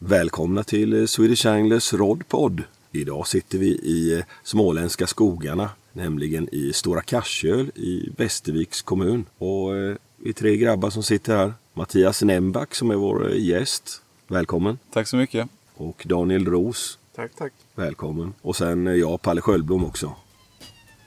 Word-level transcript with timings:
Välkomna 0.00 0.64
till 0.64 1.00
eh, 1.00 1.06
Swedish 1.06 1.46
Anglers 1.46 1.92
Rodpod. 1.92 2.62
Idag 2.92 3.26
sitter 3.26 3.58
vi 3.58 3.66
i 3.66 4.14
eh, 4.18 4.24
småländska 4.42 5.06
skogarna, 5.06 5.70
nämligen 5.92 6.48
i 6.52 6.72
Stora 6.72 7.02
Karsköl 7.02 7.70
i 7.74 8.10
Västerviks 8.16 8.82
kommun. 8.82 9.24
Och 9.38 9.76
eh, 9.76 9.96
vi 10.16 10.28
är 10.28 10.32
tre 10.32 10.56
grabbar 10.56 10.90
som 10.90 11.02
sitter 11.02 11.36
här. 11.36 11.52
Mattias 11.74 12.22
Nemback 12.22 12.74
som 12.74 12.90
är 12.90 12.94
vår 12.94 13.30
gäst. 13.30 14.02
Välkommen. 14.28 14.78
Tack 14.92 15.08
så 15.08 15.16
mycket. 15.16 15.48
Och 15.76 16.02
Daniel 16.08 16.46
Ros. 16.46 16.98
Tack, 17.16 17.30
tack. 17.36 17.52
Välkommen. 17.74 18.34
Och 18.42 18.56
sen 18.56 18.86
jag, 18.86 19.22
Palle 19.22 19.40
Sköldblom 19.40 19.84
också. 19.84 20.12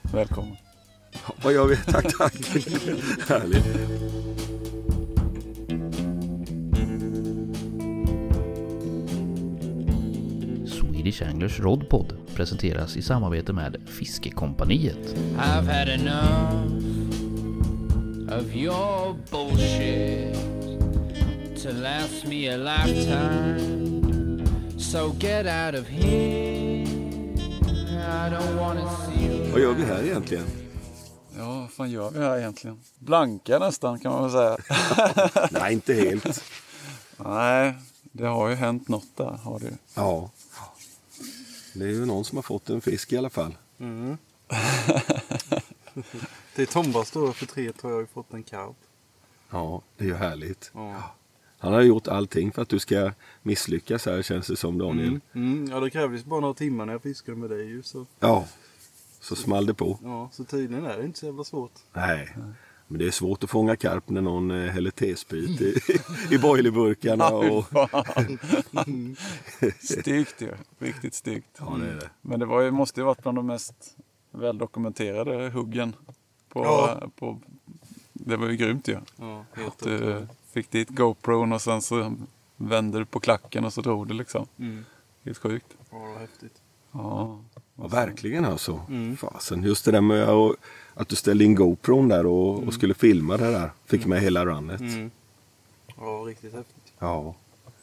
Välkommen. 0.02 0.56
Vad 1.42 1.52
gör 1.52 1.66
vi? 1.66 1.76
Tack, 1.86 2.18
tack. 2.18 2.34
Härligt. 3.28 4.11
Swedish 11.02 11.22
Anglers 11.22 11.60
Rodpod 11.60 12.16
presenteras 12.34 12.96
i 12.96 13.02
samarbete 13.02 13.52
med 13.52 13.76
Fiskekompaniet. 13.86 15.14
I've 15.36 15.66
had 15.66 15.88
enough 15.88 16.66
of 18.40 18.54
your 18.56 19.16
bullshit 19.30 20.34
to 21.62 21.72
last 21.72 22.26
me 22.26 22.48
a 22.48 22.56
lifetime. 22.56 23.58
So 24.78 25.12
get 25.18 25.46
out 25.46 25.80
of 25.80 25.88
here. 25.88 26.84
I 27.98 28.30
don't 28.30 28.56
wanna 28.56 28.90
see 28.90 29.26
you. 29.26 29.52
Vad 29.52 29.60
gör 29.60 29.72
vi 29.74 29.84
här 29.84 30.02
egentligen? 30.02 30.44
Ja, 31.38 31.60
vad 31.60 31.70
fan 31.70 31.90
gör 31.90 32.10
vi 32.10 32.18
här 32.18 32.38
egentligen? 32.38 32.80
Blanka 32.98 33.58
nästan 33.58 34.00
kan 34.00 34.12
man 34.12 34.22
väl 34.22 34.30
säga. 34.32 34.56
Nej, 35.50 35.72
inte 35.72 35.94
helt. 35.94 36.44
Nej, 37.16 37.74
det 38.12 38.26
har 38.26 38.48
ju 38.48 38.54
hänt 38.54 38.88
något 38.88 39.16
där. 39.16 39.38
Har 39.42 39.58
det. 39.58 39.64
ju. 39.66 39.72
Ja. 39.94 40.30
Det 41.74 41.84
är 41.84 41.88
ju 41.88 42.04
någon 42.06 42.24
som 42.24 42.38
har 42.38 42.42
fått 42.42 42.70
en 42.70 42.80
fisk 42.80 43.12
i 43.12 43.16
alla 43.16 43.30
fall. 43.30 43.56
Till 46.54 46.66
Tombas 46.66 47.08
stora 47.08 47.32
förtret 47.32 47.80
har 47.82 47.90
jag 47.90 48.00
ju 48.00 48.06
fått 48.06 48.32
en 48.32 48.42
karp. 48.42 48.76
Ja, 49.50 49.82
det 49.96 50.04
är 50.04 50.08
ju 50.08 50.14
härligt. 50.14 50.70
Ja. 50.74 51.14
Han 51.58 51.72
har 51.72 51.80
gjort 51.82 52.08
allting 52.08 52.52
för 52.52 52.62
att 52.62 52.68
du 52.68 52.78
ska 52.78 53.12
misslyckas 53.42 54.06
här 54.06 54.22
känns 54.22 54.46
det 54.46 54.56
som 54.56 54.78
Daniel. 54.78 55.08
Mm. 55.08 55.20
Mm. 55.52 55.70
ja, 55.70 55.80
det 55.80 55.90
krävdes 55.90 56.24
bara 56.24 56.40
några 56.40 56.54
timmar 56.54 56.86
när 56.86 56.92
jag 56.92 57.02
fiskade 57.02 57.36
med 57.38 57.50
dig 57.50 57.66
ju. 57.66 57.82
Så, 57.82 58.06
Ja, 58.20 58.46
så 59.20 59.36
small 59.36 59.66
det 59.66 59.74
på. 59.74 59.98
ja, 60.02 60.28
så 60.32 60.44
tydligen 60.44 60.86
är 60.86 60.98
det 60.98 61.04
inte 61.04 61.18
så 61.18 61.26
jävla 61.26 61.44
svårt. 61.44 61.72
Nej, 61.92 62.36
men 62.92 62.98
det 62.98 63.06
är 63.06 63.10
svårt 63.10 63.44
att 63.44 63.50
fånga 63.50 63.76
karp 63.76 64.08
när 64.08 64.20
någon 64.20 64.50
eh, 64.50 64.70
häller 64.70 64.90
T-sprit 64.90 65.60
i, 65.60 65.74
i 66.34 66.38
boilerburkarna. 66.38 67.28
Och... 67.28 67.64
Styggt 69.80 70.40
ju. 70.42 70.52
Riktigt 70.78 71.14
styggt. 71.14 71.56
Ja, 71.58 71.76
det 71.80 71.88
är 71.90 71.94
det. 71.94 72.10
Men 72.20 72.40
det 72.40 72.46
var 72.46 72.60
ju, 72.60 72.70
måste 72.70 73.00
ju 73.00 73.04
varit 73.04 73.22
bland 73.22 73.38
de 73.38 73.46
mest 73.46 73.96
väldokumenterade 74.30 75.50
huggen. 75.50 75.96
På, 76.48 76.64
Ja. 76.64 77.02
på, 77.18 77.40
det 78.12 78.36
var 78.36 78.48
ju 78.48 78.56
grymt 78.56 78.88
ju. 78.88 78.96
Ja, 79.16 79.44
Att 79.66 79.78
du 79.78 80.26
fick 80.52 80.70
dit 80.70 80.88
GoPron 80.88 81.52
och 81.52 81.62
sen 81.62 81.82
så 81.82 82.14
vände 82.56 82.98
du 82.98 83.04
på 83.04 83.20
klacken 83.20 83.64
och 83.64 83.72
så 83.72 83.80
drog 83.80 84.08
du 84.08 84.14
liksom. 84.14 84.46
Mm. 84.58 84.84
Helt 85.24 85.38
sjukt. 85.38 85.76
Ja, 85.90 85.98
det 85.98 86.12
var 86.12 86.18
häftigt. 86.18 86.54
Ja. 86.92 87.40
Ja, 87.76 87.86
verkligen 87.86 88.44
alltså. 88.44 88.80
Mm. 88.88 89.16
Fasen, 89.16 89.62
just 89.62 89.84
det 89.84 89.90
där 89.90 90.00
med 90.00 90.22
att, 90.28 90.56
att 90.94 91.08
du 91.08 91.16
ställde 91.16 91.44
in 91.44 91.54
GoPron 91.54 92.08
där 92.08 92.26
och, 92.26 92.62
och 92.62 92.74
skulle 92.74 92.94
filma 92.94 93.36
det 93.36 93.50
där. 93.50 93.70
Fick 93.86 94.06
med 94.06 94.20
hela 94.20 94.46
runnet. 94.46 94.80
Mm. 94.80 95.10
Ja, 95.96 96.04
riktigt 96.26 96.52
häftigt. 96.54 96.92
Ja. 96.98 97.34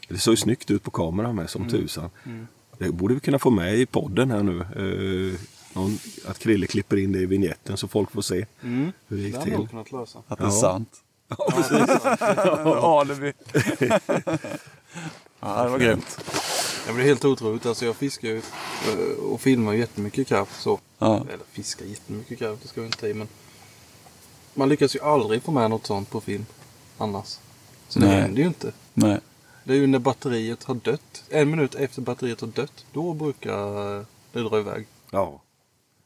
Det 0.08 0.18
såg 0.18 0.32
ju 0.32 0.38
snyggt 0.38 0.72
ut 0.72 0.84
på 0.84 0.92
kameran 0.92 1.36
med 1.36 1.50
som 1.50 1.70
tusan. 1.70 2.10
Mm. 2.26 2.48
Det 2.78 2.92
borde 2.92 3.14
vi 3.14 3.20
kunna 3.20 3.40
få 3.40 3.50
med 3.50 3.76
i 3.78 3.86
podden 3.86 4.32
här 4.32 4.44
nu. 4.44 4.60
Eh, 4.60 5.40
någon, 5.74 5.98
att 6.28 6.40
Krille 6.40 6.68
klipper 6.68 6.98
in 6.98 7.12
det 7.12 7.20
i 7.20 7.26
vignetten 7.26 7.78
så 7.78 7.88
folk 7.88 8.12
får 8.12 8.22
se 8.22 8.46
Mm. 8.64 8.92
hur 9.08 9.18
det 9.18 9.24
gick 9.24 9.36
Det 9.36 9.42
till. 9.42 9.68
kunnat 9.68 9.92
lösa. 9.92 10.20
Att 10.28 10.38
det 10.38 10.44
är 10.44 10.48
Ja. 10.48 10.52
sant. 10.52 11.04
Ja, 11.28 11.48
precis. 11.52 12.06
Alibi. 12.66 13.34
ja, 15.40 15.64
det 15.64 15.70
var 15.70 15.80
grymt. 15.80 16.18
Det 16.88 16.94
blir 16.94 17.06
helt 17.06 17.26
otroligt. 17.26 17.66
Alltså 17.66 17.86
jag 17.86 17.96
fiskar 17.96 18.28
ju 18.28 18.38
eh, 18.38 19.24
och 19.24 19.42
filmar 19.42 19.74
ju 19.74 19.80
jättemycket 19.80 20.28
karp. 20.28 20.50
Så. 20.60 20.80
Ja. 20.98 21.16
Eller 21.16 21.46
fiskar 21.52 21.86
jättemycket 21.86 22.40
karp, 22.40 22.62
det 22.62 22.68
ska 22.68 22.82
vi 22.82 22.88
inte 22.88 23.08
i. 23.08 23.14
Men 23.14 23.28
man 24.54 24.70
lyckas 24.70 24.96
ju 24.96 25.00
aldrig 25.00 25.44
få 25.44 25.52
med 25.52 25.70
något 25.70 25.86
sånt 25.86 26.10
på 26.10 26.22
film 26.22 26.46
annars. 26.98 27.40
Så 27.88 28.00
det 28.00 28.06
Nej. 28.06 28.22
händer 28.22 28.42
ju 28.42 28.48
inte. 28.48 28.74
Nej. 28.94 29.20
Det 29.64 29.74
är 29.74 29.78
ju 29.78 29.88
när 29.88 30.00
batteriet 30.00 30.64
har 30.64 30.76
dött. 30.76 31.24
En 31.30 31.50
minut 31.52 31.76
efter 31.76 32.02
batteriet 32.02 32.42
har 32.42 32.48
dött. 32.48 32.86
Då 32.94 33.14
brukar 33.14 33.98
eh, 33.98 34.06
det 34.32 34.40
dra 34.42 34.60
iväg. 34.60 34.88
Ja. 35.12 35.42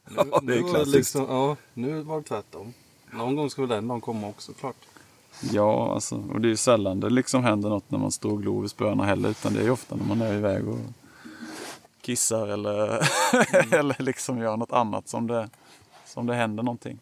Nu, 0.08 0.16
Ja, 0.30 0.40
det 0.42 0.54
är 0.54 0.70
klassiskt. 0.70 0.94
Liksom, 0.96 1.26
ja, 1.28 1.56
nu 1.74 2.02
var 2.02 2.16
det 2.16 2.22
tvärtom. 2.22 2.74
Någon 3.12 3.36
gång 3.36 3.50
ska 3.50 3.62
väl 3.62 3.68
den 3.68 3.88
dagen 3.88 4.00
komma 4.00 4.28
också 4.28 4.52
klart. 4.52 4.76
Ja, 5.40 5.94
alltså, 5.94 6.16
och 6.16 6.40
det 6.40 6.48
är 6.48 6.50
ju 6.50 6.56
sällan 6.56 7.00
det 7.00 7.10
liksom 7.10 7.44
händer 7.44 7.68
något 7.68 7.90
när 7.90 7.98
man 7.98 8.10
står 8.12 8.30
och 8.30 8.42
glor 8.42 8.60
vid 8.60 8.70
spöna 8.70 9.04
heller. 9.04 9.28
Utan 9.28 9.54
det 9.54 9.60
är 9.60 9.64
ju 9.64 9.70
ofta 9.70 9.96
när 9.96 10.04
man 10.04 10.20
är 10.22 10.34
iväg 10.34 10.68
och 10.68 10.78
kissar 12.00 12.46
eller, 12.48 13.08
eller 13.74 14.02
liksom 14.02 14.38
gör 14.38 14.56
något 14.56 14.72
annat 14.72 15.08
som 15.08 15.26
det, 15.26 15.48
som 16.06 16.26
det 16.26 16.34
händer 16.34 16.62
någonting. 16.62 16.98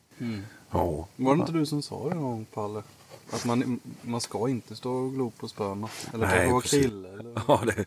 Ja. 0.70 1.08
Var 1.16 1.34
det 1.34 1.40
inte 1.40 1.52
du 1.52 1.66
som 1.66 1.82
sa 1.82 2.08
det 2.08 2.14
någon 2.14 2.22
gång 2.22 2.44
Palle? 2.54 2.82
Att 3.32 3.44
man, 3.44 3.80
man 4.02 4.20
ska 4.20 4.48
inte 4.48 4.76
stå 4.76 4.92
och 4.92 5.12
glo 5.12 5.30
på 5.30 5.48
spöna. 5.48 5.88
Eller 6.14 6.26
Nej, 6.26 6.48
kanske 6.48 6.88
vara. 6.88 7.12
Eller... 7.20 7.42
ja, 7.48 7.60
det 7.66 7.84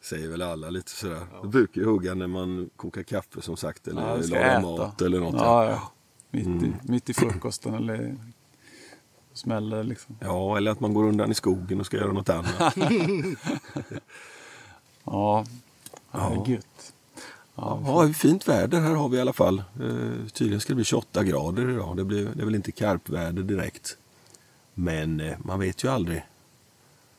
säger 0.00 0.28
väl 0.28 0.42
alla 0.42 0.70
lite 0.70 0.90
sådär. 0.90 1.26
Du 1.42 1.48
brukar 1.48 1.80
ju 1.80 1.86
hugga 1.86 2.14
när 2.14 2.26
man 2.26 2.70
kokar 2.76 3.02
kaffe 3.02 3.42
som 3.42 3.56
sagt. 3.56 3.88
Eller 3.88 4.02
Ja, 4.02 4.16
lagar 4.16 4.60
mat 4.62 5.02
eller 5.02 5.20
något. 5.20 5.34
Ja, 5.34 5.64
ja. 5.70 5.92
Mitt, 6.30 6.46
Mm. 6.46 6.64
i, 6.64 6.72
mitt 6.82 7.10
i 7.10 7.14
frukosten 7.14 7.74
eller 7.74 8.16
smäller 9.34 9.84
liksom. 9.84 10.16
Ja, 10.20 10.56
eller 10.56 10.70
att 10.70 10.80
man 10.80 10.94
går 10.94 11.04
undan 11.04 11.30
i 11.30 11.34
skogen 11.34 11.80
och 11.80 11.86
ska 11.86 11.96
göra 11.96 12.12
något 12.12 12.28
annat. 12.28 12.76
Ja, 15.04 15.44
ja. 16.10 16.44
gött. 16.46 16.92
Ja, 17.54 17.82
Ja, 17.86 18.12
fint 18.12 18.48
väder 18.48 18.80
här 18.80 18.94
har 18.94 19.08
vi 19.08 19.16
i 19.16 19.20
alla 19.20 19.32
fall. 19.32 19.58
Eh, 19.58 20.26
tydligen 20.32 20.60
ska 20.60 20.70
det 20.70 20.74
bli 20.74 20.84
28 20.84 21.24
grader 21.24 21.70
idag. 21.70 21.96
Det, 21.96 22.04
blir, 22.04 22.24
det 22.24 22.42
är 22.42 22.44
väl 22.44 22.54
inte 22.54 22.72
karpväder 22.72 23.42
direkt. 23.42 23.96
Men 24.74 25.20
eh, 25.20 25.36
man 25.38 25.60
vet 25.60 25.84
ju 25.84 25.88
aldrig. 25.88 26.24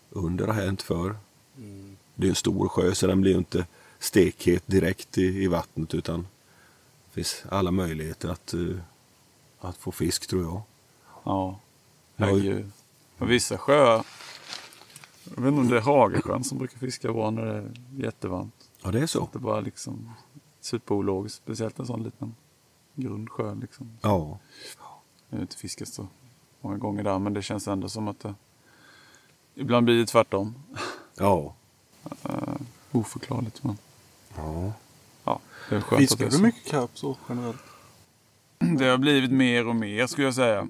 Under 0.10 0.48
har 0.48 0.54
hänt 0.54 0.82
förr. 0.82 1.16
Mm. 1.58 1.98
Det 2.16 2.28
är 2.28 2.30
en 2.30 2.36
stor 2.36 2.68
sjö 2.68 2.96
så 2.96 3.08
den 3.08 3.22
blir 3.22 3.32
ju 3.32 3.38
inte 3.38 3.66
stekhet 4.00 4.64
direkt 4.66 5.18
i, 5.18 5.44
i 5.44 5.48
vattnet 5.48 5.94
utan 5.94 6.28
det 7.06 7.14
finns 7.14 7.44
alla 7.50 7.72
möjligheter 7.72 8.30
att, 8.30 8.54
eh, 8.54 8.76
att 9.60 9.78
få 9.78 9.92
fisk 9.92 10.28
tror 10.28 10.44
jag. 10.44 10.62
ja. 11.24 11.60
Ja, 12.16 12.26
Herregud. 12.26 12.72
Och 13.18 13.32
vissa 13.32 13.58
sjöar, 13.58 14.06
jag 15.36 15.42
vet 15.42 15.48
inte 15.48 15.60
om 15.62 15.70
det 15.70 15.78
är 15.78 15.82
Hagesjön 15.82 16.44
som 16.44 16.58
brukar 16.58 16.78
fiska 16.78 17.14
bra 17.14 17.32
när 17.32 17.46
det 17.46 17.52
är 17.54 17.72
jättevarmt. 18.06 18.70
Ja, 18.84 18.92
det 18.92 19.00
är 19.00 19.08
så. 19.08 19.30
Det 19.32 19.38
är 19.38 19.40
bara 19.40 19.60
liksom 19.60 20.14
superologiskt. 20.62 21.38
Speciellt 21.44 21.80
en 21.80 21.86
sån 21.86 22.04
liten 22.04 22.36
grund 22.96 23.30
sjö. 23.30 23.56
Liksom. 23.56 23.98
Ja, 24.02 24.40
Jag 25.30 25.38
har 25.38 25.42
inte 25.42 25.58
fiskat 25.58 25.88
så 25.88 26.08
många 26.62 26.78
gånger 26.78 27.04
där 27.04 27.20
men 27.20 27.34
det 27.34 27.42
känns 27.42 27.68
ändå 27.68 27.90
som 27.90 28.08
att 28.08 28.20
det 28.20 28.36
ibland 29.56 29.86
blir 29.86 29.98
det 30.00 30.06
tvärtom. 30.06 30.56
ja. 31.18 31.56
Uh, 32.30 32.56
oförklarligt 32.92 33.64
men 33.64 33.78
ja. 34.38 34.72
ja, 35.24 35.40
det 35.70 35.76
är 35.76 35.82
skönt 35.82 35.94
att 35.94 36.00
det 36.00 36.08
Fiskar 36.08 36.26
är 36.26 36.30
du 36.30 36.36
så. 36.38 36.42
mycket 36.44 36.72
karp 36.72 36.98
så 36.98 37.18
generellt? 37.30 37.62
Det 38.80 38.86
har 38.86 38.98
blivit 38.98 39.32
mer 39.32 39.68
och 39.68 39.76
mer 39.76 40.08
skulle 40.08 40.28
jag 40.28 40.36
säga. 40.36 40.68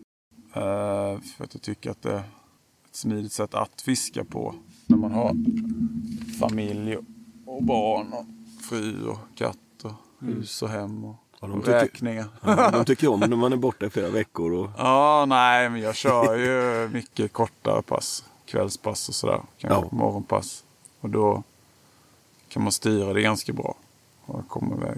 Eh, 0.54 1.20
för 1.22 1.44
att 1.44 1.54
jag 1.54 1.62
tycker 1.62 1.92
att 1.92 2.02
det 2.02 2.12
är 2.14 2.18
ett 2.20 2.96
smidigt 2.96 3.32
sätt 3.34 3.54
att 3.54 3.82
fiska 3.82 4.24
på. 4.24 4.56
När 4.86 4.98
man 4.98 5.12
har 5.12 5.36
familj 6.40 6.98
och- 7.46 7.64
barn 7.64 8.14
och 8.14 8.26
fru 8.70 9.08
och 9.08 9.18
katt 9.36 9.58
och 9.84 9.92
hus 10.20 10.62
och 10.62 10.70
hem 10.70 11.06
och, 11.06 11.16
Ja, 11.42 11.48
de 11.48 11.60
tycker- 11.60 11.72
räkningar. 11.80 12.26
ja 12.42 12.72
de 12.72 12.86
tycker 12.86 13.08
om 13.08 13.20
när 13.20 13.28
man 13.28 13.54
är 13.54 13.58
borta 13.58 13.86
i 13.86 13.90
flera 13.90 14.10
veckor. 14.10 14.52
Och, 14.54 14.70
Ja, 14.78 15.26
nej, 15.28 15.70
men 15.70 15.82
jag 15.82 15.96
kör 15.96 16.36
ju 16.38 16.90
mycket 16.90 17.34
kortare 17.34 17.82
pass. 17.82 18.26
Kvällspass 18.46 19.10
och 19.10 19.16
sådär. 19.16 19.42
Kanske 19.58 19.88
Ja. 19.92 19.96
morgonpass. 19.98 20.64
Och 21.00 21.10
då 21.10 21.44
kan 22.48 22.64
man 22.64 22.72
styra 22.72 23.14
det 23.14 23.22
ganska 23.22 23.54
bra. 23.54 23.76
Och 24.26 24.48
komma 24.48 24.76
iväg 24.76 24.98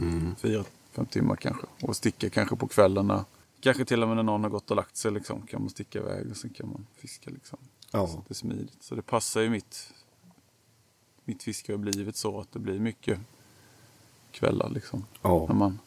mm, 0.00 0.34
fyra, 0.38 0.64
fem 0.92 1.06
timmar 1.06 1.36
kanske. 1.36 1.66
Och 1.82 1.96
sticka 1.96 2.30
kanske 2.30 2.56
på 2.56 2.68
kvällarna. 2.68 3.24
Kanske 3.60 3.84
till 3.84 4.02
och 4.02 4.08
med 4.08 4.16
när 4.16 4.22
någon 4.22 4.42
har 4.42 4.50
gått 4.50 4.70
och 4.70 4.76
lagt 4.76 4.96
sig 4.96 5.10
liksom. 5.12 5.42
Kan 5.46 5.60
man 5.60 5.70
sticka 5.70 5.98
iväg 5.98 6.30
och 6.30 6.36
sen 6.36 6.50
kan 6.50 6.68
man 6.68 6.86
fiska 6.96 7.30
liksom. 7.30 7.58
ja. 7.90 8.06
Så 8.06 8.16
det 8.28 8.32
är 8.32 8.34
smidigt. 8.34 8.76
Så 8.82 8.94
det 8.94 9.02
passar 9.02 9.40
ju 9.40 9.50
mitt, 9.50 9.90
mitt 11.24 11.42
fiske 11.42 11.72
har 11.72 11.78
blivit 11.78 12.16
så 12.16 12.40
att 12.40 12.52
det 12.52 12.58
blir 12.58 12.78
mycket 12.80 13.18
kvällar 14.30 14.68
liksom. 14.70 15.04
Ja. 15.22 15.46
När 15.48 15.54
man 15.54 15.78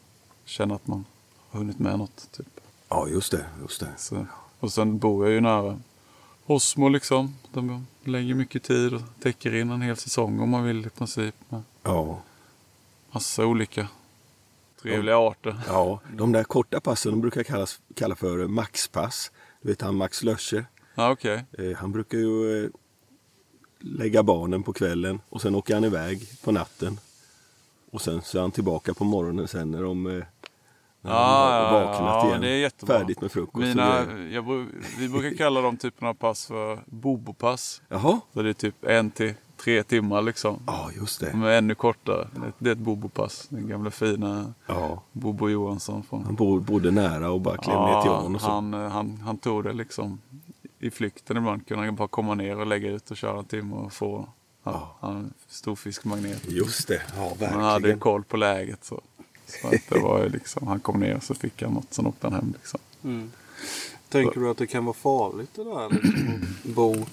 känner 0.46 0.76
att 0.76 0.88
man 0.88 1.06
har 1.50 1.60
hunnit 1.60 1.80
med 1.80 1.98
något 1.98 2.28
typ. 2.32 2.60
ja, 2.90 3.08
just 3.08 3.32
det. 3.32 3.46
Just 3.62 3.80
det. 3.80 3.94
Så, 3.98 4.26
och 4.60 4.74
sen 4.74 4.98
bor 5.00 5.26
jag 5.26 5.34
ju 5.34 5.42
nära 5.42 5.80
Osmo 6.46 6.90
liksom. 6.90 7.36
De 7.54 7.86
lägger 8.04 8.34
mycket 8.36 8.64
tid 8.64 8.94
och 8.94 9.02
täcker 9.20 9.56
in 9.56 9.70
en 9.72 9.82
hel 9.82 9.98
säsong 9.98 10.40
om 10.40 10.50
man 10.50 10.64
vill 10.64 10.86
i 10.86 10.90
princip. 10.90 11.36
Med 11.50 11.62
Ja. 11.84 12.22
massa 13.12 13.46
olika 13.46 13.88
trevliga 14.82 15.18
arter. 15.18 15.62
ja, 15.68 16.02
de 16.18 16.32
där 16.32 16.44
korta 16.44 16.80
passen 16.80 17.12
de 17.12 17.22
brukar 17.22 17.44
kallas, 17.44 17.80
kalla 17.96 18.16
för 18.16 18.48
maxpass. 18.48 19.32
Du 19.62 19.70
vet 19.70 19.82
han 19.82 19.96
Max 19.96 20.24
Löscher. 20.24 20.66
Ja, 20.96 21.12
okej. 21.12 21.46
Eh, 21.58 21.78
han 21.78 21.92
brukar 21.92 22.18
ju 22.18 22.64
eh, 22.66 22.70
lägga 23.80 24.24
barnen 24.24 24.64
på 24.64 24.74
kvällen 24.74 25.22
och 25.30 25.42
sen 25.42 25.56
åker 25.56 25.74
han 25.74 25.84
iväg 25.84 26.28
på 26.44 26.52
natten. 26.52 27.00
Och 27.92 28.02
sen 28.02 28.22
så 28.22 28.38
är 28.38 28.42
han 28.42 28.52
tillbaka 28.52 28.94
på 28.94 29.04
morgonen 29.04 29.48
sen 29.48 29.72
när 29.72 29.84
de, 29.84 30.06
eh, 30.06 30.14
när 31.02 31.12
de 31.12 31.18
har 31.18 31.72
vaknat 31.72 32.26
igen. 32.26 32.42
det 32.42 32.50
är 32.50 32.58
jättebra. 32.58 33.00
Färdigt 33.00 33.22
med 33.22 33.32
frukost. 33.32 33.68
Mina, 33.68 34.06
jag, 34.32 34.68
vi 34.98 35.10
brukar 35.10 35.38
kalla 35.38 35.62
de 35.62 35.78
typerna 35.78 36.10
av 36.10 36.14
pass 36.14 36.46
för 36.46 36.84
bobopass. 36.86 37.82
Jaha, 37.90 38.20
Så 38.34 38.42
det 38.42 38.50
är 38.50 38.54
typ 38.54 38.86
en 38.86 39.12
till 39.12 39.34
tre 39.64 39.84
timmar 39.84 40.22
liksom. 40.22 40.60
ja 40.68 40.90
just 40.96 41.20
det. 41.20 41.32
De 41.32 41.44
är 41.44 41.52
ännu 41.58 41.76
kortare. 41.76 42.28
Det- 42.60 42.70
är 42.70 42.74
ett 42.74 42.78
bobopass. 42.80 43.48
Den 43.50 43.68
gamla 43.68 43.92
fina 43.92 44.54
Ja, 44.66 45.04
Bobo 45.12 45.50
Johansson. 45.50 46.04
Från, 46.04 46.24
han 46.26 46.36
bor, 46.36 46.60
bodde 46.60 46.92
nära 46.92 47.32
och 47.32 47.42
bara 47.42 47.58
klev 47.58 47.76
ner 47.80 48.02
till 48.02 48.12
ån 48.12 48.36
och 48.36 48.42
så. 48.42 48.48
han, 48.48 48.74
eh, 48.74 48.90
han, 48.90 49.18
han 49.26 49.38
tog 49.38 49.64
det 49.64 49.74
liksom 49.74 50.22
i 50.80 50.92
flykten 50.92 51.38
ibland. 51.38 51.68
Kunde 51.68 51.86
han 51.86 51.96
bara 51.96 52.08
komma 52.08 52.36
ner 52.36 52.60
och 52.60 52.68
lägga 52.68 52.90
ut 52.92 53.12
och 53.12 53.18
köra 53.18 53.40
en 53.40 53.46
timme 53.46 53.76
och 53.76 53.94
få 53.94 54.28
ja. 54.64 54.96
han 55.00 55.16
är 55.16 55.20
en 55.20 55.34
stor 55.48 55.76
fiskmagnet. 55.76 56.46
Just 56.52 56.88
det, 56.88 57.02
ja 57.18 57.34
Han 57.40 57.50
hade 57.62 57.74
verkligen. 57.74 58.00
koll 58.00 58.24
på 58.24 58.38
läget. 58.38 58.84
Så, 58.86 59.02
så 59.48 59.68
att 59.68 59.74
det 59.90 60.00
var 60.00 60.30
liksom, 60.30 60.68
han 60.68 60.80
kom 60.80 61.00
ner 61.00 61.16
och 61.16 61.24
så 61.24 61.34
fick 61.34 61.62
han 61.64 61.74
något, 61.74 61.94
sen 61.94 62.06
åkte 62.08 62.28
han 62.28 62.34
hem. 62.34 62.54
Liksom. 62.58 62.80
Mm. 63.04 63.32
Tänker 64.10 64.40
du 64.40 64.50
att 64.50 64.58
det 64.58 64.68
kan 64.68 64.86
vara 64.86 64.94
farligt 64.94 65.50
det 65.56 65.64
där 65.64 65.90
liksom, 65.90 66.42
att 66.64 66.76
bo 66.76 67.06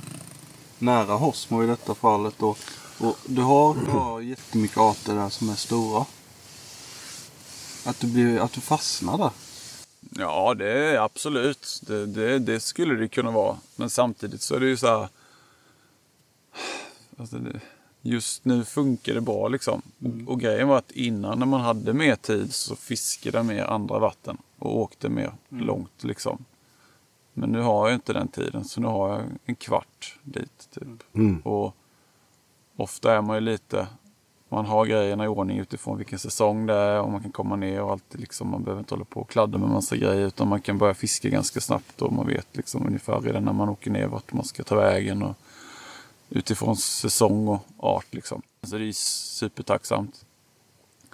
nära 0.78 1.14
Hosmo 1.14 1.62
i 1.62 1.67
detta 1.67 1.94
fallet? 1.94 2.43
Och, 2.43 2.58
och 2.99 3.17
du 3.26 3.43
har, 3.43 4.20
jättemycket 4.20 4.78
arter 4.78 5.14
där 5.14 5.28
som 5.28 5.49
är 5.49 5.55
stora. 5.55 6.06
Att 7.84 8.00
du, 8.00 8.06
blir, 8.06 8.40
att 8.40 8.52
du 8.52 8.61
fastnar 8.61 9.19
där. 9.19 9.31
Ja, 10.11 10.55
det 10.55 10.70
är 10.70 10.99
absolut. 10.99 11.81
Det, 11.87 12.06
det, 12.06 12.38
det 12.38 12.61
skulle 12.61 12.94
det 12.94 13.08
kunna 13.08 13.31
vara. 13.31 13.56
Men 13.76 13.90
samtidigt 13.90 14.43
så 14.43 14.55
är 14.55 14.61
det 14.61 14.67
ju 14.67 14.76
så 14.76 14.87
här. 14.87 15.08
Alltså 17.19 17.37
det, 17.37 17.61
just 18.02 18.44
nu 18.44 18.64
funkar 18.64 19.14
det 19.14 19.20
bra 19.20 19.49
liksom. 19.49 19.82
Och, 19.99 20.32
och 20.32 20.40
grejen 20.40 20.69
var 20.69 20.78
att 20.78 20.90
innan 20.90 21.38
när 21.38 21.46
man 21.46 21.61
hade 21.61 21.93
mer 21.93 22.17
tid 22.17 22.55
så 22.55 22.76
fiskade 22.76 23.38
jag 23.38 23.46
mer 23.46 23.64
andra 23.64 23.99
vatten. 23.99 24.38
Och 24.58 24.76
åkte 24.76 25.08
mer 25.08 25.32
långt 25.49 26.05
liksom. 26.05 26.44
Men 27.38 27.53
nu 27.53 27.61
har 27.61 27.88
jag 27.88 27.97
inte 27.97 28.12
den 28.12 28.29
tiden. 28.29 28.65
Så 28.65 28.81
nu 28.81 28.87
har 28.87 29.09
jag 29.09 29.25
en 29.44 29.55
kvart 29.55 30.19
dit 30.23 30.69
typ. 30.75 31.15
Mm. 31.15 31.41
Och 31.41 31.77
ofta 32.77 33.15
är 33.15 33.23
man 33.23 33.37
ju 33.37 33.41
lite, 33.41 33.87
man 34.49 34.67
har 34.67 34.87
grejerna 34.87 35.25
i 35.25 35.29
ordning 35.29 35.59
utifrån 35.59 35.97
vilken 35.97 36.19
säsong 36.19 36.67
det 36.67 36.75
är 36.75 37.00
och 37.00 37.11
man 37.12 37.23
kan 37.23 37.33
komma 37.33 37.56
ner 37.56 37.83
och 37.83 37.91
alltid 37.93 38.21
liksom, 38.21 38.50
man 38.50 38.65
behöver 38.65 38.81
inte 38.81 38.94
hålla 38.94 39.05
på 39.05 39.21
och 39.21 39.31
kladda 39.31 39.59
med 39.59 39.69
massa 39.69 39.97
grejer 39.97 40.27
utan 40.27 40.49
man 40.49 40.61
kan 40.61 40.79
börja 40.79 40.94
fiska 40.94 41.29
ganska 41.29 41.61
snabbt 41.61 42.03
och 42.03 42.12
man 42.12 42.27
vet 42.27 42.56
liksom 42.56 42.87
ungefär 42.87 43.21
redan 43.21 43.44
när 43.44 43.53
man 43.53 43.69
åker 43.69 43.91
ner 43.91 44.06
vart 44.06 44.33
man 44.33 44.44
ska 44.44 44.65
ta 44.65 44.77
vägen 44.77 45.23
och 45.23 45.37
utifrån 46.31 46.77
säsong 46.77 47.49
och 47.49 47.61
art 47.79 48.15
liksom. 48.15 48.43
Så 48.62 48.79
det 48.79 48.88
är 48.88 48.93
supertacksamt. 48.93 50.25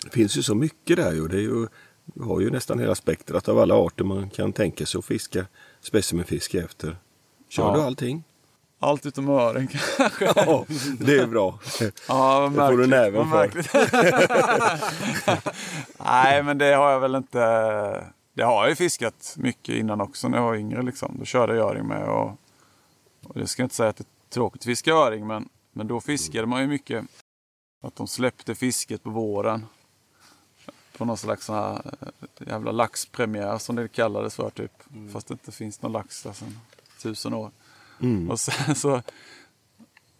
Det 0.04 0.10
finns 0.10 0.36
ju 0.36 0.42
så 0.42 0.54
mycket 0.54 0.96
där 0.96 1.12
ju. 1.12 1.28
Det 1.28 1.36
är 1.36 1.40
ju 1.40 1.68
vi 2.04 2.24
har 2.24 2.40
ju 2.40 2.50
nästan 2.50 2.78
hela 2.78 2.94
spektrat 2.94 3.48
av 3.48 3.58
alla 3.58 3.74
arter 3.74 4.04
man 4.04 4.30
kan 4.30 4.52
tänka 4.52 4.86
sig 4.86 4.98
att 4.98 5.04
fiska 5.04 5.46
specimenfiske 5.82 6.58
efter. 6.64 6.96
Kör 7.48 7.62
Ja. 7.68 7.74
du 7.76 7.82
allting? 7.82 8.24
Allt 8.78 9.06
utom 9.06 9.28
öring 9.28 9.66
kanske. 9.96 10.24
Ja, 10.36 10.64
det 10.98 11.18
är 11.18 11.26
bra. 11.26 11.58
Ja, 12.08 12.48
Det 12.54 12.56
får 12.56 12.76
du 12.78 12.86
näven 12.86 13.30
för. 13.30 13.50
Nej, 16.04 16.42
men 16.42 16.58
det 16.58 16.74
har 16.74 16.90
jag 16.90 17.00
väl 17.00 17.14
inte. 17.14 17.38
Det 18.34 18.42
har 18.42 18.62
jag 18.62 18.68
ju 18.68 18.74
fiskat 18.76 19.34
mycket 19.38 19.74
innan 19.74 20.00
också 20.00 20.28
när 20.28 20.38
jag 20.38 20.44
var 20.44 20.54
yngre. 20.56 20.82
Liksom. 20.82 21.16
Då 21.18 21.24
körde 21.24 21.56
jag 21.56 21.70
öring 21.70 21.86
med. 21.86 22.08
Och, 22.08 22.30
och 23.26 23.34
det 23.34 23.46
ska 23.46 23.62
jag 23.62 23.64
inte 23.66 23.74
säga 23.74 23.88
att 23.88 23.96
det 23.96 24.04
är 24.04 24.32
tråkigt 24.34 24.60
att 24.62 24.66
fiska 24.66 24.92
öring, 24.92 25.26
men, 25.26 25.48
men 25.72 25.86
då 25.86 26.00
fiskade 26.00 26.46
man 26.46 26.60
ju 26.60 26.66
mycket. 26.66 27.04
Att 27.82 27.96
de 27.96 28.06
släppte 28.06 28.54
fisket 28.54 29.02
på 29.02 29.10
våren. 29.10 29.66
På 30.98 31.04
någon 31.04 31.16
slags 31.16 31.44
sån 31.46 31.54
här 31.56 31.94
eh, 32.00 32.48
jävla 32.48 32.72
laxpremiär 32.72 33.58
som 33.58 33.76
det 33.76 33.88
kallades 33.88 34.34
för 34.36 34.50
typ. 34.50 34.72
Fast 35.12 35.28
det 35.28 35.32
inte 35.34 35.52
finns 35.52 35.82
någon 35.82 35.92
lax 35.92 36.22
där 36.22 36.32
sedan 36.32 36.58
tusen 37.02 37.34
år. 37.34 37.50
Mm. 38.00 38.30
Och 38.30 38.40
sen 38.40 38.74
så, 38.74 39.02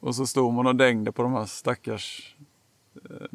och 0.01 0.15
så 0.17 0.27
stod 0.27 0.53
man 0.55 0.67
och 0.67 0.77
dängde 0.77 1.13
på 1.13 1.23
de 1.23 1.33
här 1.33 1.47
stackars 1.47 2.37
eh, 3.11 3.27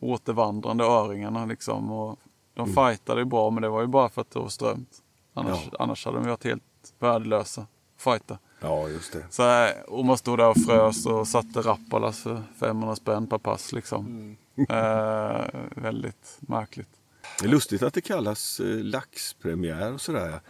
återvandrande 0.00 0.84
öringarna 0.84 1.46
liksom. 1.46 1.92
Och 1.92 2.18
de 2.54 2.70
Mm. 2.70 2.74
fightade 2.74 3.20
ju 3.20 3.24
bra 3.24 3.50
men 3.50 3.62
det 3.62 3.68
var 3.68 3.80
ju 3.80 3.86
bara 3.86 4.08
för 4.08 4.20
att 4.20 4.30
det 4.30 4.38
var 4.38 4.48
strömt. 4.48 5.02
Annars, 5.34 5.68
Ja. 5.72 5.76
annars 5.78 6.04
hade 6.04 6.18
de 6.18 6.26
varit 6.28 6.44
helt 6.44 6.94
värdelösa. 6.98 7.66
Fighta. 7.96 8.38
Ja, 8.62 8.88
just 8.88 9.12
det. 9.12 9.24
Så, 9.30 9.42
eh, 9.64 9.70
och 9.88 10.04
man 10.04 10.18
stod 10.18 10.38
där 10.38 10.48
och 10.48 10.56
frös 10.56 11.06
och 11.06 11.28
satte 11.28 11.60
rappalas 11.60 12.18
för 12.22 12.42
500 12.60 12.96
spänn 12.96 13.26
per 13.26 13.38
pass 13.38 13.72
liksom. 13.72 14.36
Eh, 14.68 15.40
väldigt 15.76 16.38
märkligt. 16.40 16.88
Det 17.40 17.44
är 17.46 17.50
lustigt 17.50 17.82
att 17.82 17.94
det 17.94 18.00
kallas 18.00 18.60
eh, 18.60 18.66
laxpremiär 18.66 19.92
och 19.92 20.00
sådär. 20.00 20.40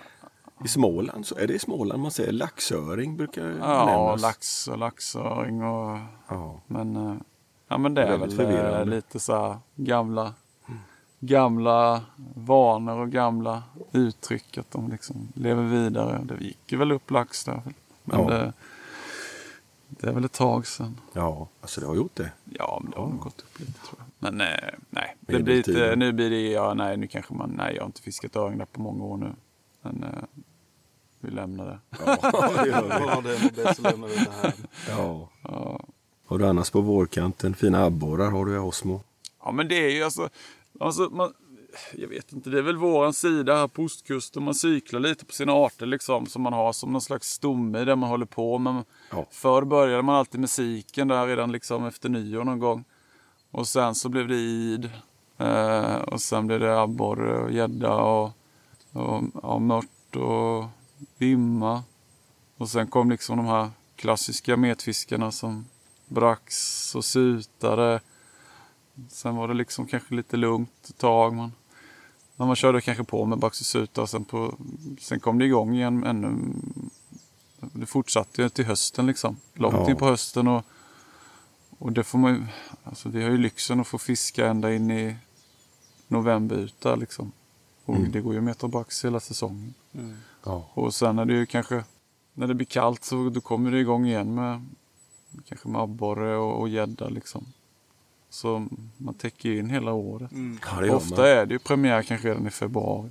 I 0.65 0.69
Småland, 0.69 1.27
så 1.27 1.35
är 1.39 1.47
det 1.47 1.55
i 1.55 1.59
Småland 1.59 2.03
man 2.03 2.11
säger 2.11 2.33
laxöring 2.33 3.17
brukar 3.17 3.49
Ja, 3.61 3.85
nämnas. 3.87 4.23
lax 4.23 4.69
och 4.69 4.79
laxöring 4.79 5.63
och 5.63 5.99
Ja. 6.29 6.61
Men, 6.67 6.97
eh, 6.97 7.15
ja, 7.69 7.79
men 7.79 7.95
det 7.95 8.03
är 8.03 8.17
väl 8.19 8.31
förvirrande. 8.37 8.85
lite 8.97 9.21
så 9.21 9.33
här 9.47 9.57
gamla, 9.77 10.35
gamla 11.21 12.01
vanor 12.37 12.99
och 12.99 13.11
gamla 13.11 13.63
uttryck. 13.93 14.59
Att 14.59 14.71
de 14.71 14.91
liksom 14.91 15.29
lever 15.35 15.63
vidare. 15.63 16.21
Det 16.25 16.45
gick 16.45 16.73
ju 16.73 16.79
väl 16.79 16.93
upp 16.93 17.11
lax 17.11 17.45
där. 17.45 17.63
Men 18.05 18.21
Ja. 18.21 18.29
det, 18.31 18.53
det 19.89 20.07
är 20.09 20.13
väl 20.13 20.25
ett 20.25 20.33
tag 20.33 20.67
sedan. 20.67 21.01
ja, 21.13 21.49
alltså 21.61 21.81
det 21.81 21.87
har 21.87 21.95
gjort 21.95 22.17
det. 22.17 22.33
Ja, 22.45 22.81
men 22.83 22.91
det 22.91 22.99
har 22.99 23.07
nog 23.09 23.21
gått 23.21 23.41
upp 23.41 23.61
lite 23.61 23.73
tror 23.73 23.99
jag. 23.99 24.07
Men 24.19 24.41
eh, 24.41 24.47
nej, 24.91 25.17
det 25.21 25.33
Med 25.33 25.45
blir 25.45 25.57
lite, 25.57 25.73
tiden. 25.73 25.99
nu 25.99 26.13
blir 26.13 26.31
det, 26.31 26.51
ja, 26.51 26.75
nej, 26.75 26.97
nu 26.97 27.07
kanske 27.07 27.35
man, 27.35 27.51
nej, 27.51 27.75
jag 27.75 27.83
har 27.83 27.87
inte 27.87 28.03
fiskat 28.03 28.37
öring 28.37 28.63
på 28.73 28.81
många 28.81 29.05
år 29.05 29.17
nu. 29.17 29.33
Men 29.83 30.03
eh, 30.05 30.23
vi 31.21 31.31
lämnar 31.31 31.67
det. 31.67 31.79
Ja, 32.05 32.51
det 32.63 32.69
gör 32.69 32.83
vi. 32.83 32.89
Ja, 33.07 33.21
det 33.21 33.37
är 33.37 33.43
nog 33.43 33.53
bäst 33.53 33.79
att 33.79 33.93
lämna 33.93 34.07
det 34.07 34.31
här. 34.43 34.53
ja. 34.89 35.29
Ja. 35.43 35.81
Har 36.27 36.39
du 36.39 36.47
annars 36.47 36.71
på 36.71 36.81
vårkanten 36.81 37.55
fina 37.55 37.85
abborrar 37.85 38.31
har 38.31 38.45
du 38.47 38.55
i 38.55 38.59
Osmo? 38.59 39.01
Ja 39.45 39.53
men 39.53 39.69
det 39.69 39.75
är 39.87 39.91
ju 39.91 40.03
alltså, 40.05 40.29
alltså 40.81 41.03
man, 41.03 41.33
jag 41.95 42.09
vet 42.09 42.33
inte, 42.33 42.51
det 42.51 42.59
är 42.59 42.63
väl 42.63 42.77
våran 42.77 43.13
sida 43.15 43.57
här 43.57 43.69
på 43.69 43.83
ostkusten. 43.83 44.43
Man 44.43 44.55
cyklar 44.55 45.01
lite 45.01 45.25
på 45.25 45.33
sina 45.33 45.53
arter 45.53 45.87
liksom 45.87 46.27
som 46.27 46.43
man 46.43 46.53
har 46.53 46.73
som 46.73 46.93
någon 46.93 47.01
slags 47.01 47.31
stomme 47.31 47.81
i 47.81 47.85
det 47.85 47.97
man 47.97 48.09
håller 48.11 48.27
på 48.27 48.59
med. 48.59 48.85
Ja. 49.11 49.27
Förr 49.31 49.63
började 49.63 50.03
man 50.03 50.15
alltid 50.15 50.41
med 50.41 50.51
siken 50.51 51.09
där 51.09 51.27
redan 51.27 51.53
liksom 51.53 51.87
efter 51.87 52.09
nyår 52.09 52.45
någon 52.45 52.59
gång. 52.59 52.85
Och 53.51 53.69
sen 53.69 53.95
så 53.95 54.09
blev 54.09 54.29
det 54.29 54.37
id. 54.37 54.91
Eh, 55.39 55.95
och 55.95 56.21
sen 56.21 56.47
blev 56.47 56.61
det 56.61 56.81
abborre 56.81 57.39
och 57.39 57.53
gädda 57.53 57.95
och, 57.95 58.31
och 58.93 59.23
ja, 59.43 59.59
mört 59.59 60.17
och 60.17 60.65
vimma. 61.19 61.83
Och 62.57 62.69
sen 62.69 62.87
kom 62.87 63.11
liksom 63.11 63.37
de 63.37 63.47
här 63.47 63.71
klassiska 63.97 64.57
metfiskarna 64.57 65.31
som 65.31 65.65
brax 66.07 66.95
och 66.95 67.05
sutare. 67.05 68.01
Sen 69.09 69.37
var 69.37 69.49
det 69.49 69.55
liksom 69.55 69.87
kanske 69.87 70.15
lite 70.15 70.37
lugnt 70.37 70.89
ett 70.89 70.99
tag. 70.99 71.35
Man, 71.35 71.53
när 72.43 72.47
man 72.47 72.57
körde 72.57 72.81
kanske 72.81 73.05
på 73.05 73.27
med 73.27 73.39
brax 73.39 73.61
och. 73.61 74.07
Sen, 74.07 74.25
på, 74.25 74.55
sen 75.01 75.21
kom 75.21 75.39
det 75.39 75.45
igång 75.45 75.75
igen 75.75 76.05
ännu. 76.05 76.53
Det 77.61 77.87
fortsatte 77.87 78.43
ju 78.43 78.49
till 78.49 78.65
hösten 78.65 79.07
liksom. 79.07 79.37
Långt 79.55 79.75
Ja. 79.75 79.91
in 79.91 79.97
på 79.97 80.07
hösten. 80.07 80.49
Och, 80.49 80.65
och 81.79 81.93
det 81.93 82.05
får 82.05 82.19
man 82.19 82.35
ju, 82.35 82.43
alltså 82.85 83.09
vi 83.09 83.23
har 83.23 83.31
ju 83.31 83.39
lyxen 83.39 83.81
att 83.81 83.87
få 83.87 83.99
fiska 83.99 84.47
ända 84.47 84.75
in 84.75 84.91
i 84.91 85.17
november 86.09 86.57
ut 86.57 86.81
där 86.81 86.97
liksom. 86.97 87.33
Och 87.85 87.97
Mm. 87.97 88.13
det 88.13 88.21
går 88.21 88.33
ju 88.33 88.39
att 88.39 88.45
meta 88.45 88.69
brax 88.69 89.05
hela 89.05 89.21
säsongen. 89.21 89.75
Ja. 90.45 90.71
Och 90.75 90.95
sen 90.95 91.19
är 91.19 91.25
det 91.25 91.35
ju 91.35 91.47
kanske, 91.47 91.85
när 92.35 92.47
det 92.47 92.55
blir 92.55 92.67
kallt 92.67 93.05
så 93.05 93.29
då 93.29 93.41
kommer 93.41 93.71
det 93.71 93.81
igång 93.81 94.07
igen 94.07 94.35
med 94.35 94.67
kanske 95.49 95.69
med 95.69 95.81
abborre 95.81 96.37
och 96.37 96.61
och 96.61 96.69
gädda 96.69 97.09
liksom. 97.09 97.47
Så 98.33 98.67
man 98.97 99.15
täcker 99.15 99.49
ju 99.49 99.59
in 99.59 99.71
hela 99.71 99.93
året. 99.93 100.33
Mm. 100.33 100.59
ja, 100.75 100.81
det 100.81 100.91
Ofta 100.91 101.17
man. 101.17 101.25
är 101.31 101.47
det 101.47 101.53
ju 101.55 101.59
premiär 101.59 102.03
kanske 102.03 102.29
redan 102.29 102.47
i 102.47 102.51
februari. 102.51 103.11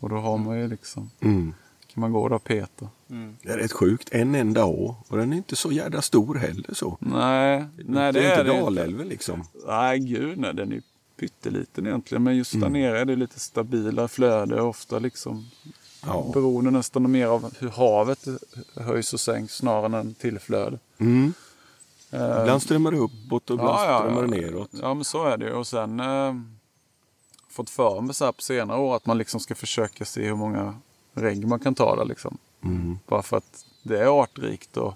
Och 0.00 0.08
då 0.08 0.16
har 0.16 0.38
man 0.38 0.58
ju 0.58 0.68
liksom, 0.68 1.10
Mm. 1.20 1.54
kan 1.94 2.00
man 2.00 2.12
gå 2.12 2.28
där 2.28 2.36
och 2.36 2.44
peta. 2.44 2.88
Mm. 3.10 3.36
Det 3.42 3.48
är 3.48 3.56
rätt 3.58 3.72
sjukt. 3.72 4.08
En 4.12 4.34
enda 4.34 4.64
å. 4.64 4.96
Och 5.08 5.16
den 5.16 5.32
är 5.32 5.36
inte 5.36 5.56
så 5.56 5.72
jävla 5.72 6.02
stor 6.02 6.34
heller 6.34 6.74
så. 6.74 6.96
Nej, 7.00 7.64
nej 7.76 8.12
det, 8.12 8.20
är 8.20 8.24
är 8.24 8.30
inte 8.30 8.42
det 8.42 8.50
inte. 8.50 8.62
Dalälven 8.64 9.08
liksom. 9.08 9.44
Nej, 9.66 9.98
gud 9.98 10.38
nej, 10.38 10.54
den 10.54 10.70
är 10.72 10.74
ju 10.76 10.82
pytteliten 11.20 11.86
egentligen. 11.86 12.22
Men 12.22 12.36
just 12.36 12.52
där 12.52 12.58
Mm. 12.58 12.72
nere 12.72 13.00
är 13.00 13.04
det 13.04 13.16
lite 13.16 13.40
stabilare 13.40 14.08
flöde. 14.08 14.62
Ofta 14.62 14.98
liksom 14.98 15.46
Ja. 16.06 16.30
Beroende 16.34 16.70
nästan 16.70 17.10
mer 17.10 17.26
av 17.26 17.54
hur 17.58 17.68
havet 17.68 18.26
höjs 18.76 19.12
och 19.14 19.20
sänks 19.20 19.54
snarare 19.56 20.00
än 20.00 20.14
tillflöde. 20.14 20.78
Mm. 20.98 21.32
Eh, 22.12 22.40
Ibland 22.40 22.62
strömmar 22.62 22.90
det 22.90 22.98
uppåt 22.98 23.50
och 23.50 23.54
ibland 23.54 23.78
strömmar 23.80 24.22
det 24.22 24.28
neråt. 24.28 24.70
Ja, 24.72 24.94
men 24.94 25.04
så 25.04 25.24
är 25.24 25.36
det 25.36 25.44
ju. 25.44 25.52
Och 25.52 25.66
sen 25.66 26.00
eh, 26.00 26.34
fått 27.48 27.70
för 27.70 28.00
mig 28.00 28.14
så 28.14 28.24
här 28.24 28.32
på 28.32 28.42
senare 28.42 28.78
år 28.78 28.96
att 28.96 29.06
man 29.06 29.18
liksom 29.18 29.40
ska 29.40 29.54
försöka 29.54 30.04
se 30.04 30.26
hur 30.26 30.34
många 30.36 30.74
regn 31.14 31.48
man 31.48 31.60
kan 31.60 31.74
ta 31.74 31.96
där 31.96 32.04
liksom. 32.04 32.38
Mm. 32.64 32.98
Bara 33.06 33.22
för 33.22 33.36
att 33.36 33.64
det 33.82 33.98
är 34.00 34.22
artrikt 34.22 34.76
och 34.76 34.94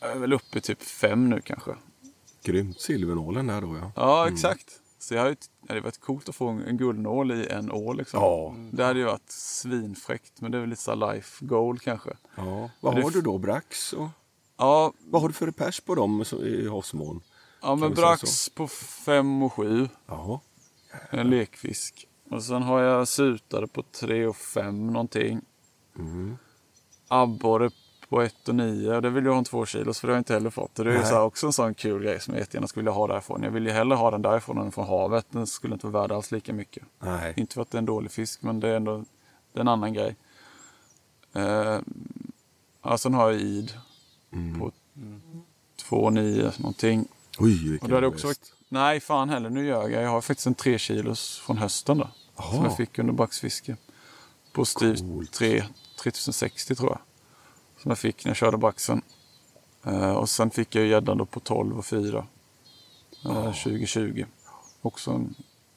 jag 0.00 0.10
är 0.10 0.18
väl 0.18 0.32
uppe 0.32 0.58
i 0.58 0.60
typ 0.60 0.82
fem 0.82 1.30
nu 1.30 1.40
kanske. 1.40 1.74
Grymt. 2.42 2.80
Silvernålen 2.80 3.46
där 3.46 3.60
då 3.60 3.76
ja. 3.76 3.92
Ja, 3.96 4.28
exakt. 4.28 4.80
Så 4.98 5.14
jag 5.14 5.22
hade, 5.22 5.34
det 5.34 5.68
hade 5.68 5.80
varit 5.80 6.00
coolt 6.00 6.28
att 6.28 6.34
få 6.34 6.48
en, 6.48 6.76
guldnål 6.76 7.32
i 7.32 7.46
en 7.48 7.70
ål 7.72 7.96
liksom. 7.96 8.20
Ja. 8.20 8.54
Det 8.72 8.84
hade 8.84 8.98
ju 8.98 9.04
varit 9.04 9.30
svinfräckt, 9.30 10.40
men 10.40 10.52
det 10.52 10.58
är 10.58 10.60
väl 10.60 10.70
lite 10.70 10.82
så 10.82 10.94
life 10.94 11.44
goal 11.44 11.78
kanske. 11.78 12.10
ja. 12.36 12.70
Vad 12.80 13.02
har 13.02 13.10
du 13.10 13.20
då? 13.20 13.38
Brax? 13.38 13.92
Och, 13.92 14.08
Ja, 14.56 14.92
vad 14.98 15.22
har 15.22 15.28
du 15.28 15.34
för 15.34 15.50
pers 15.50 15.80
på 15.80 15.94
dem 15.94 16.24
i 16.44 16.68
havsmån? 16.68 17.22
ja 17.62 17.74
men 17.74 17.94
brax 17.94 18.48
på 18.48 18.68
fem 19.06 19.42
och 19.42 19.52
sju. 19.52 19.88
Jaha. 20.06 20.40
En 21.10 21.30
lekfisk. 21.30 22.08
Och 22.30 22.42
sen 22.42 22.62
har 22.62 22.80
jag 22.80 23.08
sutare 23.08 23.66
på 23.66 23.82
3 23.82 24.26
och 24.26 24.36
5 24.36 24.86
någonting. 24.86 25.40
Mm. 25.98 26.36
Abborre 27.08 27.70
på 28.08 28.22
1 28.22 28.48
och 28.48 28.54
9. 28.54 29.00
Det 29.00 29.10
vill 29.10 29.24
jag 29.24 29.32
ha 29.32 29.38
en 29.38 29.44
2 29.44 29.66
kilos 29.66 30.00
för 30.00 30.08
det 30.08 30.12
har 30.12 30.16
jag 30.16 30.20
inte 30.20 30.34
heller 30.34 30.50
fått. 30.50 30.74
Det 30.74 30.82
är 30.82 31.10
ju 31.10 31.18
också 31.18 31.46
en 31.46 31.52
sån 31.52 31.74
kul 31.74 32.02
grej 32.02 32.20
som 32.20 32.34
jag 32.34 32.40
jättegärna 32.40 32.68
skulle 32.68 32.82
vilja 32.82 32.92
ha 32.92 33.06
därifrån. 33.06 33.42
Jag 33.42 33.50
vill 33.50 33.66
ju 33.66 33.72
hellre 33.72 33.96
ha 33.96 34.10
den 34.10 34.22
därifrån 34.22 34.58
än 34.58 34.72
från 34.72 34.86
havet. 34.86 35.26
Den 35.30 35.46
skulle 35.46 35.74
inte 35.74 35.86
vara 35.86 36.02
värd 36.02 36.12
alls 36.12 36.30
lika 36.30 36.52
mycket. 36.52 36.82
Nej. 36.98 37.34
Inte 37.36 37.54
för 37.54 37.62
att 37.62 37.70
det 37.70 37.76
är 37.76 37.78
en 37.78 37.86
dålig 37.86 38.10
fisk 38.10 38.42
men 38.42 38.60
det 38.60 38.68
är 38.68 38.76
ändå 38.76 39.04
det 39.52 39.58
är 39.58 39.60
en 39.60 39.68
annan 39.68 39.92
grej. 39.92 40.16
Eh, 41.32 41.78
ja, 42.82 42.98
sen 42.98 43.14
har 43.14 43.30
jag 43.30 43.40
id 43.40 43.72
Mm. 44.32 44.60
på 44.60 44.72
2 45.76 45.96
och 45.96 46.12
9 46.12 46.52
någonting. 46.58 47.08
Oj, 47.38 47.66
Och 47.66 47.72
vilken 47.72 47.88
då 47.90 47.94
hade 47.94 48.06
också 48.06 48.26
varit, 48.26 48.52
nej 48.68 49.00
fan 49.00 49.28
heller, 49.28 49.50
nu 49.50 49.66
ljög 49.66 49.92
jag. 49.92 50.02
Jag 50.02 50.10
har 50.10 50.20
faktiskt 50.20 50.46
en 50.46 50.54
3 50.54 50.78
kilos 50.78 51.38
från 51.38 51.58
hösten 51.58 51.98
då. 51.98 52.08
Jaha. 52.36 52.54
Som 52.54 52.64
jag 52.64 52.76
fick 52.76 52.98
under 52.98 53.12
braxfiske. 53.12 53.76
På 54.52 54.64
Coolt. 54.64 55.32
3, 55.32 55.64
3060 56.02 56.74
tror 56.74 56.90
jag. 56.90 56.98
Som 57.82 57.90
jag 57.90 57.98
fick 57.98 58.24
när 58.24 58.30
jag 58.30 58.36
körde 58.36 58.56
braxen. 58.56 59.02
Eh, 59.84 60.12
och 60.12 60.28
sen 60.28 60.50
fick 60.50 60.74
jag 60.74 60.86
gäddan 60.86 61.26
på 61.26 61.40
12 61.40 61.78
och 61.78 61.86
4. 61.86 62.26
Eh, 63.24 63.52
2020. 63.52 64.24
Också 64.82 65.10
en 65.10 65.34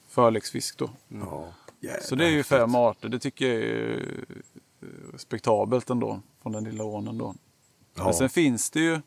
förleksfisk 0.08 0.77
då. 0.77 0.89
Ja. 1.08 1.53
Jävlar, 1.79 2.01
Så 2.01 2.15
det 2.15 2.25
är 2.25 2.29
ju 2.29 2.44
fem 2.44 2.75
arter. 2.75 3.10
Det 3.10 3.20
tycker 3.20 3.46
jag 3.46 3.63
är 3.63 4.25
eh, 4.82 4.88
respektabelt 5.13 5.89
ändå. 5.89 6.22
Från 6.41 6.51
den 6.51 6.63
lilla 6.63 6.84
ånen 6.84 7.18
då. 7.18 7.36
Ja. 8.00 8.06
Men 8.06 8.13
sen 8.13 8.29
finns 8.29 8.70
det 8.70 8.79
ju 8.79 9.01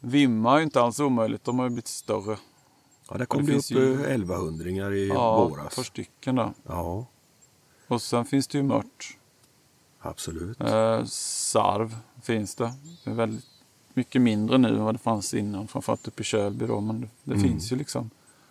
Vimma 0.00 0.52
är 0.54 0.58
ju 0.58 0.62
inte 0.64 0.80
alls 0.80 1.00
omöjligt. 1.00 1.44
De 1.44 1.58
har 1.58 1.66
ju 1.66 1.70
blivit 1.70 1.88
större. 1.88 2.36
ja, 3.10 3.16
där 3.18 3.24
kom 3.26 3.40
det 3.40 3.46
det, 3.46 3.52
finns 3.52 3.70
upp 3.70 3.76
ju- 3.78 3.82
ju... 3.84 4.04
1100 4.04 4.94
i 4.94 5.08
Ja, 5.08 5.44
ett 5.44 5.50
våras. 5.52 5.76
par 5.76 5.82
stycken 5.82 6.36
där. 6.36 6.52
Ja, 6.66 7.06
Och 7.88 8.02
sen 8.02 8.24
finns 8.24 8.46
det 8.46 8.58
ju 8.58 8.64
mört. 8.64 9.16
absolut. 10.00 10.60
Eh, 10.60 11.04
sarv 11.04 11.96
finns 12.22 12.54
det. 12.54 12.72
Det 13.04 13.10
är 13.10 13.14
väldigt 13.14 13.44
mycket 13.94 14.22
mindre 14.22 14.58
nu 14.58 14.68
än 14.68 14.84
vad 14.84 14.94
det 14.94 14.98
fanns 14.98 15.34
innan. 15.34 15.68
Framförallt 15.68 16.08
uppe 16.08 16.22
i 16.22 16.24
Kölby 16.24 16.66
då. 16.66 16.80
Men 16.80 17.00
det, 17.00 17.08
det 17.24 17.34
Mm. 17.34 17.48
finns 17.48 17.72
ju 17.72 17.76
liksom. 17.76 18.10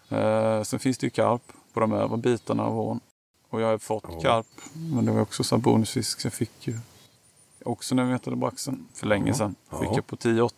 Eh, 0.10 0.64
sen 0.64 0.80
finns 0.80 0.98
det 0.98 1.06
ju 1.06 1.10
karp 1.10 1.42
på 1.74 1.80
de 1.80 1.94
övre 1.94 2.18
bitarna 2.18 2.64
av 2.64 2.80
ån. 2.80 3.00
Och 3.50 3.62
jag 3.62 3.68
har 3.68 3.78
fått 3.78 4.04
Ja. 4.10 4.20
karp. 4.22 4.48
Men 4.74 5.06
det 5.06 5.12
var 5.12 5.22
också 5.22 5.44
så 5.44 5.58
bonusfisk. 5.58 6.20
Så 6.22 6.26
jag 6.26 6.34
fick 6.34 6.68
ju 6.68 6.78
också 7.66 7.96
när 7.96 8.04
vi 8.04 8.10
mätade 8.12 8.36
braxen 8.36 8.88
för 8.94 9.08
länge 9.08 9.34
sedan. 9.34 9.56
Fick 9.82 9.90
jag 9.98 10.08
på 10.08 10.16
10-8. 10.16 10.52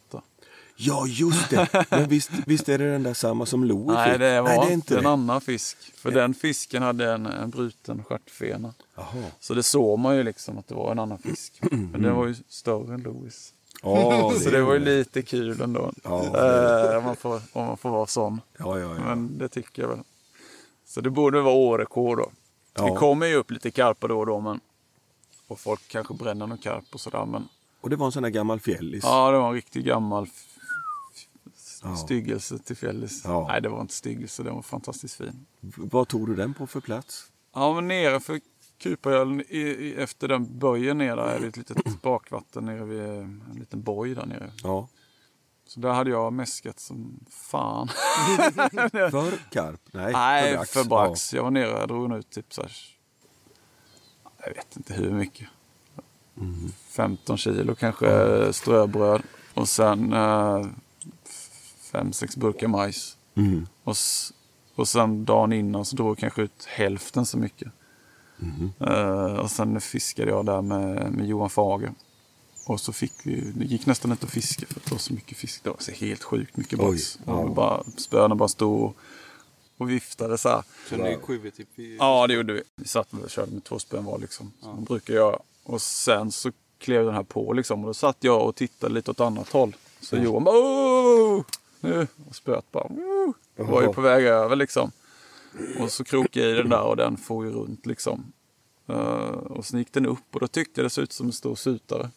Ja, 0.81 1.05
just 1.07 1.49
det. 1.49 1.85
Men 1.89 2.09
visst, 2.09 2.31
visst 2.45 2.69
är 2.69 2.77
det 2.77 2.91
den 2.91 3.03
där 3.03 3.13
samma 3.13 3.45
som 3.45 3.63
Louie 3.63 3.85
Nej, 3.97 4.11
fick? 4.11 4.19
det 4.19 4.41
var 4.41 4.49
Nej, 4.49 4.59
det 4.59 4.65
är 4.67 4.73
inte 4.73 4.97
en 4.97 5.03
det. 5.03 5.09
annan 5.09 5.41
fisk. 5.41 5.77
För 5.95 6.11
den 6.11 6.33
fisken 6.33 6.83
hade 6.83 7.11
en, 7.13 7.25
en 7.25 7.49
bruten 7.49 8.03
stjärtfena. 8.03 8.73
Jaha. 8.95 9.23
Så 9.39 9.53
det 9.53 9.63
såg 9.63 9.99
man 9.99 10.15
ju 10.15 10.23
liksom 10.23 10.57
att 10.57 10.67
det 10.67 10.75
var 10.75 10.91
en 10.91 10.99
annan 10.99 11.17
fisk. 11.17 11.59
Men 11.71 12.01
den 12.01 12.15
var 12.15 12.27
ju 12.27 12.35
större 12.49 12.93
än 12.93 13.01
Louis. 13.01 13.53
Ja, 13.83 14.31
Så 14.43 14.49
det 14.49 14.61
var 14.61 14.73
ju 14.73 14.79
lite 14.79 15.21
kul 15.21 15.61
ändå. 15.61 15.91
Ja, 16.03 16.23
Eh, 16.91 16.97
om, 16.97 17.03
man 17.03 17.15
får, 17.15 17.41
om 17.53 17.65
man 17.65 17.77
får 17.77 17.89
vara 17.89 18.07
sån. 18.07 18.41
Ja, 18.57 18.79
ja. 18.79 18.87
Men 18.93 19.37
det 19.37 19.47
tycker 19.49 19.81
jag 19.81 19.89
väl. 19.89 19.99
Så 20.85 21.01
det 21.01 21.09
borde 21.09 21.41
vara 21.41 21.55
årekår 21.55 22.15
då. 22.15 22.31
Ja. 22.77 22.83
Det 22.85 22.95
kommer 22.95 23.25
ju 23.27 23.35
upp 23.35 23.51
lite 23.51 23.71
karpar 23.71 24.07
då 24.07 24.19
och 24.19 24.25
då. 24.25 24.39
Men, 24.39 24.59
och 25.51 25.59
folk 25.59 25.87
kanske 25.87 26.13
bränner 26.13 26.47
någon 26.47 26.57
karp 26.57 26.85
och 26.93 27.01
sådär. 27.01 27.25
Men 27.25 27.47
Och 27.81 27.89
det 27.89 27.95
var 27.95 28.05
en 28.05 28.11
sån 28.11 28.23
där 28.23 28.29
gammal 28.29 28.59
fjällis. 28.59 29.03
ja, 29.03 29.31
det 29.31 29.37
var 29.37 29.47
en 29.47 29.53
riktigt 29.53 29.85
gammal 29.85 30.27
Ja. 31.83 31.95
styggelse 31.95 32.57
till 32.59 32.75
fjällis. 32.77 33.21
Ja. 33.25 33.47
Nej, 33.47 33.61
det 33.61 33.69
var 33.69 33.81
inte 33.81 33.93
styggelse. 33.93 34.43
Den 34.43 34.55
var 34.55 34.61
fantastiskt 34.61 35.15
fin. 35.15 35.45
Vad 35.75 36.07
tog 36.07 36.27
du 36.27 36.35
den 36.35 36.53
på 36.53 36.67
för 36.67 36.79
plats? 36.79 37.31
Ja, 37.53 37.73
men 37.73 37.87
nere 37.87 38.19
för 38.19 38.39
i, 39.49 39.95
efter 39.97 40.27
den 40.27 40.59
böjen 40.59 40.97
ner 40.97 41.15
där 41.15 41.23
är 41.27 41.39
det 41.39 41.47
ett 41.47 41.57
litet 41.57 41.77
bakvatten 42.01 42.65
nere 42.65 42.85
vid 42.85 43.01
en 43.01 43.55
liten 43.59 43.81
boj 43.81 44.15
där 44.15 44.25
nere. 44.25 44.51
Ja. 44.63 44.87
Så 45.67 45.79
där 45.79 45.93
hade 45.93 46.09
jag 46.09 46.33
mäskat 46.33 46.79
som 46.79 47.19
fan. 47.29 47.87
För 48.91 49.49
karp? 49.51 49.81
Nej, 49.91 50.13
Nej, 50.13 50.53
brax. 50.55 50.71
för 50.71 50.83
brax. 50.83 51.33
Jag 51.33 51.43
var 51.43 51.51
nere 51.51 51.81
och 51.81 51.87
drog 51.87 52.17
ut 52.17 52.29
typ 52.29 52.53
så 52.53 52.61
här, 52.61 52.71
jag 54.45 54.53
vet 54.53 54.77
inte 54.77 54.93
hur 54.93 55.11
mycket. 55.11 55.47
15 56.89 57.37
kilo 57.37 57.75
kanske 57.75 58.53
ströbröd. 58.53 59.21
Och 59.53 59.69
sen 59.69 60.13
eh, 60.13 60.65
fem, 61.91 62.13
sex 62.13 62.37
burkar 62.37 62.67
majs. 62.67 63.17
Mm. 63.35 63.67
Och, 63.83 63.95
och 64.75 64.87
sen 64.87 65.25
dagen 65.25 65.53
innan 65.53 65.85
så 65.85 65.95
drog 65.95 66.09
jag 66.09 66.17
kanske 66.17 66.41
ut 66.41 66.65
hälften 66.65 67.25
så 67.25 67.37
mycket. 67.37 67.71
Mhm. 68.37 68.73
Eh, 68.79 69.35
och 69.35 69.51
sen 69.51 69.81
fiskade 69.81 70.31
jag 70.31 70.45
där 70.45 70.61
med, 70.61 71.11
med 71.11 71.27
Johan 71.27 71.49
Fager. 71.49 71.91
Och 72.65 72.79
så 72.79 72.93
fick 72.93 73.13
vi, 73.23 73.51
det 73.55 73.65
gick 73.65 73.85
nästan 73.85 74.11
inte 74.11 74.25
att 74.25 74.31
fiska 74.31 74.65
för 74.65 74.79
att 74.79 74.85
det 74.85 74.91
var 74.91 74.99
så 74.99 75.13
mycket 75.13 75.37
fisk. 75.37 75.63
Det 75.63 75.69
var 75.69 75.77
så 75.79 75.91
helt 75.91 76.23
sjukt 76.23 76.57
mycket 76.57 76.79
brax. 76.79 77.19
ja. 77.25 77.47
Bara, 77.55 77.83
spöna 77.97 78.35
bara 78.35 78.49
stod 78.49 78.93
och, 79.79 79.89
viftade 79.89 80.37
så 80.37 80.49
här. 80.49 80.63
Så 80.89 80.95
ni 80.97 81.17
skjuter 81.17 81.49
typ 81.49 81.79
i... 81.79 81.97
Ja, 81.99 82.27
det 82.27 82.33
gjorde 82.33 82.53
vi. 82.53 82.63
Vi 82.75 82.87
satt 82.87 83.13
och 83.13 83.29
körde 83.29 83.51
med 83.51 83.63
två 83.63 83.79
spön 83.79 84.05
var 84.05 84.17
liksom. 84.17 84.51
Som 84.59 84.69
man 84.69 84.83
brukar 84.83 85.13
göra. 85.13 85.39
Och 85.63 85.81
sen 85.81 86.31
så 86.31 86.51
klev 86.77 87.05
den 87.05 87.13
här 87.13 87.23
på 87.23 87.53
liksom. 87.53 87.79
Och 87.79 87.87
då 87.87 87.93
satt 87.93 88.17
jag 88.19 88.47
och 88.47 88.55
tittade 88.55 88.93
lite 88.93 89.11
åt 89.11 89.19
annat 89.19 89.49
håll. 89.49 89.75
Så 90.01 90.17
Johan 90.17 90.43
bara 90.43 90.57
"Åh!" 90.57 91.43
nu. 91.79 92.07
Och 92.29 92.35
spöet 92.35 92.71
bara 92.71 92.87
"Åh!" 92.89 93.31
Var 93.55 93.81
ju 93.81 93.93
på 93.93 94.01
väg 94.01 94.25
över 94.25 94.55
liksom. 94.55 94.91
Och 95.79 95.91
så 95.91 96.03
krokade 96.03 96.45
jag 96.45 96.51
i 96.55 96.57
den 96.57 96.69
där 96.69 96.81
och 96.81 96.95
den 96.95 97.17
får 97.17 97.45
ju 97.45 97.51
runt 97.51 97.85
liksom. 97.85 98.31
Eh, 98.87 98.95
och 99.29 99.65
sen 99.65 99.79
gick 99.79 99.93
den 99.93 100.05
upp 100.05 100.33
och 100.33 100.39
då 100.39 100.47
tyckte 100.47 100.81
jag 100.81 100.85
det 100.85 100.89
såg 100.89 101.03
ut 101.03 101.13
som 101.13 101.25
en 101.25 101.33
stor 101.33 101.55
sutare. 101.55 102.09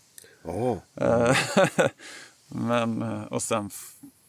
Ja. 0.42 0.78
Eh, 0.94 1.36
Men, 2.48 3.02
eh, 3.02 3.22
och 3.22 3.42
sen 3.42 3.70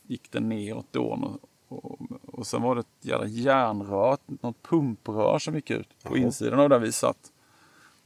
gick 0.07 0.31
den 0.31 0.49
neråt 0.49 0.87
då. 0.91 1.39
Och, 1.73 1.99
och, 2.25 2.47
sen 2.47 2.61
var 2.61 2.75
det 2.75 2.81
ett 2.81 2.87
jävla 3.01 3.27
järnrör, 3.27 4.17
något 4.25 4.63
pumprör 4.63 5.39
som 5.39 5.55
gick 5.55 5.69
ut 5.71 6.03
på 6.03 6.17
insidan 6.17 6.59
av 6.59 6.69
där 6.69 6.79
vi 6.79 6.91
satt. 6.91 7.31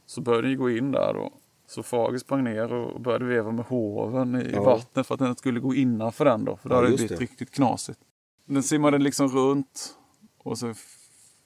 Så 0.06 0.20
började 0.20 0.48
den 0.48 0.58
gå 0.58 0.70
in 0.70 0.92
där 0.92 1.16
och 1.16 1.32
så 1.66 1.82
Fager 1.82 2.18
sprang 2.18 2.44
ner 2.44 2.72
och 2.72 3.00
började 3.00 3.24
veva 3.24 3.50
med 3.52 3.64
hoven 3.64 4.36
i 4.42 4.50
Ja. 4.52 4.62
vattnet 4.62 5.06
för 5.06 5.14
att 5.14 5.20
den 5.20 5.36
skulle 5.36 5.60
gå 5.60 5.74
innanför 5.74 6.24
den 6.24 6.44
då. 6.44 6.56
För 6.56 6.68
då 6.68 6.74
Ja, 6.74 6.78
hade 6.78 6.90
det 6.90 6.96
blivit 6.96 7.20
riktigt 7.20 7.50
knasigt. 7.50 8.00
Den 8.44 8.62
simmade 8.62 8.98
liksom 8.98 9.28
runt 9.28 9.94
och 10.38 10.58
så 10.58 10.74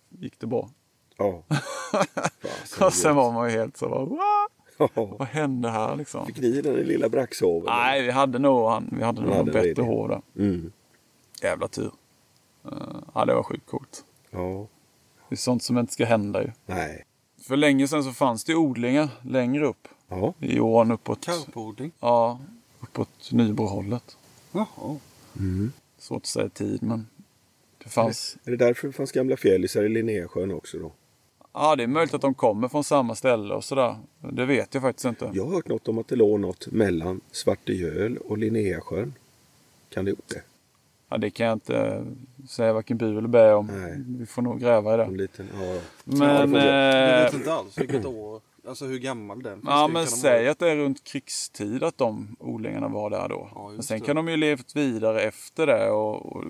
gick 0.08 0.38
det 0.40 0.46
bra. 0.46 0.70
ja. 1.18 1.42
Fasen, 2.64 2.86
Och 2.86 2.92
sen 2.92 3.16
var 3.16 3.32
man 3.32 3.50
ju 3.50 3.58
helt 3.58 3.76
så 3.76 3.88
bara, 3.88 4.04
"What? 4.04 4.48
Ja. 4.78 4.88
vad 5.18 5.28
hände 5.28 5.68
här 5.70 5.96
liksom? 5.96 6.26
Fick 6.26 6.40
ni 6.40 6.46
i 6.46 6.60
den 6.62 6.74
lilla 6.74 7.08
braxhoven? 7.08 7.64
Nej, 7.66 8.02
vi 8.02 8.10
hade 8.10 8.38
nog, 8.38 8.68
han, 8.68 8.88
vi 8.92 9.02
hade 9.04 9.20
nog 9.22 9.32
hade 9.34 9.52
bättre 9.52 9.82
hår 9.82 10.08
där. 10.08 10.22
Mm. 10.44 10.72
Jävla 11.42 11.68
tur. 11.68 11.90
Eh, 12.64 12.72
ja, 13.14 13.24
det 13.24 13.34
var 13.34 13.42
sjukt 13.42 13.66
coolt. 13.66 14.04
Ja. 14.30 14.66
Det 15.28 15.34
är 15.34 15.36
sånt 15.36 15.62
som 15.62 15.78
inte 15.78 15.92
ska 15.92 16.04
hända 16.04 16.42
ju. 16.42 16.50
Nej. 16.66 17.04
För 17.42 17.56
länge 17.56 17.88
sedan 17.88 18.04
så 18.04 18.12
fanns 18.12 18.44
det 18.44 18.54
odlingar 18.54 19.08
längre 19.22 19.66
upp. 19.66 19.88
Ja. 20.08 20.34
I 20.38 20.60
ån 20.60 20.90
uppåt. 20.90 21.24
Karpodling. 21.24 21.92
Ja, 22.00 22.40
uppåt 22.80 23.32
Nybrohållet. 23.32 24.16
Jaha. 24.52 24.96
Mm. 25.38 25.72
Svårt 25.98 26.22
att 26.22 26.26
säga 26.26 26.48
tid, 26.48 26.82
men 26.82 27.06
det 27.84 27.88
fanns. 27.88 28.36
Är 28.44 28.50
det 28.50 28.56
därför 28.56 28.86
det 28.86 28.92
fanns 28.92 29.12
gamla 29.12 29.36
fjällisar 29.36 29.84
i 29.84 29.88
Linnésjön 29.88 30.52
också 30.52 30.78
då? 30.78 30.92
Ja, 31.52 31.76
det 31.76 31.82
är 31.82 31.86
möjligt 31.86 32.14
att 32.14 32.20
de 32.20 32.34
kommer 32.34 32.68
från 32.68 32.84
samma 32.84 33.14
ställe 33.14 33.54
och 33.54 33.64
sådär. 33.64 33.96
Det 34.18 34.46
vet 34.46 34.74
jag 34.74 34.82
faktiskt 34.82 35.04
inte. 35.04 35.30
Jag 35.34 35.44
har 35.44 35.52
hört 35.52 35.68
något 35.68 35.88
om 35.88 35.98
att 35.98 36.08
det 36.08 36.16
låg 36.16 36.40
något 36.40 36.66
mellan 36.66 37.20
Svartegöl 37.30 38.16
och 38.16 38.38
Linnésjön. 38.38 39.14
Kan 39.88 40.04
det 40.04 40.10
gjort 40.10 40.28
det? 40.28 40.42
Ja, 41.12 41.18
det 41.18 41.30
kan 41.30 41.46
jag 41.46 41.52
inte 41.52 42.04
säga 42.48 42.72
varken 42.72 42.98
bu 42.98 43.18
eller 43.18 43.28
bä 43.28 43.52
om. 43.54 43.66
Nej. 43.66 44.04
Vi 44.18 44.26
får 44.26 44.42
nog 44.42 44.60
gräva 44.60 44.90
i 44.90 45.00
En 45.00 45.12
det. 45.12 45.16
liten, 45.16 45.48
ja. 45.54 45.80
Men... 46.04 46.50
Du 46.52 46.58
eh, 46.58 47.24
vet 47.24 47.34
inte 47.34 47.52
alls 47.52 47.78
vilket 47.78 48.04
år? 48.04 48.40
Alltså 48.68 48.84
hur 48.84 48.98
gammal 48.98 49.42
den 49.42 49.60
Ja, 49.66 49.88
men 49.88 50.06
säg 50.06 50.48
att 50.48 50.58
det 50.58 50.70
är 50.70 50.76
runt 50.76 51.04
krigstid 51.04 51.82
att 51.82 51.98
de 51.98 52.36
odlingarna 52.40 52.88
var 52.88 53.10
där 53.10 53.28
då. 53.28 53.48
Ja, 53.54 53.68
men 53.68 53.82
sen 53.82 54.00
det. 54.00 54.06
kan 54.06 54.16
de 54.16 54.28
ju 54.28 54.36
levt 54.36 54.76
vidare 54.76 55.22
efter 55.22 55.66
det. 55.66 55.90
Och, 55.90 56.36
och, 56.36 56.44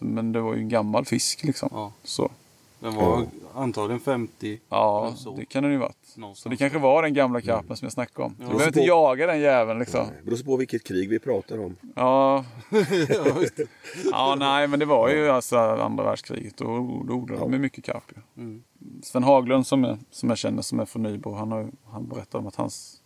men 0.00 0.32
det 0.32 0.40
var 0.40 0.54
ju 0.54 0.60
en 0.60 0.68
gammal 0.68 1.04
fisk 1.04 1.44
liksom. 1.44 1.68
Ja, 1.72 1.92
Så. 2.02 2.30
Den 2.84 2.94
var 2.94 3.18
Ja. 3.20 3.26
antagligen 3.60 4.00
50. 4.00 4.60
Ja, 4.68 5.08
Plus 5.08 5.26
år. 5.26 5.36
det 5.36 5.44
kan 5.44 5.62
den 5.62 5.72
ju 5.72 5.78
varit. 5.78 6.16
Någonstans 6.16 6.42
Så 6.42 6.48
det 6.48 6.56
kanske 6.56 6.78
var 6.78 7.02
den 7.02 7.14
gamla 7.14 7.40
karpen 7.40 7.76
som 7.76 7.86
jag 7.86 7.92
snackade 7.92 8.26
om. 8.26 8.36
Ja. 8.38 8.44
Du 8.44 8.50
behöver 8.50 8.66
inte 8.66 8.80
Så- 8.80 8.86
jaga 8.86 9.26
den 9.26 9.40
jäveln 9.40 9.78
liksom. 9.78 10.06
Det 10.18 10.30
beror 10.30 10.44
på 10.44 10.56
vilket 10.56 10.84
krig 10.84 11.08
vi 11.08 11.18
pratar 11.18 11.64
om. 11.64 11.76
Ja, 11.96 12.44
ja, 13.08 13.24
ja, 14.12 14.36
nej, 14.38 14.68
men 14.68 14.78
det 14.78 14.84
var 14.86 15.08
ju 15.08 15.28
alltså 15.28 15.56
andra 15.58 16.04
världskriget. 16.04 16.60
Och 16.60 16.66
då 17.06 17.14
odlade 17.14 17.40
de 17.40 17.52
ju 17.52 17.58
mycket 17.58 17.84
karp. 17.84 18.04
ju. 18.16 18.42
Mm. 18.42 18.62
Sven 19.02 19.24
Haglund 19.24 19.66
som, 19.66 19.84
är, 19.84 19.98
som 20.10 20.28
jag 20.28 20.38
känner 20.38 20.62
som 20.62 20.80
är 20.80 20.84
från 20.84 21.02
Nybro, 21.02 21.34
han, 21.34 21.52
har, 21.52 21.70
han 21.90 22.08
berättade 22.08 22.42
om 22.42 22.46
att 22.48 22.56
hans 22.56 23.00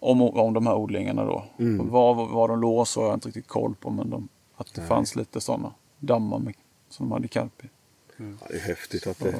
om, 0.00 0.22
om 0.22 0.54
de 0.54 0.66
här 0.66 0.74
odlingarna 0.76 1.24
då. 1.24 1.44
Mm. 1.58 1.90
Var, 1.90 2.14
var 2.14 2.48
de 2.48 2.60
låg 2.60 2.86
så 2.88 3.00
har 3.00 3.06
jag 3.08 3.16
inte 3.16 3.28
riktigt 3.28 3.48
koll 3.48 3.74
på 3.80 3.90
men 3.90 4.10
de, 4.10 4.28
att 4.56 4.74
det 4.74 4.80
Nej. 4.80 4.88
fanns 4.88 5.16
lite 5.16 5.40
sådana 5.40 5.72
dammar 5.98 6.38
med, 6.38 6.54
som 6.88 7.06
de 7.08 7.12
hade 7.12 7.28
karp 7.28 7.64
i. 7.64 7.68
Ja, 8.16 8.24
det 8.48 8.54
är 8.54 8.58
häftigt 8.60 9.06
att 9.06 9.18
det 9.18 9.34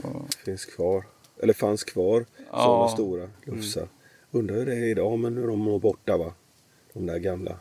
finns 0.45 0.65
kvar. 0.65 1.05
Eller 1.43 1.53
fanns 1.53 1.85
kvar 1.85 2.25
Ja. 2.53 2.59
sådana 2.65 2.89
stora 2.89 3.29
lufsar. 3.45 3.89
Undrar 4.31 4.57
hur 4.57 4.67
det 4.67 4.75
är 4.75 4.85
idag 4.85 5.19
men 5.19 5.35
de 5.47 5.69
är 5.75 5.79
borta 5.79 6.17
va? 6.17 6.33
De 6.93 7.07
där 7.07 7.19
gamla. 7.19 7.57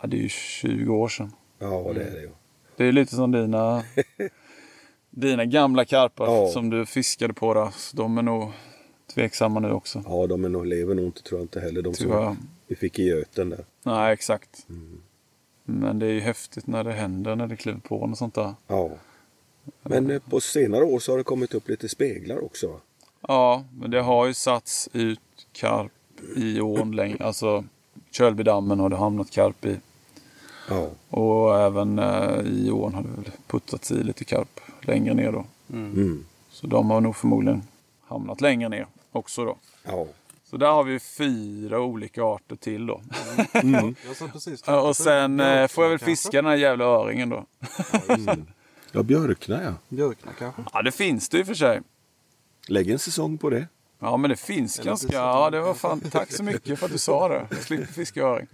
Ja, 0.00 0.06
det 0.06 0.16
är 0.16 0.20
ju 0.20 0.28
20 0.28 0.94
år 0.94 1.08
sedan. 1.08 1.32
Ja 1.58 1.92
det 1.94 2.02
är 2.04 2.10
det 2.10 2.20
ju. 2.20 2.30
Det 2.76 2.84
är 2.84 2.92
lite 2.92 3.14
som 3.14 3.32
dina, 3.32 3.84
dina 5.10 5.44
gamla 5.44 5.84
karpar 5.84 6.26
Ja. 6.26 6.48
som 6.48 6.70
du 6.70 6.86
fiskade 6.86 7.34
på. 7.34 7.70
Så 7.76 7.96
De 7.96 8.18
är 8.18 8.22
nog 8.22 8.50
tveksamma 9.14 9.60
nu 9.60 9.70
också. 9.72 10.02
Ja 10.06 10.26
de 10.26 10.44
är 10.44 10.48
nog, 10.48 10.66
lever 10.66 10.94
nog 10.94 11.04
inte 11.04 11.22
tror 11.22 11.40
jag 11.40 11.44
inte 11.44 11.60
heller. 11.60 11.82
De 11.82 11.94
Tyvärr. 11.94 12.24
som 12.24 12.48
vi 12.66 12.76
fick 12.76 12.98
i 12.98 13.02
Göten 13.02 13.50
där. 13.50 13.64
Nej, 13.82 14.12
exakt. 14.12 14.66
Mm. 14.68 15.00
Men 15.64 15.98
det 15.98 16.06
är 16.06 16.10
ju 16.10 16.20
häftigt 16.20 16.66
när 16.66 16.84
det 16.84 16.92
händer, 16.92 17.36
när 17.36 17.46
det 17.46 17.56
kliver 17.56 17.78
på 17.80 17.96
och 18.00 18.18
sånt 18.18 18.34
där. 18.34 18.54
Ja. 18.66 18.90
Men 19.82 20.10
eh, 20.10 20.22
på 20.30 20.40
senare 20.40 20.84
år 20.84 20.98
så 20.98 21.12
har 21.12 21.18
det 21.18 21.24
kommit 21.24 21.54
upp 21.54 21.68
lite 21.68 21.88
speglar 21.88 22.44
också? 22.44 22.80
Ja, 23.20 23.64
men 23.80 23.90
det 23.90 24.00
har 24.00 24.26
ju 24.26 24.34
satts 24.34 24.88
ut 24.92 25.20
karp 25.52 25.92
i 26.36 26.60
ån 26.60 26.96
länge. 26.96 27.16
Alltså 27.20 27.64
Kölbydammen 28.10 28.80
har 28.80 28.88
det 28.88 28.96
hamnat 28.96 29.30
karp 29.30 29.64
i. 29.64 29.76
Ja. 30.68 30.88
Och 31.10 31.60
även 31.60 31.98
eh, 31.98 32.40
i 32.40 32.70
ån 32.70 32.94
har 32.94 33.02
det 33.02 33.08
väl 33.08 33.30
puttats 33.46 33.92
i 33.92 34.02
lite 34.02 34.24
karp 34.24 34.60
längre 34.80 35.14
ner 35.14 35.32
då. 35.32 35.44
Mm. 35.72 36.24
Så 36.50 36.66
de 36.66 36.90
har 36.90 37.00
nog 37.00 37.16
förmodligen 37.16 37.62
hamnat 38.06 38.40
längre 38.40 38.68
ner 38.68 38.86
också 39.12 39.44
då. 39.44 39.56
Ja. 39.84 40.06
Så 40.44 40.56
där 40.56 40.70
har 40.70 40.84
vi 40.84 41.00
fyra 41.00 41.80
olika 41.80 42.22
arter 42.22 42.56
till 42.56 42.86
då. 42.86 43.00
Mm. 43.52 43.94
Jag 44.06 44.16
sa 44.16 44.28
precis 44.28 44.62
Ja, 44.66 44.88
och 44.88 44.96
sen 44.96 45.40
eh, 45.40 45.68
får 45.68 45.84
jag 45.84 45.90
väl 45.90 45.98
fiska 45.98 46.42
den 46.42 46.46
här 46.46 46.56
jävla 46.56 46.84
öringen 46.84 47.28
då. 47.28 47.44
Mm. 48.08 48.46
Ja 48.94 49.02
Björkna 49.02 49.62
ja. 49.62 49.74
Björkna 49.88 50.32
kanske? 50.32 50.62
Ja, 50.72 50.82
det 50.82 50.92
finns 50.92 51.28
det 51.28 51.38
i 51.38 51.42
och 51.42 51.46
för 51.46 51.54
sig. 51.54 51.80
Lägg 52.68 52.90
en 52.90 52.98
säsong 52.98 53.38
på 53.38 53.50
det. 53.50 53.66
Ja, 53.98 54.16
men 54.16 54.30
det 54.30 54.36
finns 54.36 54.78
Eller 54.78 54.90
ganska... 54.90 55.06
precis. 55.06 55.14
Ja, 55.14 55.50
det 55.50 55.60
var 55.60 55.74
fan... 55.74 56.00
Tack 56.00 56.32
så 56.32 56.42
mycket 56.42 56.78
för 56.78 56.86
att 56.86 56.92
du 56.92 56.98
sa 56.98 57.28
det. 57.28 57.46
Jag 57.50 57.58
slipper 57.58 57.86
fiska 57.86 58.22
öring. 58.22 58.46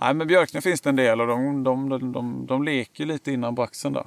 Nej, 0.00 0.14
men 0.14 0.26
björkna 0.26 0.60
finns 0.60 0.80
det 0.80 0.88
en 0.90 0.96
del 0.96 1.20
och 1.20 1.26
de, 1.26 1.64
de, 1.64 1.88
de, 1.88 2.12
de, 2.12 2.46
de 2.46 2.62
leker 2.64 3.06
lite 3.06 3.32
innan 3.32 3.54
braxen 3.54 3.92
där. 3.92 4.06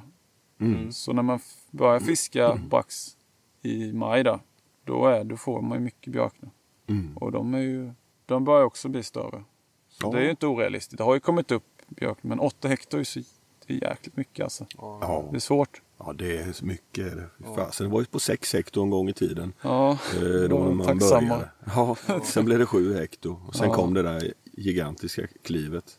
Mm. 0.62 0.92
Så 0.92 1.14
när 1.14 1.24
man 1.24 1.40
börjar 1.72 2.00
fiska 2.00 2.56
brax 2.70 3.18
i 3.62 3.94
maj 3.94 4.24
där, 4.24 4.40
då, 4.84 5.06
är, 5.08 5.24
då 5.24 5.38
får 5.38 5.62
man 5.62 5.78
ju 5.78 5.84
mycket 5.84 6.14
björkna. 6.14 6.50
Mm. 6.90 7.18
Och 7.18 7.32
de, 7.32 7.54
är 7.54 7.60
ju, 7.60 7.92
de 8.26 8.44
börjar 8.46 8.64
också 8.64 8.90
bli 8.90 9.04
större. 9.04 9.44
Så 9.90 10.08
Ja. 10.08 10.12
det 10.12 10.18
är 10.20 10.24
ju 10.24 10.30
inte 10.30 10.48
orealistiskt. 10.48 10.98
Det 10.98 11.04
har 11.04 11.14
ju 11.14 11.20
kommit 11.20 11.52
upp 11.52 11.64
björkna, 11.88 12.28
men 12.30 12.40
8 12.40 12.68
hektar 12.68 12.98
är 12.98 13.00
ju 13.02 13.06
så 13.06 13.20
det 13.68 13.74
är 13.74 13.90
jäkligt 13.90 14.18
mycket 14.18 14.44
alltså. 14.44 14.66
Ja. 14.78 15.28
Det 15.32 15.38
är 15.38 15.40
svårt. 15.40 15.82
ja 15.98 16.14
det 16.14 16.38
är 16.38 16.52
så 16.52 16.66
mycket. 16.66 17.16
det. 17.16 17.30
Fasen, 17.56 17.88
det 17.88 17.94
var 17.94 18.00
ju 18.00 18.06
på 18.06 18.20
6 18.20 18.54
hektar 18.54 18.82
en 18.82 18.90
gång 18.90 19.10
i 19.10 19.14
tiden. 19.14 19.54
Ja, 19.62 19.92
Eh, 20.16 20.50
Då 20.50 20.74
man 20.74 20.86
tacksamma. 20.88 21.22
började. 21.22 21.50
Ja, 21.76 21.96
sen 22.24 22.46
blev 22.46 22.60
det 22.60 22.66
7 22.66 22.94
hektar. 22.96 23.48
Och 23.48 23.56
sen 23.56 23.68
Ja. 23.68 23.74
kom 23.76 23.94
det 23.94 24.02
där 24.04 24.34
gigantiska 24.52 25.28
klivet 25.44 25.86
till 25.86 25.96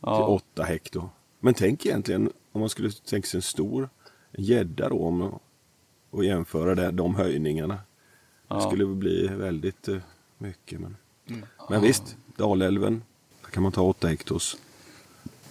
ja. 0.00 0.26
8 0.26 0.62
hektar. 0.64 1.08
Men 1.40 1.54
tänk 1.54 1.86
egentligen 1.86 2.32
om 2.52 2.60
man 2.60 2.68
skulle 2.68 2.90
tänka 2.90 3.26
sig 3.28 3.38
en 3.38 3.42
stor 3.42 3.88
en 4.32 4.44
gädda 4.44 4.88
då 4.88 4.98
om, 5.06 5.38
och 6.10 6.24
jämföra 6.24 6.74
det, 6.74 6.90
de 6.90 7.14
höjningarna. 7.14 7.74
Det 7.74 7.80
ja. 8.48 8.60
skulle 8.60 8.86
bli 8.86 9.26
väldigt 9.28 9.88
eh, 9.88 9.96
mycket. 10.38 10.80
Men, 10.80 10.96
men 11.70 11.82
visst, 11.82 12.16
Dalälven, 12.36 13.02
där 13.42 13.50
kan 13.50 13.62
man 13.62 13.72
ta 13.72 13.82
8 13.82 14.08
hektars. 14.08 14.56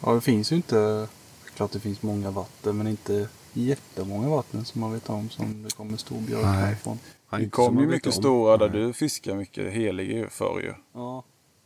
Ja, 0.06 0.14
det 0.14 0.22
finns 0.22 0.52
ju 0.52 0.56
inte... 0.56 1.08
Klart 1.56 1.72
det 1.72 1.80
finns 1.80 2.02
många 2.02 2.32
vatten, 2.32 2.78
men 2.78 2.88
inte 2.88 3.30
jättemånga 3.54 4.30
vatten 4.30 4.66
som 4.66 4.82
man 4.82 4.94
vet 4.94 5.10
om 5.10 5.30
som 5.30 5.64
det 5.64 5.76
kommer 5.76 5.98
stor 5.98 6.22
björk 6.22 6.44
Nej. 6.44 6.54
härifrån. 6.54 7.00
Ja, 7.30 7.38
Det 7.38 7.44
inte 7.44 7.56
som 7.56 7.66
kom 7.66 7.76
man 7.76 7.84
ju 7.84 7.90
mycket 7.90 8.08
om. 8.08 8.14
stora 8.14 8.58
där 8.58 8.70
Nej. 8.70 8.80
du 8.80 8.94
fiskar 8.94 9.36
mycket 9.36 9.74
heliga 9.74 10.18
ju 10.18 10.30
förr 10.30 10.60
ju. 10.62 10.74
Ja. 10.94 11.24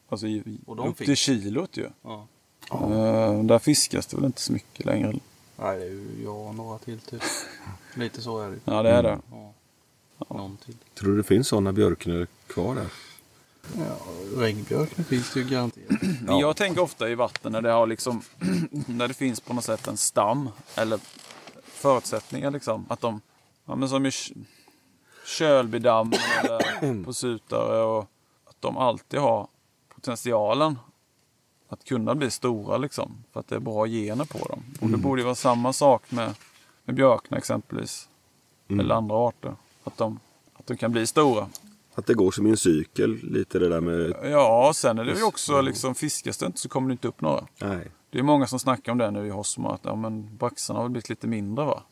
Alltså 0.10 0.28
i, 0.28 0.60
Och 0.66 0.76
de 0.76 0.88
upp 0.90 0.98
finns. 0.98 1.06
till 1.08 1.18
kilot 1.18 1.78
ju. 1.78 1.88
ja. 2.04 2.28
Eh, 2.72 3.44
där 3.44 3.60
fiskas 3.60 4.06
det 4.08 4.16
väl 4.16 4.26
inte 4.26 4.42
så 4.42 4.54
mycket 4.54 4.86
längre. 4.86 5.08
Nej, 5.58 5.80
det 5.80 5.86
är 5.86 5.90
ju 5.90 6.08
jag 6.24 6.48
och 6.48 6.56
några 6.56 6.78
till 6.78 7.00
typ. 7.00 7.22
Lite 7.96 8.22
så 8.22 8.40
är 8.40 8.48
det 8.48 8.54
ju. 8.54 8.60
Ja 8.66 8.84
det 8.84 8.90
är 8.90 9.04
det. 9.04 9.20
Ja. 9.32 9.54
Någon 10.30 10.58
till. 10.58 10.76
Tror 10.94 11.12
du 11.12 11.18
det 11.18 11.24
finns 11.24 11.48
sådana 11.48 11.74
björknöl 11.74 12.28
kvar 12.48 12.76
där? 12.76 12.88
Ja, 13.78 13.96
regnbjörk 14.42 14.90
det 14.96 15.04
finns 15.04 15.34
det 15.34 15.40
ju 15.40 15.46
garanterat. 15.50 16.02
Men 16.22 16.40
Jag 16.40 16.56
tänker 16.56 16.82
ofta 16.82 17.10
i 17.10 17.16
vatten 17.16 17.52
när 17.52 17.62
det, 17.62 17.72
har 17.72 17.88
liksom, 17.88 18.22
när 18.88 19.08
det 19.08 19.14
finns 19.14 19.40
på 19.40 19.54
något 19.54 19.64
sätt 19.66 19.88
en 19.88 19.98
stam 19.98 20.50
eller 20.76 21.00
förutsättningar 21.64 22.52
liksom. 22.52 22.86
Att 22.90 23.02
de, 23.02 23.22
ja, 23.66 23.76
men 23.76 23.90
som 23.90 24.06
i 24.06 24.12
Kö- 24.12 24.34
Kölbydamm 25.26 26.14
eller 26.44 27.04
på 27.06 27.14
Sutare 27.14 27.82
och 27.84 28.10
att 28.46 28.56
de 28.60 28.78
alltid 28.78 29.20
har 29.20 29.48
potentialen 29.96 30.80
att 31.70 31.84
kunna 31.84 32.16
bli 32.16 32.32
stora 32.32 32.78
liksom. 32.78 33.24
För 33.34 33.40
att 33.40 33.48
det 33.48 33.56
är 33.56 33.60
bra 33.60 33.86
gener 33.88 34.26
på 34.26 34.38
dem. 34.38 34.64
Och 34.82 34.90
det 34.90 34.98
borde 34.98 35.22
ju 35.22 35.26
vara 35.26 35.36
samma 35.36 35.74
sak 35.74 36.12
med, 36.12 36.34
med 36.86 36.96
björkna 36.96 37.38
exempelvis. 37.38 38.10
Eller 38.70 38.96
andra 38.96 39.16
arter. 39.16 39.56
Att 39.84 39.98
de, 39.98 40.20
att 40.54 40.68
de 40.68 40.78
kan 40.78 40.92
bli 40.92 41.08
stora. 41.08 41.50
Att 42.00 42.06
det 42.06 42.14
går 42.14 42.32
som 42.32 42.48
i 42.48 42.50
en 42.50 42.58
cykel, 42.58 43.20
lite 43.24 43.60
det 43.60 43.70
där 43.70 43.82
med... 43.82 44.16
Ja, 44.24 44.72
sen 44.76 45.00
är 45.00 45.06
det 45.06 45.14
ju 45.14 45.24
också 45.24 45.62
liksom 45.62 45.96
fiskas 45.96 46.38
det 46.38 46.46
inte 46.46 46.60
så 46.60 46.70
kommer 46.70 46.88
det 46.88 46.92
inte 46.92 47.08
upp 47.08 47.22
några. 47.22 47.48
Nej. 47.62 47.92
Det 48.10 48.20
är 48.20 48.24
många 48.24 48.48
som 48.48 48.60
snackar 48.60 48.92
om 48.92 48.98
det 48.98 49.12
nu 49.12 49.28
i 49.28 49.30
Hosmo 49.30 49.70
att 49.70 49.82
ja, 49.84 49.96
men 49.96 50.38
braxarna 50.38 50.80
har 50.80 50.90
blivit 50.90 51.10
lite 51.10 51.28
mindre 51.28 51.66
va? 51.66 51.84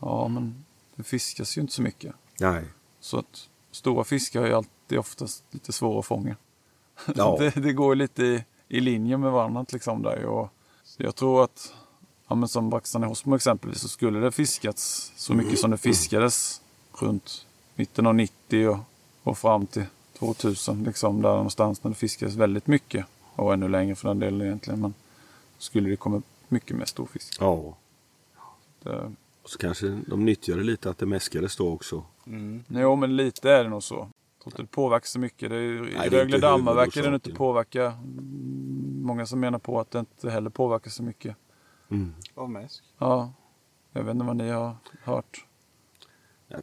Ja, 0.00 0.28
men 0.28 0.64
det 0.96 1.02
fiskas 1.02 1.56
ju 1.56 1.60
inte 1.60 1.72
så 1.72 1.82
mycket. 1.82 2.14
Nej. 2.40 2.64
Så 3.00 3.18
att 3.18 3.48
stora 3.70 4.04
fiskar 4.04 4.42
är 4.42 4.46
ju 4.46 4.54
alltid 4.54 4.98
oftast 4.98 5.44
lite 5.50 5.72
svåra 5.72 5.98
att 5.98 6.06
fånga. 6.06 6.36
Ja. 7.14 7.36
det, 7.38 7.50
det 7.50 7.72
går 7.72 7.94
lite 7.94 8.22
i, 8.22 8.44
i 8.68 8.80
linje 8.80 9.16
med 9.16 9.32
varandra 9.32 9.66
liksom 9.72 10.02
där. 10.02 10.24
Och, 10.24 10.48
jag 10.96 11.14
tror 11.14 11.44
att, 11.44 11.74
ja, 12.28 12.34
men 12.34 12.48
som 12.48 12.70
braxarna 12.70 13.06
i 13.06 13.08
Hosmo 13.08 13.36
exempelvis, 13.36 13.80
så 13.80 13.88
skulle 13.88 14.20
det 14.20 14.32
fiskats 14.32 15.12
så 15.16 15.34
mycket 15.34 15.58
som 15.58 15.70
det 15.70 15.76
fiskades 15.88 16.62
runt 16.92 17.46
mitten 17.74 18.06
av 18.06 18.14
90 18.14 18.68
och, 18.68 18.78
och 19.24 19.38
fram 19.38 19.66
till 19.66 19.84
2000. 20.18 20.84
Liksom 20.84 21.22
där 21.22 21.28
någonstans 21.30 21.84
när 21.84 21.88
det 21.90 21.94
fiskades 21.94 22.34
väldigt 22.34 22.66
mycket. 22.66 23.06
Och 23.36 23.52
ännu 23.54 23.68
längre 23.68 23.94
för 23.94 24.08
den 24.08 24.18
delen 24.18 24.42
egentligen. 24.42 24.80
Men 24.80 24.94
skulle 25.58 25.90
det 25.90 25.96
komma 25.96 26.22
mycket 26.48 26.76
mer 26.76 26.84
storfisk. 26.84 27.36
Ja. 27.40 27.76
Det, 28.82 29.12
Och 29.42 29.50
så 29.50 29.58
kanske 29.58 29.86
de 30.06 30.24
nyttjade 30.24 30.62
lite 30.62 30.90
att 30.90 30.98
det 30.98 31.06
mäskades 31.06 31.56
då 31.56 31.72
också. 31.72 32.02
Mm. 32.26 32.64
Jo, 32.68 32.96
men 32.96 33.16
lite 33.16 33.50
är 33.50 33.64
det 33.64 33.70
nog 33.70 33.82
så. 33.82 33.94
Jag 33.94 34.08
tror 34.42 34.52
inte 34.52 34.62
det 34.62 34.66
påverkar 34.76 35.06
så 35.06 35.18
mycket. 35.18 35.50
Det 35.50 35.56
är, 35.56 35.60
ju- 35.60 35.84
det 35.84 36.06
I 36.06 36.08
Rögle 36.10 36.38
dammar 36.38 36.74
verkar 36.74 37.02
det 37.02 37.14
inte 37.14 37.32
påverka. 37.34 37.98
Många 39.02 39.26
som 39.26 39.40
menar 39.40 39.58
på 39.58 39.80
att 39.80 39.90
det 39.90 39.98
inte 39.98 40.30
heller 40.30 40.50
påverkar 40.50 40.90
så 40.90 41.02
mycket. 41.02 41.36
Mm. 41.90 42.14
Av 42.34 42.50
mäsk. 42.50 42.84
Ja, 42.98 43.32
jag 43.92 44.02
vet 44.02 44.14
inte 44.14 44.26
vad 44.26 44.36
ni 44.36 44.50
har 44.50 44.76
hört. 45.04 45.44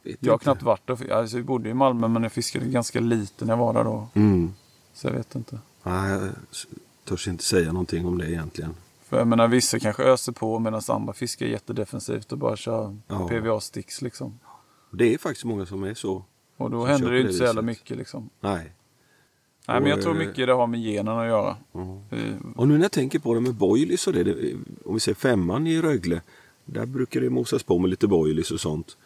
Jag 0.04 0.10
vet 0.10 0.16
Jag 0.20 0.32
har 0.32 0.34
inte. 0.34 0.44
knappt 0.44 0.62
varit 0.62 0.86
där. 0.86 1.12
Alltså, 1.12 1.36
jag 1.36 1.46
bodde 1.46 1.68
i 1.68 1.74
Malmö 1.74 2.08
men 2.08 2.22
jag 2.22 2.32
fiskade 2.32 2.66
ganska 2.66 3.00
lite 3.00 3.44
när 3.44 3.52
jag 3.52 3.58
var 3.58 3.72
där 3.74 3.84
då. 3.84 4.08
Mm. 4.14 4.52
Så 4.94 5.06
jag 5.06 5.12
vet 5.14 5.34
inte. 5.34 5.58
Nej, 5.82 6.10
jag 6.10 6.30
törs 7.04 7.28
inte 7.28 7.44
säga 7.44 7.72
någonting 7.72 8.06
om 8.06 8.18
det 8.18 8.30
egentligen. 8.30 8.74
För 9.08 9.18
jag 9.18 9.26
menar 9.26 9.48
vissa 9.48 9.78
kanske 9.78 10.02
öser 10.02 10.32
på 10.32 10.58
medan 10.58 10.80
andra 10.88 11.12
fiskar 11.12 11.46
jättedefensivt 11.46 12.32
och 12.32 12.38
bara 12.38 12.56
kör 12.56 12.96
Ja. 13.08 13.28
PVA-sticks 13.28 14.02
liksom. 14.02 14.38
Det 14.90 15.14
är 15.14 15.18
faktiskt 15.18 15.44
många 15.44 15.66
som 15.66 15.82
är 15.84 15.94
så. 15.94 16.24
Och 16.56 16.70
då 16.70 16.84
händer 16.84 17.10
det 17.10 17.16
ju 17.16 17.22
inte 17.22 17.34
så 17.34 17.44
jävla 17.44 17.62
mycket 17.62 17.96
liksom. 17.96 18.30
Nej. 18.40 18.72
Nej 19.68 19.80
men 19.80 19.90
jag 19.90 20.02
tror 20.02 20.12
eh, 20.12 20.18
mycket 20.26 20.46
det 20.46 20.52
har 20.52 20.66
med 20.66 20.80
generna 20.80 21.20
att 21.20 21.26
göra. 21.28 21.56
Eh, 22.10 22.34
Och 22.56 22.68
nu 22.68 22.74
när 22.74 22.82
jag 22.84 22.92
tänker 22.92 23.18
på 23.18 23.34
det 23.34 23.40
med 23.40 23.54
boilies 23.54 24.06
och 24.06 24.12
det, 24.12 24.24
det. 24.24 24.54
Om 24.84 24.94
vi 24.94 25.00
ser 25.00 25.14
femman 25.14 25.66
i 25.66 25.80
Rögle. 25.82 26.20
Där 26.64 26.86
brukar 26.86 27.20
det 27.20 27.30
mosas 27.30 27.62
på 27.62 27.78
med 27.78 27.90
lite 27.90 28.06
boilies 28.06 28.50
och 28.50 28.60
sånt. 28.60 28.96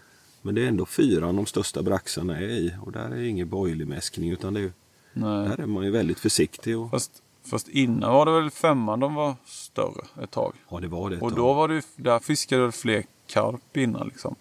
Men 0.46 0.54
det 0.54 0.64
är 0.64 0.68
ändå 0.68 0.86
fyran 0.86 1.36
de 1.36 1.46
största 1.46 1.82
braxarna 1.82 2.36
är 2.38 2.42
i. 2.48 2.74
Och 2.82 2.92
där 2.92 3.10
är 3.10 3.22
ingen 3.24 3.48
borgerlig 3.48 3.88
mäskning 3.88 4.30
utan 4.30 4.54
det 4.54 4.60
är, 4.60 4.72
Nej. 5.12 5.48
där 5.48 5.60
är 5.60 5.66
man 5.66 5.84
ju 5.84 5.90
väldigt 5.90 6.18
försiktig. 6.18 6.78
Och, 6.78 6.90
Fast, 6.90 7.22
fast 7.44 7.68
innan 7.68 8.12
var 8.12 8.26
det 8.26 8.32
väl 8.40 8.50
femman 8.50 9.00
de 9.00 9.14
var 9.14 9.34
större 9.44 10.04
ett 10.22 10.30
tag. 10.30 10.54
ja, 10.70 10.80
det 10.80 10.88
var 10.88 11.10
det 11.10 11.16
Och 11.20 11.28
tag. 11.30 11.36
då 11.38 11.52
var 11.54 11.68
det 11.68 11.74
ju- 11.74 11.82
där 11.96 12.18
fiskade 12.18 12.62
väl 12.62 12.72
fler 12.72 13.04
karp 13.26 13.76
innan 13.76 14.06
liksom. 14.08 14.34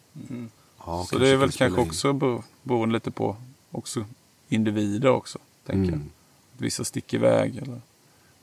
ja, 0.85 1.05
Så 1.09 1.17
det 1.17 1.29
är 1.29 1.37
väl 1.37 1.51
kanske 1.51 1.81
in. 1.81 1.87
också 1.87 2.13
bero- 2.13 2.43
beroende 2.63 2.93
lite 2.93 3.11
på 3.11 3.35
också 3.71 4.05
individer 4.49 5.09
också. 5.09 5.39
Tänker 5.65 5.93
Mm. 5.93 5.99
jag. 5.99 6.61
Vissa 6.65 6.83
sticker 6.83 7.17
iväg 7.17 7.57
eller 7.57 7.81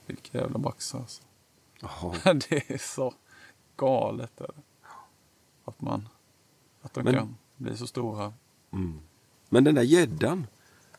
vilka 0.05 0.37
jävla 0.37 0.57
baxar. 0.59 0.99
Alltså. 0.99 1.21
Det 2.49 2.71
är 2.71 2.77
så 2.77 3.13
galet. 3.77 4.41
Är 4.41 4.47
det. 4.47 4.61
Att, 5.65 5.81
man, 5.81 6.09
att 6.81 6.93
de 6.93 7.03
Men- 7.03 7.13
kan 7.13 7.35
bli 7.57 7.77
så 7.77 7.87
stora. 7.87 8.33
Mm. 8.73 8.99
Men 9.49 9.63
den 9.63 9.75
där 9.75 9.81
gäddan 9.83 10.47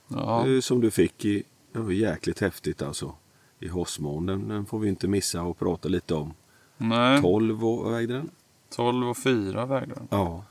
Ja, 0.09 0.49
eh, 0.49 0.61
som 0.61 0.81
du 0.81 0.91
fick 0.91 1.25
i, 1.25 1.43
det 1.73 1.79
var 1.79 1.91
jäkligt 1.91 2.41
häftigt 2.41 2.83
alltså. 2.83 3.15
I 3.61 3.69
Hossmån, 3.69 4.27
den, 4.27 4.49
den 4.49 4.67
får 4.67 4.79
vi 4.79 4.89
inte 4.89 5.09
missa 5.09 5.43
och 5.43 5.59
prata 5.59 5.89
lite 5.89 6.15
om. 6.15 6.35
nej, 6.77 7.21
12 7.23 7.65
och 7.67 7.79
vad 7.79 7.93
vägde 7.93 8.15
den? 8.15 8.31
12 8.71 9.09
och 9.09 9.17
4 9.17 9.67
vägde 9.67 9.95
den. 9.95 10.09
Ja. 10.11 10.45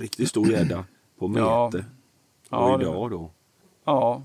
Riktigt 0.00 0.28
stor 0.28 0.48
gädda 0.48 0.84
på 1.18 1.28
meter. 1.28 1.84
Ja, 2.48 2.74
och 2.74 2.80
idag 2.82 3.10
då? 3.10 3.30
Ja, 3.84 4.22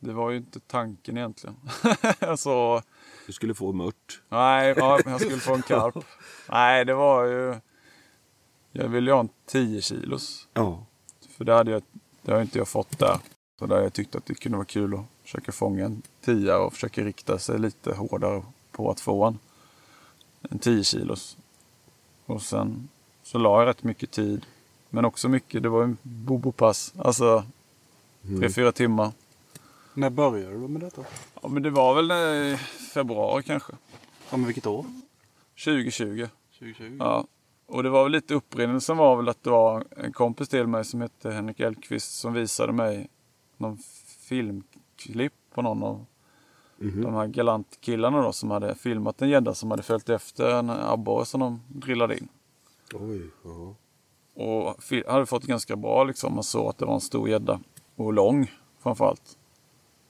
det 0.00 0.12
var 0.12 0.30
ju 0.30 0.36
inte 0.36 0.60
tanken 0.60 1.16
egentligen. 1.16 1.56
alltså, 2.20 2.82
Du 3.26 3.32
skulle 3.32 3.54
få 3.54 3.72
mört. 3.72 4.22
nej, 4.28 4.74
ja, 4.76 5.00
jag 5.04 5.20
skulle 5.20 5.36
få 5.40 5.54
en 5.54 5.62
karp. 5.62 6.04
nej, 6.50 6.84
det 6.84 6.94
var 6.94 7.24
ju... 7.24 7.54
Jag 8.76 8.88
ville 8.88 9.12
ha 9.12 9.20
en 9.20 9.28
10 9.46 9.82
kilos. 9.82 10.48
Ja. 10.54 10.84
För 11.28 11.44
det 11.44 11.52
hade 11.54 11.70
jag, 11.70 11.82
det 12.22 12.32
har 12.32 12.40
inte 12.42 12.58
jag 12.58 12.68
fått 12.68 12.98
där. 12.98 13.18
Så 13.58 13.66
där 13.66 13.82
jag 13.82 13.92
tyckte 13.92 14.18
att 14.18 14.26
det 14.26 14.34
kunde 14.34 14.58
vara 14.58 14.66
kul 14.66 14.94
att 14.94 15.00
försöka 15.22 15.52
fånga 15.52 15.84
en 15.84 16.02
10 16.24 16.54
och 16.54 16.72
försöka 16.72 17.04
rikta 17.04 17.38
sig 17.38 17.58
lite 17.58 17.94
hårdare 17.94 18.42
på 18.72 18.90
att 18.90 19.00
få 19.00 19.24
en, 19.24 19.38
en 20.50 20.58
10 20.58 20.84
kilos. 20.84 21.36
Och 22.26 22.42
sen 22.42 22.88
så 23.22 23.38
la 23.38 23.60
jag 23.60 23.66
rätt 23.68 23.82
mycket 23.82 24.10
tid. 24.10 24.46
Men 24.90 25.04
också 25.04 25.28
mycket, 25.28 25.62
det 25.62 25.68
var 25.68 25.82
en 25.84 25.96
bobopass. 26.02 26.92
Alltså 26.98 27.44
Mm. 28.26 28.40
tre, 28.40 28.50
fyra 28.50 28.72
timmar. 28.72 29.12
När 29.94 30.10
började 30.10 30.52
du 30.52 30.68
med 30.68 30.80
detta? 30.80 31.04
Ja, 31.42 31.48
men 31.48 31.62
det 31.62 31.70
var 31.70 31.94
väl 31.94 32.10
i 32.12 32.56
februari 32.94 33.42
kanske. 33.42 33.72
Ja, 34.30 34.36
men 34.36 34.46
vilket 34.46 34.66
år? 34.66 34.86
2020. 35.64 36.26
2020? 36.58 36.96
Ja. 36.98 37.24
Och 37.74 37.82
det 37.82 37.90
var 37.90 38.02
väl 38.02 38.12
lite 38.12 38.34
upprinnelsen 38.34 38.96
var 38.96 39.16
väl 39.16 39.28
att 39.28 39.42
det 39.42 39.50
var 39.50 39.84
en 39.96 40.12
kompis 40.12 40.48
till 40.48 40.66
mig 40.66 40.84
som 40.84 41.00
hette 41.00 41.30
Henrik 41.30 41.60
Elkvist 41.60 42.12
som 42.18 42.32
visade 42.32 42.72
mig 42.72 43.08
någon 43.56 43.78
filmklipp 44.28 45.32
på 45.54 45.62
någon 45.62 45.82
av 45.82 46.06
Mhm. 46.78 47.02
de 47.02 47.14
här 47.14 47.26
galant-killarna 47.26 48.22
då 48.22 48.32
som 48.32 48.50
hade 48.50 48.74
filmat 48.74 49.22
en 49.22 49.28
gädda 49.28 49.54
som 49.54 49.70
hade 49.70 49.82
följt 49.82 50.08
efter 50.08 50.50
en 50.58 50.70
abborre 50.70 51.24
som 51.26 51.40
de 51.40 51.60
drillade 51.68 52.18
in. 52.18 52.28
Oj. 52.94 53.30
Ja. 53.44 53.74
Och 54.34 54.76
hade 55.12 55.26
fått 55.26 55.44
ganska 55.44 55.76
bra 55.76 56.04
liksom. 56.04 56.34
Man 56.34 56.44
såg 56.44 56.68
att 56.68 56.78
det 56.78 56.84
var 56.84 56.94
en 56.94 57.00
stor 57.00 57.28
gädda. 57.28 57.60
Och 57.96 58.12
lång 58.12 58.50
framförallt. 58.82 59.38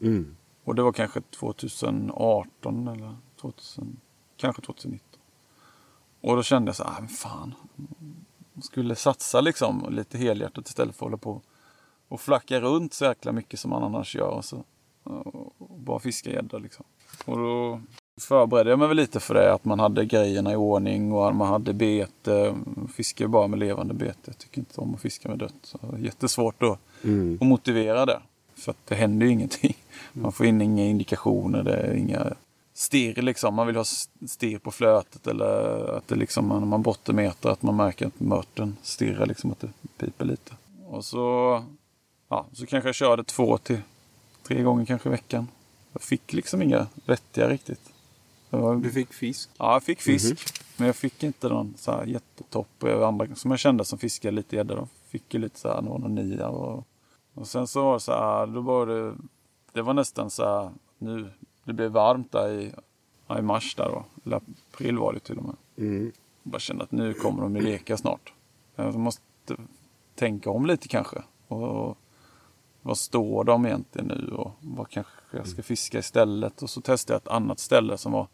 Mm. 0.00 0.36
Och 0.64 0.74
det 0.74 0.82
var 0.82 0.92
kanske 0.92 1.20
2018 1.20 2.88
eller 2.88 3.16
2000, 3.40 3.96
kanske 4.36 4.62
2019. 4.62 5.13
Och 6.24 6.36
då 6.36 6.42
kände 6.42 6.68
jag 6.68 6.76
så 6.76 6.84
här, 6.84 6.90
ah, 7.04 7.06
fan. 7.08 7.54
Jag 8.54 8.64
skulle 8.64 8.94
satsa 8.96 9.40
liksom 9.40 9.86
lite 9.90 10.18
helhjärtat 10.18 10.68
istället 10.68 10.96
för 10.96 11.06
att 11.06 11.10
hålla 11.10 11.16
på 11.16 11.40
och 12.08 12.20
flacka 12.20 12.60
runt 12.60 12.94
så 12.94 13.04
jäkla 13.04 13.32
mycket 13.32 13.60
som 13.60 13.70
man 13.70 13.82
annars 13.82 14.14
gör. 14.14 14.28
Och 14.28 14.44
så, 14.44 14.64
och 15.58 15.78
bara 15.78 15.98
fiska 15.98 16.30
gädda 16.30 16.58
liksom. 16.58 16.84
Och 17.24 17.36
då 17.38 17.80
förberedde 18.20 18.70
jag 18.70 18.78
mig 18.78 18.88
väl 18.88 18.96
lite 18.96 19.20
för 19.20 19.34
det. 19.34 19.52
Att 19.54 19.64
man 19.64 19.78
hade 19.80 20.04
grejerna 20.04 20.52
i 20.52 20.56
ordning 20.56 21.12
och 21.12 21.34
man 21.34 21.48
hade 21.48 21.72
bete. 21.72 22.54
Fiskar 22.94 23.26
bara 23.26 23.46
med 23.48 23.58
levande 23.58 23.94
bete. 23.94 24.20
Jag 24.24 24.38
tycker 24.38 24.58
inte 24.58 24.80
om 24.80 24.94
att 24.94 25.00
fiska 25.00 25.28
med 25.28 25.38
dött. 25.38 25.54
Så 25.62 25.78
det 25.82 26.00
jättesvårt 26.00 26.60
då 26.60 26.78
Mm. 27.04 27.38
och 27.40 27.46
motivera 27.46 28.06
det. 28.06 28.20
För 28.54 28.70
att 28.70 28.86
det 28.86 28.94
händer 28.94 29.26
ju 29.26 29.32
ingenting. 29.32 29.76
Man 30.12 30.32
får 30.32 30.46
in 30.46 30.60
inga 30.62 30.84
indikationer, 30.84 31.62
det 31.62 31.76
är 31.76 31.94
inga 31.94 32.32
stirr 32.74 33.22
liksom. 33.22 33.54
Man 33.54 33.66
vill 33.66 33.76
ha 33.76 33.84
stirr 34.26 34.58
på 34.58 34.70
flötet 34.70 35.26
eller 35.26 35.96
att 35.96 36.08
det 36.08 36.14
liksom, 36.14 36.48
när 36.48 36.60
man 36.60 36.82
bottenmeter, 36.82 37.48
att 37.48 37.62
man 37.62 37.76
märker 37.76 38.06
att 38.06 38.20
mörten 38.20 38.76
stirrar 38.82 39.26
liksom, 39.26 39.50
att 39.50 39.60
det 39.60 39.68
piper 39.98 40.24
lite. 40.24 40.52
Och 40.86 41.04
så, 41.04 41.64
ja, 42.28 42.46
så 42.52 42.66
kanske 42.66 42.88
jag 42.88 42.94
körde 42.94 43.24
två 43.24 43.58
till 43.58 43.80
tre 44.42 44.62
gånger 44.62 44.84
kanske 44.84 45.08
i 45.08 45.12
veckan. 45.12 45.48
Jag 45.92 46.02
fick 46.02 46.32
liksom 46.32 46.62
inga 46.62 46.86
vettiga 47.06 47.48
riktigt. 47.48 47.92
Det 48.50 48.56
var, 48.56 48.76
Du 48.76 48.90
fick 48.90 49.12
fisk? 49.12 49.50
Ja, 49.58 49.72
jag 49.72 49.82
fick 49.82 50.00
fisk. 50.00 50.36
Men 50.76 50.86
jag 50.86 50.96
fick 50.96 51.22
inte 51.22 51.48
någon 51.48 51.74
så 51.76 51.92
här 51.92 52.04
jättetopp. 52.04 52.82
Och 52.82 53.08
andra 53.08 53.34
som 53.34 53.50
jag 53.50 53.60
kände 53.60 53.84
som 53.84 53.98
fiskade 53.98 54.36
lite 54.36 54.56
gädda, 54.56 54.74
de 54.74 54.88
fick 55.08 55.34
ju 55.34 55.40
lite 55.40 55.58
så 55.58 55.68
här, 55.68 55.82
någon 55.82 56.14
nia. 56.14 56.48
Och, 56.48 56.86
och 57.34 57.46
sen 57.46 57.66
så 57.66 57.84
var 57.84 57.94
det 57.94 58.00
så 58.00 58.12
här, 58.12 58.46
då 58.46 58.60
var 58.60 58.86
det, 58.86 59.14
det 59.72 59.82
var 59.82 59.94
nästan 59.94 60.30
så 60.30 60.44
här, 60.44 60.70
nu, 60.98 61.30
det 61.64 61.72
blev 61.72 61.90
varmt 61.90 62.32
där 62.32 62.48
i, 62.48 62.72
i 63.38 63.42
mars 63.42 63.74
där 63.74 63.84
då. 63.84 64.04
Eller 64.24 64.36
april 64.36 64.98
var 64.98 65.12
det 65.12 65.20
till 65.20 65.38
och 65.38 65.44
med. 65.44 65.56
Mm. 65.76 66.04
Jag 66.42 66.52
bara 66.52 66.58
kände 66.58 66.84
att 66.84 66.92
nu 66.92 67.14
kommer 67.14 67.42
de 67.42 67.56
ju 67.56 67.62
leka 67.62 67.96
snart. 67.96 68.32
Jag 68.76 68.94
måste 68.94 69.22
tänka 70.14 70.50
om 70.50 70.66
lite 70.66 70.88
kanske. 70.88 71.22
Och, 71.48 71.98
vad 72.82 72.98
står 72.98 73.44
de 73.44 73.66
egentligen 73.66 74.08
nu 74.08 74.34
och 74.34 74.50
vad 74.60 74.88
kanske 74.88 75.12
jag 75.30 75.46
ska 75.46 75.62
fiska 75.62 75.98
istället. 75.98 76.62
Och 76.62 76.70
så 76.70 76.80
testade 76.80 77.14
jag 77.14 77.20
ett 77.20 77.28
annat 77.28 77.58
ställe 77.58 77.98
som 77.98 78.12
var 78.12 78.28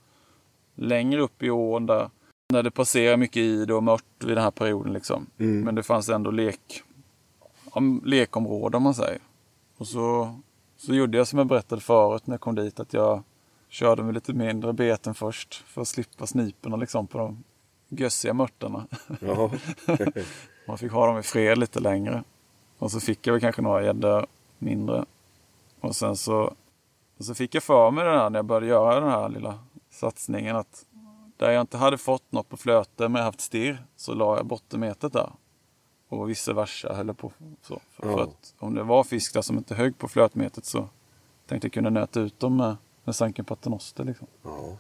längre 0.75 1.21
upp 1.21 1.43
i 1.43 1.51
ån 1.51 1.87
där, 1.87 2.11
där 2.49 2.62
det 2.62 2.71
passerar 2.71 3.16
mycket 3.16 3.37
id 3.37 3.71
och 3.71 3.83
mört 3.83 4.05
vid 4.19 4.37
den 4.37 4.45
här 4.45 4.51
perioden. 4.51 4.93
Liksom. 4.93 5.27
Mm. 5.38 5.61
Men 5.61 5.75
det 5.75 5.83
fanns 5.83 6.09
ändå 6.09 6.31
lek, 6.31 6.83
ja, 7.75 7.81
lekområde 8.05 8.77
om 8.77 8.83
man 8.83 8.95
säger. 8.95 9.21
Och 9.77 9.87
så, 9.87 10.35
så 10.81 10.95
gjorde 10.95 11.19
jag 11.19 11.27
som 11.27 11.38
jag 11.38 11.47
berättade 11.47 11.81
förut 11.83 12.27
när 12.27 12.35
jag 12.35 12.40
kom 12.40 12.55
dit 12.55 12.81
att 12.81 12.93
jag 12.93 13.23
körde 13.69 14.03
med 14.03 14.14
lite 14.14 14.33
mindre 14.33 14.73
beten 14.73 15.14
först 15.14 15.55
för 15.55 15.83
att 15.83 15.88
slippa 15.88 16.27
sniporna 16.27 16.77
liksom 16.77 17.07
på 17.07 17.19
de 17.19 17.45
gössiga 17.88 18.35
mörtarna. 18.35 18.87
Man 20.66 20.79
fick 20.79 20.93
ha 20.93 21.07
dem 21.07 21.19
i 21.19 21.23
fred 21.23 21.59
lite 21.59 21.81
längre. 21.81 22.25
Och 22.79 22.90
så 22.90 23.01
fick 23.01 23.27
jag 23.27 23.33
väl 23.33 23.40
kanske 23.40 23.62
några 23.62 23.83
gäddor 23.85 24.27
mindre. 24.59 25.05
Och 25.81 25.97
sen 25.97 26.16
så, 26.16 26.55
och 27.19 27.25
så 27.25 27.35
fick 27.35 27.55
jag 27.55 27.62
för 27.62 27.90
mig 27.90 28.05
det 28.05 28.11
här 28.11 28.31
när 28.31 28.38
jag 28.38 28.47
började 28.47 28.66
göra 28.66 29.01
den 29.01 29.11
här 29.11 29.29
lilla 29.29 29.59
satsningen 29.90 30.57
att 30.57 30.85
där 31.37 31.51
jag 31.51 31.61
inte 31.61 31.77
hade 31.77 31.99
fått 31.99 32.33
något 32.33 32.49
på 32.49 32.57
flöte 32.57 33.09
men 33.09 33.14
jag 33.14 33.25
haft 33.25 33.40
stirr 33.40 33.85
så 33.97 34.14
la 34.14 34.37
jag 34.37 34.47
bottenmetet 34.47 35.12
där. 35.12 35.31
Och 36.11 36.31
vice 36.31 36.53
versa. 36.53 37.01
Eller 37.01 37.12
på, 37.12 37.33
så. 37.62 37.81
För, 37.90 38.09
Ja. 38.11 38.16
för 38.16 38.23
att 38.23 38.55
om 38.59 38.75
det 38.75 38.83
var 38.83 39.05
fisk 39.05 39.35
där 39.35 39.42
som 39.42 39.59
inte 39.59 39.75
högg 39.75 39.99
på 39.99 40.09
flötmetet 40.09 40.64
så 40.64 40.88
tänkte 41.46 41.66
jag 41.66 41.73
kunna 41.73 41.90
nöta 41.90 42.20
ut 42.20 42.40
dem 42.40 42.57
med, 42.57 42.77
med 43.05 43.16
sanken 43.16 43.44
paternoster. 43.44 44.05
Liksom. 44.05 44.27
ja. 44.42 44.77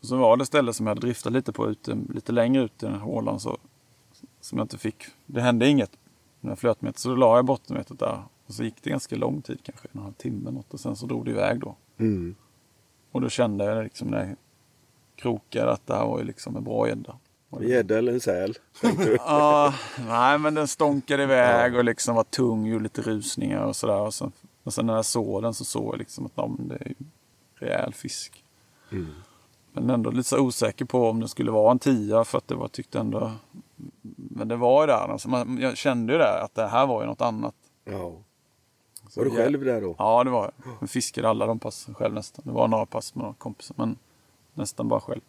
Och 0.00 0.06
så 0.06 0.16
var 0.16 0.36
det 0.36 0.46
ställe 0.46 0.72
som 0.72 0.86
jag 0.86 0.90
hade 0.90 1.00
driftat 1.00 1.32
lite 1.32 1.52
på 1.52 1.70
ute, 1.70 1.98
lite 2.14 2.32
längre 2.32 2.62
ut 2.62 2.82
i 2.82 2.86
den 2.86 2.94
här 2.94 3.00
hålan 3.00 3.40
så, 3.40 3.58
som 4.40 4.58
jag 4.58 4.64
inte 4.64 4.78
fick. 4.78 5.04
Det 5.26 5.40
hände 5.40 5.68
inget 5.68 5.90
med 6.40 6.58
flötmetet 6.58 6.98
så 6.98 7.08
då 7.08 7.14
la 7.14 7.36
jag 7.36 7.44
bottenmetet 7.44 7.98
där. 7.98 8.22
Och 8.46 8.54
så 8.54 8.64
gick 8.64 8.82
det 8.82 8.90
ganska 8.90 9.16
lång 9.16 9.42
tid, 9.42 9.58
kanske 9.62 9.88
en 9.92 10.00
halv 10.00 10.12
timme 10.12 10.50
något. 10.50 10.74
Och 10.74 10.80
sen 10.80 10.96
så 10.96 11.06
drog 11.06 11.24
det 11.24 11.30
iväg 11.30 11.60
då. 11.60 11.76
Mm. 11.98 12.34
Och 13.12 13.20
då 13.20 13.28
kände 13.28 13.64
jag 13.64 13.84
liksom 13.84 14.08
när 14.08 14.26
jag 14.26 14.36
krokade 15.16 15.72
att 15.72 15.86
det 15.86 15.94
här 15.94 16.06
var 16.06 16.18
ju 16.18 16.24
liksom 16.24 16.56
en 16.56 16.64
bra 16.64 16.88
gädda. 16.88 17.18
Det- 17.50 17.66
Gädda 17.66 17.98
eller 17.98 18.12
en 18.12 18.20
säl? 18.20 18.54
Ja, 19.18 19.74
nej 20.08 20.38
men 20.38 20.54
den 20.54 20.68
stånkade 20.68 21.22
iväg 21.22 21.74
och 21.76 21.84
liksom 21.84 22.14
var 22.14 22.24
tung, 22.24 22.66
gjorde 22.66 22.82
lite 22.82 23.02
rusningar 23.02 23.62
och 23.64 23.76
sådär. 23.76 24.00
Och 24.00 24.14
sen, 24.14 24.32
och 24.64 24.74
sen 24.74 24.86
när 24.86 24.94
jag 24.94 25.04
såg 25.04 25.42
den 25.42 25.54
så 25.54 25.64
såg 25.64 25.94
jag 25.94 25.98
liksom 25.98 26.26
att 26.26 26.32
ja, 26.34 26.50
det 26.58 26.74
är 26.74 26.94
rejäl 27.54 27.94
fisk. 27.94 28.44
Mm. 28.92 29.06
Men 29.72 29.90
ändå 29.90 30.10
lite 30.10 30.28
så 30.28 30.38
osäker 30.40 30.84
på 30.84 31.08
om 31.10 31.20
det 31.20 31.28
skulle 31.28 31.50
vara 31.50 31.70
en 31.70 31.78
tia 31.78 32.24
för 32.24 32.38
att 32.38 32.48
det 32.48 32.54
var, 32.54 32.68
tyckte 32.68 32.98
ändå... 32.98 33.32
Men 34.16 34.48
det 34.48 34.56
var 34.56 34.82
ju 34.82 34.86
där, 34.86 35.08
alltså 35.12 35.28
man, 35.28 35.58
jag 35.60 35.76
kände 35.76 36.12
ju 36.12 36.18
där 36.18 36.40
att 36.44 36.54
det 36.54 36.66
här 36.66 36.86
var 36.86 37.00
ju 37.02 37.06
något 37.06 37.20
annat. 37.20 37.54
Ja. 37.84 38.12
Så 39.08 39.20
Var 39.20 39.24
du 39.24 39.36
själv 39.36 39.64
där 39.64 39.80
då? 39.80 39.94
Ja, 39.98 40.24
det 40.24 40.30
var 40.30 40.42
jag. 40.64 40.72
Jag 40.80 40.90
fiskade 40.90 41.28
alla 41.28 41.46
de 41.46 41.58
passen 41.58 41.94
själv 41.94 42.14
nästan. 42.14 42.42
Det 42.46 42.52
var 42.52 42.68
några 42.68 42.86
pass 42.86 43.14
med 43.14 43.22
några 43.22 43.34
kompisar, 43.34 43.74
men 43.78 43.96
nästan 44.54 44.88
bara 44.88 45.00
själv. 45.00 45.20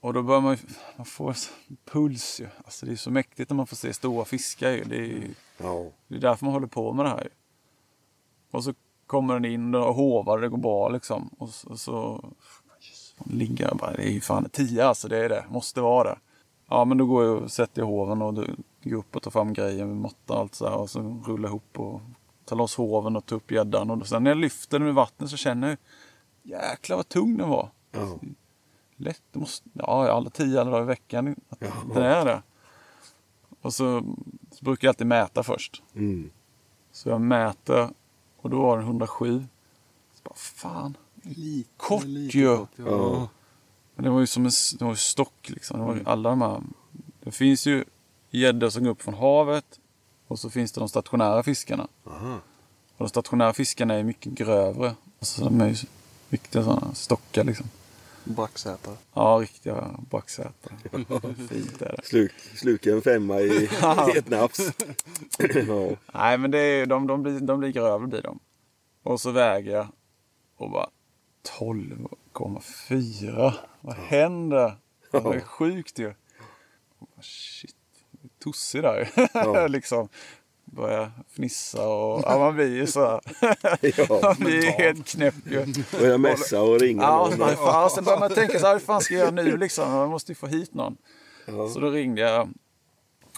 Och 0.00 0.12
då 0.14 0.22
börjar 0.22 0.40
man 0.40 0.54
ju, 0.54 0.60
man 0.96 1.06
får 1.06 1.36
puls 1.84 2.40
ju. 2.40 2.48
Alltså 2.64 2.86
det 2.86 2.92
är 2.92 2.96
så 2.96 3.10
mäktigt 3.10 3.50
när 3.50 3.56
man 3.56 3.66
får 3.66 3.76
se 3.76 3.92
stora 3.92 4.24
fiskar 4.24 4.70
ju. 4.70 4.84
Det 4.84 4.96
är, 4.96 5.00
ju- 5.00 5.34
Ja. 5.58 5.84
det 6.08 6.14
är 6.16 6.20
därför 6.20 6.44
man 6.44 6.54
håller 6.54 6.66
på 6.66 6.92
med 6.92 7.04
det 7.04 7.08
här 7.10 7.22
ju. 7.22 7.28
Och 8.50 8.64
så 8.64 8.74
kommer 9.06 9.34
den 9.34 9.44
in 9.44 9.74
och 9.74 9.94
hovar, 9.94 10.38
det 10.38 10.48
går 10.48 10.58
bra 10.58 10.88
liksom. 10.88 11.28
Och 11.38 11.48
så, 11.48 11.68
och 11.68 11.80
så 11.80 12.24
ligger 13.24 13.64
jag 13.68 13.76
bara, 13.76 13.92
det 13.92 14.02
är 14.02 14.10
ju 14.10 14.20
fan 14.20 14.48
tia 14.52 14.86
alltså, 14.88 15.08
det 15.08 15.24
är 15.24 15.28
det. 15.28 15.44
Måste 15.50 15.80
vara 15.80 16.08
det. 16.10 16.18
Ja, 16.68 16.84
men 16.84 16.98
då 16.98 17.06
går 17.06 17.24
jag 17.24 17.42
och 17.42 17.50
sätter 17.50 17.82
i 17.82 17.84
hoven 17.84 18.22
och 18.22 18.34
då 18.34 18.44
gå 18.82 18.96
upp 18.96 19.16
och 19.16 19.22
ta 19.22 19.30
fram 19.30 19.52
grejer 19.52 19.86
med 19.86 19.96
måtta 19.96 20.34
och 20.34 20.40
allt 20.40 20.54
så 20.54 20.68
här 20.68 20.76
och 20.76 20.90
så 20.90 21.22
rulla 21.26 21.48
ihop 21.48 21.78
och 21.78 22.00
ta 22.44 22.54
loss 22.54 22.74
hoven 22.74 23.16
och 23.16 23.26
ta 23.26 23.34
upp 23.34 23.50
gäddan. 23.50 23.90
Och 23.90 24.06
sen 24.06 24.24
när 24.24 24.30
jag 24.30 24.38
lyfter 24.38 24.78
den 24.78 24.88
ur 24.88 24.92
vattnet 24.92 25.30
så 25.30 25.36
känner 25.36 25.68
jag 26.42 26.60
jäklar 26.70 26.96
vad 26.96 27.08
tung 27.08 27.36
den 27.36 27.48
var. 27.48 27.68
Ja. 27.92 28.18
Lätt, 29.00 29.22
det 29.32 29.38
måste, 29.38 29.68
ja 29.72 30.10
alla 30.10 30.30
tio 30.30 30.60
alla 30.60 30.70
dagar 30.70 30.82
i 30.82 30.86
veckan 30.86 31.36
att 31.48 31.58
Ja. 31.60 31.72
den 31.94 32.02
är 32.02 32.24
det. 32.24 32.42
Och 33.60 33.74
så, 33.74 34.14
så 34.50 34.64
brukar 34.64 34.88
jag 34.88 34.90
alltid 34.92 35.06
mäta 35.06 35.42
först. 35.42 35.82
Mm. 35.94 36.30
Så 36.92 37.08
jag 37.08 37.20
mäter 37.20 37.88
och 38.40 38.50
då 38.50 38.62
var 38.62 38.76
den 38.78 38.86
107. 38.86 39.44
Så 40.14 40.20
bara, 40.22 40.34
fan. 40.34 40.96
Lite, 41.22 41.68
Kort 41.76 42.04
lite 42.04 42.38
ju. 42.38 42.56
kort, 42.56 42.68
ja. 42.76 42.84
Ja. 42.86 43.28
Men 43.94 44.04
det 44.04 44.10
var 44.10 44.20
ju 44.20 44.26
som 44.26 44.44
en 44.46 44.50
det 44.78 44.84
var 44.84 44.92
ju 44.92 44.96
stock 44.96 45.48
liksom. 45.48 45.78
Det 45.80 45.86
var 45.86 45.94
ju 45.94 46.02
alla 46.04 46.30
de 46.30 46.40
här. 46.42 46.62
Det 47.20 47.30
finns 47.30 47.66
ju 47.66 47.84
gäddor 48.30 48.68
som 48.70 48.84
går 48.84 48.90
upp 48.90 49.02
från 49.02 49.14
havet. 49.14 49.80
Och 50.26 50.38
så 50.38 50.50
finns 50.50 50.72
det 50.72 50.80
de 50.80 50.88
stationära 50.88 51.42
fiskarna. 51.42 51.88
Aha. 52.06 52.34
Och 52.96 52.98
de 53.04 53.08
stationära 53.08 53.52
fiskarna 53.52 53.94
är 53.94 54.02
mycket 54.02 54.32
grövre. 54.32 54.94
Alltså 55.18 55.44
de 55.44 55.60
är 55.60 55.68
ju 55.68 55.74
riktiga 56.28 56.64
sådana 56.64 56.94
stockar 56.94 57.44
liksom. 57.44 57.66
Braxätare. 58.28 58.96
Ja, 59.14 59.38
riktiga 59.42 59.90
braxätare. 60.10 60.74
Fint 61.48 61.82
är 61.82 61.94
det. 61.96 62.04
Sluk, 62.04 62.32
sluka 62.56 62.90
en 62.92 63.02
femma 63.02 63.40
i, 63.40 63.46
i 64.14 64.18
ett 64.18 64.30
nafs. 64.30 64.58
ja. 65.68 65.90
Nej, 66.14 66.38
men 66.38 66.50
det 66.50 66.58
är, 66.58 66.86
de, 66.86 67.06
de, 67.06 67.22
blir, 67.22 67.40
de 67.40 67.60
blir 67.60 67.70
grövre 67.70 68.06
blir 68.06 68.22
de. 68.22 68.38
Och 69.02 69.20
så 69.20 69.30
väger 69.30 69.72
jag 69.72 69.86
och 70.56 70.70
bara 70.70 70.88
12,4. 71.60 73.52
Vad 73.80 73.94
händer? 73.96 74.76
Det 75.10 75.18
är 75.18 75.40
sjukt 75.40 75.98
ju. 75.98 76.14
Bara, 76.98 77.22
Shit, 77.22 77.74
tossig 78.38 78.82
där 78.82 79.10
Ja. 79.34 79.66
liksom. 79.66 80.08
Börjar 80.70 81.12
fnissa 81.28 81.88
och 81.88 82.22
ja, 82.24 82.38
man 82.38 82.54
blir 82.54 82.76
ju 82.76 82.86
så 82.86 83.00
här. 83.06 83.20
Ja. 84.08 84.20
man 84.22 84.36
blir 84.36 84.62
ju 84.64 84.70
helt 84.70 85.06
knäpp 85.06 85.34
ju. 85.50 85.66
Börja 85.98 86.18
mässa 86.18 86.62
och 86.62 86.80
ringa 86.80 87.02
Ja, 87.02 87.20
och 87.20 87.24
någon. 87.28 87.32
så 87.32 87.38
bara, 87.38 87.72
fan, 87.72 87.90
sen 87.90 88.04
börjar 88.04 88.20
man 88.20 88.30
tänka 88.34 88.58
så 88.58 88.66
här, 88.66 88.72
hur 88.72 88.80
fan 88.80 89.00
ska 89.00 89.14
jag 89.14 89.20
göra 89.20 89.30
nu 89.30 89.56
liksom? 89.56 89.90
Jag 89.90 90.10
måste 90.10 90.32
ju 90.32 90.36
få 90.36 90.46
hit 90.46 90.74
någon. 90.74 90.96
Ja. 91.46 91.68
Så 91.68 91.80
då 91.80 91.90
ringde 91.90 92.20
jag. 92.20 92.48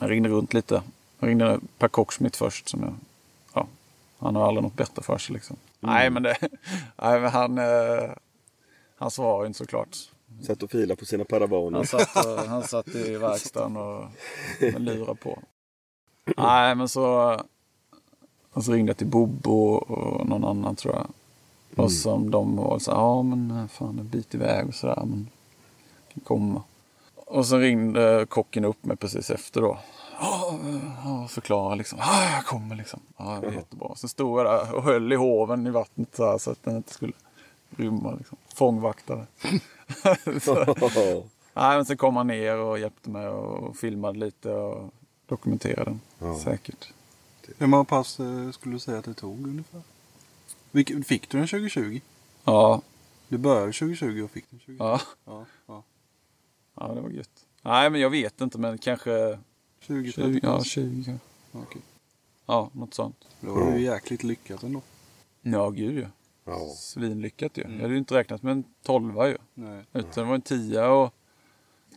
Jag 0.00 0.10
ringde 0.10 0.28
runt 0.28 0.54
lite. 0.54 0.82
Jag 1.18 1.28
ringde 1.28 1.60
Per 1.78 1.88
Kocksmith 1.88 2.38
först. 2.38 2.68
Som 2.68 2.82
jag, 2.82 2.94
ja, 3.54 3.66
han 4.18 4.36
har 4.36 4.48
aldrig 4.48 4.62
något 4.62 4.76
bättre 4.76 5.02
för 5.02 5.18
sig 5.18 5.34
liksom. 5.34 5.56
Nej, 5.80 6.10
men, 6.10 6.22
det, 6.22 6.36
nej, 6.96 7.20
men 7.20 7.30
han, 7.30 7.58
eh, 7.58 8.10
han 8.98 9.10
svarade 9.10 9.46
inte 9.46 9.58
såklart. 9.58 9.96
Satt 10.46 10.62
och 10.62 10.70
filade 10.70 10.96
på 10.96 11.04
sina 11.04 11.24
paravaner. 11.24 11.76
Han 11.78 11.86
satt, 11.86 12.26
och, 12.26 12.38
han 12.48 12.62
satt 12.62 12.88
i 12.88 13.16
verkstaden 13.16 13.76
och 13.76 14.04
lurar 14.80 15.14
på. 15.14 15.42
Nej, 16.36 16.74
men 16.74 16.88
så, 16.88 17.36
och 18.52 18.64
så 18.64 18.72
ringde 18.72 18.90
jag 18.90 18.96
till 18.96 19.06
Bobo 19.06 19.74
och 19.74 20.26
någon 20.26 20.44
annan 20.44 20.76
tror 20.76 20.94
jag. 20.94 21.06
Och 21.84 21.92
som 21.92 22.30
de 22.30 22.56
var 22.56 22.78
så 22.78 22.90
här, 22.90 22.98
ja 22.98 23.22
men 23.22 23.50
eh, 23.50 23.66
fan 23.66 23.98
en 23.98 24.08
bit 24.08 24.34
iväg 24.34 24.68
och 24.68 24.74
sådär. 24.74 25.02
Men 25.04 25.28
kan 26.14 26.22
komma. 26.24 26.62
Och 27.14 27.46
så 27.46 27.58
ringde 27.58 28.26
kocken 28.28 28.64
upp 28.64 28.84
mig 28.84 28.96
precis 28.96 29.30
efter 29.30 29.60
då. 29.60 29.78
Ja, 30.20 30.58
ja, 31.04 31.28
förklara 31.28 31.74
liksom. 31.74 31.98
Ja, 31.98 32.32
jag 32.34 32.44
kommer 32.44 32.76
liksom. 32.76 33.00
Ja, 33.16 33.38
det 33.40 33.46
är 33.46 33.52
jättebra. 33.52 33.94
Så 33.94 34.08
stod 34.08 34.40
jag 34.40 34.46
där 34.46 34.74
och 34.74 34.82
höll 34.82 35.12
i 35.12 35.16
hoven 35.16 35.66
i 35.66 35.70
vattnet 35.70 36.16
så, 36.16 36.30
här, 36.30 36.38
så 36.38 36.50
att 36.50 36.62
den 36.62 36.76
inte 36.76 36.92
skulle 36.94 37.12
rymma. 37.76 38.14
Liksom. 38.14 38.38
Fångvaktare. 38.54 39.26
så, 40.40 40.54
nej, 41.54 41.76
men 41.76 41.84
sen 41.84 41.96
kom 41.96 42.16
han 42.16 42.26
ner 42.26 42.56
och 42.56 42.78
hjälpte 42.78 43.10
mig 43.10 43.28
och 43.28 43.76
filmade 43.76 44.18
lite 44.18 44.50
och 44.50 44.90
dokumenterade 45.30 45.84
den. 45.90 46.00
Ja. 46.18 46.38
Säkert. 46.38 46.92
Hur 47.58 47.66
många 47.66 47.84
pass 47.84 48.20
eh, 48.20 48.50
skulle 48.50 48.74
du 48.74 48.78
säga 48.78 48.98
att 48.98 49.04
det 49.04 49.14
tog 49.14 49.46
ungefär? 49.48 49.82
Fick 51.04 51.28
du 51.30 51.38
den 51.38 51.46
2020? 51.48 52.00
Ja, 52.44 52.82
Du 53.28 53.38
började 53.38 53.72
2020 53.72 54.22
och 54.24 54.30
fick 54.30 54.50
den 54.50 54.58
2020? 54.58 54.76
ja, 54.84 55.00
ja, 55.24 55.46
ja. 55.66 55.82
ja, 56.74 56.94
det 56.94 57.00
var 57.00 57.10
gött. 57.10 57.46
Nej, 57.62 57.90
men 57.90 58.00
jag 58.00 58.10
vet 58.10 58.40
inte, 58.40 58.58
men 58.58 58.78
kanske 58.78 59.38
20, 59.80 60.12
20, 60.12 60.22
30 60.32 60.40
ja, 60.42 60.56
pass? 60.56 60.66
20 60.66 61.04
kanske. 61.04 61.26
Okej. 61.52 61.82
Ja, 62.46 62.70
något 62.72 62.94
sånt. 62.94 63.24
Då 63.40 63.54
var 63.54 63.70
det 63.70 63.78
ju 63.78 63.84
jäkligt 63.84 64.22
lyckat 64.22 64.62
ändå. 64.62 64.82
Ja, 65.42 65.70
gud 65.70 65.98
ja. 65.98 66.08
Ja. 66.44 66.74
Svinlyckat 66.76 67.56
ju. 67.58 67.62
Jag 67.62 67.80
hade 67.80 67.92
ju 67.92 67.98
inte 67.98 68.14
räknat 68.14 68.42
med 68.42 68.52
en 68.52 68.64
tolva 68.82 69.28
ju. 69.28 69.36
Nej. 69.54 69.84
Utan 69.92 70.10
det 70.24 70.24
var 70.24 70.34
en 70.34 70.40
tia 70.42 70.90
och 70.90 71.14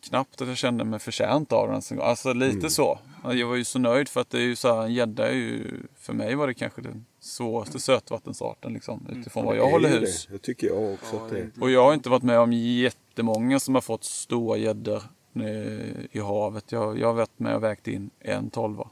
knappt 0.03 0.41
att 0.41 0.47
jag 0.47 0.57
kände 0.57 0.83
mig 0.83 0.99
förtjänt 0.99 1.51
av 1.51 1.65
den. 1.65 1.71
ens 1.71 1.91
en 1.91 1.97
gång. 1.97 2.07
Alltså 2.07 2.33
lite 2.33 2.69
så. 2.69 2.99
Jag 3.23 3.47
var 3.47 3.55
ju 3.55 3.63
så 3.63 3.79
nöjd 3.79 4.09
för 4.09 4.21
att 4.21 4.29
det 4.29 4.37
är 4.37 4.41
ju 4.41 4.55
så 4.55 4.75
här, 4.75 4.83
en 4.83 4.93
gädda 4.93 5.29
är 5.29 5.33
ju, 5.33 5.79
för 5.95 6.13
mig 6.13 6.35
var 6.35 6.47
det 6.47 6.53
kanske 6.53 6.81
den 6.81 7.05
svåraste 7.19 7.79
sötvattensarten 7.79 8.73
liksom. 8.73 9.07
Utifrån 9.09 9.45
vad 9.45 9.57
jag 9.57 9.69
håller 9.69 9.89
hus. 9.89 10.25
Det. 10.25 10.33
det 10.33 10.39
tycker 10.39 10.67
jag 10.67 10.93
också 10.93 11.15
Ja, 11.15 11.23
att 11.25 11.29
det 11.29 11.39
är. 11.39 11.51
Och 11.59 11.71
jag 11.71 11.83
har 11.83 11.93
inte 11.93 12.09
varit 12.09 12.23
med 12.23 12.39
om 12.39 12.53
jättemånga 12.53 13.59
som 13.59 13.75
har 13.75 13.81
fått 13.81 14.03
stora 14.03 14.57
gäddor 14.57 15.03
eh, 15.33 16.05
i 16.11 16.19
havet. 16.19 16.71
Jag, 16.71 16.99
jag 16.99 17.07
har 17.07 17.13
varit 17.13 17.39
med 17.39 17.55
och 17.55 17.63
vägt 17.63 17.87
in 17.87 18.09
en 18.19 18.49
tolva 18.49 18.89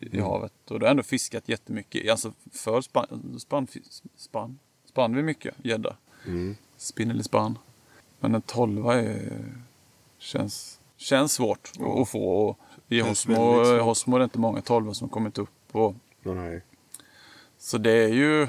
i, 0.00 0.16
i 0.16 0.20
havet. 0.20 0.52
Och 0.64 0.78
då 0.80 0.84
har 0.84 0.86
jag 0.86 0.90
ändå 0.90 1.02
fiskat 1.02 1.48
jättemycket. 1.48 2.10
Alltså 2.10 2.32
förr 2.52 2.80
spann, 2.80 3.36
spann, 3.38 3.66
spann, 4.16 4.58
spann 4.88 5.16
vi 5.16 5.22
mycket 5.22 5.54
gädda. 5.62 5.96
Mm. 6.26 6.56
Spann. 7.22 7.58
Men 8.20 8.34
en 8.34 8.42
tolva 8.42 8.94
är, 8.94 9.44
känns, 10.24 10.80
känns 10.96 11.32
svårt 11.32 11.70
att- 11.80 11.98
att 12.00 12.08
få. 12.08 12.28
Och 12.28 12.58
I 12.88 13.00
Hosmo. 13.00 13.34
Hosmo 13.80 14.14
är 14.16 14.18
det 14.18 14.24
inte 14.24 14.38
många 14.38 14.60
tolvor 14.62 14.92
som 14.92 15.08
kommit 15.08 15.38
upp. 15.38 15.48
Och, 15.72 15.94
Nej. 16.22 16.62
så 17.58 17.78
det 17.78 17.90
är 17.92 18.08
ju 18.08 18.48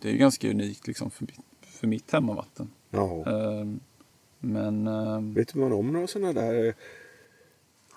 det 0.00 0.08
är 0.08 0.12
ju 0.12 0.18
ganska 0.18 0.50
unikt 0.50 0.86
liksom 0.86 1.10
för, 1.10 1.26
för 1.66 1.86
mitt 1.86 2.12
hemmavatten. 2.12 2.70
Ja. 2.90 3.24
Ehm, 3.26 3.80
men 4.38 4.86
ehm, 4.86 5.34
Vet 5.34 5.54
man 5.54 5.72
om 5.72 5.92
några 5.92 6.06
sådana 6.06 6.32
där 6.32 6.66
eh, 6.68 6.74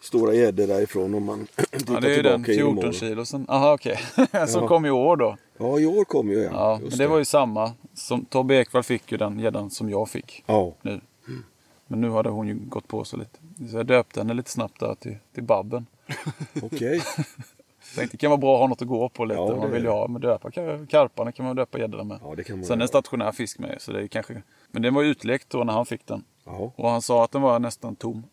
stora 0.01 0.33
gäddor 0.33 0.67
därifrån 0.67 1.13
om 1.13 1.23
man 1.25 1.47
tittar 1.71 1.93
ja, 1.93 1.99
det 1.99 2.11
är 2.13 2.17
ju 2.17 2.21
den 2.21 2.43
tillbaka 2.43 2.51
genom 2.53 2.73
14 2.75 2.83
åren? 2.89 2.93
kilo 2.93 3.25
sen. 3.25 3.45
Aha, 3.49 3.73
okej. 3.73 3.97
som 4.47 4.61
Ja. 4.61 4.67
kom 4.67 4.85
i 4.85 4.89
år 4.91 5.17
då. 5.17 5.37
Ja, 5.57 5.79
i 5.79 5.85
år 5.85 6.05
kom 6.05 6.29
ju 6.29 6.37
ja. 6.39 6.49
Ja, 6.53 6.79
men 6.89 6.97
det 6.97 7.07
var 7.07 7.17
ju 7.17 7.25
samma. 7.25 7.71
Som 7.93 8.25
Tobbe 8.25 8.55
Ekvall 8.55 8.83
fick 8.83 9.11
ju 9.11 9.17
den 9.17 9.39
gäddan 9.39 9.69
som 9.69 9.89
jag 9.89 10.09
fick 10.09 10.43
Ja, 10.45 10.73
nu. 10.81 11.01
Men 11.87 12.01
nu 12.01 12.09
hade 12.09 12.29
hon 12.29 12.47
ju 12.47 12.53
gått 12.55 12.87
på 12.87 13.03
sig 13.03 13.19
lite. 13.19 13.39
Så 13.71 13.77
jag 13.77 13.85
döpte 13.85 14.19
henne 14.19 14.33
lite 14.33 14.51
snabbt 14.51 14.79
där 14.79 14.95
till, 14.95 15.17
till 15.33 15.43
Babben. 15.43 15.85
okej. 16.63 17.01
Tänkte 17.95 18.17
det 18.17 18.17
kan 18.17 18.29
vara 18.31 18.37
bra 18.37 18.53
att 18.55 18.59
ha 18.59 18.67
något 18.67 18.81
att 18.81 18.87
gå 18.87 19.09
på 19.09 19.25
lite. 19.25 19.39
Ja, 19.41 19.55
man 19.55 19.71
vill 19.71 19.83
ju 19.83 19.89
ha 19.89 20.07
med 20.07 20.21
döpa 20.21 20.51
kar- 20.51 20.85
karparna 20.85 21.31
kan 21.31 21.45
man 21.45 21.55
döpa 21.55 21.79
gäddorna 21.79 22.03
med. 22.03 22.19
Ja, 22.23 22.35
det 22.35 22.43
kan 22.43 22.57
man 22.57 22.65
Sen 22.65 22.77
är 22.77 22.81
det 22.81 22.87
stationär 22.87 23.31
fisk 23.31 23.59
med 23.59 23.75
så 23.81 23.91
det 23.91 24.03
är 24.03 24.07
kanske... 24.07 24.41
Men 24.71 24.81
den 24.81 24.93
var 24.93 25.01
ju 25.01 25.09
utlekt 25.09 25.49
då 25.49 25.63
när 25.63 25.73
han 25.73 25.85
fick 25.85 26.05
den. 26.07 26.23
Ja, 26.43 26.71
Och 26.75 26.89
han 26.89 27.01
sa 27.01 27.23
att 27.23 27.31
den 27.31 27.41
var 27.41 27.59
nästan 27.59 27.95
tom. 27.95 28.23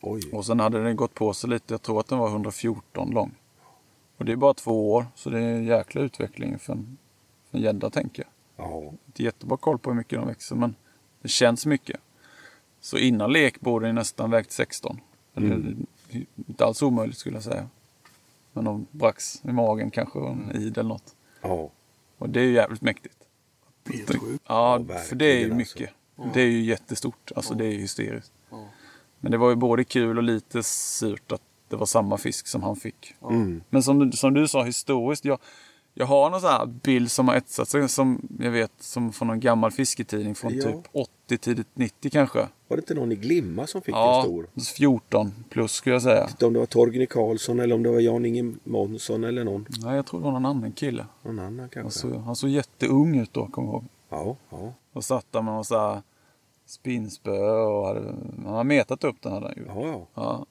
oj. 0.00 0.20
Och 0.32 0.46
sen 0.46 0.60
hade 0.60 0.82
den 0.84 0.96
gått 0.96 1.14
på 1.14 1.32
sig 1.34 1.50
lite. 1.50 1.74
Jag 1.74 1.82
tror 1.82 2.00
att 2.00 2.06
den 2.06 2.18
var 2.18 2.28
114 2.28 3.10
lång. 3.10 3.34
Och 4.16 4.24
det 4.24 4.32
är 4.32 4.36
bara 4.36 4.54
två 4.54 4.92
år. 4.92 5.06
Så 5.14 5.30
det 5.30 5.38
är 5.40 5.42
en 5.54 5.64
jäkla 5.64 6.00
utveckling 6.00 6.58
för 6.58 6.72
en 6.72 6.98
för 7.50 7.58
en 7.58 7.64
gädda 7.64 7.90
tänker 7.90 8.22
jag. 8.56 8.66
Ja, 8.66 8.92
Inte 9.06 9.22
jättebra 9.22 9.56
koll 9.56 9.78
på 9.78 9.90
hur 9.90 9.96
mycket 9.96 10.18
de 10.18 10.28
växer 10.28 10.56
men 10.56 10.74
det 11.22 11.28
känns 11.28 11.66
mycket. 11.66 12.00
Så 12.80 12.98
innan 12.98 13.32
lek 13.32 13.60
borde 13.60 13.86
den 13.86 13.94
nästan 13.94 14.30
vägt 14.30 14.52
16. 14.52 15.00
Eller 15.34 15.46
Mm. 15.54 15.86
inte 16.48 16.64
alls 16.64 16.82
omöjligt 16.82 17.18
skulle 17.18 17.36
jag 17.36 17.44
säga. 17.44 17.68
Men 18.52 18.64
de 18.64 18.86
brax 18.90 19.42
i 19.44 19.52
magen 19.52 19.90
kanske 19.90 20.18
och 20.18 20.30
en 20.30 20.52
id 20.56 20.78
eller 20.78 20.88
något. 20.88 21.14
ja. 21.42 21.70
Och 22.18 22.30
det 22.30 22.40
är 22.40 22.44
ju 22.44 22.52
jävligt 22.52 22.82
mäktigt. 22.82 23.16
Helt 23.92 24.08
sjukt. 24.20 24.44
Ja, 24.48 24.84
Ja, 24.88 24.98
för 24.98 25.16
det 25.16 25.24
är 25.24 25.28
ju 25.28 25.34
verkligen, 25.36 25.56
mycket. 25.56 25.90
Det 26.34 26.40
är 26.40 26.46
ju 26.46 26.60
jättestort. 26.60 27.32
Alltså 27.36 27.54
det 27.54 27.64
är 27.66 27.70
ju 27.70 27.78
hysteriskt. 27.78 28.32
Ja. 28.50 28.68
Men 29.20 29.32
det 29.32 29.38
var 29.38 29.50
ju 29.50 29.56
både 29.56 29.84
kul 29.84 30.16
och 30.18 30.22
lite 30.24 30.62
surt 30.62 31.32
att 31.32 31.42
det 31.68 31.76
var 31.76 31.86
samma 31.86 32.18
fisk 32.18 32.46
som 32.46 32.62
han 32.62 32.76
fick. 32.76 33.14
Mm. 33.22 33.62
Men 33.70 33.82
som, 33.82 33.98
du- 34.10 34.16
som 34.16 34.34
du 34.34 34.48
sa 34.48 34.64
historiskt. 34.64 35.24
Jag, 35.24 35.38
jag 36.00 36.06
har 36.06 36.30
någon 36.30 36.40
sån 36.40 36.50
här 36.50 36.66
bild 36.66 37.10
som 37.10 37.28
har 37.28 37.34
etsat 37.34 37.68
sig 37.68 37.88
som 37.88 38.28
jag 38.38 38.50
vet 38.50 38.72
som 38.78 39.12
från 39.12 39.28
någon 39.28 39.40
gammal 39.40 39.70
fisketidning 39.70 40.34
från 40.34 40.54
Ja. 40.54 40.62
typ 40.62 40.76
80 40.92 41.38
tidigt 41.38 41.66
90 41.74 42.10
kanske. 42.10 42.38
Var 42.68 42.76
det 42.76 42.80
inte 42.80 42.94
någon 42.94 43.12
i 43.12 43.16
Glimma 43.16 43.66
som 43.66 43.82
fick 43.82 43.94
en 43.94 44.00
Ja, 44.00 44.22
stor? 44.22 44.46
14 44.76 45.32
plus 45.50 45.72
skulle 45.72 45.94
jag 45.94 46.02
säga. 46.02 46.26
Inte 46.30 46.46
om 46.46 46.52
det 46.52 46.58
var 46.58 46.66
Torgny 46.66 47.06
Karlsson 47.06 47.60
eller 47.60 47.74
om 47.74 47.82
det 47.82 47.90
var 47.90 48.00
Jan-Inge 48.00 48.54
Månsson 48.64 49.24
eller 49.24 49.44
någon, 49.44 49.66
Nej, 49.68 49.96
jag 49.96 50.06
tror 50.06 50.20
det 50.20 50.24
var 50.24 50.32
någon 50.32 50.46
annan 50.46 50.72
kille. 50.72 51.06
någon 51.22 51.38
annan 51.38 51.58
Han 51.58 51.68
kanske. 51.68 51.98
såg, 52.00 52.14
han 52.14 52.36
såg 52.36 52.50
jätteung 52.50 53.18
ut 53.18 53.32
då, 53.32 53.46
kommer 53.46 53.68
jag 53.68 53.74
ihåg. 53.74 53.84
Ja, 54.08 54.36
ja, 54.50 54.72
Och 54.92 55.04
satt 55.04 55.26
där 55.32 55.42
med 55.42 55.54
någon 55.54 55.64
sån 55.64 55.80
här 55.80 56.02
spinnspö 56.66 57.30
och 57.50 57.86
hade, 57.86 58.00
han 58.44 58.54
har 58.54 58.64
metat 58.64 59.04
upp 59.04 59.16
den 59.22 59.32
hade 59.32 59.46
han 59.46 59.54
ju. 59.56 59.64
ja, 59.66 59.86
ja. 59.86 60.06
Ja. 60.14 60.46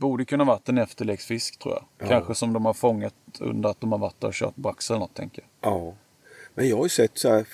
Borde 0.00 0.24
kunna 0.24 0.44
varit 0.44 0.68
en 0.68 0.78
efterleksfisk 0.78 1.58
tror 1.58 1.74
jag. 1.74 1.84
Ja. 1.98 2.06
Kanske 2.06 2.34
som 2.34 2.52
de 2.52 2.64
har 2.64 2.74
fångat 2.74 3.14
under 3.40 3.68
att 3.68 3.80
de 3.80 3.92
har 3.92 3.98
varit 3.98 4.20
där 4.20 4.28
och 4.28 4.34
kört 4.34 4.56
brax 4.56 4.90
eller 4.90 5.00
något 5.00 5.14
tänker 5.14 5.44
jag. 5.60 5.72
Ja. 5.72 5.94
Men 6.54 6.68
jag 6.68 6.76
har 6.76 6.84
ju 6.84 6.88
sett 6.88 7.18
så 7.18 7.28
här 7.28 7.46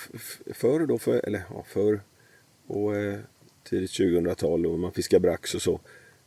förr 0.55 0.87
då, 0.87 0.99
för, 0.99 1.27
eller 1.27 1.43
ja, 1.51 1.65
förr 1.67 2.01
på 2.67 2.95
eh, 2.95 3.19
tidigt 3.69 3.91
2000-tal 3.91 4.67
och 4.67 4.79
man 4.79 4.93
fiskar 4.93 5.19
brax 5.19 5.55
och 5.55 5.63
så. 5.63 5.81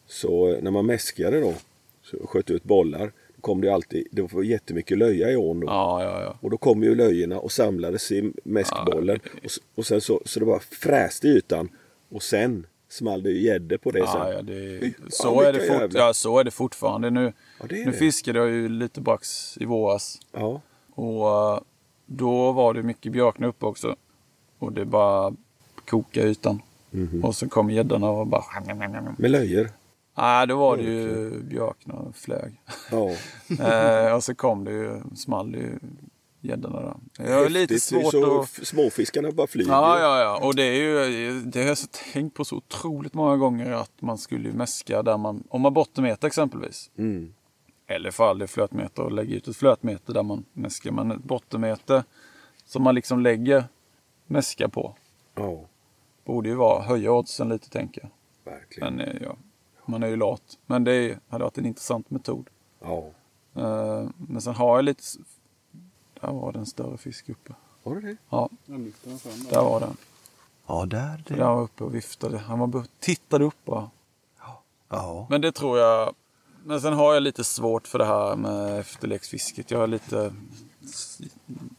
Så 0.06 0.54
eh, 0.54 0.62
när 0.62 0.72
man 0.72 0.86
mäskade 0.86 1.42
då 1.42 1.54
så 2.02 2.28
sköt 2.28 2.50
ut 2.52 2.64
bollar. 2.64 3.12
Då 3.36 3.42
kom 3.42 3.62
det 3.62 3.74
alltid, 3.74 4.08
det 4.12 4.34
var 4.34 4.44
jättemycket 4.44 4.98
löja 4.98 5.32
i 5.32 5.36
ån 5.36 5.60
då. 5.60 5.68
Ja, 5.68 6.04
ja, 6.04 6.22
ja. 6.22 6.38
Och 6.42 6.50
då 6.50 6.58
kom 6.58 6.84
ju 6.84 6.96
löjorna 6.96 7.40
och 7.40 7.52
samlades 7.52 8.12
i 8.12 8.34
mäskbollen. 8.44 9.20
Och, 9.44 9.52
och 9.76 9.86
sen 9.86 10.02
så, 10.02 10.22
så 10.26 10.40
det 10.40 10.46
bara 10.46 10.60
fräste 10.60 11.28
i 11.28 11.32
ytan. 11.32 11.70
Och 12.10 12.24
sen 12.24 12.68
small 12.90 13.24
det 13.24 13.30
ju 13.30 13.42
gädde 13.42 13.78
på 13.78 13.92
det 13.92 14.08
sen. 14.08 14.32
ja, 14.32 14.42
det, 14.42 14.94
så, 15.10 15.42
är 15.42 15.54
det 15.54 15.60
fort, 15.60 15.94
ja, 15.94 16.14
så 16.14 16.40
är 16.40 16.44
det 16.44 16.52
fortfarande. 16.52 17.10
Nu, 17.10 17.34
Ja, 17.60 17.66
det 17.70 17.82
är 17.82 17.86
nu 17.86 17.92
det. 17.92 17.98
fiskade 17.98 18.40
jag 18.40 18.50
ju 18.50 18.70
lite 18.70 19.02
brax 19.02 19.58
i 19.58 19.66
våras. 19.66 20.20
Ja. 20.32 20.62
Och 20.96 21.30
eh, 21.30 21.60
då 22.06 22.52
var 22.52 22.74
det 22.74 22.84
mycket 22.84 23.12
björkna 23.12 23.48
uppe 23.48 23.66
också. 23.66 23.96
Och 24.60 24.74
det 24.74 24.86
bara 24.86 25.34
kokade 25.86 26.28
ytan. 26.28 26.62
Mhm. 26.92 27.26
Och 27.26 27.36
så 27.36 27.50
kom 27.50 27.70
gäddorna 27.70 28.10
och 28.10 28.28
bara... 28.28 28.44
Med 29.18 29.32
löjor. 29.32 29.70
Nej, 30.18 30.48
då 30.48 30.58
var 30.58 30.78
det 30.78 30.84
ju 30.84 31.30
björkna 31.44 31.94
och 31.94 32.16
flög. 32.16 32.62
Ja. 32.92 33.12
eh, 34.08 34.16
och 34.16 34.24
så 34.24 34.36
kom 34.36 34.64
det 34.64 34.72
ju, 34.72 35.02
small 35.16 35.52
det 35.52 35.58
ju 35.58 35.80
gäddorna 36.42 36.82
där. 36.82 36.96
Det 37.26 37.34
är 37.34 37.50
lite 37.50 37.80
svårt 37.80 38.12
så 38.12 38.40
att... 38.42 38.50
Småfiskarna 38.50 39.32
bara 39.32 39.48
flyger. 39.48 39.72
Ja, 39.72 40.00
ja, 40.00 40.20
ja. 40.22 40.48
Och 40.48 40.56
det 40.56 40.64
är 40.64 40.74
ju, 41.06 41.42
det 41.42 41.60
har 41.62 41.68
jag 41.68 41.78
tänkt 42.14 42.34
på 42.34 42.46
så 42.46 42.56
otroligt 42.56 43.14
många 43.14 43.38
gånger 43.38 43.72
att 43.72 44.02
man 44.02 44.18
skulle 44.18 44.48
ju 44.50 44.54
mäska 44.54 45.04
där 45.04 45.18
man, 45.18 45.44
om 45.50 45.62
man 45.62 45.74
bottenmeter 45.74 46.28
exempelvis. 46.28 46.92
Mm. 46.98 47.34
Eller 47.88 48.12
för 48.12 48.30
all 48.30 48.40
del 48.40 48.48
flötmeter 48.48 49.04
och 49.04 49.12
lägga 49.12 49.36
ut 49.36 49.48
ett 49.48 49.58
flötmeter 49.58 50.14
där 50.14 50.24
man 50.24 50.46
mäskar. 50.54 50.92
Men 50.92 51.12
ett 51.12 51.24
bottenmeter 51.24 52.04
som 52.66 52.84
man 52.84 52.96
liksom 52.96 53.20
lägger 53.20 53.64
mäska 54.28 54.70
på. 54.70 54.96
ja, 55.36 55.66
Borde 56.26 56.50
ju 56.50 56.56
vara 56.56 56.82
höja 56.84 57.12
oddsen 57.12 57.50
lite 57.50 57.70
tänker 57.70 58.02
jag. 58.02 58.52
verkligen. 58.54 58.96
Men 58.96 59.08
eh, 59.08 59.22
ja, 59.24 59.36
man 59.86 60.04
är 60.04 60.08
ju 60.08 60.16
lat. 60.16 60.42
Men 60.66 60.84
det 60.84 60.94
är- 60.94 61.20
hade 61.30 61.44
varit 61.44 61.58
en 61.58 61.66
intressant 61.66 62.10
metod. 62.10 62.50
Eh, 63.56 64.08
Men 64.28 64.42
sen 64.42 64.56
har 64.56 64.76
jag 64.78 64.86
lite... 64.86 65.04
Där 66.22 66.32
var 66.32 66.52
det 66.52 66.60
en 66.60 66.66
större 66.66 66.98
fisk 66.98 67.30
uppe. 67.30 67.54
Var 67.84 67.96
det 67.96 68.02
det? 68.02 68.18
Ja, 68.30 68.50
där. 68.66 68.92
där 69.50 69.62
var 69.62 69.80
den. 69.80 69.98
Ja, 70.68 70.86
där. 70.86 71.24
Så 71.28 71.34
där 71.34 71.46
var 71.46 71.62
uppe 71.62 71.84
och 71.84 71.96
viftade. 71.96 72.38
Han 72.38 72.72
var 72.72 72.86
tittade 73.00 73.46
upp 73.46 73.66
bara. 73.66 73.90
Ja. 74.90 75.28
Men 75.30 75.42
det 75.42 75.52
tror 75.52 75.80
jag... 75.80 76.14
Men 76.64 76.82
sen 76.82 76.94
har 76.94 77.14
jag 77.14 77.24
lite 77.24 77.44
svårt 77.44 77.88
för 77.88 78.00
det 78.00 78.06
här 78.06 78.36
med 78.36 78.80
efterleksfisket. 78.80 79.72
Jag 79.72 79.84
är 79.84 79.88
lite... 79.88 80.34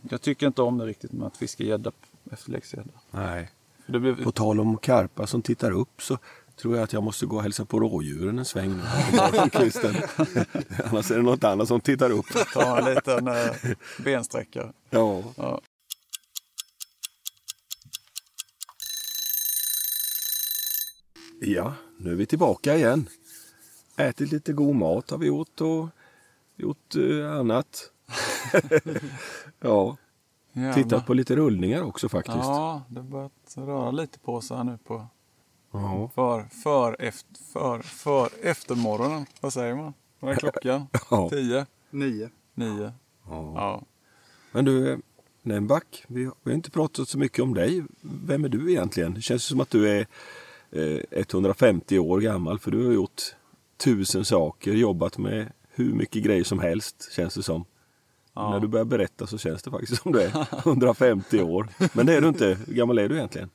Jag 0.02 0.22
tycker 0.22 0.46
inte 0.46 0.62
om 0.62 0.78
det 0.78 0.86
riktigt 0.86 1.12
med 1.12 1.26
att 1.26 1.36
fiska 1.36 1.64
gädda, 1.64 1.92
efterleksgädda. 2.30 2.90
Nej. 3.10 3.50
Det 3.86 3.98
blir... 3.98 4.14
På 4.14 4.32
tal 4.32 4.60
om 4.60 4.76
karpa 4.76 5.26
som 5.26 5.42
tittar 5.42 5.70
upp 5.70 6.02
så 6.02 6.18
tror 6.60 6.76
jag 6.76 6.84
att 6.84 6.92
jag 6.92 7.02
måste 7.02 7.26
gå 7.26 7.36
och 7.36 7.42
hälsa 7.42 7.64
på 7.64 7.80
rådjuren 7.80 8.38
en 8.38 8.44
sväng 8.44 8.76
nu. 8.76 8.82
Annars 10.84 11.10
är 11.10 11.16
det 11.16 11.22
något 11.22 11.44
annat 11.44 11.68
som 11.68 11.80
tittar 11.80 12.10
upp. 12.10 12.26
Ta 12.52 12.78
en 12.78 12.94
liten 12.94 13.28
eh, 13.28 13.50
bensträckare. 14.04 14.72
Ja. 14.90 15.22
Ja. 15.36 15.60
ja, 21.40 21.74
nu 21.98 22.10
är 22.10 22.14
vi 22.14 22.26
tillbaka 22.26 22.76
igen. 22.76 23.08
Ätit 23.96 24.32
lite 24.32 24.52
god 24.52 24.76
mat 24.76 25.10
har 25.10 25.18
vi 25.18 25.26
gjort 25.26 25.60
och 25.60 25.88
gjort 26.56 26.96
eh, 26.96 27.38
annat. 27.38 27.90
ja, 29.60 29.96
Jävlar. 30.52 30.72
tittat 30.74 31.06
på 31.06 31.14
lite 31.14 31.36
rullningar 31.36 31.82
också 31.82 32.08
faktiskt. 32.08 32.36
Ja, 32.36 32.82
det 32.88 33.00
har 33.00 33.08
börjat 33.08 33.54
röra 33.54 33.90
lite 33.90 34.18
på 34.18 34.40
sig 34.40 34.56
här 34.56 34.64
nu 34.64 34.78
på 34.84 35.06
Ja. 35.72 36.10
för, 36.14 36.42
för, 36.62 36.96
efter, 36.98 37.44
för, 37.52 37.78
för 37.78 38.28
eftermorgonen. 38.42 39.26
Vad 39.40 39.52
säger 39.52 39.74
man? 39.74 39.94
Vad 40.20 40.32
är 40.32 40.36
klockan? 40.36 40.86
Ja. 41.10 41.28
Tio? 41.30 41.66
Nio. 41.90 42.30
Nio? 42.54 42.92
Ja. 43.28 43.52
Ja. 43.54 43.82
Men 44.52 44.64
du, 44.64 44.92
eh, 44.92 44.98
Nämback, 45.42 46.04
vi 46.08 46.24
har, 46.24 46.34
vi 46.42 46.50
har 46.50 46.56
inte 46.56 46.70
pratat 46.70 47.08
så 47.08 47.18
mycket 47.18 47.42
om 47.42 47.54
dig. 47.54 47.84
Vem 48.00 48.44
är 48.44 48.48
du 48.48 48.70
egentligen? 48.70 49.14
Det 49.14 49.20
känns 49.20 49.44
som 49.44 49.60
att 49.60 49.70
du 49.70 49.88
är 49.88 50.06
eh, 50.70 51.00
150 51.10 51.98
år 51.98 52.20
gammal 52.20 52.58
för 52.58 52.70
du 52.70 52.86
har 52.86 52.92
gjort 52.92 53.22
tusen 53.76 54.24
saker, 54.24 54.72
jobbat 54.72 55.18
med 55.18 55.52
hur 55.70 55.92
mycket 55.94 56.22
grejer 56.22 56.44
som 56.44 56.58
helst 56.58 57.12
känns 57.12 57.34
det 57.34 57.42
som. 57.42 57.64
Ja. 58.34 58.50
När 58.50 58.60
du 58.60 58.68
börjar 58.68 58.84
berätta 58.84 59.26
så 59.26 59.38
känns 59.38 59.62
det 59.62 59.70
faktiskt 59.70 60.02
som 60.02 60.12
du 60.12 60.20
är 60.22 60.46
150 60.58 61.42
år. 61.42 61.68
Men 61.92 62.06
det 62.06 62.14
är 62.14 62.20
du 62.20 62.28
inte. 62.28 62.58
Hur 62.66 62.74
gammal 62.74 62.98
är 62.98 63.08
du 63.08 63.14
egentligen? 63.16 63.50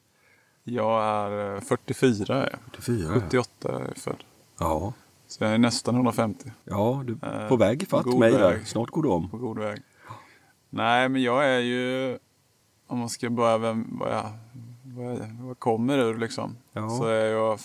Jag 0.68 1.04
är 1.04 1.56
eh, 1.56 1.62
44, 1.62 2.36
är 2.36 2.50
jag. 2.52 2.60
44. 2.84 3.14
78 3.14 3.70
är 3.80 3.86
jag 3.88 3.98
född. 3.98 4.24
Ja, 4.60 4.94
Så 5.28 5.44
jag 5.44 5.54
är 5.54 5.58
nästan 5.58 5.96
150. 5.96 6.52
ja 6.64 7.04
du 7.06 7.18
Eh, 7.24 7.30
är 7.30 7.50
på 7.50 7.56
väg 7.58 7.84
ifatt 7.84 8.06
mig 8.06 8.32
där. 8.32 8.40
väg. 8.52 8.68
Snart 8.68 8.90
går 8.90 9.04
du 9.04 9.10
om. 9.10 9.30
På 9.30 9.38
god 9.38 9.60
väg. 9.60 9.82
Nej, 10.70 11.10
men 11.10 11.22
jag 11.22 11.46
är 11.46 11.60
ju... 11.60 12.18
Om 12.88 13.00
man 13.00 13.10
ska 13.10 13.30
börja 13.30 13.58
vem, 13.58 13.98
vad 14.00 14.12
jag, 14.12 14.30
vad 14.84 15.06
jag, 15.06 15.18
vad 15.40 15.50
jag 15.50 15.60
kommer 15.60 15.98
ur 15.98 16.18
liksom. 16.18 16.58
Ja. 16.74 16.90
Så 16.90 17.06
är 17.06 17.26
jag 17.32 17.60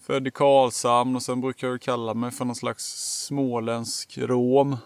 född 0.00 0.26
i 0.26 0.30
Karlshamn 0.30 1.16
och 1.16 1.22
sen 1.22 1.40
brukar 1.40 1.68
jag 1.68 1.80
kalla 1.80 2.14
mig 2.14 2.30
för 2.30 2.44
någon 2.44 2.54
slags 2.56 2.84
småländsk 3.26 4.18
rom. 4.18 4.76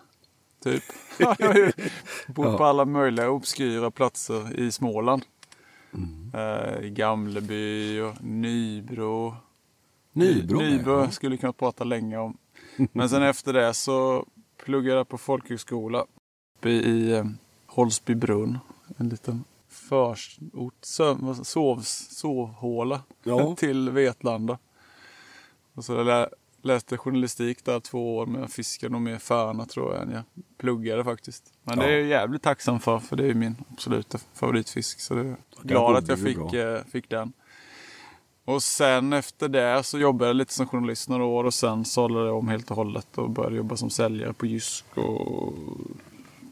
Typ. 0.64 0.82
jag 1.18 1.26
har 1.48 1.54
ju 1.54 1.72
bott 2.26 2.58
på 2.58 2.64
alla 2.64 2.84
möjliga 2.84 3.30
obskyra 3.30 3.90
platser 3.90 4.60
i 4.60 4.72
Småland. 4.72 5.22
Mm. 5.94 6.30
Eh, 6.34 6.80
Gamleby 6.80 8.00
och 8.00 8.24
Nybro. 8.24 9.36
Nybro. 10.12 10.58
Nybro 10.58 11.00
ja. 11.00 11.10
skulle 11.10 11.36
kunna 11.36 11.52
prata 11.52 11.84
länge 11.84 12.18
om. 12.18 12.36
Men 12.92 13.08
sen 13.08 13.22
efter 13.22 13.52
det 13.52 13.74
så 13.74 14.26
pluggade 14.56 14.96
jag 14.96 15.08
på 15.08 15.18
folkhögskola 15.18 16.06
uppe 16.58 16.70
i 16.70 17.12
eh, 17.12 17.24
Holsbybrunn. 17.66 18.58
En 18.96 19.08
liten 19.08 19.44
förort, 19.68 20.74
sov, 21.42 21.80
sovhåla 21.82 23.02
Ja. 23.22 23.54
till 23.58 23.90
Vetlanda. 23.90 24.58
Och 25.74 25.84
så 25.84 26.02
lä, 26.02 26.28
läste 26.62 26.96
journalistik 26.96 27.64
där 27.64 27.80
två 27.80 28.16
år, 28.16 28.26
men 28.26 28.40
jag 28.40 28.50
fiskade 28.50 28.92
nog 28.92 29.00
mer 29.02 29.18
Färna 29.18 29.66
tror 29.66 29.94
jag 29.94 30.12
jag 30.12 30.22
pluggade 30.58 31.04
faktiskt. 31.04 31.52
Men 31.62 31.78
det 31.78 31.84
är 31.84 31.90
jag 31.98 32.06
jävligt 32.06 32.42
tacksam 32.42 32.80
för, 32.80 32.98
för 32.98 33.16
det 33.16 33.26
är 33.26 33.34
min 33.34 33.56
absoluta 33.72 34.18
favoritfisk. 34.34 35.00
Så 35.00 35.14
det 35.14 35.20
är 35.20 35.36
glad 35.62 35.96
att 35.96 36.08
jag 36.08 36.18
fick, 36.18 36.52
eh, 36.54 36.84
fick 36.92 37.08
den. 37.08 37.32
Och 38.44 38.62
sen 38.62 39.12
efter 39.12 39.48
det 39.48 39.82
så 39.82 39.98
jobbade 39.98 40.28
jag 40.28 40.36
lite 40.36 40.54
som 40.54 40.66
journalist 40.66 41.08
några 41.08 41.24
år 41.24 41.44
och 41.44 41.54
sen 41.54 41.84
sålde 41.84 42.18
jag 42.26 42.38
om 42.38 42.48
helt 42.48 42.70
och 42.70 42.76
hållet 42.76 43.18
och 43.18 43.30
började 43.30 43.56
jobba 43.56 43.76
som 43.76 43.90
säljare 43.90 44.32
på 44.32 44.46
Jysk 44.46 44.84
och 44.94 45.52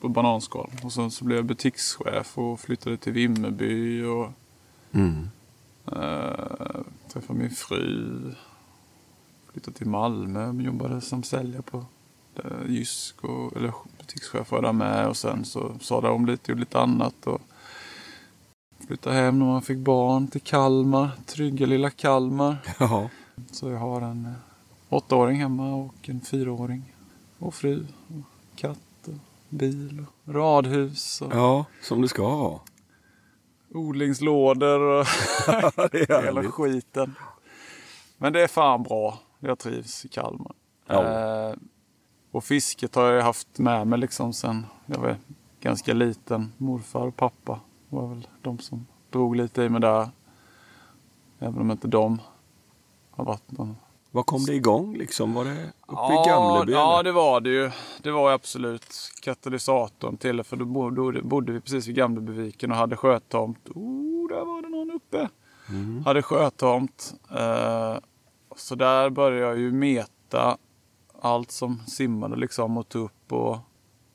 på 0.00 0.08
Bananskal. 0.08 0.70
Och 0.82 0.92
sen 0.92 1.10
så 1.10 1.24
blev 1.24 1.38
jag 1.38 1.44
butikschef 1.44 2.38
och 2.38 2.60
flyttade 2.60 2.96
till 2.96 3.12
Vimmerby 3.12 4.02
och 4.02 4.30
Mm. 4.92 5.28
eh, 5.86 6.80
träffade 7.12 7.38
min 7.38 7.50
fru. 7.50 8.10
Flyttade 9.52 9.76
till 9.76 9.86
Malmö 9.86 10.48
och 10.48 10.62
jobbade 10.62 11.00
som 11.00 11.22
säljare 11.22 11.62
på 11.62 11.84
eh, 12.36 12.66
Jysk 12.70 13.24
och, 13.24 13.56
eller 13.56 13.72
butikschef 13.98 14.50
var 14.50 14.62
där 14.62 14.72
med 14.72 15.08
och 15.08 15.16
sen 15.16 15.44
så 15.44 15.74
sadlade 15.80 16.14
om 16.14 16.26
lite, 16.26 16.50
gjorde 16.50 16.60
lite 16.60 16.80
annat 16.80 17.26
och 17.26 17.40
flyttade 18.86 19.16
hem 19.16 19.38
när 19.38 19.46
man 19.46 19.62
fick 19.62 19.78
barn 19.78 20.28
till 20.28 20.40
Kalmar, 20.40 21.10
trygga 21.26 21.66
lilla 21.66 21.90
Kalmar. 21.90 22.56
Ja. 22.78 23.10
Så 23.52 23.70
jag 23.70 23.78
har 23.78 24.00
en 24.00 24.26
eh, 24.26 24.32
åttaåring 24.88 25.40
hemma 25.40 25.74
och 25.74 26.08
en 26.08 26.20
fyraåring. 26.20 26.94
Och 27.38 27.54
fru, 27.54 27.86
och 28.08 28.58
katt, 28.58 28.78
och 29.06 29.14
bil, 29.48 30.04
och 30.24 30.34
radhus 30.34 31.20
och 31.20 31.32
ja, 31.34 31.64
som 31.82 32.02
det 32.02 32.08
ska 32.08 32.28
vara. 32.28 32.60
odlingslådor 33.74 34.80
och 34.80 35.06
hela 36.08 36.42
skiten. 36.42 37.14
Men 38.16 38.32
det 38.32 38.42
är 38.42 38.48
fan 38.48 38.82
bra. 38.82 39.18
Jag 39.40 39.58
trivs 39.58 40.04
i 40.04 40.08
Kalmar. 40.08 40.52
Ja. 40.86 41.04
Eh, 41.50 41.54
och 42.30 42.44
fisket 42.44 42.94
har 42.94 43.12
jag 43.12 43.22
haft 43.22 43.58
med 43.58 43.86
mig 43.86 43.98
liksom 43.98 44.32
sen 44.32 44.66
jag 44.86 44.98
var 44.98 45.16
ganska 45.60 45.94
liten. 45.94 46.52
Morfar 46.56 47.06
och 47.06 47.16
pappa 47.16 47.60
var 47.88 48.06
väl 48.08 48.28
de 48.42 48.58
som 48.58 48.86
drog 49.10 49.36
lite 49.36 49.62
i 49.62 49.68
mig 49.68 49.80
där. 49.80 50.08
Även 51.38 51.58
om 51.60 51.70
inte 51.70 51.88
de 51.88 52.20
har 53.10 53.24
varit 53.24 53.50
någon 53.50 53.76
Var 54.10 54.22
kom 54.22 54.44
det 54.44 54.54
igång 54.54 54.96
liksom? 54.96 55.34
Var 55.34 55.44
det 55.44 55.52
uppe 55.52 55.72
Ja, 55.88 56.24
i 56.24 56.28
Gamleby? 56.28 56.72
ja, 56.72 56.94
eller? 56.94 57.04
det 57.04 57.12
var 57.12 57.40
det 57.40 57.50
ju. 57.50 57.70
Det 58.02 58.10
var 58.10 58.32
absolut 58.32 58.94
katalysatorn 59.22 60.16
till 60.16 60.36
det. 60.36 60.44
För 60.44 60.56
då 60.56 60.64
bodde, 60.64 61.22
bodde 61.22 61.52
vi 61.52 61.60
precis 61.60 61.86
vid 61.86 61.94
Gamlebyviken 61.96 62.70
och 62.70 62.76
hade 62.76 62.96
sjötomt. 62.96 63.68
Oh, 63.68 64.28
där 64.28 64.44
var 64.44 64.62
det 64.62 64.68
någon 64.68 64.90
uppe. 64.90 65.28
Mm. 65.68 66.02
Hade 66.04 66.22
sjötomt. 66.22 67.14
Eh, 67.30 67.96
så 68.58 68.74
där 68.74 69.10
började 69.10 69.46
jag 69.46 69.58
ju 69.58 69.72
meta 69.72 70.58
allt 71.20 71.50
som 71.50 71.80
simmade 71.86 72.36
liksom 72.36 72.76
och 72.76 72.88
tog 72.88 73.04
upp. 73.04 73.32
Och 73.32 73.58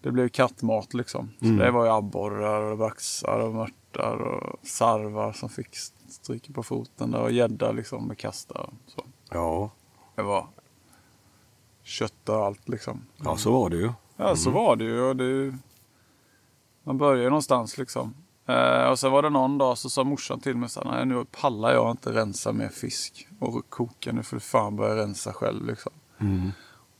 det 0.01 0.11
blev 0.11 0.29
kattmat 0.29 0.93
liksom. 0.93 1.29
Så 1.39 1.45
Mm. 1.45 1.57
det 1.57 1.71
var 1.71 1.85
ju 1.85 1.91
abborrar 1.91 2.61
och 2.61 2.77
vaxar 2.77 3.39
och 3.39 3.53
mörtar 3.53 4.15
och 4.17 4.59
sarvar 4.67 5.33
som 5.33 5.49
fick 5.49 5.75
stryka 6.09 6.53
på 6.53 6.63
foten 6.63 7.11
där 7.11 7.21
och 7.21 7.31
gädda 7.31 7.71
liksom 7.71 8.07
med 8.07 8.17
kasta. 8.17 8.53
och 8.61 8.73
Så. 8.87 9.03
Ja. 9.29 9.71
Det 10.15 10.21
var 10.23 10.47
kötta 11.83 12.37
och 12.37 12.45
allt 12.45 12.69
liksom. 12.69 13.01
Ja, 13.23 13.37
så 13.37 13.51
var 13.51 13.69
det 13.69 13.77
ju. 13.77 13.91
Ja, 14.17 14.35
så 14.35 14.49
var 14.51 14.75
det 14.75 14.83
ju. 14.83 15.01
Och 15.01 15.15
det, 15.15 15.57
man 16.83 16.97
börjar 16.97 17.29
någonstans 17.29 17.77
liksom. 17.77 18.13
Eh, 18.45 18.89
och 18.89 18.99
sen 18.99 19.11
var 19.11 19.21
det 19.21 19.29
någon 19.29 19.57
dag 19.57 19.77
så 19.77 19.89
sa 19.89 20.03
morsan 20.03 20.39
till 20.39 20.57
mig 20.57 20.69
så 20.69 20.81
nej 20.81 21.05
nu 21.05 21.25
pallar 21.41 21.73
jag 21.73 21.91
inte 21.91 22.13
rensa 22.13 22.51
mer 22.51 22.69
fisk 22.69 23.27
och 23.39 23.69
koka. 23.69 24.11
Nu 24.11 24.23
får 24.23 24.35
du 24.35 24.39
fan 24.39 24.75
börja 24.75 24.95
rensa 24.95 25.33
själv 25.33 25.65
liksom. 25.65 25.91
Mm. 26.19 26.51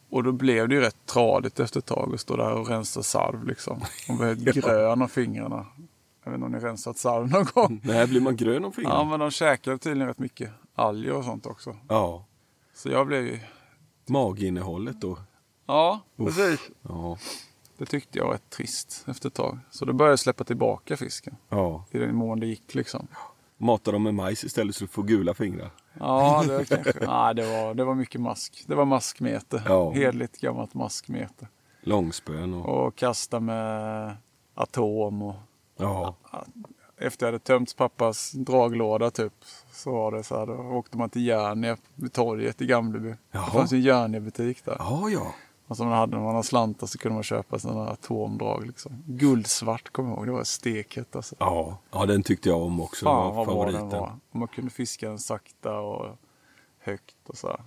Och 0.09 0.23
då 0.23 0.31
blev 0.31 0.69
det 0.69 0.75
ju 0.75 0.81
rätt 0.81 1.05
tradigt 1.05 1.59
efter 1.59 1.79
ett 1.79 1.85
tag 1.85 2.13
att 2.13 2.19
stå 2.19 2.35
där 2.35 2.53
och 2.53 2.67
rensa 2.69 3.03
sarv 3.03 3.43
liksom. 3.47 3.81
Och 4.09 4.15
blev 4.15 4.35
grön 4.53 5.01
om 5.01 5.09
fingrarna. 5.09 5.65
Jag 6.23 6.31
vet 6.31 6.37
inte 6.37 6.45
om 6.45 6.51
ni 6.51 6.59
rensat 6.59 6.97
sarv 6.97 7.29
någon 7.29 7.45
gång. 7.53 7.81
Nej, 7.83 8.07
blir 8.07 8.21
man 8.21 8.35
grön 8.35 8.63
Ja, 8.63 8.71
fingrarna? 8.71 9.03
men 9.03 9.19
de 9.19 9.31
käkade 9.31 9.77
tydligen 9.77 10.07
rätt 10.07 10.19
mycket 10.19 10.51
alger 10.75 11.13
och 11.13 11.23
sånt 11.23 11.45
också. 11.45 11.75
Ja. 11.89 12.25
Så 12.73 12.89
jag 12.89 13.07
blev 13.07 13.25
ju... 13.25 13.39
Maginnehållet 14.05 15.01
då? 15.01 15.17
Ja, 15.65 15.99
precis. 16.17 16.59
Ja. 16.81 17.17
Det 17.83 17.87
tyckte 17.87 18.17
jag 18.17 18.25
var 18.25 18.33
rätt 18.33 18.49
trist 18.49 19.05
efter 19.07 19.27
ett 19.27 19.33
tag. 19.33 19.59
Så 19.71 19.85
då 19.85 19.93
började 19.93 20.11
jag 20.11 20.19
släppa 20.19 20.43
tillbaka 20.43 20.97
fisken. 20.97 21.35
ja. 21.49 21.85
I 21.91 21.97
den 21.97 22.15
mån 22.15 22.39
det 22.39 22.45
gick 22.45 22.75
liksom. 22.75 23.07
Mata 23.57 23.91
dem 23.91 24.03
med 24.03 24.13
majs 24.13 24.43
istället 24.43 24.75
så 24.75 24.83
du 24.83 24.87
får 24.87 25.03
gula 25.03 25.33
fingrar. 25.33 25.69
Ja, 25.99 26.43
det 26.47 26.57
var 26.57 26.63
kanske... 26.63 26.93
Nej, 27.07 27.35
det 27.35 27.45
var, 27.45 27.73
det 27.73 27.83
var 27.83 27.95
mycket 27.95 28.21
mask. 28.21 28.63
Det 28.67 28.75
var 28.75 28.85
maskmete. 28.85 29.63
Ja. 29.65 29.91
Hedligt 29.91 30.41
gammalt 30.41 30.73
maskmete. 30.73 31.47
Långspön 31.81 32.53
och... 32.53 32.85
Och 32.85 32.95
kasta 32.95 33.39
med 33.39 34.17
atom 34.53 35.21
och... 35.21 35.35
Ja. 35.77 36.15
Efter 36.97 37.25
jag 37.25 37.31
hade 37.33 37.39
tömt 37.43 37.77
pappas 37.77 38.31
draglåda 38.31 39.11
typ. 39.11 39.33
Så 39.71 39.91
var 39.91 40.11
det 40.11 40.23
så 40.23 40.39
här. 40.39 40.45
Då 40.45 40.53
åkte 40.53 40.97
man 40.97 41.09
till 41.09 41.25
Järnia 41.25 41.77
vid 41.95 42.13
torget 42.13 42.61
i 42.61 42.65
Gamleby. 42.65 43.15
Jaha. 43.31 43.45
Det 43.45 43.51
fanns 43.51 43.71
en 43.71 43.81
Järnia-butik 43.81 44.65
där. 44.65 44.75
Ja, 44.79 45.09
ja. 45.09 45.33
Och 45.73 45.77
så 45.77 45.83
man 45.85 45.93
hade, 45.93 46.15
när 46.15 46.23
man 46.23 46.35
hade 46.35 46.47
slantar 46.47 46.87
så 46.87 46.97
kunde 46.97 47.13
man 47.13 47.23
köpa 47.23 47.59
sådana 47.59 47.89
atomdrag 47.89 48.65
liksom. 48.67 49.03
Guldsvart 49.05 49.89
kommer 49.89 50.09
jag 50.09 50.17
ihåg. 50.17 50.25
Det 50.27 50.31
var 50.31 50.43
steket 50.43 51.15
alltså. 51.15 51.35
Ja. 51.39 51.77
Ja, 51.91 52.05
den 52.05 52.23
tyckte 52.23 52.49
jag 52.49 52.61
om 52.61 52.81
också. 52.81 53.05
Fan 53.05 53.29
det 53.29 53.35
var 53.35 53.45
favoriten. 53.45 53.89
var. 53.89 54.15
Och 54.31 54.35
man 54.39 54.47
kunde 54.47 54.71
fiska 54.71 55.09
den 55.09 55.19
sakta 55.19 55.79
och 55.79 56.17
högt 56.79 57.15
och 57.29 57.37
så 57.37 57.47
här. 57.47 57.63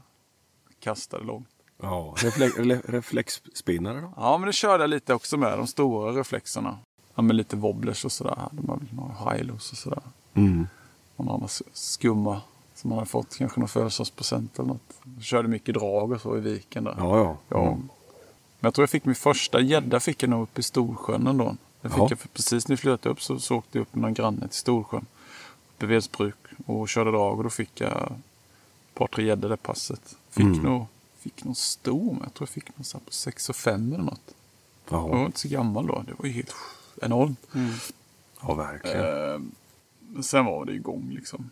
Kasta 0.81 1.19
det 1.19 1.25
långt. 1.25 1.49
Ja. 1.83 2.15
Refle- 2.17 2.57
re- 2.57 2.83
reflexspinnare 2.91 4.01
då? 4.01 4.13
Ja, 4.17 4.39
men 4.39 4.47
det 4.47 4.53
körde 4.53 4.83
jag 4.83 4.91
lite 4.91 5.15
också 5.15 5.37
med. 5.37 5.59
De 5.59 5.67
stora 5.67 6.13
reflexerna. 6.21 6.79
Ja, 7.15 7.23
med 7.23 7.37
lite 7.37 7.57
wobblers 7.57 8.05
och 8.05 8.13
sådär. 8.13 8.35
Hade 8.37 8.63
man 8.63 8.79
väl 8.79 8.89
några 8.97 9.31
highlos 9.33 9.73
och 9.73 9.79
sådär. 9.79 10.03
Mm. 10.35 10.67
Och 11.17 11.25
några 11.25 11.49
skumma 11.73 12.41
som 12.75 12.89
man 12.91 12.99
hade 12.99 13.11
fått 13.11 13.37
kanske 13.37 13.61
någon 13.61 13.69
födelsedagspresent 13.69 14.59
eller 14.59 14.69
något. 14.69 15.01
Jag 15.17 15.25
körde 15.25 15.49
mycket 15.49 15.75
drag 15.75 16.13
och 16.13 16.21
så 16.21 16.37
i 16.37 16.41
viken 16.41 16.85
där. 16.85 16.95
Ja, 16.99 17.17
ja. 17.19 17.37
Ja. 17.49 17.79
Men 18.61 18.67
jag 18.69 18.75
tror 18.75 18.83
jag 18.83 18.91
fick 18.91 19.05
min 19.05 19.15
första 19.15 19.61
gädda 19.61 20.01
fick 20.01 20.23
jag 20.23 20.31
nog 20.31 20.43
uppe 20.43 20.61
i 20.61 20.63
Storsjön 20.63 21.27
ändå. 21.27 21.57
Den 21.83 21.91
fick 21.91 22.01
Ja. 22.01 22.07
jag 22.11 22.19
för 22.19 22.29
precis 22.29 22.69
när 22.69 22.77
vi 22.77 22.81
flyttade 22.81 23.09
upp 23.09 23.23
så, 23.23 23.39
så 23.41 23.57
åkte 23.57 23.79
jag 23.79 23.83
upp 23.83 23.95
med 23.95 24.03
någon 24.03 24.15
granne 24.15 24.49
till 24.49 24.59
Storsjön. 24.59 25.07
Uppe 25.77 25.87
vid 25.87 25.89
Vedsbruk 25.95 26.35
och 26.67 26.89
körde 26.89 27.11
drag 27.11 27.39
och 27.39 27.45
då 27.45 27.51
fick 27.51 27.81
jag 27.81 28.03
ett 28.03 28.95
par 28.95 29.07
tre 29.07 29.25
gäddor 29.25 29.49
det 29.49 29.57
passet. 29.57 30.17
Fick 30.31 30.45
Mm. 30.45 30.59
nog 30.63 30.87
fick 31.19 31.45
någon 31.45 31.55
stor 31.55 32.13
men 32.13 32.23
jag 32.23 32.35
tror 32.35 32.47
jag 32.47 32.49
fick 32.49 32.77
någon 32.77 32.85
så 32.85 32.99
på 32.99 33.13
6 33.13 33.49
och 33.49 33.57
5 33.57 33.93
eller 33.93 34.05
något. 34.05 34.35
Jag 34.91 35.03
var 35.09 35.19
Ja, 35.19 35.27
inte 35.27 35.41
så 35.41 35.49
gammal 35.49 35.87
då. 35.87 36.03
Det 36.07 36.15
var 36.19 36.27
ju 36.27 36.33
helt 36.33 36.55
enormt. 37.03 37.47
ja 38.41 38.55
verkligen. 38.55 39.33
Eh, 39.35 39.41
men 40.09 40.23
sen 40.23 40.45
var 40.45 40.65
det 40.65 40.73
igång 40.73 41.11
liksom. 41.11 41.51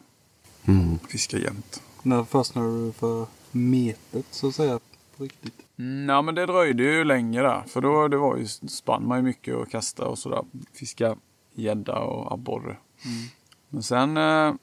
Mm. 0.65 0.99
Fiska 1.09 1.39
jämt. 1.39 1.83
När 2.03 2.25
fastnade 2.25 2.87
du 2.87 2.93
för 2.93 3.27
metet 3.51 4.27
så 4.31 4.49
att 4.49 4.55
säga 4.55 4.81
på 5.17 5.25
riktigt? 5.25 5.55
Mm, 5.79 6.09
ja, 6.09 6.23
men 6.23 6.35
det 6.35 6.47
dröjde 6.47 6.83
ju 6.83 7.05
länge 7.05 7.43
där. 7.43 7.63
För 7.67 7.81
då 7.81 8.09
det 8.09 8.17
var 8.17 8.37
ju, 8.37 8.47
spann 8.47 9.09
man 9.09 9.19
ju 9.19 9.23
mycket 9.23 9.55
och 9.55 9.71
kasta 9.71 10.07
och 10.07 10.19
sådär. 10.19 10.45
Fiska 10.73 11.17
gädda 11.53 11.99
och 11.99 12.33
abborre. 12.33 12.77
Men 13.69 13.83
sen 13.83 14.17
eh, 14.17 14.55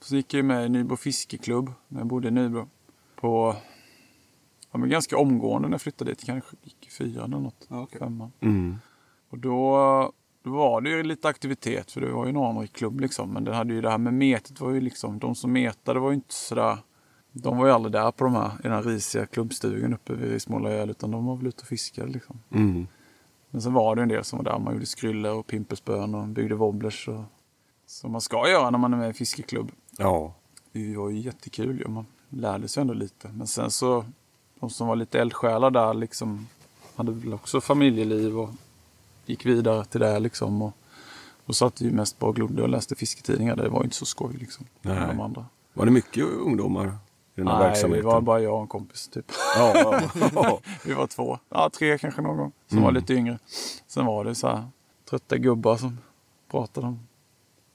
så 0.00 0.16
gick 0.16 0.34
jag 0.34 0.38
ju 0.38 0.42
med 0.42 0.66
i 0.66 0.68
Nybro 0.68 0.96
fiskeklubb 0.96 1.72
när 1.88 2.00
jag 2.00 2.06
bodde 2.06 2.28
i 2.28 2.30
Nybro. 2.30 2.68
På, 3.16 3.56
ja 4.72 4.78
men 4.78 4.90
ganska 4.90 5.18
omgående 5.18 5.68
när 5.68 5.74
jag 5.74 5.80
flyttade 5.80 6.10
dit. 6.10 6.24
Kanske 6.24 6.56
gick 6.62 6.86
i 6.86 6.90
fyran 6.90 7.32
eller 7.32 7.42
något. 7.42 7.66
Ja, 7.68 7.82
okej. 7.82 7.98
Femman. 7.98 8.32
Mm. 8.40 8.76
Och 9.30 9.38
då, 9.38 10.12
då 10.42 10.50
var 10.50 10.80
det 10.80 10.90
ju 10.90 11.02
lite 11.02 11.28
aktivitet 11.28 11.90
för 11.90 12.00
det 12.00 12.12
var 12.12 12.24
ju 12.24 12.30
en 12.30 12.36
anrik 12.36 12.72
klubb 12.72 13.00
liksom. 13.00 13.30
Men 13.30 13.44
det 13.44 13.54
hade 13.54 13.74
ju 13.74 13.80
det 13.80 13.90
här 13.90 13.98
med 13.98 14.14
metet 14.14 14.60
var 14.60 14.70
ju 14.70 14.80
liksom, 14.80 15.18
de 15.18 15.34
som 15.34 15.52
metade 15.52 16.00
var 16.00 16.10
ju 16.10 16.14
inte 16.14 16.34
sådär 16.34 16.78
de 17.32 17.58
var 17.58 17.66
ju 17.66 17.72
aldrig 17.72 17.92
där 17.92 18.10
på 18.10 18.24
de 18.24 18.34
här, 18.34 18.48
i 18.48 18.62
den 18.62 18.72
här 18.72 18.82
risiga 18.82 19.26
klubbstugan 19.26 19.94
uppe 19.94 20.14
vid 20.14 20.30
Rismålaöl 20.30 20.90
utan 20.90 21.10
de 21.10 21.26
var 21.26 21.36
väl 21.36 21.46
ute 21.46 21.60
och 21.60 21.68
fiskade 21.68 22.12
liksom. 22.12 22.38
Mm. 22.50 22.86
Men 23.50 23.62
sen 23.62 23.72
var 23.72 23.96
det 23.96 24.02
en 24.02 24.08
del 24.08 24.24
som 24.24 24.36
var 24.36 24.44
där. 24.44 24.58
Man 24.58 24.74
gjorde 24.74 24.86
skryllor 24.86 25.32
och 25.32 25.46
pimpelspön 25.46 26.14
och 26.14 26.28
byggde 26.28 26.54
wobblers. 26.54 27.08
Och, 27.08 27.24
som 27.86 28.12
man 28.12 28.20
ska 28.20 28.48
göra 28.48 28.70
när 28.70 28.78
man 28.78 28.92
är 28.92 28.98
med 28.98 29.10
i 29.10 29.12
fiskeklubb. 29.12 29.70
Ja. 29.98 30.34
Det 30.72 30.96
var 30.96 31.10
ju 31.10 31.20
jättekul 31.20 31.78
ju. 31.78 31.88
Man 31.88 32.06
lärde 32.28 32.68
sig 32.68 32.80
ändå 32.80 32.94
lite. 32.94 33.28
Men 33.28 33.46
sen 33.46 33.70
så, 33.70 34.04
de 34.60 34.70
som 34.70 34.88
var 34.88 34.96
lite 34.96 35.20
eldsjälar 35.20 35.70
där 35.70 35.94
liksom 35.94 36.46
hade 36.96 37.12
väl 37.12 37.34
också 37.34 37.60
familjeliv 37.60 38.38
och 38.38 38.50
gick 39.26 39.46
vidare 39.46 39.84
till 39.84 40.00
det 40.00 40.18
liksom. 40.18 40.62
Och, 40.62 40.72
och 41.46 41.56
satt 41.56 41.80
ju 41.80 41.90
mest 41.90 42.18
bara 42.18 42.30
och 42.30 42.36
glodde 42.36 42.62
och 42.62 42.68
läste 42.68 42.94
fisketidningar. 42.94 43.56
Det 43.56 43.68
var 43.68 43.80
ju 43.80 43.84
inte 43.84 43.96
så 43.96 44.06
skoj 44.06 44.36
liksom. 44.38 44.66
Nej. 44.82 45.06
De 45.08 45.20
andra. 45.20 45.46
Var 45.74 45.84
det 45.84 45.90
mycket 45.90 46.24
ungdomar 46.24 46.98
i 47.38 47.42
den 47.42 47.48
här 47.48 47.58
Nej, 47.58 47.68
verksamheten? 47.68 48.06
var 48.06 48.20
bara 48.20 48.40
jag 48.40 48.54
och 48.54 48.60
en 48.60 48.66
kompis 48.66 49.08
typ. 49.08 49.32
Ja, 49.56 49.72
ja, 49.74 50.02
ja. 50.34 50.60
Vi 50.84 50.92
var 50.92 51.06
två, 51.06 51.38
ja 51.48 51.70
tre 51.70 51.98
kanske 51.98 52.22
någon 52.22 52.36
gång, 52.36 52.52
som 52.68 52.78
Mm. 52.78 52.84
var 52.84 52.92
lite 52.92 53.14
yngre. 53.14 53.38
Sen 53.86 54.06
var 54.06 54.24
det 54.24 54.34
så 54.34 54.48
här 54.48 54.64
trötta 55.10 55.36
gubbar 55.36 55.76
som 55.76 55.98
pratade 56.50 56.86
om 56.86 57.00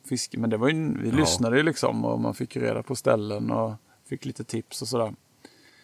fiske. 0.09 0.38
Men 0.39 0.49
det 0.49 0.57
var 0.57 0.70
ju, 0.70 0.97
vi 1.03 1.11
lyssnade 1.11 1.57
ju 1.57 1.64
liksom 1.64 2.05
och 2.05 2.20
man 2.20 2.34
fick 2.34 2.55
reda 2.57 2.84
på 2.84 2.95
ställen 2.95 3.51
och 3.51 3.74
fick 4.09 4.26
lite 4.26 4.43
tips 4.43 4.82
och 4.82 4.88
sådär. 4.88 5.14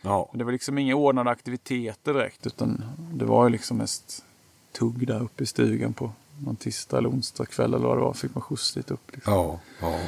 ja. 0.02 0.28
Men 0.32 0.40
det 0.40 0.46
var 0.46 0.52
liksom 0.52 0.78
inga 0.78 0.96
ordnade 0.96 1.30
aktiviteter 1.30 2.14
direkt 2.14 2.48
utan 2.48 2.84
det 3.14 3.26
var 3.26 3.44
ju 3.44 3.50
liksom 3.50 3.78
mest 3.78 4.26
tugg 4.72 5.08
där 5.08 5.24
uppe 5.24 5.44
i 5.44 5.46
stugan 5.46 5.94
på 5.94 6.12
någon 6.46 6.56
tisdag 6.56 6.98
eller 6.98 7.10
onsdag 7.10 7.46
kväll 7.46 7.74
eller 7.74 7.88
vad 7.88 7.98
det 7.98 8.02
var. 8.02 8.14
Fick 8.14 8.36
man 8.36 8.42
skjuts 8.42 8.74
dit 8.74 8.92
upp. 8.92 9.12
Liksom. 9.16 9.34
ja, 9.34 9.60
ja. 9.82 10.00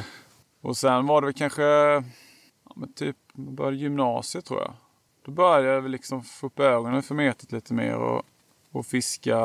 Och 0.60 0.76
sen 0.76 1.06
var 1.06 1.20
det 1.20 1.26
väl 1.26 1.34
kanske, 1.34 1.62
men 2.74 2.92
typ, 2.92 3.16
man 3.32 3.54
började 3.54 3.76
gymnasiet 3.76 4.44
tror 4.44 4.60
jag. 4.60 4.72
Då 5.24 5.32
började 5.32 5.68
jag 5.68 5.90
liksom 5.90 6.22
få 6.22 6.46
upp 6.46 6.60
ögonen 6.60 7.02
för 7.02 7.14
metet 7.14 7.52
lite 7.52 7.74
mer 7.74 7.96
och, 7.96 8.22
och 8.72 8.86
fiska. 8.86 9.38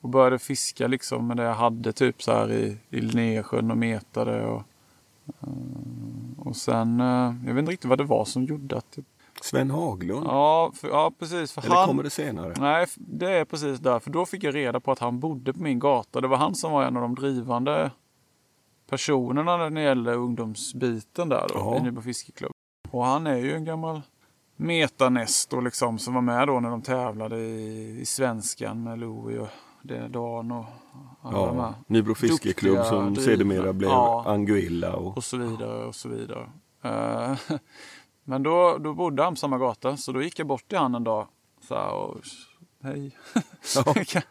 Och 0.00 0.08
började 0.08 0.38
fiska 0.38 0.86
liksom 0.86 1.26
med 1.26 1.36
det 1.36 1.42
jag 1.42 1.54
hade 1.54 1.92
typ 1.92 2.22
så 2.22 2.32
här 2.32 2.52
i, 2.52 2.76
i 2.90 3.00
Linnésjön 3.00 3.70
och 3.70 3.76
metade. 3.76 4.46
Och, 4.46 4.62
eh, 5.26 5.48
och 6.38 6.56
sen, 6.56 7.00
eh, 7.00 7.34
jag 7.46 7.54
vet 7.54 7.58
inte 7.58 7.72
riktigt 7.72 7.88
vad 7.88 7.98
det 7.98 8.04
var 8.04 8.24
som 8.24 8.44
gjorde 8.44 8.76
att... 8.76 8.86
Jag, 8.94 9.04
Sven 9.40 9.70
Haglund? 9.70 10.26
ja, 10.26 10.72
för, 10.74 10.88
ja, 10.88 11.12
precis. 11.18 11.52
För 11.52 11.64
Eller 11.64 11.74
han, 11.74 11.86
kommer 11.86 12.02
det 12.02 12.10
senare? 12.10 12.54
Nej, 12.58 12.86
det 12.96 13.32
är 13.32 13.44
precis 13.44 13.78
där. 13.78 13.98
För 13.98 14.10
då 14.10 14.26
fick 14.26 14.44
jag 14.44 14.54
reda 14.54 14.80
på 14.80 14.92
att 14.92 14.98
han 14.98 15.20
bodde 15.20 15.52
på 15.52 15.62
min 15.62 15.78
gata. 15.78 16.20
Det 16.20 16.28
var 16.28 16.36
han 16.36 16.54
som 16.54 16.72
var 16.72 16.84
en 16.84 16.96
av 16.96 17.02
de 17.02 17.14
drivande 17.14 17.90
personerna 18.88 19.56
när 19.56 19.70
det 19.70 19.80
gäller 19.82 20.14
ungdomsbiten 20.14 21.28
där 21.28 21.46
då, 21.48 21.54
Ja. 21.54 21.76
i 21.76 21.80
Nybro 21.82 22.02
fiskeklubb. 22.02 22.52
Och 22.90 23.04
han 23.04 23.26
är 23.26 23.36
ju 23.36 23.54
en 23.54 23.64
gammal 23.64 24.00
metanestor 24.56 25.62
liksom 25.62 25.98
som 25.98 26.14
var 26.14 26.20
med 26.20 26.48
då 26.48 26.60
när 26.60 26.70
de 26.70 26.82
tävlade 26.82 27.36
i, 27.38 27.98
i 28.00 28.06
svenskan 28.06 28.82
med 28.84 28.98
Louie 28.98 29.38
och 29.38 29.48
det, 29.82 30.08
Dan 30.08 30.50
och 30.52 30.64
alla 31.22 31.46
de 31.46 31.56
här. 31.56 31.64
Ja, 31.64 31.74
Nybro 31.86 32.14
fiskeklubb 32.14 32.84
som 32.86 33.16
sedermera 33.16 33.72
blev 33.72 33.90
Ja. 33.90 34.24
Anguilla. 34.26 34.96
Och, 34.96 35.16
Och 35.16 35.24
så 35.24 35.36
vidare 35.36 35.84
och 35.84 35.94
så 35.94 36.08
vidare. 36.08 36.50
Eh, 36.82 37.36
Men 38.24 38.42
då, 38.42 38.78
då 38.80 38.94
bodde 38.94 39.22
han 39.22 39.32
på 39.32 39.36
samma 39.36 39.58
gata 39.58 39.96
så 39.96 40.12
då 40.12 40.22
gick 40.22 40.38
jag 40.38 40.46
bort 40.46 40.68
till 40.68 40.78
han 40.78 40.94
en 40.94 41.04
dag 41.04 41.26
så 41.68 41.74
här, 41.74 41.92
och 41.92 42.16
hej. 42.82 43.16
Ja. 43.76 43.94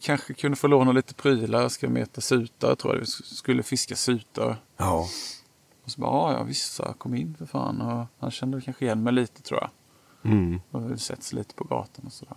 kanske 0.00 0.34
kunde 0.34 0.56
få 0.56 0.66
låna 0.66 0.92
lite 0.92 1.14
prylar. 1.14 1.60
Jag 1.62 1.70
ska 1.70 1.88
meta 1.88 2.20
sutare 2.20 2.76
tror 2.76 2.94
jag. 2.94 3.00
Vi 3.00 3.06
skulle 3.06 3.62
fiska 3.62 3.96
sutare. 3.96 4.56
ja, 4.76 5.06
Och 5.84 5.90
så 5.90 6.00
bara, 6.00 6.32
ja, 6.32 6.46
jag 6.78 6.98
kom 6.98 7.14
in 7.14 7.34
för 7.38 7.46
fan. 7.46 7.80
Och 7.80 8.06
han 8.18 8.30
kände 8.30 8.60
kanske 8.60 8.84
igen 8.84 9.02
mig 9.02 9.12
lite 9.12 9.42
tror 9.42 9.60
jag. 9.60 9.70
mm. 10.32 10.60
Och 10.70 10.92
vi 10.92 10.98
setts 10.98 11.32
lite 11.32 11.54
på 11.54 11.64
gatan 11.64 12.06
och 12.06 12.12
sådär. 12.12 12.36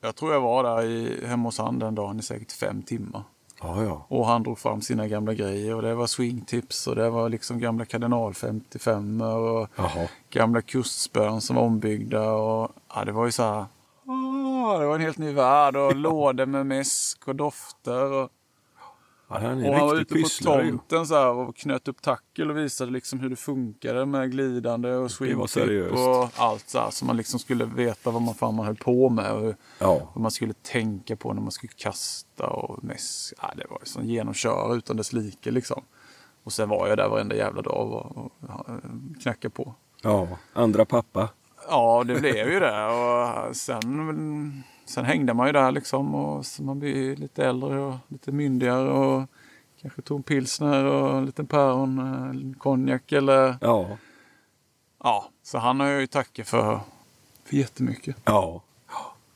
Jag 0.00 0.16
tror 0.16 0.32
jag 0.32 0.40
var 0.40 0.64
där 0.64 0.82
i, 0.84 1.26
hemma 1.26 1.48
hos 1.48 1.58
han 1.58 1.78
den 1.78 1.94
dagen 1.94 2.18
i 2.18 2.22
säkert 2.22 2.52
fem 2.52 2.82
timmar. 2.82 3.22
ja, 3.62 3.82
ja. 3.82 4.06
Och 4.08 4.26
han 4.26 4.42
drog 4.42 4.58
fram 4.58 4.80
sina 4.82 5.08
gamla 5.08 5.34
grejer. 5.34 5.74
Och 5.74 5.82
det 5.82 5.94
var 5.94 6.06
swingtips 6.06 6.86
och 6.86 6.96
det 6.96 7.10
var 7.10 7.28
liksom 7.28 7.58
gamla 7.60 7.84
kardinal 7.84 8.34
55 8.34 9.20
och 9.20 9.68
Jaha. 9.76 10.08
gamla 10.30 10.62
kustspön 10.62 11.40
som 11.40 11.56
var 11.56 11.62
ombyggda. 11.62 12.32
Och, 12.32 12.70
ja, 12.94 13.04
det 13.04 13.12
var 13.12 13.26
ju 13.26 13.32
så 13.32 13.42
här. 13.42 13.66
Åh, 14.08 14.80
det 14.80 14.86
var 14.86 14.94
en 14.94 15.00
helt 15.00 15.18
ny 15.18 15.32
värld 15.32 15.76
och 15.76 15.96
lådor 15.96 16.46
med 16.46 16.66
mäsk 16.66 17.28
och 17.28 17.36
dofter. 17.36 18.12
Och, 18.12 18.30
Ja, 19.30 19.38
han 19.38 19.66
Och 19.66 19.74
han 19.74 19.86
var 19.86 19.96
ute 19.96 20.14
på 20.14 20.28
tomten 20.42 21.06
så 21.06 21.14
här 21.14 21.28
och 21.28 21.56
knöt 21.56 21.88
upp 21.88 22.02
tackel 22.02 22.50
och 22.50 22.56
visade 22.56 22.90
liksom 22.90 23.20
hur 23.20 23.30
det 23.30 23.36
funkade 23.36 24.06
med 24.06 24.30
glidande 24.30 24.94
och 24.94 25.10
seriöst. 25.10 25.94
och 25.94 26.28
allt 26.44 26.68
så 26.68 26.78
här. 26.78 26.90
Så 26.90 27.04
man 27.04 27.16
liksom 27.16 27.40
skulle 27.40 27.64
veta 27.64 28.10
vad 28.10 28.22
man 28.22 28.34
fan 28.34 28.54
man 28.54 28.66
höll 28.66 28.76
på 28.76 29.08
med 29.08 29.32
och 29.32 29.40
hur, 29.40 29.56
Ja, 29.78 30.10
vad 30.14 30.22
man 30.22 30.30
skulle 30.30 30.52
tänka 30.52 31.16
på 31.16 31.32
när 31.32 31.42
man 31.42 31.50
skulle 31.50 31.72
kasta 31.76 32.46
och 32.46 32.84
mest, 32.84 33.32
ja, 33.42 33.52
det 33.56 33.66
var 33.70 33.80
som 33.84 34.04
genomköra 34.06 34.74
utan 34.74 34.96
dess 34.96 35.12
like 35.12 35.50
liksom. 35.50 35.82
Och 36.44 36.52
sen 36.52 36.68
var 36.68 36.88
jag 36.88 36.98
där 36.98 37.08
varenda 37.08 37.36
jävla 37.36 37.62
dag 37.62 37.92
och, 37.92 38.16
och, 38.16 38.32
och 38.48 38.66
knackade 39.22 39.50
på. 39.50 39.74
ja. 40.02 40.28
Andra 40.52 40.84
pappa. 40.84 41.28
Ja, 41.68 42.04
det 42.06 42.14
blev 42.20 42.48
ju 42.52 42.60
det. 42.60 42.86
Och 42.86 43.56
sen, 43.56 44.62
sen 44.84 45.04
hängde 45.04 45.34
man 45.34 45.46
ju 45.46 45.52
där 45.52 45.72
liksom. 45.72 46.14
Och 46.14 46.46
så 46.46 46.62
man 46.62 46.78
blir 46.78 47.16
lite 47.16 47.44
äldre 47.46 47.80
och 47.80 47.94
lite 48.08 48.32
myndigare. 48.32 48.90
Och 48.90 49.22
kanske 49.80 50.02
tog 50.02 50.16
en 50.16 50.22
pilsner 50.22 50.84
och 50.84 51.18
en 51.18 51.26
liten 51.26 51.46
päron, 51.46 51.98
eh, 51.98 52.30
en 52.30 52.54
konjak 52.58 53.12
eller... 53.12 53.56
Ja, 53.60 53.88
Ja, 55.04 55.28
så 55.42 55.58
han 55.58 55.80
har 55.80 55.86
jag 55.86 56.00
ju 56.00 56.06
tackat 56.06 56.48
för, 56.48 56.80
för 57.44 57.56
jättemycket. 57.56 58.16
ja. 58.24 58.62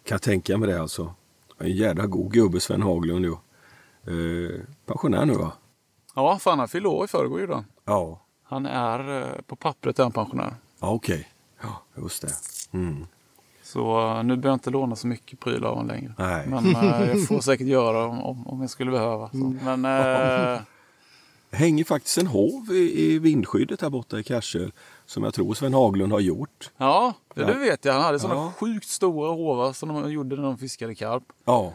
Kan 0.05 0.14
jag 0.14 0.22
tänka 0.22 0.59
mig 0.59 0.68
det 0.68 0.80
alltså. 0.80 1.14
En 1.59 1.72
jävla 1.72 2.07
god 2.07 2.33
gubbe 2.33 2.61
Sven 2.61 2.83
Haglund 2.83 3.24
ju. 3.24 3.33
Eh, 4.07 4.61
pensionär 4.87 5.24
nu 5.26 5.33
va? 5.35 5.53
Ja, 6.14 6.39
fan 6.39 6.59
han 6.59 6.68
fyllde 6.68 6.89
år 6.89 7.05
i 7.05 7.09
förrgår 7.09 7.41
ju 7.41 7.47
då. 7.47 7.64
Ja. 7.85 8.20
Han 8.43 8.66
är, 8.66 9.20
eh, 9.22 9.43
på 9.47 9.57
pappret 9.57 9.99
är 9.99 10.03
han 10.03 10.12
pensionär. 10.12 10.55
Ja, 10.80 10.91
okej. 10.91 11.28
Ja, 11.63 11.83
just 12.03 12.23
det. 12.23 12.33
Mm. 12.73 13.07
Så 13.63 14.01
eh, 14.01 14.23
nu 14.25 14.37
behöver 14.37 14.49
jag 14.49 14.55
inte 14.55 14.71
låna 14.71 14.97
så 14.97 15.07
mycket 15.07 15.41
prylar 15.41 15.69
av 15.69 15.75
honom 15.75 15.89
längre. 15.97 16.15
Nej. 16.19 16.47
Men 16.47 16.67
eh, 16.77 17.09
jag 17.09 17.27
får 17.29 17.41
säkert 17.51 17.67
göra 17.67 18.05
om, 18.07 18.23
om, 18.23 18.47
om 18.49 18.61
jag 18.61 18.71
skulle 18.71 18.91
behöva. 18.91 19.31
Så. 19.31 19.37
Men 19.65 19.85
eh, 19.85 20.61
hänger 21.51 21.85
faktiskt 21.85 22.19
en 22.19 22.27
hov 22.27 22.67
i, 22.73 23.03
i 23.15 23.19
vindskyddet 23.19 23.81
här 23.83 23.91
borta 23.91 24.19
i 24.19 24.23
Karsöl. 24.25 24.73
Som 25.07 25.25
jag 25.25 25.35
tror 25.35 25.55
Sven 25.55 25.75
Haglund 25.75 26.13
har 26.13 26.21
gjort. 26.21 26.71
Ja, 26.77 27.15
det, 27.35 27.45
det 27.45 27.55
vet 27.59 27.85
jag. 27.85 27.93
Han 27.93 28.03
hade 28.03 28.19
sådana 28.19 28.41
Ja. 28.41 28.53
sjukt 28.59 28.89
stora 28.89 29.31
hovar 29.33 29.73
som 29.73 29.89
de 29.89 30.13
gjorde 30.13 30.37
när 30.37 30.43
de 30.43 30.59
fiskade 30.59 30.95
karp. 30.95 31.23
Ja, 31.45 31.73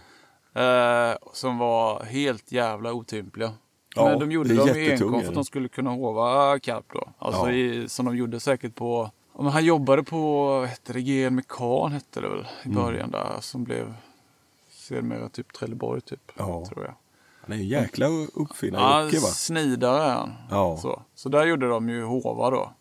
Eh, 0.53 1.15
som 1.33 1.57
var 1.57 2.03
helt 2.03 2.51
jävla 2.51 2.93
otympliga. 2.93 3.51
Ja, 3.95 4.09
Men 4.09 4.19
de 4.19 4.31
gjorde 4.31 4.53
dem 4.55 4.69
enkom 4.69 5.21
för 5.21 5.27
att 5.27 5.33
de 5.33 5.45
skulle 5.45 5.67
kunna 5.67 5.89
hova 5.89 6.59
karp 6.59 6.85
då. 6.93 7.09
Alltså 7.19 7.41
Ja. 7.41 7.51
i, 7.51 7.89
som 7.89 8.05
de 8.05 8.17
gjorde 8.17 8.39
säkert 8.39 8.75
på... 8.75 9.11
ja, 9.37 9.43
Men 9.43 9.51
han 9.51 9.65
jobbade 9.65 10.03
på, 10.03 10.61
hette 10.69 10.93
det, 10.93 11.01
GN 11.01 11.35
Mekan 11.35 11.91
hette 11.91 12.21
det 12.21 12.29
väl 12.29 12.47
i 12.63 12.67
Mm. 12.67 12.75
början 12.83 13.11
där. 13.11 13.37
Som 13.41 13.63
blev 13.63 13.93
sedermera 14.69 15.29
typ 15.29 15.53
Trelleborg 15.53 16.01
typ. 16.01 16.31
Ja. 16.37 16.65
Tror 16.65 16.85
jag. 16.85 16.93
han 17.41 17.51
är 17.51 17.55
en 17.61 17.67
jäkla 17.67 18.05
Ja, 18.05 18.27
uppfinnare-Jocke 18.33 19.19
va? 19.19 19.27
snidare 19.27 20.03
är 20.03 20.13
han. 20.15 20.33
Ja. 20.49 20.77
Så. 20.77 21.01
så 21.15 21.29
där 21.29 21.45
gjorde 21.45 21.67
de 21.69 21.89
ju 21.89 22.03
hovar 22.03 22.51
då. 22.51 22.71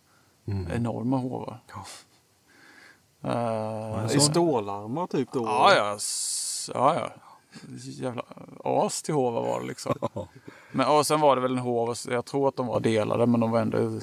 Mm. 0.52 0.72
Enorma 0.72 1.16
hovar. 1.16 1.60
Ja. 1.68 1.84
Eh, 3.22 4.16
I 4.16 4.20
stålarmar 4.20 5.06
typ 5.06 5.32
då? 5.32 5.42
Ja, 5.44 5.72
ja. 5.76 5.98
Ja, 6.74 6.94
ja. 6.94 7.10
Jävla 7.82 8.22
as 8.64 9.02
till 9.02 9.14
hovar 9.14 9.42
var 9.42 9.60
det 9.60 9.66
liksom. 9.66 9.94
Ja. 10.14 10.28
Men, 10.72 10.86
och 10.86 11.06
sen 11.06 11.20
var 11.20 11.36
det 11.36 11.42
väl 11.42 11.52
en 11.52 11.58
hov, 11.58 11.94
jag 12.10 12.24
tror 12.24 12.48
att 12.48 12.56
de 12.56 12.66
var 12.66 12.80
delade 12.80 13.26
men 13.26 13.40
de 13.40 13.50
var 13.50 13.60
ändå 13.60 14.00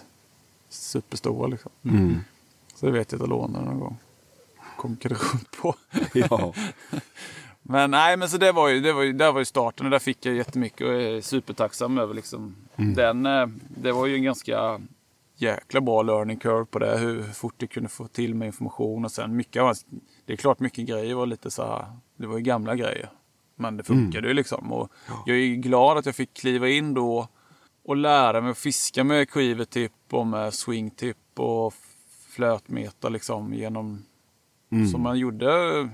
superstora 0.70 1.48
liksom. 1.48 1.72
Mm. 1.84 2.20
Så 2.84 2.88
det 2.88 2.94
vet 2.98 3.12
jag 3.12 3.18
att 3.18 3.22
jag 3.22 3.30
lånade 3.30 3.66
någon 3.66 3.80
gång. 3.80 3.98
Konkade 4.78 5.16
runt 5.16 5.52
på. 5.62 5.76
ja. 6.14 6.54
Men 7.62 7.92
nej, 7.92 8.18
men 8.18 8.30
så 8.30 8.38
det 8.38 8.52
var 8.52 8.70
ju, 8.70 8.80
det 8.80 8.94
var 8.94 9.02
ju, 9.02 9.14
där 9.14 9.32
var 9.32 9.40
ju 9.40 9.46
starten 9.46 9.86
och 9.86 9.92
där 9.92 10.00
fick 10.00 10.26
jag 10.26 10.36
jättemycket 10.36 10.88
och 10.88 10.94
är 10.94 11.22
supertacksam 11.22 11.98
över 11.98 12.14
liksom. 12.14 12.56
Den, 12.76 13.26
eh, 13.26 13.48
det 13.68 13.92
var 13.92 14.06
ju 14.06 14.16
en 14.16 14.24
ganska 14.24 14.82
jäkla 15.36 15.82
bra 15.82 16.02
learning 16.02 16.38
curve 16.38 16.66
på 16.66 16.80
det. 16.80 16.98
Hur 16.98 17.24
fort 17.24 17.56
jag 17.58 17.70
kunde 17.70 17.90
få 17.90 18.08
till 18.08 18.36
med 18.36 18.46
information 18.46 19.06
och 19.06 19.12
sen 19.12 19.36
mycket 19.36 19.62
av 19.62 19.74
Det 20.26 20.34
är 20.34 20.38
klart 20.38 20.60
mycket 20.60 20.88
grejer 20.88 21.16
var 21.16 21.26
lite 21.26 21.52
så 21.52 21.64
här, 21.64 21.86
det 22.18 22.28
var 22.28 22.38
ju 22.38 22.44
gamla 22.44 22.76
grejer. 22.76 23.10
Men 23.56 23.78
det 23.78 23.84
funkade 23.84 24.28
ju 24.28 24.34
liksom. 24.34 24.72
Och 24.72 24.92
jag 25.26 25.38
är 25.38 25.56
glad 25.56 25.98
att 25.98 26.06
jag 26.06 26.16
fick 26.16 26.34
kliva 26.34 26.70
in 26.70 26.94
då 26.94 27.28
och 27.86 27.96
lära 27.96 28.42
mig 28.42 28.52
att 28.52 28.58
fiska 28.58 29.04
med 29.04 29.30
quivertip 29.30 29.92
och 30.12 30.28
med 30.28 30.54
swingtip 30.54 31.18
och 31.36 31.74
flötmeta 32.34 33.10
liksom 33.10 33.54
genom 33.54 34.04
som 34.92 35.02
man 35.02 35.20
gjorde 35.20 35.90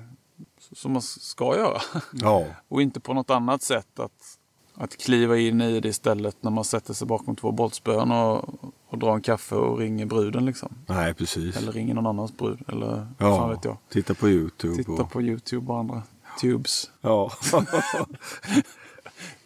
som 0.72 0.94
man 0.94 1.02
ska 1.02 1.58
göra. 1.58 1.82
ja. 2.14 2.46
Och 2.68 2.82
inte 2.82 3.00
på 3.00 3.14
något 3.14 3.30
annat 3.30 3.62
sätt 3.62 4.00
att, 4.00 4.38
att 4.74 4.98
kliva 4.98 5.38
in 5.38 5.62
i 5.62 5.80
det 5.80 5.90
istället 5.90 6.44
när 6.44 6.52
man 6.52 6.64
sätter 6.64 6.94
sig 6.94 7.08
bakom 7.08 7.36
två 7.36 7.52
bollspön 7.52 8.12
och, 8.12 8.46
och 8.88 8.98
drar 8.98 9.16
en 9.16 9.22
kaffe 9.22 9.56
och 9.56 9.78
ringer 9.78 10.06
bruden 10.06 10.46
liksom. 10.46 10.76
Nej, 10.88 11.14
precis. 11.14 11.58
Eller 11.58 11.72
ringer 11.72 11.94
någon 11.94 12.08
annans 12.08 12.38
brud. 12.38 12.60
Eller 12.68 13.08
vad 13.18 13.38
fan 13.38 13.48
ja. 13.48 13.48
vet 13.48 13.66
jag. 13.66 13.78
Titta 13.90 14.14
på 14.14 14.30
Youtube. 14.30 14.76
Titta 14.76 14.92
och... 14.92 15.12
på 15.12 15.22
Youtube 15.22 15.72
och 15.72 15.80
andra 15.80 16.04
tubes. 16.42 16.92
Ja. 17.02 17.32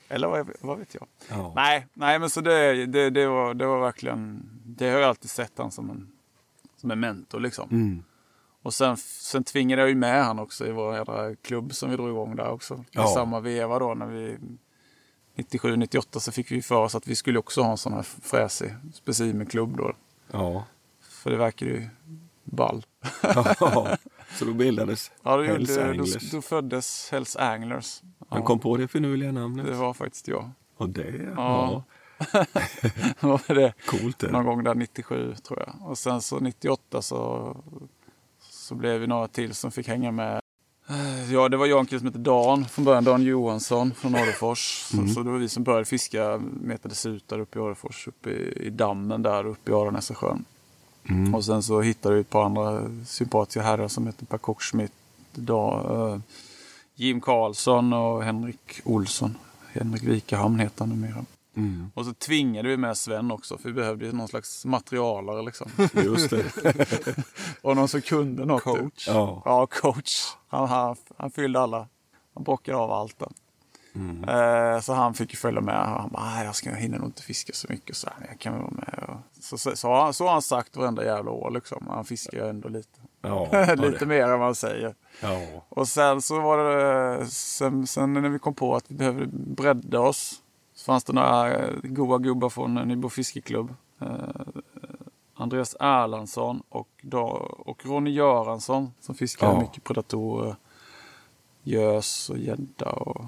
Eller 0.09 0.27
vad, 0.27 0.49
vad 0.61 0.79
vet 0.79 0.95
jag. 0.95 1.07
ja. 1.29 1.53
Nej, 1.55 1.87
nej 1.93 2.19
men 2.19 2.29
så 2.29 2.41
det, 2.41 2.85
det, 2.85 3.09
det, 3.09 3.27
var, 3.27 3.53
det 3.53 3.65
var 3.65 3.79
verkligen. 3.79 4.49
Det 4.65 4.89
har 4.89 4.99
jag 4.99 5.09
alltid 5.09 5.29
sett 5.29 5.51
han 5.57 5.71
som 5.71 5.89
en, 5.89 6.07
som 6.83 6.91
en 6.91 6.99
mentor 6.99 7.39
liksom. 7.39 7.69
Mm. 7.71 8.03
Och 8.61 8.73
sen, 8.73 8.97
sen 8.97 9.43
tvingade 9.43 9.81
jag 9.81 9.89
ju 9.89 9.95
med 9.95 10.25
han 10.25 10.39
också 10.39 10.67
i 10.67 10.71
vår 10.71 10.95
jädra 10.95 11.35
klubb 11.35 11.73
som 11.73 11.89
vi 11.89 11.95
drog 11.95 12.09
igång 12.09 12.35
där 12.35 12.49
också. 12.51 12.73
I 12.75 12.83
Ja. 12.91 13.07
samma 13.07 13.39
veva 13.39 13.79
då 13.79 13.93
när 13.93 14.05
vi 14.07 14.37
97-98 15.35 16.19
så 16.19 16.31
fick 16.31 16.51
vi 16.51 16.61
för 16.61 16.75
oss 16.75 16.95
att 16.95 17.07
vi 17.07 17.15
skulle 17.15 17.39
också 17.39 17.61
ha 17.61 17.71
en 17.71 17.77
sån 17.77 17.93
här 17.93 18.01
fräsig 18.03 18.75
specimenklubb 18.93 19.77
då. 19.77 19.93
ja. 20.31 20.65
För 21.01 21.31
det 21.31 21.37
verkar 21.37 21.65
ju 21.65 21.87
ball. 22.43 22.85
ja. 23.21 23.97
Så 24.39 24.45
då 24.45 24.53
bildades 24.53 25.11
Ja, 25.23 25.37
då, 25.37 25.43
Hells 25.43 25.69
gjorde, 25.69 25.83
då, 25.83 25.89
Anglers. 25.89 26.31
då 26.31 26.41
föddes 26.41 27.09
Hells 27.11 27.35
Anglers. 27.35 28.01
Ja, 28.19 28.25
Han 28.29 28.43
kom 28.43 28.59
på 28.59 28.77
det 28.77 28.87
finurliga 28.87 29.31
namnet. 29.31 29.65
Det 29.65 29.73
var 29.73 29.93
faktiskt 29.93 30.27
jag. 30.27 30.49
Och 30.77 30.89
det, 30.89 31.13
Ja. 31.23 31.33
ja. 31.35 31.83
Var 33.19 33.53
det? 33.53 33.73
Coolt 33.85 34.19
det. 34.19 34.31
Någon 34.31 34.45
gång 34.45 34.63
där 34.63 34.75
97 34.75 35.35
tror 35.35 35.59
jag. 35.59 35.89
Och 35.89 35.97
sen 35.97 36.21
så 36.21 36.39
98 36.39 37.01
så, 37.01 37.57
så 38.39 38.75
blev 38.75 39.01
vi 39.01 39.07
några 39.07 39.27
till 39.27 39.53
som 39.53 39.71
fick 39.71 39.87
hänga 39.87 40.11
med. 40.11 40.39
Ja, 41.31 41.49
det 41.49 41.57
var 41.57 41.65
jag 41.65 41.75
och 41.75 41.79
en 41.79 41.85
kille 41.85 41.99
som 41.99 42.07
hette 42.07 42.19
Dan 42.19 42.65
från 42.65 42.85
början. 42.85 43.03
Dan 43.03 43.21
Johansson 43.21 43.93
från 43.93 44.15
Orrefors. 44.15 44.85
Så, 44.91 45.07
så 45.07 45.23
det 45.23 45.31
var 45.31 45.37
vi 45.37 45.49
som 45.49 45.63
började 45.63 45.85
fiska, 45.85 46.41
metades 46.61 47.05
ut 47.05 47.27
där 47.27 47.39
uppe 47.39 47.59
i 47.59 47.61
Orrefors. 47.61 48.07
Uppe 48.07 48.29
i, 48.29 48.67
i 48.67 48.69
dammen 48.69 49.21
där 49.21 49.45
uppe 49.45 49.71
i 49.71 49.73
Aranäsasjön. 49.73 50.45
Mm. 51.09 51.35
Och 51.35 51.45
sen 51.45 51.63
så 51.63 51.81
hittade 51.81 52.15
vi 52.15 52.21
ett 52.21 52.29
par 52.29 52.45
andra 52.45 52.89
sympatiska 53.05 53.61
herrar 53.61 53.87
som 53.87 54.07
heter 54.07 54.25
Per 54.25 54.37
Kockschmidt, 54.37 54.93
eh, 55.49 56.17
Jim 56.95 57.21
Karlsson 57.21 57.93
och 57.93 58.23
Henrik 58.23 58.81
Olsson. 58.83 59.37
Henrik 59.73 60.03
Wikahamn 60.03 60.59
heter 60.59 60.79
han 60.79 60.89
numera. 60.89 61.25
Mm. 61.55 61.91
Och 61.95 62.05
så 62.05 62.13
tvingade 62.13 62.69
vi 62.69 62.77
med 62.77 62.97
Sven 62.97 63.31
också 63.31 63.57
för 63.57 63.69
vi 63.69 63.73
behövde 63.73 64.05
ju 64.05 64.11
någon 64.11 64.27
slags 64.27 64.65
materialare 64.65 65.41
liksom. 65.41 65.71
Just 65.93 66.29
det. 66.29 66.43
Och 67.61 67.75
någon 67.75 67.87
som 67.87 68.01
kunde 68.01 68.45
något. 68.45 68.63
Coach. 68.63 69.07
Ja. 69.07 69.41
Ja, 69.45 69.65
coach. 69.65 70.23
Han, 70.47 70.67
han, 70.69 70.95
han 71.17 71.31
fyllde 71.31 71.59
alla. 71.59 71.87
Han 72.33 72.43
bockade 72.43 72.77
av 72.77 72.91
allt 72.91 73.19
där. 73.19 73.29
Mm. 73.95 74.23
Eh, 74.29 74.79
så 74.81 74.93
han 74.93 75.13
fick 75.13 75.31
ju 75.33 75.37
följa 75.37 75.61
med. 75.61 75.75
Han 75.85 76.09
bara, 76.09 76.23
"Nej, 76.25 76.45
jag 76.45 76.55
ska 76.55 76.69
hinna 76.73 76.97
nog 76.97 77.07
inte 77.07 77.21
fiska 77.21 77.53
så 77.53 77.67
mycket. 77.69 77.95
Så 77.95 78.07
här, 78.17 78.27
jag 78.29 78.39
kan 78.39 78.53
vara 78.53 78.71
med. 78.71 79.05
Och 79.09 79.43
Så, 79.43 79.57
så, 79.57 79.75
så, 79.75 79.87
har 79.87 80.03
han- 80.03 80.13
så 80.13 80.23
har 80.25 80.31
han 80.31 80.41
sagt 80.41 80.77
varenda 80.77 81.05
jävla 81.05 81.31
år 81.31 81.51
liksom. 81.51 81.87
Han 81.89 82.05
fiskar 82.05 82.37
ju 82.37 82.49
ändå 82.49 82.69
lite. 82.69 82.99
Ja. 83.21 83.65
lite 83.75 84.05
mer 84.05 84.23
än 84.23 84.29
vad 84.39 84.41
han 84.47 84.55
säger. 84.55 84.95
Ja. 85.21 85.39
Och 85.69 85.87
sen 85.87 86.21
så 86.21 86.39
var 86.41 86.57
det, 86.57 87.25
sen, 87.27 87.87
sen 87.87 88.13
när 88.13 88.29
vi 88.29 88.39
kom 88.39 88.53
på 88.55 88.75
att 88.75 88.91
vi 88.91 88.95
behövde 88.95 89.25
bredda 89.31 89.99
oss. 89.99 90.39
Fanns 90.85 91.03
det 91.03 91.13
några 91.13 91.53
eh, 91.55 91.73
goa 91.83 92.17
gubbar 92.17 92.49
från 92.49 92.73
Nybro 92.73 93.09
fiskeklubb. 93.09 93.73
Eh, 93.99 94.07
Andreas 95.33 95.75
Erlandsson 95.79 96.61
och, 96.69 96.89
då, 97.01 97.21
och 97.65 97.85
Ronny 97.85 98.11
Göransson 98.11 98.91
som 98.99 99.15
fiskade 99.15 99.53
Ja. 99.53 99.59
mycket 99.61 99.83
predatorer. 99.83 100.55
Gös 101.63 102.29
och 102.29 102.37
gädda 102.37 102.91
och 102.91 103.25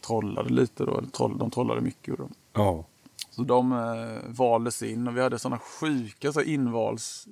trollade 0.00 0.48
lite 0.50 0.84
då. 0.84 1.02
Troll, 1.12 1.38
de 1.38 1.50
trollade 1.50 1.80
mycket. 1.80 2.16
de. 2.18 2.28
Ja. 2.52 2.84
Så 3.30 3.42
de 3.42 3.72
eh, 3.72 4.30
valdes 4.30 4.82
in 4.82 5.08
och 5.08 5.16
vi 5.16 5.20
hade 5.22 5.38
sådana 5.38 5.58
sjuka 5.58 6.32
så 6.32 6.40
invals 6.42 7.28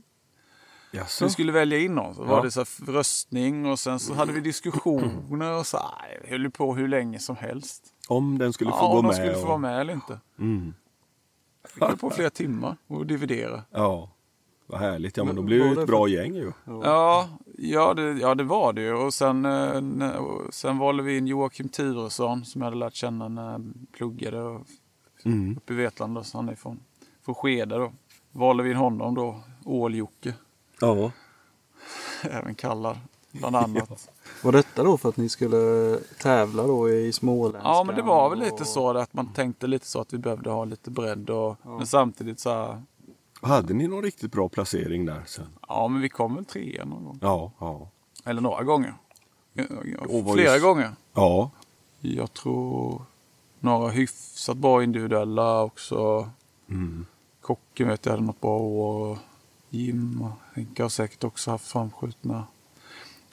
Jaså? 0.93 1.25
vi 1.25 1.31
skulle 1.31 1.53
välja 1.53 1.79
in 1.79 1.95
någon. 1.95 2.15
Så 2.15 2.23
Ja. 2.23 2.27
var 2.27 2.43
det 2.43 2.51
så 2.51 2.65
röstning 2.87 3.67
och 3.67 3.79
sen 3.79 3.99
så 3.99 4.15
hade 4.15 4.33
vi 4.33 4.41
diskussioner 4.41 5.53
och 5.59 5.67
så 5.67 5.77
här, 5.77 6.21
vi 6.25 6.31
höll 6.31 6.43
ju 6.43 6.51
på 6.51 6.75
hur 6.75 6.89
länge 6.89 7.19
som 7.19 7.37
helst. 7.37 7.85
Om 8.09 8.39
den 8.39 8.53
skulle 8.53 8.71
få 8.71 8.77
ja, 8.77 8.87
gå 8.87 8.89
om 8.89 8.97
de 8.97 9.07
med. 9.07 9.15
skulle 9.17 9.35
få 9.35 9.41
och... 9.41 9.47
vara 9.49 9.59
med 9.59 9.81
eller 9.81 9.93
inte. 9.93 10.21
Mm. 10.39 10.75
Vi 11.75 11.87
höll 11.87 11.97
på 11.97 12.11
flera 12.11 12.31
timmar 12.31 12.77
och 12.87 13.07
dividera. 13.07 13.63
Ja. 13.71 14.11
Vad 14.67 14.81
härligt. 14.81 15.17
Ja, 15.17 15.25
men 15.25 15.35
då 15.37 15.43
Men 15.43 15.47
blir 15.47 15.59
det 15.59 15.65
var 15.69 15.75
ju 15.77 15.81
ett 15.81 15.87
bra 15.87 16.09
gäng 16.09 16.35
ju. 16.35 16.53
Ja, 16.65 17.29
ja, 17.59 17.95
det, 17.95 18.03
ja, 18.13 18.35
det 18.35 18.45
var 18.45 18.73
det 18.73 18.81
ju. 18.83 18.95
Och 18.95 19.15
sen, 19.15 19.45
eh, 19.45 20.09
och 20.17 20.55
sen 20.55 20.79
valde 20.79 21.03
vi 21.03 21.17
in 21.17 21.27
Joakim 21.27 21.69
Turesson 21.69 22.45
som 22.45 22.61
jag 22.61 22.67
hade 22.67 22.77
lärt 22.77 22.95
känna 22.95 23.29
när 23.29 23.53
jag 23.53 23.73
pluggade 23.93 24.43
och- 24.43 24.67
Mm. 25.25 25.57
uppe 25.57 25.73
i 25.73 25.77
Vetlanda. 25.77 26.25
Så 26.25 26.39
han 26.39 26.49
är 26.49 26.55
från, 26.55 26.81
från 27.25 27.35
Skede 27.35 27.75
då. 27.79 27.93
Valde 28.33 28.63
vi 28.63 28.71
in 28.71 28.77
honom 28.77 29.15
då, 29.15 29.41
Ål-Jocke, 29.65 30.35
Ja. 30.81 31.11
även 32.23 32.55
kallad 32.55 32.99
bland 33.33 33.57
annat. 33.57 34.09
Var 34.43 34.53
detta 34.53 34.83
då 34.85 34.99
för 34.99 35.09
att 35.09 35.17
ni 35.17 35.29
skulle 35.29 35.99
tävla 36.23 36.67
då 36.67 36.91
i 36.91 37.13
småländska? 37.13 37.69
Ja, 37.69 37.85
men 37.85 37.97
det 37.97 38.03
var 38.03 38.31
väl 38.31 38.39
lite 38.39 38.55
och- 38.55 38.67
så 38.67 38.99
att 38.99 39.15
man 39.15 39.33
tänkte 39.33 39.67
lite 39.67 39.87
så 39.87 40.01
att 40.01 40.13
vi 40.13 40.19
behövde 40.19 40.51
ha 40.51 40.65
lite 40.65 40.91
bredd 40.91 41.31
och 41.31 41.57
men 41.65 41.87
samtidigt 41.87 42.41
så 42.41 42.51
här, 42.51 42.83
Hade 43.43 43.75
ni 43.75 43.87
någon 43.89 44.03
riktigt 44.03 44.33
bra 44.33 44.49
placering 44.49 45.07
där 45.07 45.23
sen? 45.27 45.47
ja 45.69 45.89
men 45.89 46.01
vi 46.01 46.09
kom 46.09 46.35
väl 46.35 46.45
trea 46.45 46.85
någon 46.85 47.05
gång. 47.05 47.19
Ja. 47.23 47.53
Ja. 47.59 47.89
Eller 48.25 48.41
några 48.41 48.63
gånger. 48.65 48.95
Ja, 49.53 49.65
ja, 49.85 50.33
Flera 50.35 50.53
just- 50.53 50.63
gånger. 50.65 50.93
Ja. 51.15 51.51
Jag 52.01 52.33
tror 52.33 53.03
några 53.61 53.89
hyfsat 53.91 54.57
bra 54.57 54.83
individuella 54.83 55.63
också. 55.63 56.31
Mm. 56.69 57.07
Kocken 57.41 57.89
vet 57.89 58.07
jag 58.07 58.13
hade 58.13 58.25
något 58.25 58.41
bra 58.41 58.59
år. 58.59 59.19
Jim 59.71 60.23
och 60.23 60.31
Henke 60.57 60.83
har 60.83 60.89
säkert 60.89 61.25
också 61.25 61.51
haft 61.51 61.67
framskjutna. 61.69 62.45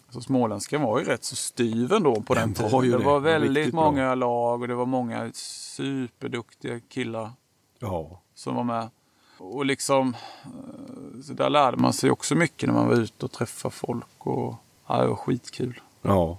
Så 0.09 0.21
småländskan 0.21 0.81
var 0.81 0.99
ju 0.99 1.05
rätt 1.05 1.23
så 1.23 1.35
styv 1.35 1.91
ändå 1.93 2.21
på 2.21 2.33
den 2.33 2.53
Den 2.53 2.71
var 2.71 2.81
tiden. 2.81 2.85
ju 2.85 2.91
Det 2.91 2.97
det. 2.97 3.03
var 3.05 3.13
var 3.13 3.19
väldigt 3.19 3.55
riktigt 3.55 3.73
bra. 3.73 3.83
många 3.85 4.15
lag 4.15 4.61
och 4.61 4.67
det 4.67 4.75
var 4.75 4.85
många 4.85 5.31
superduktiga 5.33 6.79
killar 6.79 7.31
Ja. 7.79 8.21
som 8.35 8.55
var 8.55 8.63
med. 8.63 8.89
Och 9.38 9.65
liksom, 9.65 10.15
eh, 10.45 11.21
så 11.23 11.33
där 11.33 11.49
lärde 11.49 11.77
man 11.77 11.93
sig 11.93 12.11
också 12.11 12.35
mycket 12.35 12.67
när 12.69 12.73
man 12.73 12.88
var 12.88 12.95
ute 12.95 13.25
och 13.25 13.31
träffade 13.31 13.73
folk. 13.75 14.05
Och, 14.27 14.55
ja, 14.88 15.01
det 15.01 15.07
var 15.07 15.15
skitkul. 15.15 15.81
Ja. 16.01 16.38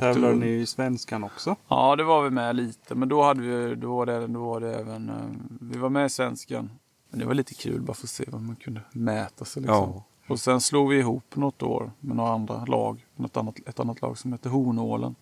Tävlade 0.00 0.34
ni 0.34 0.46
i 0.46 0.66
svenskan 0.66 1.24
också? 1.24 1.56
Ja, 1.68 1.96
det 1.96 2.04
var 2.04 2.22
vi 2.22 2.30
med 2.30 2.56
lite. 2.56 2.94
Men 2.94 3.08
då, 3.08 3.22
hade 3.22 3.40
vi, 3.42 3.74
då, 3.74 3.96
var, 3.96 4.06
det, 4.06 4.26
då 4.26 4.44
var 4.44 4.60
det 4.60 4.74
även... 4.74 5.08
eh, 5.08 5.14
Vi 5.60 5.78
var 5.78 5.88
med 5.88 6.06
i 6.06 6.10
svenskan. 6.10 6.70
Men 7.14 7.18
det 7.20 7.26
var 7.26 7.34
lite 7.34 7.54
kul 7.54 7.80
bara 7.80 7.94
för 7.94 8.06
att 8.06 8.10
se 8.10 8.24
vad 8.28 8.42
man 8.42 8.56
kunde 8.56 8.80
mäta 8.92 9.44
sig. 9.44 9.62
Liksom. 9.62 9.92
Ja. 9.94 10.04
Och 10.28 10.40
sen 10.40 10.60
slog 10.60 10.90
vi 10.90 10.98
ihop 10.98 11.36
något 11.36 11.62
år 11.62 11.92
med 12.00 12.16
några 12.16 12.32
andra 12.32 12.64
lag. 12.64 13.06
Något 13.16 13.36
annat, 13.36 13.54
ett 13.66 13.80
annat 13.80 14.02
lag 14.02 14.18
som 14.18 14.32
hette 14.32 14.48
Hornålen. 14.48 15.14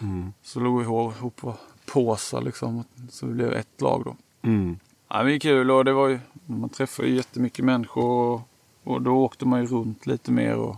Mm. 0.00 0.32
Så 0.42 0.60
slog 0.60 0.78
vi 0.78 0.84
ihop 0.84 1.36
på 1.36 1.54
påsar 1.86 2.42
liksom. 2.42 2.84
Så 3.10 3.26
det 3.26 3.32
blev 3.32 3.52
ett 3.52 3.80
lag 3.80 4.02
då. 4.04 4.16
Mm. 4.42 4.78
Ja, 5.08 5.16
men 5.16 5.26
det 5.26 5.34
är 5.34 5.38
kul 5.38 5.70
och 5.70 5.84
det 5.84 5.92
var 5.92 6.08
ju, 6.08 6.18
man 6.46 6.68
träffade 6.68 7.08
ju 7.08 7.14
jättemycket 7.14 7.64
människor 7.64 8.04
och, 8.04 8.40
och 8.84 9.02
då 9.02 9.24
åkte 9.24 9.46
man 9.46 9.60
ju 9.60 9.66
runt 9.66 10.06
lite 10.06 10.32
mer 10.32 10.56
och 10.56 10.76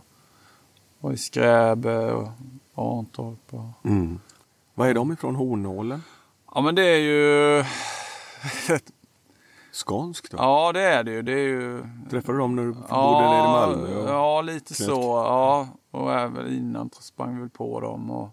var 0.99 1.13
i 1.13 1.17
Skräbe 1.17 2.13
och 2.13 2.29
Arntorp. 2.75 3.55
Och... 3.55 3.87
Mm. 3.91 4.19
Vad 4.75 4.89
är 4.89 4.95
de 4.95 5.13
ifrån 5.13 5.37
Hornålen? 5.37 6.03
Ja 6.55 6.61
men 6.61 6.75
det 6.75 6.83
är 6.83 6.99
ju, 6.99 7.65
Skånskt 9.77 10.33
ja 10.33 10.73
det 10.73 10.81
är 10.83 11.05
det 11.05 11.11
ju. 11.13 11.23
Det 11.23 11.33
är 11.33 11.37
ju 11.49 11.83
Träffade 12.11 12.39
du 12.39 12.41
dem 12.41 12.57
när 12.57 12.63
du 12.63 12.73
bodde 12.73 12.87
ja, 12.89 13.21
nere 13.21 13.39
i 13.39 13.43
Malmö? 13.43 14.03
och- 14.03 14.09
ja 14.11 14.41
lite 14.43 14.67
Knäsk. 14.75 14.85
så. 14.85 15.01
Ja. 15.01 15.69
Och 15.91 16.13
även 16.13 16.53
innan 16.55 16.91
sprang 17.01 17.35
vi 17.35 17.41
väl 17.41 17.51
på 17.51 17.81
dem. 17.81 18.11
Och 18.11 18.29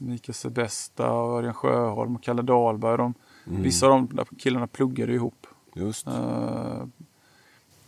Mikael 0.00 0.34
Sebesta 0.34 1.12
och 1.12 1.38
Örjan 1.38 1.54
Sjöholm 1.54 2.16
och 2.16 2.22
Kalle 2.22 2.42
Dahlberg. 2.42 2.96
De, 2.98 3.14
Mm. 3.46 3.62
Vissa 3.62 3.86
av 3.86 4.08
de 4.14 4.24
killarna 4.38 4.66
pluggade 4.66 5.12
ihop. 5.14 5.46
Just. 5.74 6.08
Uh, 6.08 6.84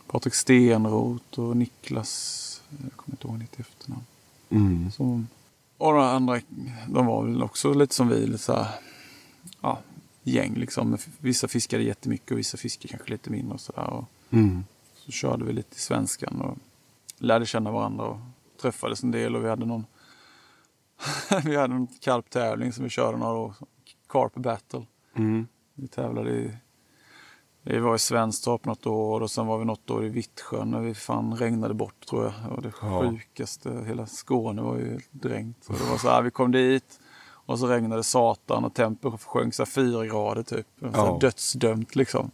Patrik 0.07 0.33
Stenroth 0.35 1.39
och 1.39 1.57
Niklas, 1.57 2.61
jag 2.69 2.91
kommer 2.93 3.13
inte 3.15 3.27
ihåg 3.27 3.39
ditt 3.39 3.59
efternamn. 3.59 4.03
Mm. 4.49 4.91
Som, 4.91 5.27
och 5.77 5.93
de 5.93 6.01
andra, 6.03 6.39
de 6.89 7.05
var 7.05 7.23
väl 7.23 7.43
också 7.43 7.73
lite 7.73 7.95
som 7.95 8.07
vi, 8.07 8.25
lite 8.27 8.37
så 8.43 8.53
här, 8.53 8.67
ja, 9.61 9.79
gäng 10.31 10.53
liksom. 10.55 10.97
Vissa 11.19 11.47
fiskade 11.47 11.83
jättemycket 11.83 12.31
och 12.31 12.37
vissa 12.37 12.57
fiskade 12.57 12.87
kanske 12.87 13.09
lite 13.11 13.29
mindre 13.29 13.53
och 13.53 13.61
sådär. 13.61 13.89
Och 13.89 14.05
Mm. 14.29 14.63
så 14.95 15.11
körde 15.11 15.45
vi 15.45 15.53
lite 15.53 15.75
i 15.75 15.79
svenskan 15.79 16.41
och 16.41 16.57
lärde 17.17 17.45
känna 17.45 17.71
varandra 17.71 18.05
och 18.05 18.17
träffades 18.61 19.03
en 19.03 19.11
del 19.11 19.35
och 19.35 19.43
vi 19.43 19.49
hade 19.49 19.65
någon 19.65 19.85
vi 21.45 21.55
hade 21.55 21.73
en 21.75 21.87
karptävling 21.87 22.73
som 22.73 22.83
vi 22.83 22.89
körde 22.89 23.17
några 23.17 23.33
år. 23.37 23.53
Carp 24.09 24.33
Battle. 24.35 24.85
Mm. 25.15 25.47
Vi 25.73 25.87
tävlade 25.87 26.29
i... 26.31 26.51
Vi 27.67 27.79
var 27.79 27.95
i 27.95 27.99
Svenstorp 27.99 28.65
något 28.65 28.85
år 28.85 29.21
och 29.21 29.31
sen 29.31 29.47
var 29.47 29.57
vi 29.57 29.65
något 29.65 29.89
år 29.89 30.05
i 30.05 30.09
Vittsjön 30.09 30.71
när 30.71 30.79
vi 30.79 30.93
fan 30.93 31.35
regnade 31.37 31.73
bort 31.73 32.05
tror 32.09 32.23
jag. 32.23 32.33
Det 32.33 32.49
var 32.49 32.61
det 32.61 32.71
Ja. 32.81 33.01
sjukaste. 33.11 33.83
Hela 33.87 34.05
Skåne 34.07 34.61
var 34.61 34.77
ju 34.77 34.89
helt 34.91 35.09
dränkt. 35.11 35.67
Och 35.69 35.75
det 35.77 35.89
var 35.89 35.97
så 35.97 36.09
här, 36.09 36.21
vi 36.21 36.31
kom 36.31 36.51
dit 36.51 36.99
och 37.45 37.59
så 37.59 37.67
regnade 37.67 38.03
satan 38.03 38.65
och 38.65 38.73
tempen 38.73 39.17
sjönk 39.17 39.53
så 39.53 39.65
fyra 39.65 40.05
grader 40.05 40.43
typ. 40.43 40.67
Så 40.79 40.87
Ja. 40.93 41.17
Dödsdömt 41.21 41.95
liksom. 41.95 42.31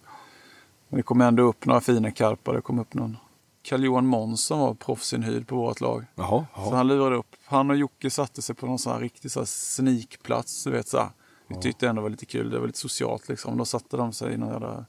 Men 0.90 0.98
det 0.98 1.04
kom 1.04 1.22
ändå 1.22 1.44
upp 1.44 1.66
några 1.66 1.82
fina 1.82 2.12
karpar. 2.12 2.54
Det 2.54 2.62
kom 2.62 2.80
upp 2.80 2.94
någon 2.94 3.18
Carl-Johan 3.64 4.06
Månsson 4.06 4.60
var 4.60 4.74
proffsinhyrd 4.74 5.48
på 5.48 5.56
vårt 5.56 5.82
lag. 5.82 6.06
Jaha. 6.16 6.46
Så 6.56 6.62
Ja. 6.62 6.76
han 6.76 6.88
lurade 6.88 7.16
upp. 7.16 7.36
Han 7.46 7.70
och 7.70 7.76
Jocke 7.76 8.10
satte 8.10 8.42
sig 8.42 8.56
på 8.56 8.66
någon 8.66 8.80
sån 8.80 8.94
här 8.94 9.00
riktig 9.00 9.32
så 9.32 9.40
här 9.40 9.46
sneakplats. 9.46 10.64
Du 10.64 10.72
vet, 10.72 10.88
så 10.88 10.98
här. 10.98 11.10
Vi 11.48 11.56
tyckte 11.56 11.88
ändå 11.88 12.00
det 12.00 12.04
var 12.04 12.10
lite 12.10 12.26
kul. 12.26 12.50
Det 12.50 12.60
var 12.60 12.68
lite 12.68 12.80
socialt 12.80 13.30
liksom. 13.30 13.58
Då 13.58 13.66
satte 13.66 13.98
de 13.98 14.14
sig 14.14 14.34
i 14.34 14.38
någon 14.38 14.50
jävla 14.50 14.86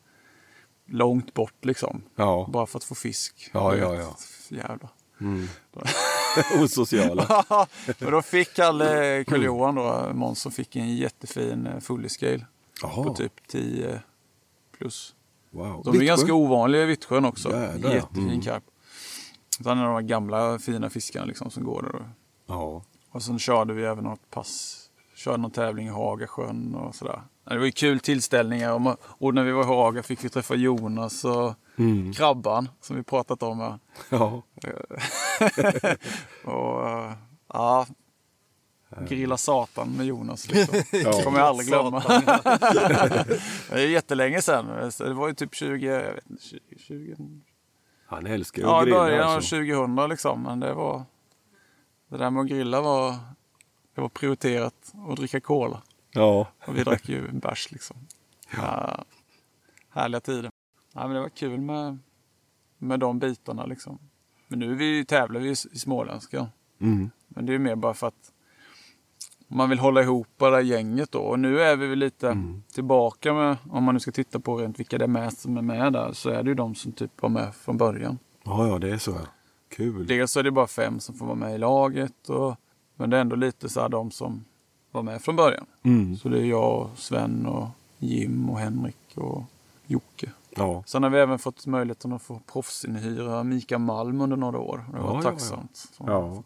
långt 0.87 1.35
bort 1.35 1.65
liksom. 1.65 2.03
Ja. 2.17 2.49
Bara 2.53 2.67
för 2.67 2.79
att 2.79 2.85
få 2.85 2.95
fisk. 2.95 3.51
Ja, 3.55 3.77
ja, 3.77 3.95
ja. 3.95 4.17
Jävlar. 4.49 4.91
Mm. 5.23 5.49
Osociala. 6.65 7.45
och 8.05 8.11
då 8.11 8.23
fick 8.23 8.55
Kalle 8.55 9.25
Karl-Johan 9.25 9.75
då, 9.75 10.11
Månsson 10.15 10.53
fick 10.53 10.77
en 10.77 10.97
jättefin 10.97 11.67
eh, 11.67 11.81
fully 11.81 12.09
scale. 12.09 12.47
På 12.83 13.15
typ 13.15 13.33
10 13.49 14.01
plus. 14.79 15.15
Wow. 15.51 15.83
De 15.85 15.89
är 15.89 15.93
Vittsjö? 15.93 16.07
ganska 16.07 16.35
ovanliga 16.35 16.83
i 16.83 16.87
Vittsjön 16.87 17.25
också. 17.25 17.49
Jädrar, 17.51 17.91
ja. 17.91 17.95
Jättefin 17.95 18.29
Mm. 18.29 18.41
karp. 18.41 18.65
Sen 19.63 19.79
är 19.79 19.85
de 19.85 20.07
gamla 20.07 20.59
fina 20.59 20.91
fiskarna 20.91 21.27
liksom 21.27 21.51
som 21.51 21.65
går 21.65 21.83
där. 21.83 22.05
Ja. 22.47 22.83
Och 23.11 23.23
sen 23.23 23.39
körde 23.39 23.75
vi 23.75 23.85
även 23.85 24.05
något 24.05 24.31
pass. 24.31 24.79
Körde 25.15 25.37
någon 25.37 25.51
tävling 25.51 25.87
i 25.87 25.91
Hagasjön 25.91 26.75
och 26.75 26.95
sådär. 26.95 27.23
Det 27.45 27.59
var 27.59 27.65
ju 27.65 27.73
kul 27.73 28.01
tillställningar. 28.01 28.97
Och 29.03 29.35
när 29.35 29.45
vi 29.45 29.53
var 29.53 29.63
i 29.63 29.67
Haga 29.67 30.03
fick 30.03 30.25
vi 30.25 30.29
träffa 30.29 30.55
Jonas 30.55 31.25
och 31.25 31.55
Mm. 31.91 32.13
Krabban 32.13 32.69
som 32.81 32.97
vi 32.97 33.03
pratat 33.03 33.43
om. 33.43 33.79
Ja. 34.11 34.43
och 36.45 36.89
eh, 36.89 37.13
ja, 37.49 37.87
grilla 39.09 39.37
satan 39.37 39.89
med 39.97 40.07
Jonas. 40.07 40.49
Liksom. 40.49 40.83
Ja. 41.05 41.23
kommer 41.23 41.39
jag 41.39 41.49
aldrig 41.49 41.69
glömma. 41.69 42.01
det 43.71 43.83
är 43.83 43.89
jättelänge 43.89 44.43
sedan. 44.43 44.93
Så 44.93 45.05
Det 45.05 45.15
var 45.15 45.29
ju 45.29 45.35
typ 45.35 45.55
20, 45.55 45.87
jag 45.87 46.15
vet 46.15 46.31
inte, 46.31 46.43
20, 46.43 46.61
20 46.79 47.17
Han 48.07 48.27
älskar 48.27 48.63
ju 48.63 48.69
Ja, 48.69 48.77
att 48.81 48.83
i 48.83 48.85
grilla. 48.91 48.99
början 48.99 49.21
av 49.29 49.35
Alltså. 49.35 49.57
2000 49.57 50.09
liksom. 50.09 50.43
Men 50.43 50.61
det 50.61 50.75
var... 50.75 51.03
Det 52.09 52.17
där 52.19 52.31
med 52.31 52.41
att 52.41 52.49
grilla 52.49 52.81
var... 52.81 53.11
Det 53.95 54.01
var 54.01 54.09
prioriterat 54.09 54.93
att 55.11 55.17
dricka 55.17 55.41
cola. 55.41 55.83
Ja. 56.11 56.47
Och 56.67 56.77
vi 56.79 56.83
drack 56.85 57.09
ju 57.09 57.29
en 57.29 57.39
bärs 57.39 57.71
liksom. 57.73 57.97
Ja. 58.57 59.05
härliga 59.91 60.21
tider. 60.21 60.51
Ja, 60.95 61.07
men 61.07 61.11
det 61.15 61.21
var 61.21 61.29
kul 61.29 61.61
med, 61.61 61.99
med 62.79 63.01
de 63.01 63.19
bitarna 63.19 63.67
liksom. 63.67 63.99
Men 64.49 64.59
nu 64.59 64.71
är 64.73 64.77
vi, 64.77 65.05
tävlar 65.05 65.41
vi 65.41 65.51
i 65.51 65.57
småländska. 65.57 66.47
Mm. 66.79 67.11
Men 67.29 67.47
det 67.47 67.55
är 67.55 67.59
mer 67.59 67.77
bara 67.77 67.95
för 67.95 68.07
att 68.07 68.33
man 69.49 69.69
vill 69.71 69.79
hålla 69.79 70.03
ihop 70.03 70.29
där 70.37 70.61
gänget 70.61 71.13
då. 71.13 71.19
Och 71.21 71.39
nu 71.39 71.61
är 71.61 71.77
vi 71.77 71.87
väl 71.87 71.99
lite 71.99 72.29
Mm. 72.29 72.63
tillbaka 72.73 73.33
med, 73.35 73.57
om 73.71 73.85
man 73.85 73.95
nu 73.95 74.01
ska 74.01 74.13
titta 74.13 74.41
på 74.41 74.57
rent 74.57 74.79
vilka 74.81 74.99
det 74.99 75.05
är 75.05 75.09
med 75.09 75.33
som 75.33 75.57
är 75.57 75.63
med 75.63 75.93
där, 75.93 76.13
så 76.13 76.31
är 76.31 76.43
det 76.43 76.49
ju 76.49 76.55
de 76.55 76.75
som 76.75 76.93
typ 76.93 77.23
var 77.23 77.29
med 77.29 77.55
från 77.55 77.77
början. 77.77 78.19
Ja, 78.45 78.69
ja, 78.69 78.79
det 78.79 78.91
är 78.91 78.99
så. 78.99 79.19
Kul. 79.69 80.07
Dels 80.07 80.37
är 80.37 80.43
det 80.43 80.51
bara 80.51 80.67
fem 80.67 81.01
som 81.01 81.15
får 81.15 81.27
vara 81.27 81.37
med 81.37 81.55
i 81.55 81.59
laget. 81.59 82.29
Och, 82.29 82.57
men 82.97 83.11
det 83.11 83.17
är 83.17 83.21
ändå 83.21 83.37
lite 83.37 83.69
så 83.69 83.81
här 83.81 83.89
de 83.89 84.11
som 84.11 84.45
var 84.91 85.03
med 85.03 85.23
från 85.23 85.37
början. 85.37 85.67
Mm. 85.83 86.17
Så 86.17 86.29
det 86.29 86.39
är 86.41 86.45
jag, 86.45 86.81
och 86.83 86.99
Sven 86.99 87.47
och 87.47 87.69
Jim 87.99 88.51
och 88.51 88.59
Henrik 88.59 88.97
och 89.15 89.43
Jocke. 89.87 90.31
Ja. 90.57 90.83
Sen 90.87 91.03
har 91.03 91.11
vi 91.11 91.19
även 91.19 91.39
fått 91.39 91.67
möjligheten 91.67 92.13
att 92.13 92.23
få 92.23 92.39
proffsinhyra 92.53 93.45
Mika 93.45 93.79
Malm 93.79 94.21
under 94.21 94.37
några 94.37 94.59
år. 94.59 94.85
Det 94.93 94.99
var 94.99 95.09
Ja, 95.09 95.15
ja, 95.17 95.23
tacksamt. 95.23 95.77
Så 95.77 96.05
Ja. 96.07 96.43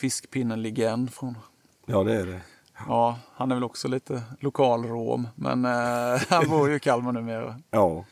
Fiskpinnen-legend 0.00 1.10
från... 1.12 1.38
ja, 1.86 2.04
det 2.04 2.14
är 2.20 2.26
det. 2.26 2.40
Ja, 2.88 3.18
han 3.34 3.50
är 3.50 3.54
väl 3.56 3.64
också 3.64 3.88
lite 3.88 4.22
lokalrom. 4.40 5.28
Men 5.34 5.64
eh, 5.64 6.20
han 6.28 6.48
bor 6.48 6.68
ju 6.70 6.76
i 6.76 6.80
Kalmar 6.80 7.12
numera. 7.12 7.60
Ja. 7.70 8.04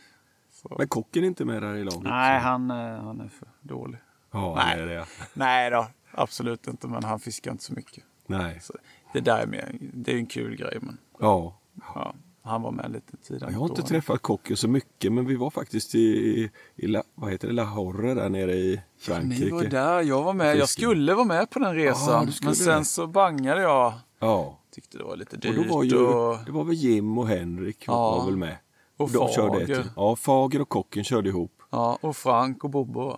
Så. 0.53 0.75
Men 0.79 0.89
kocken 0.89 1.23
är 1.23 1.27
inte 1.27 1.45
med 1.45 1.62
där 1.62 1.75
i 1.75 1.85
laget? 1.85 2.03
Nej, 2.03 2.41
så- 2.41 2.47
han, 2.49 2.71
eh, 2.71 2.77
han 3.05 3.21
är 3.21 3.29
för 3.29 3.49
dålig. 3.61 3.99
Ja, 4.31 4.55
Nej. 4.57 4.77
det 4.77 4.83
är 4.83 4.87
det. 4.87 5.07
Nej 5.35 5.71
då, 5.71 5.87
absolut 6.11 6.67
inte. 6.67 6.87
Men 6.89 7.05
han 7.05 7.21
fiskar 7.21 7.51
inte 7.51 7.65
så 7.65 7.73
mycket. 7.73 8.05
Nej. 8.27 8.61
Så 8.61 8.75
det 9.12 9.21
där 9.21 9.39
är 9.39 9.47
mer, 9.47 9.77
det 9.81 10.12
är 10.12 10.17
en 10.17 10.27
kul 10.27 10.57
grej. 10.57 10.79
Men 10.81 10.99
Ja. 11.21 11.55
ja, 11.95 12.15
Han 12.47 12.62
var 12.62 12.70
med 12.70 12.92
lite 12.92 13.16
tidigare. 13.16 13.53
Jag 13.53 13.59
har 13.59 13.68
inte 13.68 13.80
då. 13.80 13.86
träffat 13.86 14.22
kocken 14.22 14.57
så 14.57 14.68
mycket 14.68 15.12
men 15.12 15.26
vi 15.26 15.34
var 15.36 15.51
faktiskt 15.51 15.95
i, 15.95 16.51
i, 16.76 16.86
La, 16.86 17.03
vad 17.14 17.30
heter 17.30 17.49
det, 17.49 17.55
Lahore 17.55 18.14
där 18.14 18.28
nere 18.28 18.55
i 18.55 18.80
Frankrike. 18.99 19.45
Ni 19.45 19.51
var 19.51 19.64
där, 19.64 20.03
jag 20.03 20.22
var 20.22 20.32
med. 20.32 20.57
Jag 20.57 20.68
skulle 20.68 21.14
vara 21.14 21.24
med 21.26 21.51
på 21.51 21.59
den 21.59 21.74
resan. 21.74 22.26
Ja, 22.28 22.32
men 22.45 22.55
sen 22.55 22.84
så 22.84 23.07
bangade 23.07 23.61
jag. 23.62 23.92
Ja, 24.18 24.59
Tyckte 24.74 24.99
det 24.99 25.05
var 25.05 25.16
lite 25.16 25.36
och 25.36 25.42
dyrt. 25.42 25.68
då 25.68 25.74
var 25.76 25.84
ju, 25.84 25.97
och... 26.07 26.36
det 26.47 26.53
var 26.53 26.64
väl 26.64 26.74
Jim 26.74 27.18
och 27.18 27.28
Henrik 27.28 27.84
Ja. 27.86 28.11
var 28.18 28.24
väl 28.26 28.36
med. 28.36 28.57
Och 28.97 29.11
de 29.11 29.28
körde 29.28 29.57
ett- 29.62 29.68
Fager. 29.68 29.84
Ja, 29.97 30.16
Fager 30.16 30.61
och 30.61 30.68
kocken 30.68 31.05
körde 31.05 31.28
ihop. 31.28 31.62
Ja, 31.70 31.99
och 32.01 32.16
Frank 32.16 32.64
och 32.64 32.70
Bobbo. 32.70 33.16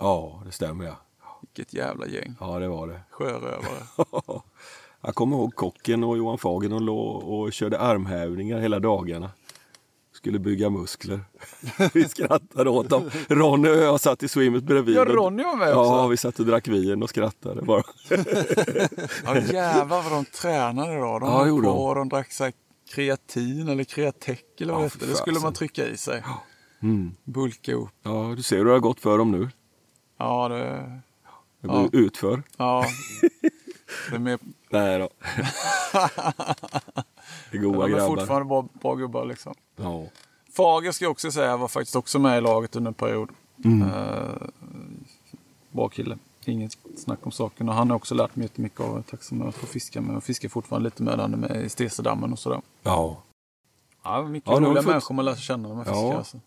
Ja, 0.00 0.42
det 0.46 0.52
stämmer 0.52 0.84
ja. 0.84 0.96
Vilket 1.40 1.74
jävla 1.74 2.06
gäng. 2.06 2.34
Ja, 2.40 2.58
det 2.58 2.68
var 2.68 2.88
det. 2.88 3.00
Sjörövare. 3.10 3.62
Jag 5.06 5.14
kommer 5.14 5.36
ihåg 5.36 5.54
kocken 5.54 6.04
och 6.04 6.16
Johan 6.18 6.38
Fager 6.38 6.68
de 6.68 6.82
låg 6.82 7.22
och 7.24 7.52
körde 7.52 7.78
armhävningar 7.80 8.58
hela 8.60 8.78
dagarna. 8.80 9.30
Skulle 10.12 10.38
bygga 10.38 10.70
muskler. 10.70 11.20
Vi 11.92 12.08
skrattade 12.08 12.70
åt 12.70 12.88
dem. 12.88 13.10
Ronny 13.28 13.68
och 13.68 13.76
jag 13.76 14.00
satt 14.00 14.22
i 14.22 14.28
swimmet 14.28 14.64
bredvid. 14.64 14.96
Ja, 14.96 15.04
Ronny 15.04 15.42
var 15.42 15.56
med 15.56 15.68
Ja, 15.68 15.98
också. 15.98 16.08
vi 16.08 16.16
satt 16.16 16.40
och 16.40 16.46
drack 16.46 16.68
vin 16.68 17.02
och 17.02 17.08
skrattade 17.10 17.62
bara. 17.62 17.82
Ja, 19.24 19.38
jävlar 19.40 20.02
vad 20.02 20.12
de 20.12 20.24
tränade 20.24 20.96
då. 20.98 21.18
De 21.18 21.28
Ja, 21.28 21.44
höll 21.44 21.62
på 21.62 21.68
och 21.70 21.94
de 21.94 22.08
drack 22.08 22.32
så 22.32 22.50
kreatin 22.94 23.68
eller 23.68 23.84
kreatek 23.84 24.60
eller 24.60 24.72
vad 24.72 24.84
Ja, 24.84 24.88
det. 25.00 25.06
Det 25.06 25.14
skulle 25.14 25.40
man 25.40 25.52
trycka 25.52 25.88
i 25.88 25.96
sig. 25.96 26.22
Mm. 26.82 27.12
Bulka 27.24 27.74
upp. 27.74 27.88
Ja, 28.02 28.32
du 28.36 28.42
ser 28.42 28.56
hur 28.56 28.64
det 28.64 28.70
har 28.70 28.78
gått 28.78 29.00
för 29.00 29.18
dem 29.18 29.32
nu. 29.32 29.48
Ja, 30.18 30.48
det... 30.48 31.00
Det 31.62 31.68
går 31.68 31.88
Ja. 31.92 31.98
utför. 31.98 32.42
Ja. 32.56 32.86
Det 34.10 34.16
är 34.16 34.18
mer... 34.20 34.38
Nej 34.70 34.98
då. 34.98 35.08
Det 37.50 37.56
är 37.56 37.60
goda 37.62 37.78
De 37.78 37.84
är 37.84 37.88
grabbar. 37.88 38.06
fortfarande 38.16 38.44
bra, 38.48 38.68
bra 38.82 38.94
gubbar 38.94 39.24
liksom. 39.24 39.54
Ja. 39.76 40.04
Fager 40.56 40.92
ska 40.92 41.04
jag 41.04 41.12
också 41.12 41.30
säga 41.32 41.56
var 41.56 41.68
faktiskt 41.68 41.96
också 41.96 42.18
med 42.18 42.38
i 42.38 42.40
laget 42.40 42.76
under 42.76 42.88
en 42.90 42.94
period. 42.94 43.28
Mm. 43.64 43.88
Eh, 43.88 44.48
bra 45.70 45.88
kille. 45.88 46.18
Inget 46.44 46.78
snack 46.96 47.18
om 47.22 47.32
saken. 47.32 47.68
Och 47.68 47.74
han 47.74 47.90
har 47.90 47.96
också 47.96 48.14
lärt 48.14 48.36
mig 48.36 48.44
jättemycket 48.44 48.80
av. 48.80 49.02
Tacksam 49.02 49.42
att 49.42 49.54
få 49.54 49.66
fiska 49.66 50.00
med. 50.00 50.14
Jag 50.16 50.24
fiskar 50.24 50.48
fortfarande 50.48 50.84
lite 50.86 51.02
med. 51.02 51.18
Han 51.20 51.32
är 51.32 51.36
med 51.38 51.64
i 51.64 51.68
Stesedammen 51.68 52.32
och 52.32 52.38
sådär. 52.38 52.60
ja. 52.82 53.22
Ja, 54.04 54.22
mycket 54.22 54.50
Ja, 54.50 54.56
roliga 54.60 54.74
fått- 54.82 54.86
människor 54.86 55.14
man 55.14 55.24
lär 55.24 55.34
känna 55.34 55.68
när 55.68 55.74
man 55.74 55.84
Ja. 55.88 55.92
fiskar. 55.94 56.18
Alltså. 56.18 56.40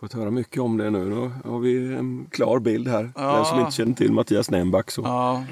Fått 0.00 0.12
höra 0.12 0.30
mycket 0.30 0.62
om 0.62 0.76
det 0.76 0.90
nu. 0.90 1.04
Nu 1.04 1.50
har 1.50 1.58
vi 1.58 1.94
en 1.94 2.26
klar 2.30 2.58
bild 2.58 2.88
här. 2.88 3.12
Ja. 3.16 3.36
Den 3.36 3.44
som 3.44 3.58
inte 3.60 3.72
känner 3.72 3.94
till 3.94 4.12
Mattias 4.12 4.50
Nämback 4.50 4.90
så. 4.90 5.02
Ja, 5.02 5.44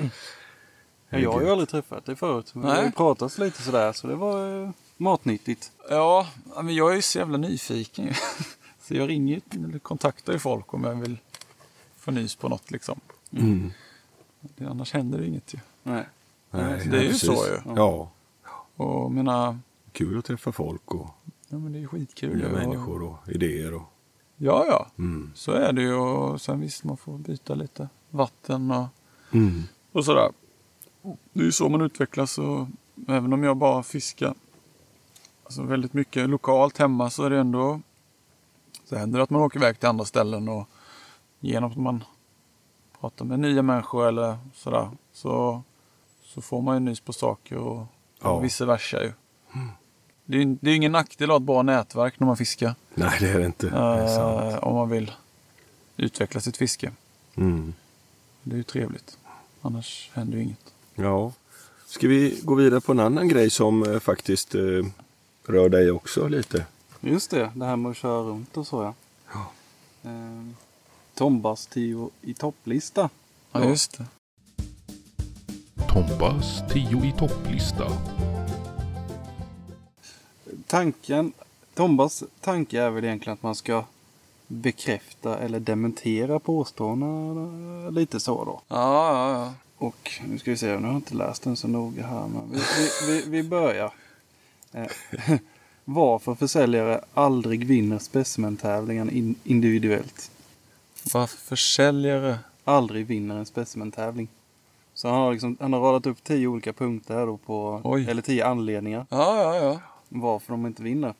Ja, 1.11 1.19
jag 1.19 1.33
har 1.33 1.41
ju 1.43 1.51
aldrig 1.51 1.69
träffat 1.69 2.05
dig 2.05 2.17
förut. 2.17 2.51
Men 2.55 2.63
vi 2.63 2.69
har 2.69 2.77
ju 2.77 2.83
Nej. 2.83 2.93
pratat 2.93 3.39
lite 3.39 3.63
sådär 3.63 3.93
så 3.93 4.07
det 4.07 4.15
var 4.15 4.63
eh, 4.63 4.71
matnyttigt. 4.97 5.73
ja, 5.91 6.27
men 6.57 6.75
jag 6.75 6.91
är 6.91 6.97
ju 6.97 7.03
så 7.03 7.19
jävla 7.19 7.39
nyfiken. 7.39 8.15
så 8.83 8.95
jag 8.95 9.09
ringer 9.09 9.41
eller 9.51 9.79
kontaktar 9.79 10.33
ju 10.33 10.39
folk 10.39 10.75
om 10.75 10.85
jag 10.85 10.95
vill 10.95 11.17
få 11.97 12.11
nys 12.11 12.37
på 12.37 12.49
något 12.49 12.71
liksom. 12.71 13.01
Mm. 13.33 13.73
Det, 14.41 14.65
annars 14.67 14.93
händer 14.93 15.19
det 15.19 15.27
inget 15.27 15.55
ju. 15.55 15.59
Nej. 15.83 16.09
Nej, 16.51 16.89
det 16.91 16.97
är 16.97 17.03
ju 17.03 17.09
precis. 17.09 17.27
så 17.27 17.33
ju. 17.47 17.75
Ja. 17.77 18.11
Och 18.77 19.13
mina... 19.13 19.59
Kul 19.93 20.19
att 20.19 20.25
träffa 20.25 20.53
folk 20.53 20.95
och 20.95 21.09
Ja 21.49 21.59
men 21.59 21.73
det 21.73 21.79
är 21.79 21.87
skitkul. 21.87 22.37
nya 22.37 22.47
ju. 22.49 22.53
människor 22.53 23.03
och 23.03 23.17
idéer. 23.29 23.75
Och, 23.75 23.83
Ja, 24.37 24.65
ja. 24.69 24.87
mm. 24.99 25.33
Så 25.35 25.53
är 25.53 25.73
det 25.73 25.83
ju. 25.83 25.95
Och 25.95 26.41
sen 26.41 26.61
visst, 26.61 26.85
man 26.85 26.97
får 26.97 27.19
byta 27.19 27.55
lite 27.55 27.89
vatten 28.11 28.71
och, 28.71 28.87
Mm. 29.33 29.63
och 29.93 30.05
sådär. 30.05 30.31
Det 31.33 31.41
är 31.41 31.45
ju 31.45 31.53
så 31.53 31.69
man 31.69 31.81
utvecklas. 31.81 32.39
Och 32.39 32.67
även 33.09 33.33
om 33.33 33.43
jag 33.45 33.57
bara 33.57 33.83
fiskar 33.83 34.35
alltså 35.45 35.63
väldigt 35.63 35.93
mycket 35.93 36.29
lokalt 36.29 36.79
hemma 36.79 37.11
så 37.11 37.25
är 37.25 37.31
det 37.31 37.39
ändå 37.39 37.81
så 38.85 38.97
händer 38.97 39.19
det 39.19 39.23
att 39.23 39.31
man 39.31 39.43
åker 39.43 39.59
iväg 39.59 39.79
till 39.81 39.89
andra 39.89 40.05
ställen 40.05 40.49
och 40.49 40.69
genom 41.41 41.71
att 41.71 41.77
man 41.77 42.05
pratar 43.01 43.25
med 43.25 43.41
nya 43.41 43.63
människor 43.63 44.09
eller 44.09 44.39
sådär 44.55 44.91
så, 45.13 45.63
så 46.25 46.41
får 46.41 46.63
man 46.63 46.75
ju 46.77 46.81
nys 46.81 47.01
på 47.01 47.13
saker 47.13 47.57
och, 47.57 47.87
Ja. 48.23 48.29
och 48.31 48.45
vice 48.45 48.65
versa 48.65 49.03
ju. 49.03 49.13
Det 50.25 50.43
är 50.43 50.57
det 50.61 50.71
är 50.71 50.75
ingen 50.75 50.93
nackdel 50.93 51.31
att 51.31 51.33
ha 51.33 51.37
ett 51.37 51.43
bra 51.43 51.63
nätverk 51.63 52.21
när 52.21 52.27
man 52.27 52.37
fiskar. 52.37 52.75
Nej, 52.95 53.17
det 53.21 53.29
är 53.31 53.39
det 53.39 53.47
inte. 53.47 53.67
Det 53.71 53.77
är 53.77 54.07
sant. 54.17 54.53
Eh, 54.55 54.59
om 54.69 54.75
man 54.75 54.89
vill 54.89 55.13
utveckla 55.97 56.41
sitt 56.41 56.57
fiske. 56.57 56.93
Mm. 57.35 57.75
Det 58.43 58.53
är 58.55 58.57
ju 58.57 58.63
trevligt. 58.63 59.19
Annars 59.63 60.11
händer 60.15 60.37
ju 60.39 60.45
inget. 60.45 60.75
Ja. 60.99 61.33
Ska 61.87 62.09
vi 62.09 62.41
gå 62.43 62.55
vidare 62.55 62.81
på 62.81 62.93
en 62.93 63.01
annan 63.01 63.29
grej 63.29 63.51
som 63.51 63.83
eh, 63.83 63.99
faktiskt 63.99 64.55
eh, 64.55 64.61
rör 65.47 65.69
dig 65.69 65.91
också 65.91 66.29
lite? 66.29 66.67
Just 67.01 67.31
det, 67.31 67.53
det 67.55 67.65
här 67.65 67.77
med 67.77 67.91
att 67.91 67.97
köra 67.97 68.23
runt 68.23 68.57
och 68.57 68.67
så 68.67 68.83
ja. 68.83 68.95
Ja. 69.33 69.51
Eh, 70.11 70.47
Tombas 71.15 71.67
tio 71.67 72.11
i 72.23 72.35
topplista. 72.35 73.11
Ja, 73.53 73.65
just 73.65 73.99
det. 73.99 74.07
Tombas 75.89 76.63
10 76.69 77.05
i 77.05 77.15
topplista. 77.19 77.87
Tanken, 80.67 81.33
Tombas 81.75 82.25
tanke 82.41 82.81
är 82.81 82.91
väl 82.91 83.05
egentligen 83.05 83.35
att 83.35 83.43
man 83.43 83.55
ska 83.55 83.85
bekräfta 84.47 85.39
eller 85.39 85.61
dementera 85.61 86.39
påståendena 86.39 87.91
lite 87.91 88.21
så 88.21 88.45
då. 88.45 88.61
Ja, 88.69 89.13
ja, 89.13 89.31
ja. 89.31 89.53
Och 89.79 90.11
nu 90.27 90.39
ska 90.39 90.51
vi 90.51 90.57
se, 90.57 90.67
nu 90.67 90.83
har 90.83 90.89
jag 90.89 90.97
inte 90.97 91.15
läst 91.15 91.43
den 91.43 91.57
så 91.57 91.69
noga 91.69 92.07
här 92.07 92.29
men 92.29 92.51
vi, 92.53 92.59
vi, 92.79 93.13
vi, 93.13 93.31
vi 93.31 93.49
börjar. 93.49 93.93
Eh, 94.73 94.87
varför 95.85 96.35
försäljare 96.35 97.05
aldrig 97.15 97.67
vinner 97.67 97.99
specimentävlingen 97.99 99.11
in, 99.11 99.35
individuellt. 99.45 100.31
Varför 101.13 101.37
försäljare? 101.37 102.39
Aldrig 102.65 103.07
vinner 103.07 103.37
en 103.37 103.47
specimentävling. 103.47 104.29
Så 104.95 105.09
han 105.09 105.17
har, 105.21 105.33
liksom, 105.33 105.57
han 105.61 105.73
har 105.73 105.81
radat 105.81 106.07
upp 106.07 106.25
tio 106.25 106.47
olika 106.47 106.73
punkter 106.73 107.15
här 107.15 107.27
då 107.27 107.37
på, 107.37 107.81
Oj. 107.85 108.11
eller 108.11 108.23
tio 108.23 108.47
anledningar 108.47 109.07
Ja, 109.11 109.43
ja, 109.43 109.57
ja. 109.57 109.81
varför 110.09 110.53
de 110.53 110.67
inte 110.67 110.83
vinner. 110.83 111.15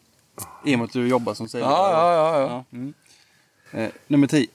I 0.65 0.75
och 0.75 0.79
med 0.79 0.85
att 0.85 0.93
du 0.93 1.09
jobbar 1.09 1.35
som 1.35 1.49
säljare. 1.49 1.71
Ja, 1.71 1.93
ja, 1.93 2.15
ja. 2.15 2.41
ja. 2.41 2.65
Ja, 2.71 2.79
mm. 2.79 2.95
eh, 3.73 3.91
nummer 4.07 4.27
10. 4.27 4.47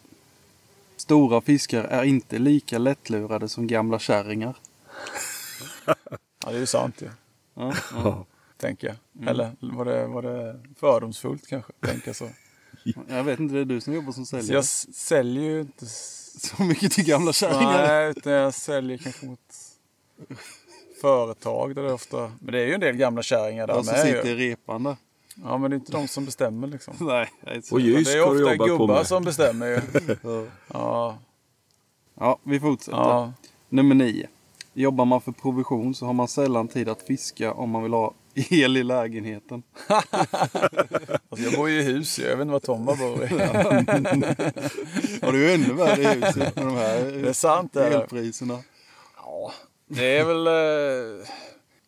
Stora 1.03 1.41
fiskar 1.41 1.83
är 1.83 2.03
inte 2.03 2.39
lika 2.39 2.77
lättlurade 2.77 3.49
som 3.49 3.67
gamla 3.67 3.99
kärringar. 3.99 4.55
ja 5.85 5.95
det 6.39 6.55
är 6.55 6.59
ju 6.59 6.65
sant 6.65 7.01
ju. 7.01 7.09
Ja, 7.53 7.73
ja. 7.93 8.25
Tänker 8.57 8.87
jag. 8.87 9.29
Eller 9.29 9.51
var 9.59 9.85
det, 9.85 10.07
var 10.07 10.21
det 10.21 10.59
fördomsfullt 10.79 11.47
kanske? 11.47 11.73
Tänka 11.81 12.13
så. 12.13 12.29
Jag 13.07 13.23
vet 13.23 13.39
inte, 13.39 13.55
det 13.55 13.61
är 13.61 13.65
du 13.65 13.81
som 13.81 13.93
jobbar 13.93 14.11
som 14.11 14.25
så 14.25 14.37
säljare. 14.37 14.55
jag 14.55 14.65
säljer 14.65 15.43
ju 15.43 15.61
inte... 15.61 15.85
Så 15.85 16.63
mycket 16.63 16.91
till 16.91 17.05
gamla 17.05 17.33
kärringar. 17.33 17.87
Nej, 17.87 18.09
utan 18.09 18.33
jag 18.33 18.53
säljer 18.53 18.97
kanske 18.97 19.25
mot 19.25 19.55
företag 21.01 21.75
där 21.75 21.83
det 21.83 21.93
ofta... 21.93 22.31
Men 22.39 22.51
det 22.51 22.59
är 22.59 22.65
ju 22.65 22.73
en 22.73 22.79
del 22.79 22.95
gamla 22.95 23.23
kärringar 23.23 23.67
där 23.67 23.73
Ja, 23.73 23.83
som 23.83 23.93
med 23.93 24.01
sitter 24.01 24.25
i 24.25 24.35
repan 24.35 24.83
där. 24.83 24.95
Ja, 25.43 25.57
men 25.57 25.71
det 25.71 25.75
är 25.75 25.77
inte 25.77 25.91
de 25.91 26.07
som 26.07 26.25
bestämmer 26.25 26.67
liksom. 26.67 26.93
Nej, 27.07 27.29
är 27.41 27.61
Och 27.73 27.79
Jysk 27.81 28.11
det 28.11 28.17
är 28.17 28.25
har 28.25 28.35
du 28.35 28.43
ofta 28.43 28.51
jobbat 28.55 28.67
på 28.67 28.77
gubbar 28.77 28.95
med. 28.95 29.07
som 29.07 29.23
bestämmer 29.23 29.67
ju. 29.67 29.81
Ja. 30.23 30.45
Ja, 30.73 31.17
ja, 32.19 32.39
vi 32.43 32.59
fortsätter. 32.59 32.97
ja. 32.97 33.33
Nummer 33.69 33.95
9. 33.95 34.27
Jobbar 34.73 35.05
man 35.05 35.21
för 35.21 35.31
provision 35.31 35.95
så 35.95 36.05
har 36.05 36.13
man 36.13 36.27
sällan 36.27 36.67
tid 36.67 36.89
att 36.89 37.01
fiska 37.01 37.53
om 37.53 37.69
man 37.69 37.83
vill 37.83 37.93
ha 37.93 38.13
el 38.35 38.77
i 38.77 38.83
lägenheten. 38.83 39.63
Alltså, 39.87 41.45
jag 41.49 41.53
bor 41.53 41.69
ju 41.69 41.79
i 41.79 41.83
hus, 41.83 42.19
jag 42.19 42.29
vet 42.37 42.41
inte 42.41 42.51
vad 42.51 42.63
Tomma 42.63 42.95
bor 42.95 43.23
i. 43.23 43.33
Och 45.21 45.31
det 45.33 45.37
är 45.37 45.47
ju 45.47 45.51
ännu 45.53 45.73
värre 45.73 46.01
i 46.01 46.07
huset 46.07 46.55
med 46.55 46.65
de 46.65 46.75
här 46.75 47.11
Det 47.23 47.29
är 47.29 47.33
sant 47.33 47.73
det. 47.73 47.85
är 47.85 47.89
det. 47.89 47.95
elpriserna. 47.95 48.59
Ja, 49.17 49.51
det 49.87 50.17
är 50.17 50.25
väl... 50.25 50.47
Eh, 50.47 51.27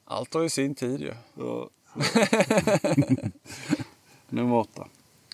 allt 0.06 0.34
har 0.34 0.41
ju 0.41 0.50
sin 0.50 0.76
tid 0.76 1.02
ju. 1.02 1.14
Ja. 1.38 1.70
Nummer 4.30 4.56
åtta. 4.56 4.88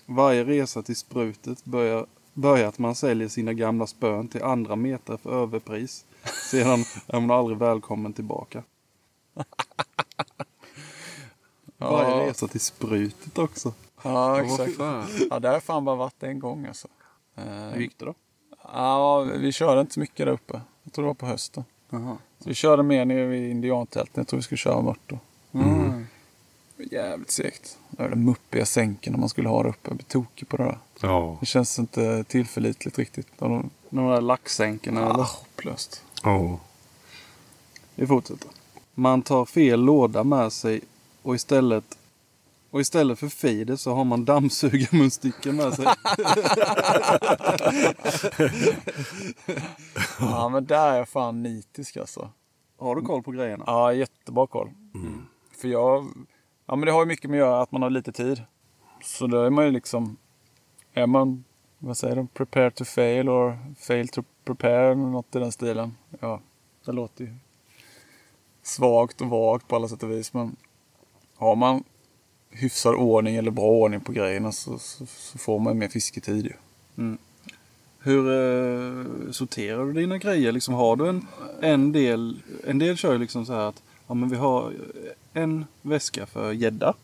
Varje 0.06 0.44
resa 0.44 0.82
till 0.82 0.96
sprutet 0.96 1.64
börjar, 1.64 2.06
börjar 2.34 2.68
att 2.68 2.78
man 2.78 2.94
säljer 2.94 3.28
sina 3.28 3.52
gamla 3.52 3.86
spön 3.86 4.28
till 4.28 4.42
andra 4.42 4.76
meter 4.76 5.16
för 5.16 5.42
överpris. 5.42 6.04
Sedan 6.50 6.84
är 7.06 7.20
man 7.20 7.30
aldrig 7.38 7.58
välkommen 7.58 8.12
tillbaka. 8.12 8.62
Varje 11.78 12.26
resa 12.30 12.48
till 12.48 12.60
sprutet 12.60 13.38
också. 13.38 13.72
ja 14.02 14.42
exakt. 14.42 14.72
Ja, 15.30 15.40
där 15.40 15.52
har 15.52 15.60
fan 15.60 15.84
bara 15.84 15.96
varit 15.96 16.22
en 16.22 16.38
gång 16.38 16.66
alltså. 16.66 16.88
Eh, 17.36 17.44
Hur 17.44 17.80
gick 17.80 17.98
det 17.98 18.04
då? 18.04 18.14
Ja, 18.72 19.20
vi 19.20 19.52
körde 19.52 19.80
inte 19.80 19.94
så 19.94 20.00
mycket 20.00 20.26
där 20.26 20.32
uppe. 20.32 20.60
Jag 20.82 20.92
tror 20.92 21.02
det 21.04 21.06
var 21.06 21.14
på 21.14 21.26
hösten. 21.26 21.64
Så 22.38 22.48
vi 22.48 22.54
körde 22.54 22.82
mer 22.82 23.04
nere 23.04 23.26
vid 23.26 23.50
indiantälten. 23.50 24.12
Jag 24.14 24.28
tror 24.28 24.38
vi 24.38 24.42
skulle 24.42 24.58
köra 24.58 24.82
mört 24.82 25.00
då. 25.06 25.18
Mm. 25.52 25.91
Jävligt 26.92 27.30
segt. 27.30 27.78
Det 27.90 28.08
den 28.08 28.24
muppiga 28.24 28.66
sänken 28.66 29.14
om 29.14 29.20
man 29.20 29.28
skulle 29.28 29.48
ha 29.48 29.62
där 29.62 29.68
uppe. 29.70 29.88
Jag 29.88 29.96
blir 29.96 30.06
tokig 30.06 30.48
på 30.48 30.56
det 30.56 30.64
där. 30.64 30.78
Ja. 31.00 31.36
Det 31.40 31.46
känns 31.46 31.78
inte 31.78 32.24
tillförlitligt 32.24 32.98
riktigt. 32.98 33.26
De, 33.38 33.70
De 33.90 34.08
där 34.08 34.20
laxsänkorna 34.20 35.00
ah, 35.06 35.14
eller? 35.14 35.22
hopplöst. 35.22 36.04
Ja. 36.22 36.58
Vi 37.94 38.06
fortsätter. 38.06 38.50
Man 38.94 39.22
tar 39.22 39.44
fel 39.44 39.80
låda 39.80 40.24
med 40.24 40.52
sig 40.52 40.80
och 41.22 41.34
istället 41.34 41.98
Och 42.70 42.80
istället 42.80 43.18
för 43.18 43.28
feeder 43.28 43.76
så 43.76 43.94
har 43.94 44.04
man 44.04 44.24
dammsugarmunstycken 44.24 45.56
med 45.56 45.74
sig. 45.74 45.86
Ja, 50.20 50.48
men 50.48 50.66
där 50.66 50.92
är 50.92 50.96
jag 50.96 51.08
fan 51.08 51.42
nitisk 51.42 51.96
alltså. 51.96 52.30
Har 52.78 52.96
du 52.96 53.02
koll 53.02 53.22
på 53.22 53.30
grejerna? 53.30 53.64
Ja, 53.66 53.92
jättebra 53.92 54.46
koll. 54.46 54.70
För 55.60 55.68
jag... 55.68 56.06
Ja, 56.72 56.76
men 56.76 56.86
det 56.86 56.92
har 56.92 57.00
ju 57.00 57.06
mycket 57.06 57.30
med 57.30 57.42
att 57.42 57.48
göra 57.48 57.62
att 57.62 57.72
man 57.72 57.82
har 57.82 57.90
lite 57.90 58.12
tid. 58.12 58.42
Så 59.02 59.26
då 59.26 59.42
är 59.42 59.50
man 59.50 59.64
ju 59.64 59.70
liksom... 59.70 60.16
Är 60.94 61.06
man, 61.06 61.44
vad 61.78 61.96
säger 61.96 62.16
de? 62.16 62.28
Prepare 62.28 62.70
to 62.70 62.84
fail 62.84 63.28
or 63.28 63.58
fail 63.78 64.08
to 64.08 64.22
prepare. 64.44 64.92
eller 64.92 64.94
Något 64.94 65.36
i 65.36 65.38
den 65.38 65.52
stilen. 65.52 65.94
Ja, 66.20 66.40
det 66.84 66.92
låter 66.92 67.24
ju 67.24 67.34
svagt 68.62 69.20
och 69.20 69.26
vagt 69.26 69.68
på 69.68 69.76
alla 69.76 69.88
sätt 69.88 70.02
och 70.02 70.10
vis. 70.10 70.34
Men 70.34 70.56
har 71.36 71.56
man 71.56 71.84
hyfsad 72.50 72.94
ordning 72.94 73.36
eller 73.36 73.50
bra 73.50 73.64
ordning 73.64 74.00
på 74.00 74.12
grejerna 74.12 74.52
så, 74.52 74.78
så, 74.78 75.06
så 75.06 75.38
får 75.38 75.58
man 75.58 75.78
mer 75.78 75.88
fisketid 75.88 76.44
ju. 76.44 76.52
Mm. 76.96 77.18
Hur 77.98 78.30
eh, 78.30 79.30
sorterar 79.30 79.86
du 79.86 79.92
dina 79.92 80.18
grejer? 80.18 80.52
Liksom, 80.52 80.74
har 80.74 80.96
du 80.96 81.08
en, 81.08 81.26
en 81.60 81.92
del, 81.92 82.42
en 82.66 82.78
del 82.78 82.96
kör 82.96 83.12
ju 83.12 83.18
liksom 83.18 83.46
så 83.46 83.52
här 83.52 83.68
att 83.68 83.82
ja, 84.06 84.14
men 84.14 84.28
vi 84.28 84.36
har 84.36 84.72
en 85.32 85.66
väska 85.82 86.26
för 86.26 86.52
gädda. 86.52 86.94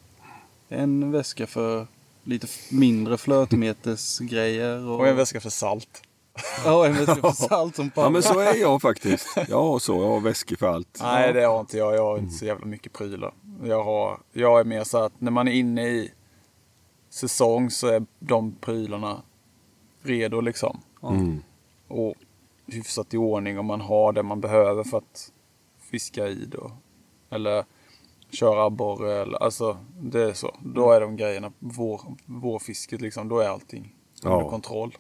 En 0.69 1.13
väska 1.13 1.47
för 1.47 1.87
lite 2.25 2.47
mindre 2.71 3.19
flötmetesgrejer. 3.19 4.87
Och, 4.89 5.01
Och 5.01 5.09
en 5.09 5.17
väska 5.17 5.41
för 5.41 5.51
salt. 5.51 6.03
Ja, 6.65 6.87
en 6.87 6.93
väska 6.95 7.15
för 7.15 7.31
salt 7.49 7.77
som 7.77 7.91
Ja, 7.95 8.11
men 8.11 8.23
pallar. 8.23 8.35
så 8.35 8.41
är 8.41 8.55
jag 8.55 8.83
faktiskt. 8.83 9.27
Jag 9.49 9.63
har 9.63 9.79
så. 9.79 9.93
Jag 10.03 10.09
har 10.09 10.21
väskor 10.21 10.57
för 10.57 10.67
allt. 10.67 10.99
Nej, 11.03 11.33
det 11.33 11.43
har 11.45 11.61
inte 11.61 11.79
jag. 11.79 11.95
Jag 11.95 12.05
har 12.05 12.19
inte 12.19 12.35
så 12.35 12.45
jävla 12.45 12.67
mycket 12.67 12.93
prylar. 12.93 13.33
Jag, 13.65 13.85
har, 13.85 14.21
jag 14.33 14.61
är 14.61 14.65
mer 14.65 14.85
så 14.85 14.99
att 14.99 15.21
när 15.21 15.31
man 15.31 15.49
är 15.49 15.53
inne 15.53 15.89
i 15.89 16.11
säsong 17.11 17.71
så 17.71 17.87
är 17.87 18.07
de 18.19 18.53
prylarna 18.61 19.23
redo 20.03 20.41
liksom. 20.41 20.81
Mm. 21.03 21.43
Och 21.89 22.15
hyfsat 22.67 23.15
i 23.15 23.17
ordning 23.17 23.59
om 23.59 23.67
man 23.67 23.81
har 23.81 24.13
det 24.13 24.23
man 24.23 24.41
behöver 24.41 24.85
för 24.85 24.99
att 24.99 25.33
fiska 25.91 26.29
i 26.29 26.45
då. 26.47 26.73
Eller 27.31 27.65
köra 28.31 28.65
abborre 28.65 29.23
eller 29.23 29.39
alltså 29.43 29.79
det 30.01 30.23
är 30.23 30.33
så. 30.33 30.55
Då 30.61 30.93
är 30.93 31.01
de 31.01 31.17
grejerna, 31.17 31.53
vår, 31.59 32.01
vårfisket 32.27 33.01
liksom, 33.01 33.29
då 33.29 33.39
är 33.39 33.49
allting 33.49 33.95
Ja. 34.23 34.31
under 34.31 34.49
kontroll. 34.51 34.97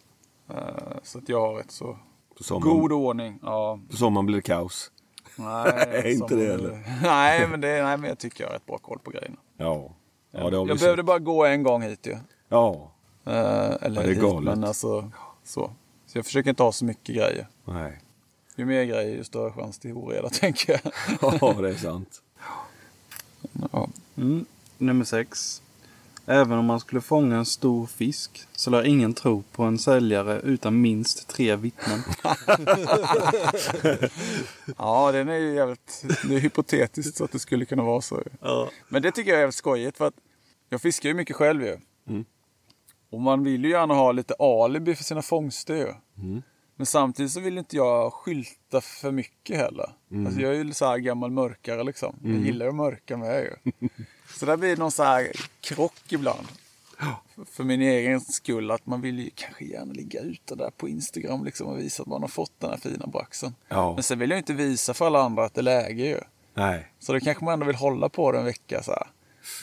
Eh, 0.50 0.56
så 1.02 1.18
att 1.18 1.28
jag 1.28 1.40
har 1.40 1.54
rätt 1.54 1.70
så 1.70 1.98
sommaren, 2.40 2.78
god 2.78 2.92
ordning. 2.92 3.38
Ja, 3.42 3.78
på 3.90 3.96
sommaren 3.96 4.26
blir 4.26 4.36
det 4.36 4.42
kaos. 4.42 4.92
Nej, 5.36 6.12
inte 6.14 6.34
det 6.34 6.46
heller. 6.46 6.98
Nej, 7.02 7.48
men 7.48 7.60
det, 7.60 7.82
nej, 7.82 7.96
men 7.98 8.08
jag 8.08 8.18
tycker 8.18 8.44
jag 8.44 8.48
har 8.48 8.54
rätt 8.54 8.66
bra 8.66 8.78
koll 8.78 8.98
på 8.98 9.10
grejerna. 9.10 9.36
Ja. 9.56 9.90
Ja, 10.30 10.50
jag 10.50 10.68
sett. 10.68 10.80
behövde 10.80 11.02
bara 11.02 11.18
gå 11.18 11.44
en 11.46 11.62
gång 11.62 11.82
hit 11.82 12.06
ju. 12.06 12.16
Ja. 12.48 12.92
Eh, 13.24 13.32
eller 13.32 13.78
Ja, 13.82 13.88
det 13.88 14.00
är 14.00 14.06
hit, 14.08 14.20
galet. 14.20 14.44
men 14.44 14.64
alltså 14.64 15.10
så. 15.44 15.70
Så 16.06 16.18
jag 16.18 16.24
försöker 16.24 16.50
inte 16.50 16.62
ha 16.62 16.72
så 16.72 16.84
mycket 16.84 17.14
grejer. 17.16 17.48
Nej. 17.64 17.98
Ju 18.56 18.64
mer 18.64 18.84
grejer, 18.84 19.16
ju 19.16 19.24
större 19.24 19.52
chans 19.52 19.78
till 19.78 19.92
oreda, 19.92 20.28
tänker 20.40 20.72
jag. 20.72 20.92
Ja, 21.40 21.52
det 21.62 21.68
är 21.68 21.74
sant. 21.74 22.22
Mm. 24.18 24.44
Nummer 24.78 25.04
sex. 25.04 25.62
Även 26.26 26.58
om 26.58 26.64
man 26.64 26.80
skulle 26.80 27.00
fånga 27.00 27.36
en 27.36 27.46
stor 27.46 27.86
fisk 27.86 28.46
så 28.52 28.70
lär 28.70 28.84
ingen 28.84 29.14
tro 29.14 29.42
på 29.52 29.62
en 29.62 29.78
säljare 29.78 30.40
utan 30.40 30.80
minst 30.80 31.28
tre 31.28 31.56
vittnen. 31.56 32.00
ja, 34.78 35.12
den 35.12 35.28
är 35.28 35.36
ju 35.36 35.54
jävligt... 35.54 36.04
Det 36.28 36.34
är 36.34 36.38
hypotetiskt 36.38 37.16
så 37.16 37.24
att 37.24 37.32
det 37.32 37.38
skulle 37.38 37.64
kunna 37.64 37.82
vara 37.82 38.00
så. 38.00 38.22
Ja. 38.40 38.70
Men 38.88 39.02
det 39.02 39.10
tycker 39.10 39.30
jag 39.30 39.36
är 39.36 39.40
jävligt 39.40 39.54
skojigt 39.54 39.96
för 39.98 40.06
att 40.06 40.14
jag 40.68 40.82
fiskar 40.82 41.08
ju 41.08 41.14
mycket 41.14 41.36
själv 41.36 41.62
ju. 41.62 41.76
Mm. 42.08 42.24
Och 43.10 43.20
man 43.20 43.44
vill 43.44 43.64
ju 43.64 43.70
gärna 43.70 43.94
ha 43.94 44.12
lite 44.12 44.34
alibi 44.34 44.94
för 44.94 45.04
sina 45.04 45.22
fångster 45.22 45.74
ju. 45.74 45.94
Mm. 46.22 46.42
Men 46.78 46.86
samtidigt 46.86 47.32
så 47.32 47.40
vill 47.40 47.58
inte 47.58 47.76
jag 47.76 48.12
skylta 48.12 48.80
för 48.80 49.10
mycket 49.10 49.56
heller. 49.56 49.90
Mm. 50.10 50.26
Alltså 50.26 50.40
jag 50.40 50.54
är 50.56 50.64
ju 50.64 50.72
så 50.74 50.86
här 50.86 50.98
gammal 50.98 51.30
mörkare 51.30 51.84
liksom. 51.84 52.16
Jag 52.24 52.32
gillar 52.46 52.66
ju 52.66 52.70
att 52.70 52.74
mörka 52.76 53.16
med 53.16 53.42
ju. 53.42 53.72
så 54.38 54.46
där 54.46 54.56
blir 54.56 54.68
det 54.70 54.76
någon 54.76 54.90
så 54.90 55.02
här 55.02 55.32
krock 55.60 56.12
ibland. 56.12 56.46
För- 57.34 57.44
För 57.44 57.64
min 57.64 57.82
egen 57.82 58.20
skull 58.20 58.70
att 58.70 58.86
man 58.86 59.00
vill 59.00 59.18
ju 59.18 59.30
kanske 59.34 59.64
gärna 59.64 59.92
ligga 59.92 60.20
ute 60.20 60.54
där 60.54 60.70
på 60.76 60.88
Instagram 60.88 61.44
liksom 61.44 61.66
och 61.68 61.78
visa 61.78 62.02
att 62.02 62.06
man 62.08 62.20
har 62.20 62.28
fått 62.28 62.52
den 62.60 62.70
här 62.70 62.76
fina 62.76 63.06
braxen. 63.06 63.54
Ja. 63.68 63.94
Men 63.94 64.02
sen 64.02 64.18
vill 64.18 64.30
jag 64.30 64.38
inte 64.38 64.52
visa 64.52 64.94
för 64.94 65.06
alla 65.06 65.20
andra 65.22 65.44
att 65.44 65.54
det 65.54 65.60
är 65.60 65.62
läge 65.62 66.04
ju. 66.06 66.20
Nej. 66.54 66.86
Så 66.98 67.12
då 67.12 67.20
kanske 67.20 67.44
man 67.44 67.54
ändå 67.54 67.66
vill 67.66 67.76
hålla 67.76 68.08
på 68.08 68.32
det 68.32 68.38
en 68.38 68.44
vecka 68.44 68.82
så 68.82 68.90
här. 68.90 69.06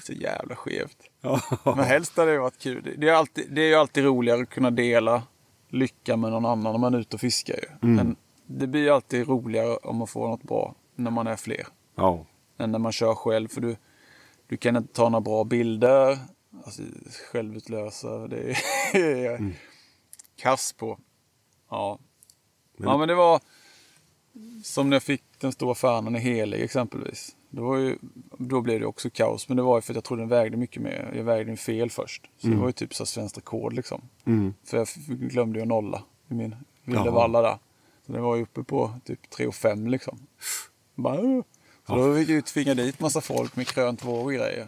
Så 0.04 0.14
jävla 0.14 0.56
skevt. 0.56 0.98
Men 1.64 1.80
helst 1.80 2.18
hade 2.18 2.32
det 2.32 2.40
varit 2.40 2.60
kul. 2.60 2.96
Det 2.98 3.10
är, 3.10 3.14
alltid, 3.14 3.46
det 3.52 3.62
är 3.62 3.68
ju 3.68 3.76
alltid 3.76 4.04
roligare 4.04 4.42
att 4.42 4.50
kunna 4.50 4.72
dela 4.72 5.24
lycka 5.76 6.18
med 6.18 6.32
någon 6.32 6.46
annan 6.46 6.72
när 6.74 6.80
man 6.80 6.94
är 6.94 7.00
ute 7.00 7.16
och 7.16 7.20
fiskar 7.22 7.56
ju. 7.56 7.88
Men 7.88 8.16
det 8.48 8.68
blir 8.68 8.92
alltid 8.92 9.28
roligare 9.28 9.78
om 9.78 9.96
man 9.96 10.08
får 10.08 10.28
något 10.28 10.44
bra 10.44 10.76
när 10.96 11.12
man 11.12 11.28
är 11.28 11.36
fler. 11.36 11.68
Ja. 11.96 12.26
Än 12.58 12.72
när 12.72 12.80
man 12.80 12.92
kör 12.92 13.16
själv. 13.16 13.48
För 13.48 13.62
du, 13.62 13.76
du 14.48 14.58
kan 14.58 14.76
inte 14.76 14.94
ta 14.94 15.10
några 15.10 15.22
bra 15.22 15.44
bilder. 15.44 16.18
Alltså, 16.66 16.82
självutlösa. 17.32 18.28
Det 18.28 18.56
är 18.94 19.16
jag 19.26 19.52
kass 20.36 20.74
på. 20.74 21.00
Ja. 21.70 22.00
Men- 22.78 22.90
ja, 22.90 22.98
men 22.98 23.08
det 23.08 23.16
var 23.16 23.40
som 24.64 24.90
när 24.90 24.96
jag 24.96 25.04
fick 25.04 25.24
den 25.40 25.52
stora 25.52 25.76
fanen 25.76 26.16
i 26.16 26.20
helig 26.20 26.62
exempelvis. 26.62 27.36
Det 27.56 27.62
var 27.62 27.78
ju, 27.78 27.98
då 28.38 28.62
blev 28.62 28.80
det 28.80 28.86
också 28.86 29.10
kaos. 29.10 29.48
Men 29.50 29.58
det 29.58 29.64
var 29.64 29.78
ju 29.78 29.82
för 29.82 29.94
att 29.94 29.96
jag 29.96 30.04
trodde 30.04 30.22
den 30.22 30.30
vägde 30.30 30.58
mycket 30.58 30.82
mer. 30.82 31.14
Jag 31.16 31.24
vägde 31.24 31.44
den 31.52 31.58
fel 31.58 31.90
först. 31.90 32.30
Så 32.38 32.48
det 32.48 32.56
var 32.56 32.68
ju 32.68 32.72
typ 32.72 32.94
så 32.94 33.06
svenskt 33.06 33.38
rekord 33.38 33.74
liksom. 33.74 34.02
Mm. 34.26 34.54
För 34.64 34.78
jag 34.78 34.88
glömde 35.08 35.60
ju 35.60 35.66
nolla 35.66 36.04
i 36.30 36.34
min 36.34 36.56
vilda 36.84 37.06
Jaha. 37.06 37.12
valla 37.12 37.42
där. 37.42 37.58
Så 38.06 38.12
den 38.12 38.24
var 38.24 38.36
ju 38.36 38.44
uppe 38.44 38.64
på 38.64 38.92
typ 39.06 39.20
3,5 39.38 39.90
liksom. 39.90 40.18
Bara, 40.96 41.18
så 41.88 41.96
då 41.96 42.16
fick 42.16 42.30
jag 42.30 42.36
ju 42.36 42.42
tvinga 42.42 42.74
dit 42.74 43.00
massa 43.00 43.22
folk 43.22 43.56
med 43.56 43.68
krönt 43.68 44.06
våg 44.06 44.26
och 44.26 44.34
grejer. 44.34 44.68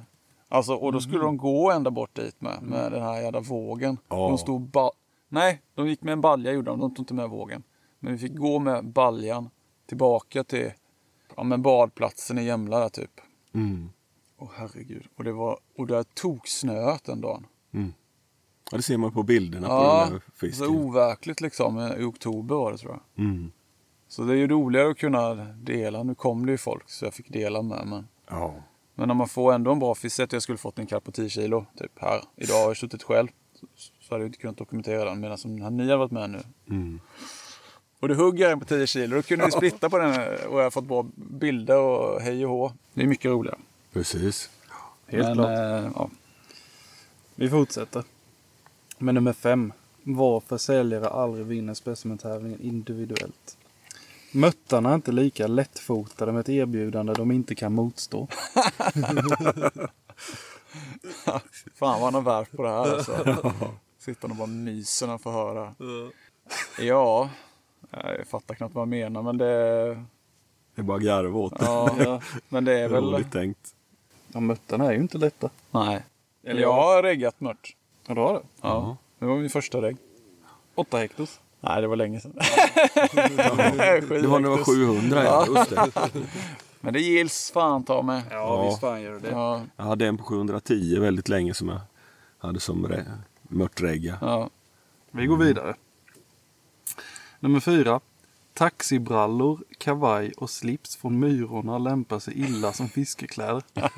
Alltså, 0.49 0.73
och 0.75 0.91
då 0.93 0.99
skulle 1.01 1.23
de 1.23 1.38
gå 1.38 1.71
ända 1.71 1.91
bort 1.91 2.15
dit 2.15 2.41
med, 2.41 2.61
med 2.61 2.91
den 2.91 3.01
här 3.03 3.21
jävla 3.21 3.39
vågen. 3.39 3.97
Ja. 4.09 4.15
De 4.15 4.38
stod 4.38 4.61
ba- 4.61 4.91
Nej, 5.29 5.61
de 5.75 5.88
gick 5.88 6.01
med 6.01 6.11
en 6.11 6.21
balja 6.21 6.51
gjorde 6.51 6.71
de. 6.71 6.79
De 6.79 6.95
tog 6.95 7.03
inte 7.03 7.13
med 7.13 7.29
vågen. 7.29 7.63
Men 7.99 8.13
vi 8.13 8.19
fick 8.19 8.35
gå 8.35 8.59
med 8.59 8.85
baljan 8.85 9.49
tillbaka 9.88 10.43
till 10.43 10.71
ja, 11.38 11.43
men 11.43 11.61
badplatsen 11.61 12.38
i 12.38 12.43
Jämla 12.45 12.79
där 12.79 12.89
typ. 12.89 13.11
Mm. 13.53 13.89
Åh 14.38 14.49
herregud. 14.55 15.07
Och 15.17 15.23
det 15.23 15.31
var, 15.31 15.59
och 15.77 15.88
det 15.88 16.15
tog 16.15 16.47
snöat 16.47 17.03
den 17.03 17.21
dagen. 17.21 17.45
ja, 18.71 18.77
det 18.77 18.83
ser 18.83 18.97
man 18.97 19.11
på 19.11 19.23
bilderna 19.23 19.67
på 19.67 19.73
Ja, 19.73 20.03
den 20.03 20.11
här 20.13 20.19
så 20.25 20.31
fisken. 20.39 20.67
overkligt 20.67 21.41
liksom. 21.41 21.79
I 21.99 22.03
oktober 22.03 22.55
var 22.55 22.71
det 22.71 22.77
tror 22.77 22.91
jag. 23.15 23.25
Mm. 23.25 23.51
Så 24.07 24.23
det 24.23 24.33
är 24.33 24.38
ju 24.38 24.47
roligare 24.47 24.89
att 24.91 24.97
kunna 24.97 25.35
dela. 25.45 26.03
Nu 26.03 26.15
kom 26.15 26.45
det 26.45 26.51
ju 26.51 26.57
folk 26.57 26.89
så 26.89 27.05
jag 27.05 27.13
fick 27.13 27.29
dela 27.33 27.61
med. 27.61 27.88
Men, 27.88 28.07
Ja. 28.29 28.55
men 28.95 29.07
när 29.07 29.15
man 29.15 29.27
får 29.27 29.53
ändå 29.53 29.71
en 29.71 29.79
bra 29.79 29.95
fisk. 29.95 30.19
Att 30.19 30.33
jag 30.33 30.41
skulle 30.41 30.57
fått 30.57 30.79
en 30.79 30.85
karp 30.88 31.03
på 31.03 31.11
10 31.11 31.29
kilo. 31.29 31.65
Typ 31.77 31.91
här. 31.99 32.21
Idag 32.35 32.55
har 32.61 32.67
jag 32.67 32.77
suttit 32.77 33.03
själv. 33.03 33.27
Så, 33.53 33.67
så 33.99 34.13
hade 34.13 34.23
jag 34.23 34.29
inte 34.29 34.39
kunnat 34.39 34.57
dokumentera 34.57 35.05
den. 35.05 35.19
Medan 35.19 35.38
som 35.38 35.55
ni 35.55 35.89
har 35.89 35.97
varit 35.97 36.11
med 36.11 36.29
nu. 36.29 36.39
Mm. 36.69 36.99
Och 37.99 38.07
du 38.07 38.15
hugger 38.15 38.49
en 38.49 38.59
på 38.59 38.65
10 38.65 38.87
kilo. 38.87 39.15
Då 39.15 39.21
kunde 39.21 39.45
vi 39.45 39.51
splitta 39.51 39.89
på 39.89 39.97
den 39.97 40.11
och 40.47 40.59
jag 40.59 40.63
har 40.63 40.71
fått 40.71 40.83
bra 40.85 41.05
bilder 41.15 41.79
och 41.79 42.21
hej 42.21 42.45
och 42.45 42.51
hå. 42.51 42.71
Det 42.93 43.01
är 43.03 43.07
mycket 43.07 43.31
roligare. 43.31 43.57
Precis. 43.93 44.49
Helt 45.07 45.25
men, 45.27 45.35
klart. 45.35 45.49
eh, 45.49 45.91
ja. 45.95 46.09
Vi 47.35 47.49
fortsätter. 47.49 48.03
Med 48.97 49.15
nummer 49.15 49.33
fem. 49.33 49.73
Varför 50.03 50.57
säljare 50.57 51.09
aldrig 51.09 51.45
vinner 51.45 51.73
specimentävlingen 51.73 52.61
individuellt. 52.61 53.57
Möttarna 54.31 54.89
är 54.89 54.95
inte 54.95 55.11
lika 55.11 55.47
lättfotade 55.47 56.31
med 56.31 56.39
ett 56.39 56.49
erbjudande 56.49 57.13
de 57.13 57.31
inte 57.31 57.55
kan 57.55 57.73
motstå. 57.73 58.27
Fan 61.75 62.01
vad 62.01 62.01
han 62.01 62.13
har 62.13 62.21
värkt 62.21 62.51
på 62.57 62.63
det 62.63 62.69
här 62.69 62.95
alltså. 62.95 63.51
Sitter 63.99 64.29
och 64.29 64.35
bara 64.35 64.47
myser 64.47 65.05
när 65.05 65.11
han 65.11 65.19
får 65.19 65.31
höra. 65.31 65.75
Ja, 66.79 67.29
jag 67.91 68.27
fattar 68.27 68.55
knappt 68.55 68.75
vad 68.75 68.81
han 68.81 68.89
menar 68.89 69.21
men 69.21 69.38
det... 69.38 69.45
Det 70.75 70.81
är 70.81 70.83
bara 70.83 70.99
garv 70.99 71.38
åt 71.38 71.59
det. 71.59 71.65
Ja, 71.65 71.95
Ja. 71.99 72.21
men 72.49 72.65
det 72.65 72.79
är 72.79 72.88
väl... 72.89 73.03
Roligt 73.03 73.31
tänkt. 73.31 73.73
Ja, 74.33 74.39
möttarna 74.39 74.85
är 74.85 74.91
ju 74.91 74.97
inte 74.99 75.17
lätta. 75.17 75.49
Nej. 75.71 76.03
Eller 76.43 76.61
jag 76.61 76.73
har 76.73 77.03
reggat 77.03 77.39
mört. 77.41 77.75
Ja, 78.07 78.13
du 78.13 78.21
har 78.21 78.33
det. 78.33 78.41
Ja. 78.61 78.97
Det 79.19 79.25
var 79.25 79.38
min 79.38 79.49
första 79.49 79.81
regg. 79.81 79.97
Åtta 80.75 80.97
hektos. 80.97 81.39
Nej, 81.59 81.81
det 81.81 81.88
var 81.88 81.95
länge 81.95 82.19
sedan. 82.21 82.33
Det 82.35 84.27
var 84.27 84.39
när 84.39 84.49
det 84.49 84.49
var 84.49 84.63
700 84.63 85.23
ja. 85.23 85.45
Just 85.47 85.69
det. 85.69 85.91
Men 86.81 86.93
det 86.93 86.99
gills 86.99 87.51
fan 87.51 87.83
ta 87.83 88.01
mig. 88.01 88.21
Ja, 88.29 88.35
Ja. 88.35 88.65
visst 88.69 88.79
fan 88.79 89.01
gör 89.01 89.19
det. 89.19 89.29
Ja, 89.29 89.61
Jag 89.77 89.83
hade 89.83 90.07
en 90.07 90.17
på 90.17 90.23
710 90.23 90.99
väldigt 90.99 91.29
länge 91.29 91.53
som 91.53 91.69
jag 91.69 91.79
hade 92.38 92.59
som 92.59 92.88
re- 92.88 93.17
mörtregga. 93.41 94.17
ja. 94.21 94.49
Vi 95.11 95.25
går 95.25 95.38
vidare. 95.38 95.75
Nummer 97.39 97.59
fyra. 97.59 97.99
Taxibrallor, 98.53 99.59
kavaj 99.77 100.31
och 100.38 100.49
slips 100.49 100.95
från 100.95 101.19
Myrorna 101.19 101.77
lämpar 101.77 102.19
sig 102.19 102.39
illa 102.39 102.73
som 102.73 102.89
fiskekläder. 102.89 103.63
Ja, 103.73 103.89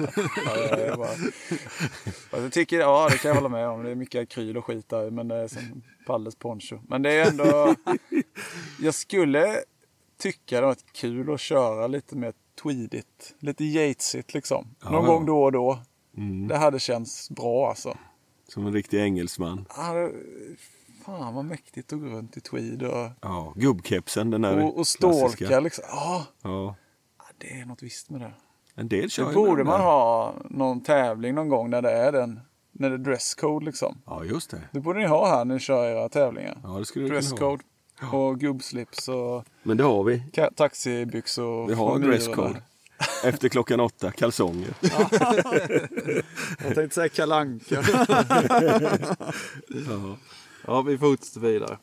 det 0.75 0.93
bara... 0.97 2.41
Jag 2.43 2.51
tycker, 2.51 2.79
ja 2.79 3.07
det 3.11 3.17
kan 3.17 3.29
jag 3.29 3.35
hålla 3.35 3.49
med 3.49 3.67
om. 3.67 3.83
Det 3.83 3.91
är 3.91 3.95
mycket 3.95 4.21
akryl 4.21 4.57
och 4.57 4.65
skit 4.65 4.89
där. 4.89 5.11
Men 5.11 5.27
det 5.27 5.35
är 5.35 5.47
som 5.47 5.81
Palles 6.07 6.35
poncho. 6.35 6.79
Men 6.87 7.01
det 7.01 7.11
är 7.13 7.29
ändå... 7.29 7.75
Jag 8.81 8.93
skulle 8.93 9.55
tycka 10.17 10.61
det 10.61 10.67
var 10.67 10.77
kul 10.93 11.33
att 11.33 11.39
köra 11.39 11.87
lite 11.87 12.15
mer 12.15 12.33
tweedigt. 12.63 13.35
Lite 13.39 13.63
Yatesigt 13.63 14.33
liksom. 14.33 14.67
Någon 14.83 14.93
Ja, 14.93 14.99
ja. 15.01 15.07
gång 15.07 15.25
då 15.25 15.43
och 15.43 15.51
då. 15.51 15.79
Mm. 16.17 16.47
Det 16.47 16.57
hade 16.57 16.79
känts 16.79 17.29
bra 17.29 17.69
alltså. 17.69 17.97
Som 18.47 18.65
en 18.67 18.73
riktig 18.73 18.99
engelsman. 19.01 19.65
Ja, 19.77 19.93
det- 19.93 20.11
Fan 21.17 21.33
vad 21.35 21.45
mäktigt 21.45 21.93
att 21.93 21.99
gå 21.99 22.05
runt 22.05 22.37
i 22.37 22.41
tweed 22.41 22.83
och, 22.83 23.09
Ja, 23.21 23.53
gubbkepsen 23.55 24.29
den 24.29 24.41
där 24.41 24.63
och, 24.63 24.77
och 24.77 24.87
stalka 24.87 25.59
liksom. 25.59 25.83
Ja, 25.87 26.25
Ja, 26.41 26.75
det 27.37 27.59
är 27.61 27.65
något 27.65 27.83
visst 27.83 28.09
med 28.09 28.21
det. 28.21 28.31
en 28.75 28.87
del 28.87 29.09
kör 29.09 29.27
Det 29.27 29.33
borde 29.33 29.63
man 29.63 29.81
ha 29.81 30.33
någon 30.49 30.81
tävling 30.83 31.35
någon 31.35 31.49
gång 31.49 31.69
när 31.69 31.81
det 31.81 31.91
är 31.91 32.11
den. 32.11 32.39
När 32.71 32.89
det 32.89 32.95
är 32.95 32.97
dresscode 32.97 33.65
liksom. 33.65 34.01
Ja, 34.05 34.23
just 34.23 34.51
det. 34.51 34.61
Det 34.71 34.79
borde 34.79 34.99
ni 34.99 35.05
ha 35.05 35.27
här 35.29 35.45
när 35.45 35.53
ni 35.55 35.59
kör 35.59 35.85
era 35.85 36.09
tävlingar. 36.09 36.57
Ja, 36.63 36.69
det 36.69 36.85
skulle. 36.85 37.07
Dresscode. 37.07 37.63
Och 38.11 38.39
gubbslips 38.39 39.07
och 39.07 39.45
Men 39.63 39.77
det 39.77 39.83
har 39.83 40.03
vi. 40.03 40.23
taxibyxor. 40.55 41.67
Vi 41.67 41.73
har 41.73 41.99
dresscode. 41.99 42.61
Efter 43.23 43.49
klockan 43.49 43.79
åtta, 43.79 44.11
kalsonger. 44.11 44.73
Jag 46.65 46.75
tänkte 46.75 46.89
säga 46.95 47.09
kalanka. 47.09 47.75
Ja. 49.69 50.17
Ja, 50.69 50.81
vi 50.81 50.97
fortsätter 50.97 51.39
vidare. 51.39 51.77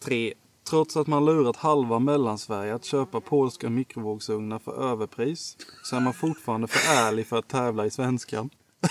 3. 0.00 0.34
Trots 0.70 0.96
att 0.96 1.06
man 1.06 1.24
lurat 1.24 1.56
halva 1.56 1.98
Mellansverige 1.98 2.74
att 2.74 2.84
köpa 2.84 3.20
polska 3.20 3.70
mikrovågsugnar 3.70 4.58
för 4.58 4.92
överpris 4.92 5.56
så 5.82 5.96
är 5.96 6.00
man 6.00 6.14
fortfarande 6.14 6.66
för 6.66 6.92
ärlig 6.92 7.26
för 7.26 7.38
att 7.38 7.48
tävla 7.48 7.86
i 7.86 7.90
svenskan. 7.90 8.50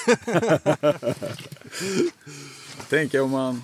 Tänker 2.90 3.22
om 3.22 3.32
man, 3.32 3.64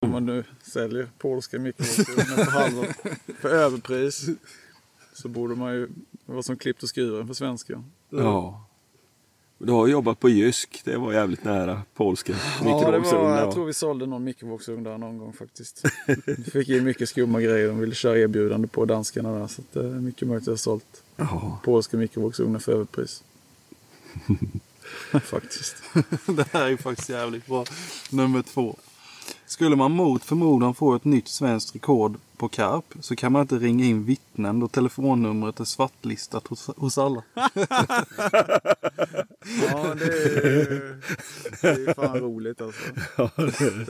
om 0.00 0.10
man 0.10 0.26
nu 0.26 0.44
säljer 0.62 1.08
polska 1.18 1.58
mikrovågsugnar 1.58 2.44
för 2.44 2.50
halva 2.50 2.86
för 3.40 3.48
överpris. 3.48 4.26
Så 5.12 5.28
borde 5.28 5.54
man 5.54 5.72
ju 5.72 5.88
vara 6.26 6.42
som 6.42 6.56
klippt 6.56 6.82
och 6.82 6.94
skuren 6.94 7.26
för 7.26 7.34
svenskan. 7.34 7.92
ja. 8.10 8.67
Du 9.58 9.72
har 9.72 9.86
jobbat 9.86 10.20
på 10.20 10.28
Jysk. 10.28 10.80
Det 10.84 10.96
var 10.96 11.12
jävligt 11.12 11.44
nära 11.44 11.82
polska 11.94 12.32
Ja, 12.32 12.38
det 12.64 12.70
var, 12.70 12.76
mikrovågsugnar. 12.76 13.38
jag 13.38 13.52
tror 13.54 13.66
vi 13.66 13.74
sålde 13.74 14.06
någon 14.06 14.24
mikrovågsugn 14.24 14.82
där 14.82 14.98
någon 14.98 15.18
gång 15.18 15.32
faktiskt. 15.32 15.82
Vi 16.26 16.44
fick 16.50 16.68
in 16.68 16.84
mycket 16.84 17.08
skumma 17.08 17.40
grejer. 17.40 17.68
De 17.68 17.78
ville 17.78 17.94
köra 17.94 18.18
erbjudande 18.18 18.68
på 18.68 18.84
danskarna 18.84 19.38
där. 19.38 19.46
Så 19.46 19.62
det 19.72 19.80
är 19.80 19.84
mycket 19.84 20.28
möjligt 20.28 20.42
att 20.42 20.46
jag 20.46 20.52
har 20.52 20.56
sålt 20.58 21.02
Ja. 21.16 21.58
polska 21.64 21.96
mikrovågsugnar 21.96 22.58
för 22.58 22.72
överpris. 22.72 23.22
faktiskt. 25.22 25.76
Det 26.26 26.46
här 26.52 26.62
är 26.64 26.68
ju 26.68 26.76
faktiskt 26.76 27.08
jävligt 27.08 27.46
bra. 27.46 27.64
Nummer 28.10 28.42
två. 28.42 28.76
Skulle 29.46 29.76
man 29.76 29.92
mot 29.92 30.24
förmodan 30.24 30.74
få 30.74 30.94
ett 30.94 31.04
nytt 31.04 31.28
svenskt 31.28 31.74
rekord 31.74 32.16
på 32.38 32.48
karp 32.48 32.84
så 33.00 33.16
kan 33.16 33.32
man 33.32 33.42
inte 33.42 33.54
ringa 33.58 33.84
in 33.84 34.04
vittnen 34.04 34.60
då 34.60 34.68
telefonnumret 34.68 35.60
är 35.60 35.64
svartlistat 35.64 36.46
hos, 36.46 36.70
hos 36.76 36.98
alla. 36.98 37.22
Ja, 39.70 39.94
det 39.94 40.04
är, 40.04 40.96
det 41.62 41.68
är 41.90 41.94
fan 41.94 42.18
roligt 42.20 42.60
alltså. 42.60 42.82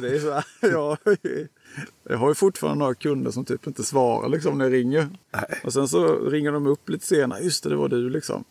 Det 0.00 0.08
är 0.16 0.20
så 0.20 0.32
här, 0.32 0.44
jag, 0.70 0.98
jag 2.08 2.18
har 2.18 2.28
ju 2.28 2.34
fortfarande 2.34 2.78
några 2.78 2.94
kunder 2.94 3.30
som 3.30 3.44
typ 3.44 3.66
inte 3.66 3.84
svarar 3.84 4.28
liksom 4.28 4.58
när 4.58 4.64
jag 4.64 4.72
ringer. 4.74 5.08
Och 5.64 5.72
sen 5.72 5.88
så 5.88 6.14
ringer 6.28 6.52
de 6.52 6.66
upp 6.66 6.88
lite 6.88 7.06
senare. 7.06 7.40
Just 7.40 7.64
det, 7.64 7.70
det 7.70 7.76
var 7.76 7.88
du 7.88 8.10
liksom. 8.10 8.44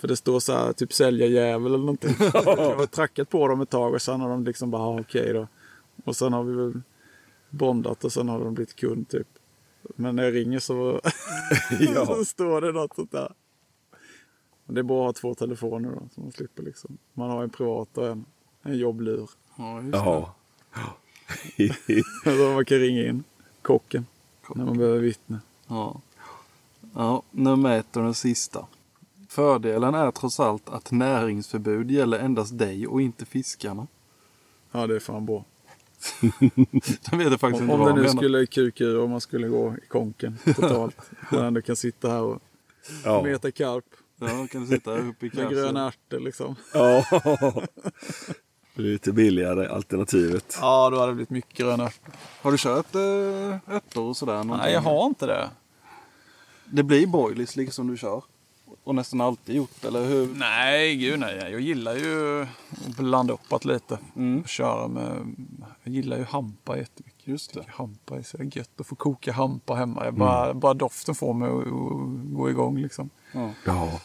För 0.00 0.08
det 0.08 0.16
står 0.16 0.40
så 0.40 0.52
här 0.52 0.72
typ 0.72 0.92
säljarjävel 0.92 1.66
eller 1.66 1.78
någonting. 1.78 2.14
Jag 2.34 2.76
har 2.76 2.86
trackat 2.86 3.28
på 3.30 3.48
dem 3.48 3.60
ett 3.60 3.70
tag 3.70 3.94
och 3.94 4.02
sen 4.02 4.20
har 4.20 4.28
de 4.28 4.44
liksom 4.44 4.70
bara, 4.70 4.82
"Ah, 4.82 5.00
okej 5.00 5.32
då. 5.32 5.48
Och 6.04 6.16
sen 6.16 6.32
har 6.32 6.42
vi 6.44 6.54
väl 6.54 6.80
bondat 7.50 8.04
och 8.04 8.12
sen 8.12 8.28
har 8.28 8.44
de 8.44 8.54
blivit 8.54 8.76
kund 8.76 9.08
typ. 9.08 9.28
Men 9.82 10.16
när 10.16 10.22
jag 10.22 10.34
ringer 10.34 10.58
så, 10.58 11.00
så 12.06 12.24
står 12.24 12.60
det 12.60 12.72
något 12.72 12.94
sånt 12.94 13.12
där. 13.12 13.32
Och 14.66 14.74
det 14.74 14.80
är 14.80 14.82
bara 14.82 15.10
att 15.10 15.18
ha 15.18 15.20
två 15.20 15.34
telefoner 15.34 15.90
då, 15.90 16.08
så 16.14 16.20
man 16.20 16.32
slipper 16.32 16.62
liksom. 16.62 16.98
Man 17.12 17.30
har 17.30 17.42
en 17.42 17.50
privat 17.50 17.98
och 17.98 18.06
en, 18.06 18.24
en 18.62 18.78
jobblur. 18.78 19.30
Ja, 19.56 19.82
just 19.82 19.92
det. 19.92 19.98
Ja. 19.98 20.34
Så 22.24 22.52
man 22.54 22.64
kan 22.64 22.78
ringa 22.78 23.06
in 23.06 23.24
kocken 23.62 24.06
när 24.54 24.64
man 24.64 24.78
behöver 24.78 24.98
vittne. 24.98 25.40
Ja. 25.66 26.00
ja, 26.94 27.22
nummer 27.30 27.78
ett 27.78 27.96
och 27.96 28.02
den 28.02 28.14
sista. 28.14 28.66
Fördelen 29.28 29.94
är 29.94 30.10
trots 30.10 30.40
allt 30.40 30.68
att 30.68 30.90
näringsförbud 30.90 31.90
gäller 31.90 32.18
endast 32.18 32.58
dig 32.58 32.86
och 32.86 33.02
inte 33.02 33.26
fiskarna. 33.26 33.86
Ja, 34.72 34.86
det 34.86 34.96
är 34.96 35.00
fan 35.00 35.26
bra. 35.26 35.44
Jag 37.10 37.18
vet 37.18 37.40
faktiskt 37.40 37.62
Om, 37.62 37.70
inte 37.70 37.72
om 37.72 37.80
det 37.86 37.94
nu 37.94 38.00
menar. 38.00 38.16
skulle 38.16 38.46
kuka 38.46 38.84
ur 38.84 38.98
och 38.98 39.10
man 39.10 39.20
skulle 39.20 39.48
gå 39.48 39.74
i 39.82 39.86
konken 39.88 40.38
totalt. 40.44 40.96
Man 41.32 41.44
ändå 41.44 41.62
kan 41.62 41.76
sitta 41.76 42.10
här 42.10 42.20
och 42.22 42.42
Ja. 43.04 43.22
meta 43.22 43.50
karp 43.50 43.84
Ja, 44.20 44.46
kan 44.52 44.60
du 44.60 44.66
sitta 44.66 44.98
uppe 44.98 45.26
i 45.26 45.30
med 45.34 45.50
gröna 45.50 45.86
ärtor 45.88 46.20
liksom. 46.20 46.56
ja. 46.74 47.04
Det 48.74 48.82
är 48.82 48.92
lite 48.92 49.12
billigare 49.12 49.66
alternativet. 49.68 50.58
Ja, 50.60 50.90
då 50.90 50.98
hade 50.98 51.10
det 51.10 51.14
blivit 51.14 51.30
mycket 51.30 51.58
gröna 51.58 51.84
ärtor. 51.86 52.12
Har 52.42 52.52
du 52.52 52.58
kört 52.58 52.94
äh, 52.94 53.74
ärtor 53.76 54.02
och 54.08 54.16
sådär? 54.16 54.32
någonting? 54.32 54.56
Nej, 54.58 54.72
jag 54.72 54.80
har 54.80 55.06
inte 55.06 55.26
det. 55.26 55.50
Det 56.64 56.82
blir 56.82 57.06
boilies 57.06 57.56
liksom 57.56 57.86
du 57.90 57.96
kör? 57.96 58.22
Och 58.84 58.94
nästan 58.94 59.20
alltid 59.20 59.56
gjort, 59.56 59.84
eller 59.84 60.04
hur? 60.04 60.34
Nej, 60.34 60.96
gud 60.96 61.18
nej. 61.20 61.38
Jag 61.50 61.60
gillar 61.60 61.94
ju 61.94 62.42
att 62.88 62.96
blanda 62.96 63.34
upp 63.34 63.64
lite. 63.64 63.98
Mm. 64.16 64.44
Köra 64.44 64.88
med... 64.88 65.34
Jag 65.82 65.94
gillar 65.94 66.16
ju 66.18 66.24
hampa 66.24 66.78
jättemycket. 66.78 67.26
Just 67.28 67.54
det. 67.54 67.64
Hampa 67.68 68.16
är 68.18 68.22
så 68.22 68.36
gött 68.42 68.80
att 68.80 68.86
få 68.86 68.94
koka 68.94 69.32
hampa 69.32 69.74
hemma. 69.74 70.04
Jag 70.04 70.14
bara, 70.14 70.54
bara 70.54 70.74
doften 70.74 71.14
får 71.14 71.34
mig 71.34 71.48
att 71.48 72.34
gå 72.36 72.50
igång 72.50 72.78
liksom. 72.78 73.10
Ja. 73.32 73.50
Ja. 73.66 74.00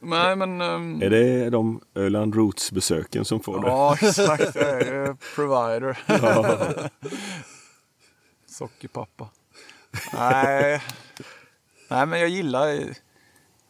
Nej, 0.00 0.36
men... 0.36 0.60
ehm, 0.60 1.02
Är 1.02 1.10
det 1.10 1.50
de 1.50 1.80
Öland 1.94 2.34
Roots-besöken 2.34 3.24
som 3.24 3.40
får 3.40 3.60
det? 3.62 3.68
Ja, 3.68 3.96
exakt. 4.02 4.54
Jag 4.54 4.82
är 4.82 5.16
provider. 5.34 5.98
Sockerpappa. 8.46 9.28
Nej. 10.12 10.82
Nej, 11.90 12.06
men 12.06 12.20
jag 12.20 12.28
gillar... 12.28 12.96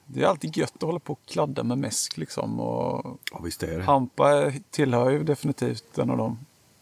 Det 0.06 0.22
är 0.22 0.26
alltid 0.26 0.56
gött 0.56 0.74
att 0.76 0.82
hålla 0.82 0.98
på 0.98 1.12
och 1.12 1.20
kladda 1.26 1.62
med 1.62 1.78
mäsk 1.78 2.16
liksom. 2.16 2.60
Och 2.60 3.20
Ja, 3.32 3.38
visst 3.44 3.62
är 3.62 3.78
det. 3.78 3.84
hampa 3.84 4.52
tillhör 4.70 5.10
ju 5.10 5.24
definitivt 5.24 5.98
en 5.98 6.10
av 6.10 6.16
de 6.18 6.38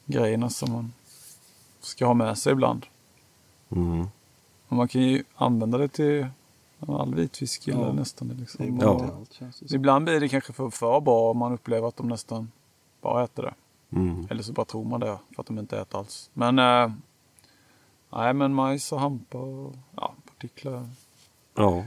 grejerna 0.07 0.51
som 0.51 0.73
man 0.73 0.93
ska 1.81 2.07
ha 2.07 2.15
med 2.15 2.39
sig 2.39 2.53
ibland. 2.53 2.87
Mm. 3.71 4.07
Och 4.69 4.77
man 4.77 4.89
kan 4.89 5.03
ju 5.03 5.25
använda 5.35 5.79
det 5.79 5.89
till 5.89 6.27
all 6.89 7.15
vitfisk 7.15 7.69
Ja. 7.69 7.93
nästan 7.93 8.29
Liksom. 8.29 8.81
allt 9.17 9.33
känns 9.33 9.61
det. 9.61 9.75
Ibland 9.75 10.05
blir 10.05 10.21
det 10.21 10.29
kanske 10.29 10.53
för, 10.53 10.71
för 10.71 11.01
bra 11.01 11.31
om 11.31 11.39
man 11.39 11.53
upplever 11.53 11.89
att 11.89 11.97
de 11.97 12.09
nästan 12.09 12.51
bara 13.01 13.25
äter 13.25 13.43
det. 13.43 13.55
Mm. 13.97 14.27
Eller 14.31 14.43
så 14.43 14.53
bara 14.53 14.65
tror 14.67 14.85
man 14.85 15.01
det 15.01 15.19
för 15.35 15.41
att 15.43 15.47
de 15.47 15.59
inte 15.59 15.81
äter 15.81 15.99
alls. 15.99 16.31
Men, 16.33 16.59
eh, 16.59 16.93
nej, 18.13 18.35
men 18.35 18.55
majs 18.55 18.93
och 18.93 19.01
hampa 19.01 19.39
och 19.39 19.75
ja, 19.97 20.15
partiklar. 20.27 20.89
Ja. 21.55 21.85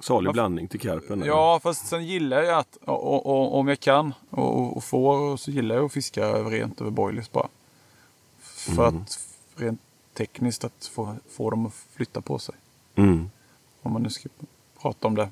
Salig 0.00 0.32
blandning 0.32 0.68
till 0.68 0.80
karpen. 0.80 1.12
eller? 1.22 1.26
Ja, 1.32 1.60
fast 1.62 1.86
sen 1.86 2.06
gillar 2.06 2.42
jag 2.42 2.58
att, 2.58 2.76
och, 2.76 3.26
och, 3.26 3.58
om 3.58 3.68
jag 3.68 3.80
kan 3.80 4.14
och, 4.30 4.76
och, 4.76 4.84
får, 4.84 5.36
så 5.36 5.50
gillar 5.50 5.74
jag 5.74 5.84
att 5.84 5.92
fiska 5.92 6.32
rent 6.32 6.80
över 6.80 6.90
boilies 6.90 7.32
bara. 7.32 7.48
För 8.40 8.88
Mm. 8.88 9.02
att 9.02 9.18
rent 9.56 9.80
tekniskt 10.14 10.64
att 10.64 10.86
få, 10.92 11.16
få 11.30 11.50
dem 11.50 11.66
att 11.66 11.74
flytta 11.92 12.20
på 12.20 12.38
sig. 12.38 12.54
Mm. 12.94 13.30
Om 13.82 13.92
man 13.92 14.02
nu 14.02 14.10
ska 14.10 14.28
prata 14.82 15.06
om 15.08 15.14
det. 15.14 15.28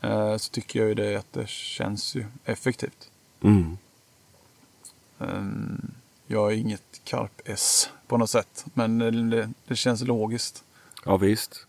Eh, 0.00 0.36
så 0.36 0.50
tycker 0.50 0.78
jag 0.80 0.88
ju 0.88 0.94
det 0.94 1.16
att 1.16 1.32
det 1.32 1.48
känns 1.48 2.14
ju 2.14 2.26
effektivt. 2.44 3.10
Mm. 3.42 3.78
Ehm, 5.18 5.90
Jag 6.26 6.52
är 6.52 6.56
inget 6.56 7.00
karp-S 7.04 7.90
på 8.06 8.16
något 8.16 8.30
sätt. 8.30 8.64
Men 8.74 8.98
det, 9.30 9.50
det 9.66 9.76
känns 9.76 10.02
logiskt. 10.02 10.64
Ja, 11.04 11.16
visst. 11.16 11.66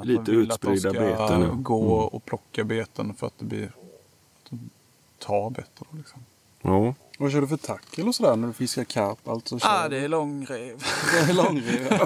Att 0.00 0.06
Lite 0.06 0.32
man 0.32 0.40
vill 0.40 0.50
att 0.52 0.60
de 0.60 0.72
utspridda 0.72 0.94
ska 0.94 1.16
beten, 1.16 1.62
gå 1.62 1.82
Mm. 2.02 2.08
och 2.08 2.24
plocka 2.24 2.64
beten 2.64 3.14
för 3.14 3.26
att 3.26 3.38
det 3.38 3.44
blir... 3.44 3.64
Att 3.64 4.50
de 4.50 4.70
tar 5.18 5.50
bättre. 5.50 5.86
Liksom. 5.96 6.20
Ja. 6.62 6.94
Vad 7.18 7.32
kör 7.32 7.40
du 7.40 7.46
för 7.48 7.56
tackel 7.56 8.08
och 8.08 8.14
sådär 8.14 8.36
när 8.36 8.46
du 8.48 8.52
fiskar 8.54 8.84
karp? 8.84 9.28
Alltså, 9.28 9.58
kör 9.58 9.84
Ah, 9.84 9.88
det 9.88 9.98
är 9.98 10.08
långrev. 10.08 10.78
det 11.12 11.30
är 11.30 11.34
långrev. 11.34 12.00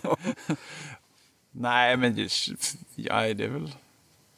Nej, 1.53 1.97
men 1.97 2.17
just, 2.17 2.49
ja, 2.95 3.35
det 3.35 3.45
är 3.45 3.49
väl... 3.49 3.73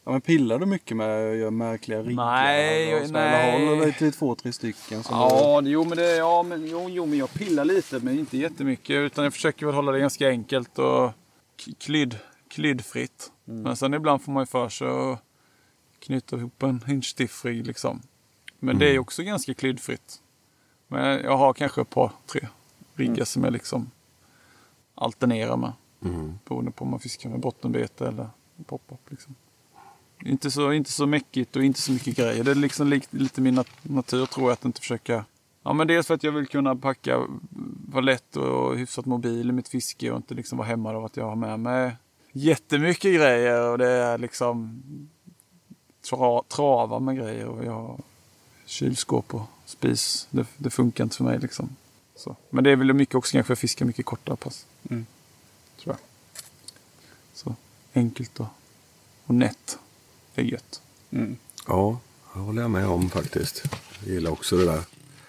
Ja, 0.05 0.13
men 0.13 0.21
pillar 0.21 0.59
du 0.59 0.67
mycket 0.67 0.97
med 0.97 1.31
att 1.31 1.37
göra 1.37 1.51
märkliga 1.51 2.03
riggar? 2.03 2.25
Nej, 2.25 2.95
och 2.95 3.11
nej. 3.11 3.55
Eller 3.57 3.67
håller 3.69 3.83
dig 3.83 3.93
till 3.95 4.13
två, 4.13 4.35
tre 4.35 4.53
stycken? 4.53 5.03
Som 5.03 5.17
du... 5.19 5.23
Ja, 5.25 5.61
det- 5.61 5.71
jo, 5.71 5.85
men 5.85 5.99
det, 5.99 6.17
ja, 6.17 6.43
men, 6.43 6.67
jo, 6.67 6.89
jo, 6.91 7.07
men 7.07 7.19
jag 7.19 7.33
pillar 7.33 7.65
lite, 7.65 7.99
men 7.99 8.19
inte 8.19 8.39
jättemycket. 8.39 8.95
Utan 8.95 9.25
jag 9.25 9.33
försöker 9.33 9.67
väl 9.67 9.75
hålla 9.75 9.93
det 9.93 9.99
ganska 10.01 10.29
enkelt 10.29 10.79
och 10.79 11.11
k- 11.65 11.73
klydd, 11.79 12.19
Klyddfritt. 13.51 13.65
Men 13.65 13.77
sen 13.77 13.95
ibland 13.95 14.23
får 14.23 14.33
man 14.33 14.43
ju 14.43 14.47
för 14.47 14.69
sig 14.69 14.89
att 14.89 15.19
knyta 15.99 16.37
ihop 16.37 16.63
en 16.63 16.81
hinchstiffrig 16.87 17.67
liksom. 17.67 18.03
Men 18.59 18.79
det 18.79 18.89
är 18.89 18.93
ju 18.93 18.99
också 18.99 19.23
ganska 19.23 19.55
klyddfritt. 19.55 20.23
Men 20.89 21.21
jag 21.25 21.37
har 21.37 21.53
kanske 21.53 21.81
ett 21.81 21.91
par, 21.91 22.13
tre 22.27 22.49
riggar 22.95 23.25
som 23.25 23.45
jag 23.45 23.53
liksom 23.53 23.91
alternerar 24.95 25.57
med. 25.57 25.73
Mm. 26.05 26.39
Beroende 26.45 26.71
på 26.71 26.85
om 26.85 26.91
man 26.91 27.01
fiskar 27.01 27.31
med 27.31 27.41
bottenbete 27.41 28.09
eller 28.09 28.29
pop-up. 28.67 29.11
Liksom. 29.11 29.35
Inte, 30.25 30.51
så, 30.51 30.73
inte 30.73 30.93
så 30.93 31.07
mäckigt 31.07 31.57
och 31.57 31.65
inte 31.65 31.81
så 31.81 31.93
mycket 31.93 32.17
grejer. 32.17 32.45
Det 32.45 32.51
är 32.51 32.55
liksom 32.55 32.89
li- 32.89 33.03
lite 33.11 33.41
min 33.41 33.59
nat- 33.59 33.77
natur 33.83 34.27
tror 34.27 34.47
jag 34.47 34.53
att 34.53 34.65
inte 34.65 34.81
försöka... 34.81 35.25
Ja 35.63 35.73
men 35.73 35.87
dels 35.87 36.07
för 36.07 36.15
att 36.15 36.23
jag 36.23 36.33
vill 36.33 36.47
kunna 36.47 36.77
packa, 36.77 37.27
vara 37.89 38.01
lätt 38.01 38.37
och 38.37 38.79
hyfsat 38.79 39.07
mobil 39.07 39.49
i 39.49 39.53
mitt 39.53 39.69
fiske 39.69 40.11
och 40.11 40.17
inte 40.17 40.35
liksom 40.35 40.59
vara 40.59 40.69
hämmad 40.69 40.97
av 40.97 41.05
att 41.05 41.17
jag 41.17 41.25
har 41.25 41.37
med 41.37 41.61
mig 41.61 41.97
jättemycket 42.33 43.15
grejer 43.15 43.71
och 43.71 43.79
det 43.79 43.89
är 43.89 44.19
liksom 44.19 44.83
tra, 46.11 46.43
trava 46.43 46.99
med 46.99 47.17
grejer 47.17 47.47
och 47.47 47.65
jag 47.65 47.73
har 47.73 48.01
kylskåp 48.67 49.35
och 49.35 49.43
spis. 49.65 50.29
Det, 50.31 50.47
det 50.57 50.71
funkar 50.71 51.05
inte 51.05 51.17
för 51.17 51.25
mig 51.25 51.39
liksom. 51.39 51.77
Så. 52.17 52.37
Men 52.51 52.65
det 52.65 52.71
är 52.71 52.77
väl 52.77 52.93
mycket 52.93 53.15
också 53.15 53.33
kanske 53.33 53.47
för 53.47 53.53
att 53.53 53.59
fiska 53.59 53.85
mycket 53.85 54.07
kortare 54.07 54.37
pass. 54.37 54.67
Mm. 54.91 55.07
Tror 55.83 55.95
jag. 55.95 56.01
Så 57.33 57.55
enkelt 57.93 58.41
och, 58.41 58.47
och 59.25 59.35
nätt. 59.35 59.79
Det 60.35 60.41
är 60.41 60.45
gött. 60.45 60.83
Mm. 61.11 61.37
Ja, 61.67 61.99
det 62.35 62.41
håller 62.41 62.63
jag 62.63 62.71
med 62.71 62.87
om 62.87 63.11
faktiskt. 63.11 63.65
Jag 64.01 64.15
gillar 64.15 64.31
också 64.31 64.57
det 64.57 64.65
där. 64.65 64.83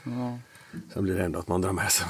Ja. 0.03 0.37
Sen 0.93 1.03
blir 1.03 1.15
det 1.15 1.25
ändå 1.25 1.39
att 1.39 1.47
man 1.47 1.61
drar 1.61 1.71
med 1.71 1.91
sig 1.91 2.07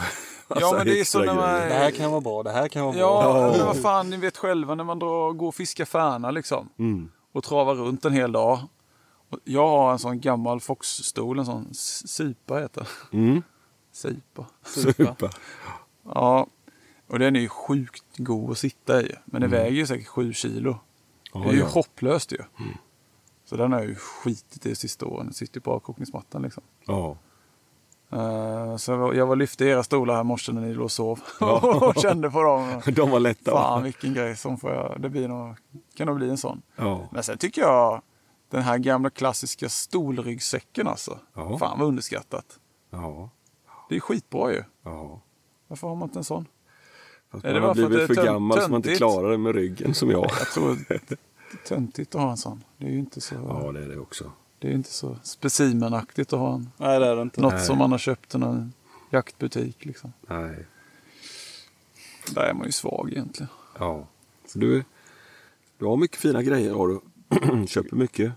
Ja, 0.59 0.73
men 0.77 0.85
det 0.85 0.99
är 0.99 1.03
så 1.03 1.19
när 1.19 1.33
man-. 1.35 1.43
Det 1.43 1.73
här 1.73 1.91
kan 1.91 2.11
vara 2.11 2.21
bra, 2.21 2.43
det 2.43 2.51
här 2.51 2.67
kan 2.67 2.83
vara 2.83 2.93
bra. 2.93 3.01
Ja, 3.01 3.47
Ja. 3.51 3.57
men 3.57 3.65
vad 3.65 3.81
fan, 3.81 4.09
ni 4.09 4.17
vet 4.17 4.37
själva 4.37 4.75
när 4.75 4.83
man 4.83 4.99
drar, 4.99 5.31
går 5.33 5.47
och 5.47 5.55
fiskar 5.55 5.85
färna 5.85 6.31
liksom. 6.31 6.69
Mm. 6.79 7.09
Och 7.31 7.43
travar 7.43 7.75
runt 7.75 8.05
en 8.05 8.13
hel 8.13 8.31
dag. 8.31 8.59
Och 9.29 9.39
Jag 9.43 9.67
har 9.67 9.91
en 9.91 9.99
sån 9.99 10.19
gammal 10.19 10.59
Fox-stol, 10.61 11.39
en 11.39 11.45
sån 11.45 11.73
Sipa 11.73 12.57
heter. 12.59 12.87
Mm. 13.13 13.41
Sipa. 13.91 14.45
Super. 14.65 15.29
Ja, 16.05 16.47
och 17.07 17.19
den 17.19 17.35
är 17.35 17.39
ju 17.39 17.49
sjukt 17.49 18.03
god 18.17 18.51
att 18.51 18.57
sitta 18.57 19.01
i. 19.01 19.15
Men 19.25 19.41
den 19.41 19.49
Mm. 19.49 19.63
väger 19.63 19.75
ju 19.77 19.87
säkert 19.87 20.07
sju 20.07 20.33
kilo. 20.33 20.79
Ja, 21.33 21.39
det 21.39 21.45
är 21.45 21.51
ju 21.51 21.57
ja. 21.57 21.63
Mm. 21.63 21.73
hopplöst 21.73 22.31
ju. 22.31 22.37
Så 23.45 23.55
den 23.57 23.71
har 23.71 23.79
jag 23.79 23.89
ju 23.89 23.95
skitit 23.95 24.65
i 24.65 24.75
sista 24.75 25.05
åren. 25.05 25.25
Den 25.25 25.33
sitter 25.33 25.57
ju 25.57 25.61
på 25.61 25.71
avkokningsmattan 25.71 26.41
liksom. 26.41 26.63
Ja. 26.85 27.17
Eh, 28.11 28.75
så 28.77 28.91
jag 29.15 29.25
var, 29.25 29.35
lyfte 29.35 29.65
era 29.65 29.83
stolar 29.83 30.15
här 30.15 30.23
morse 30.23 30.51
när 30.51 30.61
ni 30.61 30.73
låg 30.73 30.83
och 30.83 30.91
sov. 30.91 31.19
och 31.39 31.95
kände 32.01 32.31
på 32.31 32.41
dem. 32.43 32.81
De 32.95 33.09
var 33.09 33.19
lätta. 33.19 33.51
Fan 33.51 33.83
vilken 33.83 34.13
grej. 34.13 34.35
Sån 34.35 34.57
får 34.57 34.71
jag, 34.71 34.95
det 34.99 35.09
blir 35.09 35.27
nog, 35.27 35.55
kan 35.95 36.07
nog 36.07 36.15
bli 36.15 36.29
en 36.29 36.37
sån. 36.37 36.61
Ja. 36.75 37.09
Men 37.11 37.23
sen 37.23 37.37
tycker 37.37 37.61
jag 37.61 38.01
den 38.49 38.61
här 38.61 38.77
gamla 38.77 39.09
klassiska 39.09 39.69
stolryggsäcken 39.69 40.87
alltså. 40.87 41.19
Ja. 41.33 41.57
Fan 41.57 41.79
vad 41.79 41.87
underskattat. 41.87 42.45
Ja. 42.89 43.29
Det 43.89 43.95
är 43.95 43.99
skitbra 43.99 44.51
ju. 44.51 44.63
ja. 44.83 45.21
Varför 45.67 45.87
har 45.87 45.95
man 45.95 46.07
inte 46.09 46.19
en 46.19 46.23
sån? 46.23 46.45
Fast 47.31 47.45
Är 47.45 47.53
det 47.53 47.59
man 47.59 47.67
har 47.67 47.75
för 47.75 47.87
blivit 47.87 48.07
för 48.07 48.21
är 48.21 48.25
gammal 48.25 48.61
så 48.61 48.69
man 48.69 48.75
inte 48.77 48.87
töntigt? 48.87 48.97
klarar 48.97 49.31
det 49.31 49.37
med 49.37 49.55
ryggen 49.55 49.93
som 49.93 50.11
jag. 50.11 50.31
Jag 50.39 50.47
tror 50.47 50.77
det 50.87 50.93
är 51.11 51.17
töntigt 51.67 52.15
att 52.15 52.21
ha 52.21 52.31
en 52.31 52.37
sån. 52.37 52.63
Det 52.77 52.85
är 52.85 52.89
ju 52.89 52.99
inte 52.99 53.21
så, 53.21 53.35
Ja, 53.35 53.71
det 53.71 53.83
är 53.83 53.87
det 53.89 53.99
också. 53.99 54.31
Det 54.61 54.67
är 54.67 54.71
inte 54.71 54.89
så 54.91 55.17
specimenaktigt 55.23 56.33
att 56.33 56.39
ha 56.39 56.53
en. 56.53 56.69
Nej, 56.77 56.99
det 56.99 57.07
är 57.07 57.15
det 57.15 57.21
inte. 57.21 57.41
Något 57.41 57.53
Nej. 57.53 57.65
som 57.65 57.77
man 57.77 57.91
har 57.91 57.97
köpt 57.97 58.35
i 58.35 58.37
någon 58.37 58.73
jaktbutik 59.09 59.85
liksom. 59.85 60.13
Nej. 60.27 60.65
Där 62.35 62.41
är 62.41 62.53
man 62.53 62.65
ju 62.65 62.71
svag 62.71 63.09
egentligen. 63.11 63.49
Ja. 63.79 64.07
Så 64.45 64.59
du, 64.59 64.83
du 65.77 65.85
har 65.85 65.97
mycket 65.97 66.17
fina 66.17 66.43
grejer 66.43 66.73
har 66.73 66.87
du. 66.87 67.01
Köper 67.67 67.95
mycket. 67.95 68.33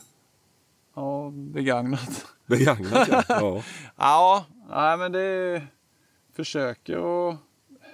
Ja, 0.95 1.31
begagnat. 1.35 2.27
Begagnat 2.47 3.09
ja. 3.09 3.22
ja. 3.29 3.62
Ja, 3.97 4.45
nej 4.70 4.97
men 4.97 5.12
det 5.12 5.62
försöker 6.37 6.99
och 6.99 7.35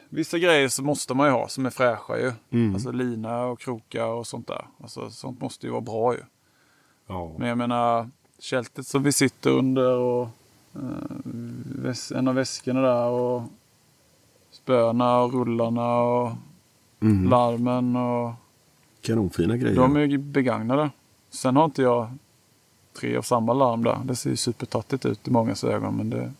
vissa 0.09 0.39
grejer 0.39 0.69
så 0.69 0.83
måste 0.83 1.15
man 1.15 1.27
ju 1.27 1.33
ha 1.33 1.49
som 1.49 1.67
är 1.67 1.71
fräscha 1.71 2.19
ju. 2.19 2.33
Mm. 2.51 2.75
Alltså 2.75 2.93
lina 2.93 3.45
och 3.45 3.61
krokar 3.61 4.07
och 4.07 4.27
sånt 4.27 4.47
där. 4.47 4.67
Alltså 4.83 5.11
sånt 5.11 5.41
måste 5.41 5.67
ju 5.67 5.73
vara 5.73 5.81
bra 5.81 6.15
ju. 6.15 6.21
ja. 7.07 7.35
Men 7.39 7.49
jag 7.49 7.59
menar 7.59 8.11
kältet 8.41 8.87
som 8.87 9.03
vi 9.03 9.13
sitter 9.13 9.51
under 9.51 9.97
och 9.97 10.29
eh, 10.75 12.19
en 12.19 12.29
av 12.29 12.35
väskorna 12.35 12.81
där 12.81 13.07
och 13.09 13.43
spöna 14.51 15.19
och 15.21 15.33
rullarna 15.33 15.97
och 16.01 16.33
Mm. 17.03 17.29
larmen 17.31 17.97
och 17.97 18.33
Kanonfina 19.01 19.57
grejer. 19.57 19.77
de 19.77 19.97
är 19.97 20.01
ju 20.01 20.19
begagnade. 20.19 20.91
Sen 21.31 21.57
har 21.57 21.65
inte 21.65 21.83
jag 21.83 22.11
tre 23.01 23.17
av 23.17 23.23
samma 23.23 23.53
larm 23.53 23.85
där. 23.85 23.99
Det 24.05 24.17
ser 24.17 24.31
ju 24.31 24.37
supertattigt 24.37 25.07
ut 25.07 25.29
i 25.29 25.31
många 25.31 25.55
ögon 25.65 25.97
men 25.97 26.11
det 26.11 26.33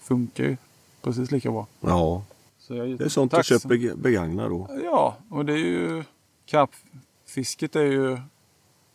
funkar 0.00 0.44
ju 0.44 0.56
precis 1.02 1.30
lika 1.30 1.50
bra. 1.50 1.66
Ja, 1.80 2.22
Så 2.58 2.74
jag 2.74 2.98
det 2.98 3.04
är 3.04 3.08
sånt 3.08 3.32
du 3.32 3.42
köper 3.44 3.68
beg- 3.68 3.96
begagnat 3.96 4.48
då. 4.50 4.68
Ja, 4.84 5.16
och 5.30 5.44
det 5.44 5.52
är 5.52 5.56
ju 5.56 6.04
karpfisket 6.46 7.76
är 7.76 7.82
ju 7.82 8.18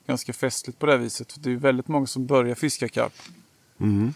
ganska 0.08 0.34
festligt 0.34 0.80
på 0.80 0.86
det 0.86 0.98
viset. 0.98 1.32
För 1.34 1.40
det 1.40 1.52
är 1.52 1.56
väldigt 1.56 1.88
många 1.88 2.06
som 2.06 2.26
börjar 2.26 2.56
fiska 2.56 2.88
karp 2.90 3.14
Mm. 3.80 4.14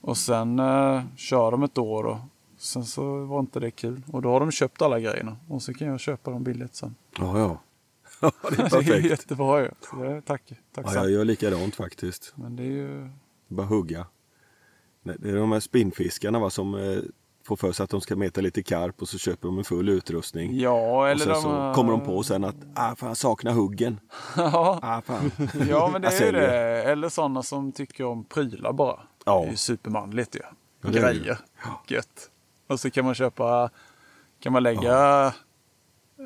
och 0.00 0.16
sen 0.16 0.58
eh, 0.58 1.02
kör 1.16 1.50
de 1.50 1.62
ett 1.62 1.78
år 1.78 2.04
och 2.04 2.18
sen 2.58 2.84
så 2.84 3.24
var 3.24 3.40
inte 3.40 3.60
det 3.60 3.70
kul. 3.70 4.02
Och 4.12 4.22
då 4.22 4.30
har 4.30 4.40
de 4.40 4.50
köpt 4.50 4.82
alla 4.82 5.00
grejerna 5.00 5.36
och 5.48 5.62
så 5.62 5.74
kan 5.74 5.88
jag 5.88 6.00
köpa 6.00 6.30
dem 6.30 6.44
billigt 6.44 6.74
sen. 6.74 6.94
Ja, 7.18 7.38
ja. 7.38 7.60
Ja, 8.20 8.32
det 8.50 8.54
är 8.54 8.56
Det 8.56 8.62
är 8.62 8.68
perfekt. 8.70 9.10
jättebra 9.10 9.60
ju. 9.60 9.70
Så 9.90 9.96
det 9.96 10.10
är 10.10 10.20
tack, 10.20 10.42
Ja, 10.48 10.54
tacksam. 10.74 10.94
jag 11.02 11.10
gör 11.10 11.24
likadant 11.24 11.74
faktiskt. 11.74 12.32
Men 12.36 12.56
det 12.56 12.62
är 12.62 12.66
ju... 12.70 13.10
Bara 13.48 13.66
hugga. 13.66 14.06
Det 15.02 15.30
är 15.30 15.36
de 15.36 15.52
här 15.52 15.60
spinnfiskarna 15.60 16.38
va, 16.38 16.50
som 16.50 16.74
eh, 16.74 16.98
får 17.48 17.56
för 17.56 17.72
sig 17.72 17.84
att 17.84 17.90
de 17.90 18.00
ska 18.00 18.16
meta 18.16 18.40
lite 18.40 18.62
karp 18.62 19.02
och 19.02 19.08
så 19.08 19.18
köper 19.18 19.48
de 19.48 19.58
en 19.58 19.64
full 19.64 19.88
utrustning. 19.88 20.58
Ja, 20.60 20.96
och 20.96 21.08
eller 21.08 21.24
sen 21.24 21.32
de... 21.34 21.42
så 21.42 21.50
här- 21.50 21.74
kommer 21.74 21.90
de 21.90 22.00
på 22.00 22.22
sen 22.22 22.44
att 22.44 22.56
ah, 22.74 22.94
fan, 22.96 23.08
jag 23.08 23.16
saknar 23.16 23.52
huggen. 23.52 24.00
ja. 24.36 24.78
Ah, 24.82 25.00
fan. 25.00 25.30
ja, 25.68 25.88
men 25.92 26.02
det 26.02 26.08
är 26.08 26.26
ju 26.26 26.32
det. 26.32 26.82
Eller 26.82 27.08
sådana 27.08 27.42
som 27.42 27.72
tycker 27.72 28.04
om 28.04 28.24
prylar 28.24 28.72
bara. 28.72 29.00
Ja. 29.24 29.40
Det 29.40 29.46
är 29.46 29.50
ju 29.50 29.56
supermanligt 29.56 30.34
ju. 30.34 30.40
Ja. 30.82 30.90
Grejer. 30.90 31.38
Gött. 31.86 32.30
Och 32.66 32.80
så 32.80 32.90
kan 32.90 33.04
man 33.04 33.14
köpa... 33.14 33.70
Kan 34.40 34.52
man 34.52 34.62
lägga 34.62 35.32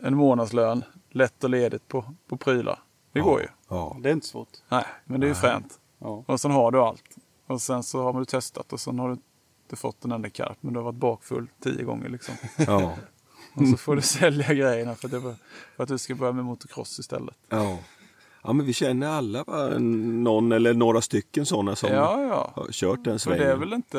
en 0.03 0.17
månadslön 0.17 0.85
lätt 1.11 1.45
och 1.45 1.51
ledigt 1.51 1.89
på, 1.89 2.05
på 2.29 2.37
prylar. 2.37 2.79
Det 3.13 3.21
går 3.21 3.41
ju. 3.41 3.49
Ja. 3.69 3.97
Det 4.01 4.09
är 4.09 4.13
inte 4.13 4.27
svårt. 4.27 4.49
Nej, 4.69 4.85
men 5.05 5.21
det 5.21 5.27
är 5.27 5.29
ju 5.29 5.35
fränt. 5.35 5.79
Ja. 5.99 6.25
Och 6.27 6.41
sen 6.41 6.51
har 6.51 6.71
du 6.71 6.81
allt. 6.81 7.17
Och 7.47 7.63
sen 7.63 7.83
så 7.83 8.03
har 8.03 8.13
du 8.13 8.25
testat 8.25 8.73
och 8.73 8.81
sen 8.81 8.99
har 8.99 9.09
du 9.09 9.17
inte 9.73 9.81
fått 9.81 10.05
en 10.05 10.13
enda 10.13 10.31
karp. 10.31 10.57
Men 10.61 10.73
du 10.73 10.79
har 10.79 10.85
varit 10.85 10.97
bakfull 10.97 11.47
tio 11.63 11.85
gånger 11.85 12.09
liksom. 12.09 12.35
Ja. 12.67 12.95
Och 13.55 13.69
så 13.69 13.77
får 13.77 13.97
du 13.97 14.03
sälja 14.03 14.55
grejerna 14.55 14.95
för 14.95 15.09
att, 15.09 15.13
det, 15.13 15.21
för 15.77 15.83
att 15.83 15.89
du 15.89 15.99
ska 15.99 16.15
börja 16.15 16.33
med 16.33 16.45
motocross 16.45 16.99
istället. 16.99 17.35
Ja. 17.49 17.79
ja, 18.43 18.53
men 18.53 18.67
vi 18.67 18.73
känner 18.73 19.09
alla 19.09 19.45
någon 19.79 20.53
eller 20.53 20.75
några 20.75 21.01
stycken 21.01 21.47
sådana 21.47 21.77
som 21.77 21.91
Ja, 21.91 22.23
ja. 22.23 22.53
har 22.55 22.73
kört 22.73 23.05
den 23.05 23.19
svängen. 23.19 23.41
det 23.43 23.53
är 23.53 23.57
väl 23.57 23.73
inte 23.73 23.99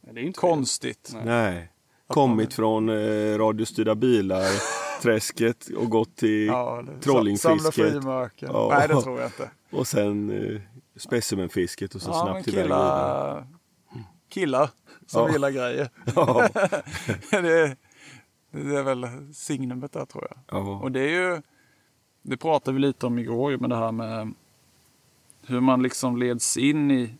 Nej, 0.00 0.14
Det 0.14 0.20
är 0.20 0.24
inte 0.24 0.40
konstigt. 0.40 1.10
Nej. 1.14 1.24
Nej. 1.24 1.72
Kommit 2.06 2.54
från 2.54 2.88
eh, 2.88 3.38
radiostyrda 3.38 3.94
bilar, 3.94 4.44
träsket 5.02 5.68
och 5.76 5.90
gått 5.90 6.16
till 6.16 6.46
Ja, 6.46 6.84
trollingfisket. 7.00 7.56
Samla 7.62 7.72
frimärken. 7.72 8.50
Ja. 8.52 8.74
Nej, 8.78 8.88
det 8.88 9.02
tror 9.02 9.20
jag 9.20 9.28
inte. 9.28 9.50
och 9.76 9.86
sen 9.86 10.30
eh, 10.30 10.60
specimenfisket 10.96 11.94
och 11.94 12.02
så 12.02 12.10
Ja, 12.10 12.22
snabbt 12.22 12.48
iväg. 12.48 12.64
Killar, 14.28 14.70
som 15.06 15.22
Ja. 15.26 15.32
gillar 15.32 15.50
grejer. 15.50 15.88
Ja. 16.14 16.48
det, 17.30 17.76
det 18.50 18.76
är 18.76 18.82
väl 18.82 19.08
signumet 19.34 19.92
där 19.92 20.04
tror 20.04 20.26
jag. 20.30 20.38
Ja. 20.58 20.76
Och 20.82 20.92
det 20.92 21.00
är 21.00 21.08
ju, 21.08 21.42
det 22.22 22.36
pratade 22.36 22.74
vi 22.74 22.80
lite 22.80 23.06
om 23.06 23.18
igår 23.18 23.56
med 23.56 23.70
det 23.70 23.76
här 23.76 23.92
med 23.92 24.34
hur 25.46 25.60
man 25.60 25.82
liksom 25.82 26.16
leds 26.16 26.56
in 26.56 26.90
i, 26.90 27.14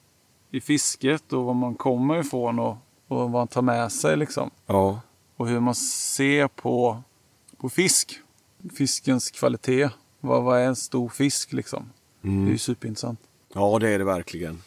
i 0.51 0.61
fisket 0.61 1.33
och 1.33 1.45
var 1.45 1.55
man 1.55 1.75
kommer 1.75 2.21
ifrån 2.21 2.59
och, 2.59 2.77
och 3.09 3.17
vad 3.17 3.31
man 3.31 3.49
tar 3.49 3.63
med 3.63 3.93
sig 3.93 4.17
liksom. 4.17 4.51
ja. 4.67 5.01
Och 5.37 5.49
hur 5.49 5.61
man 5.61 5.75
ser 5.75 6.49
på, 6.49 7.03
på 7.57 7.69
fisk. 7.69 8.21
Fiskens 8.77 9.31
kvalitet. 9.31 9.89
Vad, 10.21 10.43
vad 10.43 10.59
är 10.61 10.67
en 10.67 10.77
stor 10.77 11.09
fisk 11.09 11.53
liksom? 11.53 11.91
Det 12.21 12.29
är 12.29 12.33
Mm. 12.33 12.49
ju 12.49 12.59
superintressant. 12.59 13.21
Ja, 13.55 13.79
det 13.79 13.89
är 13.89 13.99
det 13.99 14.05
verkligen. 14.05 14.63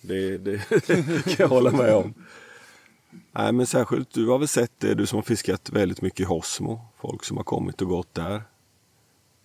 Det, 0.00 0.38
det 0.38 0.58
kan 1.24 1.34
jag 1.38 1.48
hålla 1.48 1.70
med 1.70 1.94
om. 1.94 2.14
Nej, 3.32 3.52
men 3.52 3.66
särskilt 3.66 4.10
du 4.14 4.28
har 4.28 4.38
väl 4.38 4.48
sett 4.48 4.72
det, 4.80 4.94
du 4.94 5.06
som 5.06 5.16
har 5.16 5.22
fiskat 5.22 5.70
väldigt 5.70 6.02
mycket 6.02 6.20
i 6.20 6.24
Hosmo. 6.24 6.80
Folk 7.00 7.24
som 7.24 7.36
har 7.36 7.44
kommit 7.44 7.82
och 7.82 7.88
gått 7.88 8.14
där. 8.14 8.42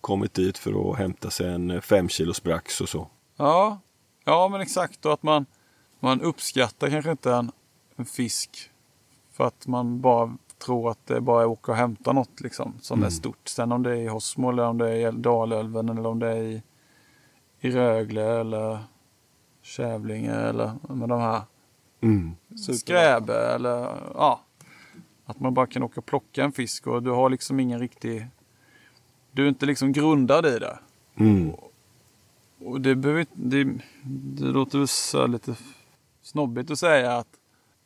Kommit 0.00 0.34
dit 0.34 0.58
för 0.58 0.90
att 0.90 0.98
hämta 0.98 1.30
sig 1.30 1.48
en 1.54 1.82
fem 1.82 2.08
kilos 2.08 2.42
brax 2.42 2.80
och 2.80 2.88
så. 2.88 3.08
Ja, 3.36 3.80
ja 4.24 4.48
men 4.48 4.60
exakt. 4.60 5.06
Och 5.06 5.12
att 5.12 5.22
man, 5.22 5.46
man 6.00 6.20
uppskattar 6.20 6.90
kanske 6.90 7.10
inte 7.10 7.32
en, 7.32 7.52
en 7.96 8.04
fisk 8.04 8.70
för 9.32 9.44
att 9.46 9.66
man 9.66 10.00
bara 10.00 10.36
tror 10.64 10.90
att 10.90 11.06
det 11.06 11.20
bara 11.20 11.40
är 11.40 11.44
att 11.44 11.50
åka 11.50 11.72
och 11.72 11.78
hämta 11.78 12.12
något 12.12 12.40
liksom, 12.40 12.74
som 12.80 12.98
Mm. 12.98 13.06
är 13.06 13.10
stort. 13.10 13.48
Sen 13.48 13.72
om 13.72 13.82
det 13.82 13.90
är 13.90 13.94
i 13.96 14.06
Hosmo 14.06 14.50
eller 14.50 14.62
om 14.64 14.78
det 14.78 14.90
är 14.90 15.08
i 15.08 15.12
Dalälven 15.12 15.88
eller 15.88 16.06
om 16.06 16.18
det 16.18 16.28
är 16.30 16.42
i, 16.42 16.62
i 17.60 17.70
Rögle 17.70 18.40
eller 18.40 18.78
Kävlinge 19.64 20.34
eller 20.34 20.72
med 20.88 21.08
de 21.08 21.20
här 21.20 21.42
Mm. 22.04 22.36
Skräbe 22.78 23.54
eller 23.54 23.70
ja. 24.14 24.40
Att 25.26 25.40
man 25.40 25.54
bara 25.54 25.66
kan 25.66 25.82
åka 25.82 26.00
och 26.00 26.06
plocka 26.06 26.44
en 26.44 26.52
fisk 26.52 26.86
och 26.86 27.02
du 27.02 27.10
har 27.10 27.30
liksom 27.30 27.60
ingen 27.60 27.80
riktig... 27.80 28.26
Du 29.32 29.44
är 29.44 29.48
inte 29.48 29.66
liksom 29.66 29.92
grundad 29.92 30.46
i 30.46 30.58
det. 30.58 30.78
Mm. 31.14 31.52
Och 32.58 32.80
det 32.80 32.94
behöver 32.94 33.26
det, 33.32 33.64
det 34.02 34.44
låter 34.44 34.86
så 34.86 35.26
lite 35.26 35.56
snobbigt 36.22 36.70
att 36.70 36.78
säga 36.78 37.16
att, 37.16 37.28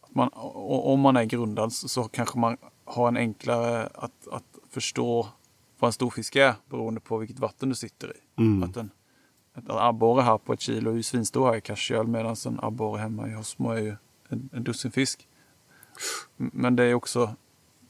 att 0.01 0.15
man, 0.15 0.31
om 0.35 1.01
man 1.01 1.17
är 1.17 1.25
grundad 1.25 1.73
så, 1.73 1.89
så 1.89 2.05
kanske 2.05 2.39
man 2.39 2.57
har 2.85 3.09
en 3.09 3.17
enklare 3.17 3.89
att, 3.95 4.29
att 4.33 4.59
förstå 4.71 5.29
vad 5.79 5.89
en 5.89 5.93
storfisk 5.93 6.37
är 6.37 6.55
beroende 6.71 7.01
på 7.01 7.19
vilket 7.19 7.39
vatten 7.39 7.69
du 7.69 7.75
sitter 7.75 8.09
i. 8.17 8.41
Mm. 8.43 8.63
Att 8.63 8.77
en, 8.77 8.91
ett 9.59 9.65
abborre 9.69 10.23
här 10.23 10.39
på 10.39 10.53
ett 10.53 10.61
kilo 10.61 10.91
är 10.91 10.95
ju 10.95 11.03
svinstor 11.03 11.47
här 11.47 11.57
i 11.57 11.61
Karsjöl 11.61 12.07
medan 12.07 12.37
en 12.47 12.61
abborre 12.63 13.01
hemma 13.01 13.29
i 13.29 13.33
Hosmo 13.33 13.71
är 13.71 13.81
ju 13.81 13.97
en, 14.29 14.51
en 14.53 14.65
dussin 14.65 14.91
fisk. 14.91 15.29
Men 16.37 16.77
det 16.77 16.85
är 16.85 16.95
också 16.95 17.35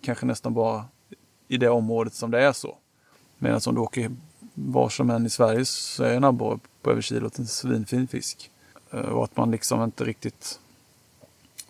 kanske 0.00 0.26
nästan 0.26 0.54
bara 0.54 0.84
i 1.48 1.56
det 1.56 1.68
området 1.68 2.14
som 2.14 2.30
det 2.30 2.42
är 2.42 2.52
så. 2.52 2.76
Medan 3.38 3.60
om 3.66 3.74
du 3.74 3.80
åker 3.80 4.10
var 4.54 4.88
som 4.88 5.10
än 5.10 5.26
i 5.26 5.30
Sverige 5.30 5.64
så 5.64 6.04
är 6.04 6.16
en 6.16 6.24
abborre 6.24 6.58
på 6.82 6.90
över 6.90 7.02
kilot 7.02 7.38
en 7.38 7.46
svinfin 7.46 8.08
fisk. 8.08 8.50
Eh, 8.90 9.00
och 9.00 9.24
att 9.24 9.36
man 9.36 9.50
liksom 9.50 9.82
inte 9.82 10.04
riktigt... 10.04 10.60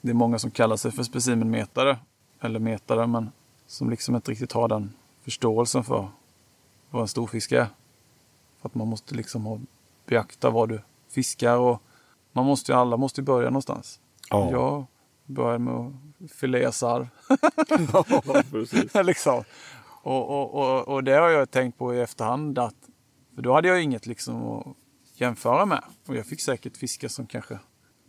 Det 0.01 0.11
är 0.11 0.15
många 0.15 0.39
som 0.39 0.51
kallar 0.51 0.77
sig 0.77 0.93
för 0.93 1.03
specimenmetare, 1.03 1.99
eller 2.41 2.59
metare, 2.59 3.07
men 3.07 3.31
som 3.67 3.91
liksom 3.91 4.15
inte 4.15 4.31
riktigt 4.31 4.53
har 4.53 4.69
den 4.69 4.93
förståelsen 5.23 5.85
för 5.85 6.09
vad 6.91 7.03
en 7.03 7.09
stor 7.09 7.27
fisk 7.27 7.53
är. 7.53 7.67
För 8.61 8.69
att 8.69 8.75
man 8.75 8.89
måste 8.89 9.15
liksom 9.15 9.47
ha, 9.47 9.61
beakta 10.09 10.51
vad 10.51 10.69
du 10.69 10.81
fiskar 11.09 11.57
och 11.57 11.83
man 12.33 12.47
måste 12.47 12.73
ju, 12.73 12.79
alla 12.79 12.97
måste 12.97 13.21
ju 13.21 13.25
börja 13.25 13.51
någonstans. 13.51 14.01
Ja. 14.31 14.51
Jag 14.51 14.87
började 15.27 15.59
med 15.59 15.75
att 15.75 16.33
filea 16.33 16.73
sarv. 16.73 17.09
ja, 18.93 19.03
liksom. 19.03 19.45
och, 20.03 20.29
och, 20.29 20.55
och, 20.55 20.89
och 20.89 21.05
det 21.05 21.13
har 21.13 21.29
jag 21.29 21.51
tänkt 21.51 21.79
på 21.79 21.95
i 21.95 22.01
efterhand. 22.01 22.59
Att, 22.59 22.75
för 23.35 23.43
då 23.43 23.55
hade 23.55 23.69
jag 23.69 23.83
inget 23.83 24.07
liksom 24.07 24.45
att 24.45 24.67
jämföra 25.15 25.67
med. 25.67 25.85
Och 26.07 26.17
jag 26.17 26.27
fick 26.27 26.41
säkert 26.41 26.77
fiskar 26.77 27.09
som 27.09 27.27
kanske, 27.27 27.59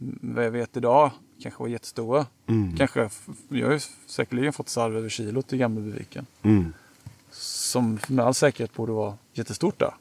mm, 0.02 0.20
vad 0.22 0.46
jag 0.46 0.52
vet 0.52 0.78
idag, 0.78 1.12
kanske 1.42 1.64
var 1.64 1.68
jättestora. 1.68 2.26
Mm. 2.48 2.78
Kanske, 2.78 3.10
jag 3.50 3.68
har 3.68 3.74
ju 3.74 3.80
säkerligen 4.08 4.54
fått 4.54 4.70
sarv 4.70 4.98
över 4.98 5.10
kilot 5.10 5.54
i 5.54 5.58
Gamlebyviken. 5.58 6.26
Mm. 6.42 6.74
Som 7.32 8.00
med 8.08 8.26
all 8.26 8.34
säkerhet 8.34 8.74
borde 8.74 8.92
vara 8.92 9.18
jättestort 9.34 9.80
där. 9.80 9.94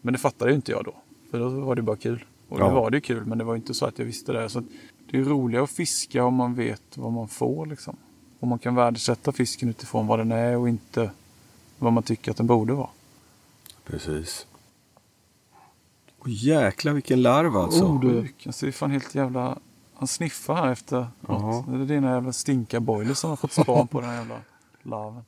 Men 0.00 0.12
det 0.12 0.18
fattade 0.18 0.50
ju 0.50 0.56
inte 0.56 0.72
jag 0.72 0.84
då. 0.84 0.94
För 1.30 1.38
då 1.40 1.48
var 1.48 1.74
det 1.74 1.82
bara 1.82 1.96
kul. 1.96 2.24
Och 2.48 2.60
Ja. 2.60 2.64
det 2.68 2.74
var 2.74 2.90
det 2.90 3.00
kul, 3.00 3.24
men 3.26 3.38
det 3.38 3.44
var 3.44 3.56
inte 3.56 3.74
så 3.74 3.86
att 3.86 3.98
jag 3.98 4.06
visste 4.06 4.32
det. 4.32 4.48
Så 4.48 4.62
det 5.10 5.18
är 5.18 5.24
roligare 5.24 5.64
att 5.64 5.70
fiska 5.70 6.24
om 6.24 6.34
man 6.34 6.54
vet 6.54 6.82
vad 6.94 7.12
man 7.12 7.28
får. 7.28 7.66
Liksom. 7.66 7.96
Om 8.40 8.48
man 8.48 8.58
kan 8.58 8.74
värdesätta 8.74 9.32
fisken 9.32 9.68
utifrån 9.68 10.06
vad 10.06 10.18
den 10.18 10.32
är 10.32 10.56
och 10.56 10.68
inte 10.68 11.10
vad 11.78 11.92
man 11.92 12.02
tycker 12.02 12.30
att 12.30 12.36
den 12.36 12.46
borde 12.46 12.72
vara. 12.72 12.88
Precis. 13.84 14.46
Och 16.18 16.28
jäkla 16.28 16.92
vilken 16.92 17.22
larv 17.22 17.56
alltså. 17.56 17.84
Oh, 17.84 18.00
du. 18.00 18.28
Han 18.44 18.52
ser 18.52 18.70
fan 18.72 18.90
helt 18.90 19.14
jävla... 19.14 19.58
Han 19.94 20.08
sniffar 20.08 20.54
här 20.54 20.72
efter 20.72 21.06
något. 21.20 21.66
Det 21.66 21.72
är 21.72 21.84
dina 21.84 22.10
jävla 22.14 22.32
stinkarboiler 22.32 23.14
som 23.14 23.30
har 23.30 23.36
fått 23.36 23.52
span 23.52 23.88
på 23.88 24.00
den 24.00 24.10
här 24.10 24.16
jävla 24.16 24.40
larven. 24.82 25.22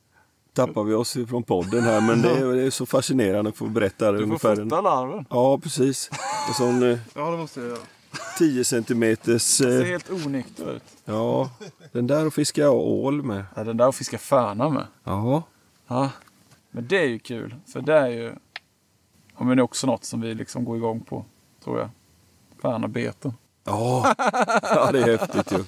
Tappar 0.53 0.83
vi 0.83 0.93
oss 0.93 1.17
från 1.29 1.43
podden 1.43 1.83
här 1.83 2.01
men 2.01 2.21
det 2.21 2.29
är, 2.29 2.53
det 2.55 2.61
är 2.63 2.69
så 2.69 2.85
fascinerande 2.85 3.49
att 3.49 3.57
få 3.57 3.65
berätta 3.65 4.11
Du 4.11 4.17
får 4.17 4.23
ungefär. 4.23 4.55
Fota 4.55 4.81
larven. 4.81 5.25
ja 5.29 5.57
precis. 5.57 6.09
En 6.47 6.53
sån 6.53 6.91
eh, 6.91 6.99
Ja, 7.13 7.31
det 7.31 7.37
måste 7.37 7.59
jag 7.59 7.69
göra. 7.69 7.79
10 8.37 8.63
centimeters. 8.63 9.25
Det 9.25 9.39
ser 9.39 9.81
Eh, 9.81 9.85
helt 9.87 10.09
onykter 10.11 10.75
ut. 10.75 10.83
ja, 11.05 11.49
den 11.91 12.07
där 12.07 12.25
och 12.27 12.33
fiska 12.33 12.69
ål 12.69 13.23
med. 13.23 13.45
Ja, 13.55 13.63
den 13.63 13.77
där 13.77 13.89
att 13.89 13.95
fiska 13.95 14.17
färna 14.17 14.69
med. 14.69 14.85
Ja, 15.03 15.43
Ja, 15.87 16.09
men 16.71 16.87
det 16.87 16.97
är 16.97 17.07
ju 17.07 17.19
kul. 17.19 17.55
För 17.73 17.81
det 17.81 17.93
är 17.97 18.07
ju 18.07 18.33
ja, 19.37 19.43
men 19.43 19.57
det 19.57 19.61
är 19.61 19.63
också 19.63 19.87
något 19.87 20.03
som 20.05 20.21
vi 20.21 20.33
liksom 20.33 20.65
går 20.65 20.77
igång 20.77 20.99
på, 20.99 21.25
tror 21.63 21.79
jag. 21.79 21.89
Färnabeten. 22.61 23.33
ja. 23.63 24.15
ja 24.61 24.89
det 24.91 24.99
är 25.01 25.17
häftigt 25.17 25.51
ju. 25.51 25.63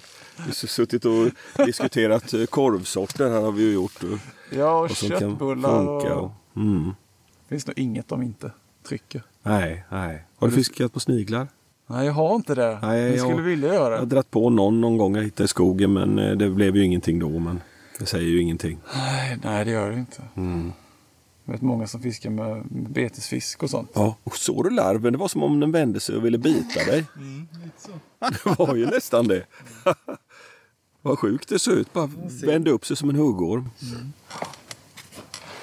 Suttit 0.54 1.06
och 1.06 1.30
diskuterat 1.66 2.34
eh, 2.34 2.46
korvsorter 2.46 3.30
här 3.32 3.42
har 3.42 3.52
vi 3.52 3.64
ju 3.64 3.74
gjort. 3.74 4.04
Och, 4.04 4.20
Ja, 4.52 4.78
och, 4.80 4.84
och 4.84 4.90
köttbullar. 4.96 5.88
Och... 5.88 6.06
Och, 6.24 6.32
mm. 6.56 6.94
Det 7.48 7.50
finns 7.56 7.68
nog 7.68 7.80
inget 7.80 8.08
de 8.08 8.22
inte 8.24 8.52
trycker. 8.88 9.24
Nej, 9.44 9.86
nej. 9.92 10.26
Har 10.38 10.48
du 10.48 10.54
fiskat 10.54 10.94
på 10.94 11.00
sniglar? 11.00 11.48
Nej, 11.88 12.06
jag 12.06 12.14
har 12.14 12.36
inte 12.36 12.56
det. 12.56 12.80
Nej, 12.82 13.02
jag 13.02 13.12
jag- 13.18 13.20
skulle 13.30 13.42
vilja 13.42 13.74
göra 13.74 13.94
Jag 13.94 14.00
har 14.00 14.06
det. 14.06 14.16
dratt 14.16 14.32
på 14.32 14.50
någon 14.50 14.82
någon 14.82 14.98
gång 14.98 15.16
jag 15.16 15.24
hittade 15.24 15.46
i 15.46 15.48
skogen 15.48 15.94
men 15.94 16.20
eh, 16.20 16.32
det 16.38 16.50
blev 16.50 16.76
ju 16.76 16.84
ingenting 16.84 17.20
då. 17.20 17.30
Men 17.40 17.62
det 18.00 18.06
säger 18.06 18.28
ju 18.30 18.42
ingenting. 18.42 18.80
Nej, 18.96 19.38
nej, 19.44 19.66
det 19.66 19.72
gör 19.72 19.92
det 19.92 19.98
inte. 20.00 20.22
Mm. 20.36 20.72
Jag 21.46 21.52
vet 21.54 21.62
många 21.62 21.88
som 21.88 22.02
fiskar 22.02 22.30
med, 22.30 22.50
med 22.72 22.90
betesfisk 22.92 23.64
och 23.64 23.70
sånt. 23.70 23.92
Ja, 23.94 24.16
och 24.24 24.38
såg 24.38 24.64
du 24.64 24.70
larven? 24.70 25.14
Det 25.14 25.20
var 25.20 25.28
som 25.28 25.44
om 25.44 25.60
den 25.60 25.72
vände 25.72 26.00
sig 26.00 26.16
och 26.16 26.26
ville 26.26 26.38
bita 26.38 26.84
dig. 26.86 27.06
Det 28.44 28.60
var 28.60 28.76
ju 28.76 28.86
nästan 28.86 29.28
det. 29.28 29.44
Vad 31.06 31.20
sjukt 31.20 31.50
det 31.50 31.60
såg 31.60 31.74
ut. 31.74 31.94
Bara 31.94 32.10
vände 32.44 32.72
upp 32.72 32.86
sig 32.86 32.98
som 32.98 33.10
en 33.10 33.16
huggorm. 33.16 33.70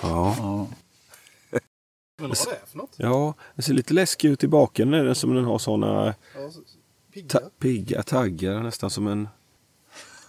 Ja, 0.02 0.35
Ja. 0.39 0.66
Men 2.19 2.28
vad 2.28 2.39
är 2.48 2.51
det 2.51 2.66
för 2.70 2.78
något? 2.78 2.94
ja, 2.97 3.35
den 3.55 3.62
ser 3.62 3.74
lite 3.74 3.94
läskig 3.94 4.28
ut 4.28 4.44
i 4.44 4.48
baken. 4.48 4.94
är 4.94 5.05
den 5.05 5.14
Som 5.14 5.35
den 5.35 5.44
har 5.44 5.59
såna 5.59 6.14
Ja, 6.35 6.51
så- 6.51 6.60
pigga. 7.12 7.28
ta- 7.28 7.51
pigga 7.59 8.02
taggar. 8.02 8.60
Nästan 8.62 8.90
som 8.90 9.06
en... 9.06 9.28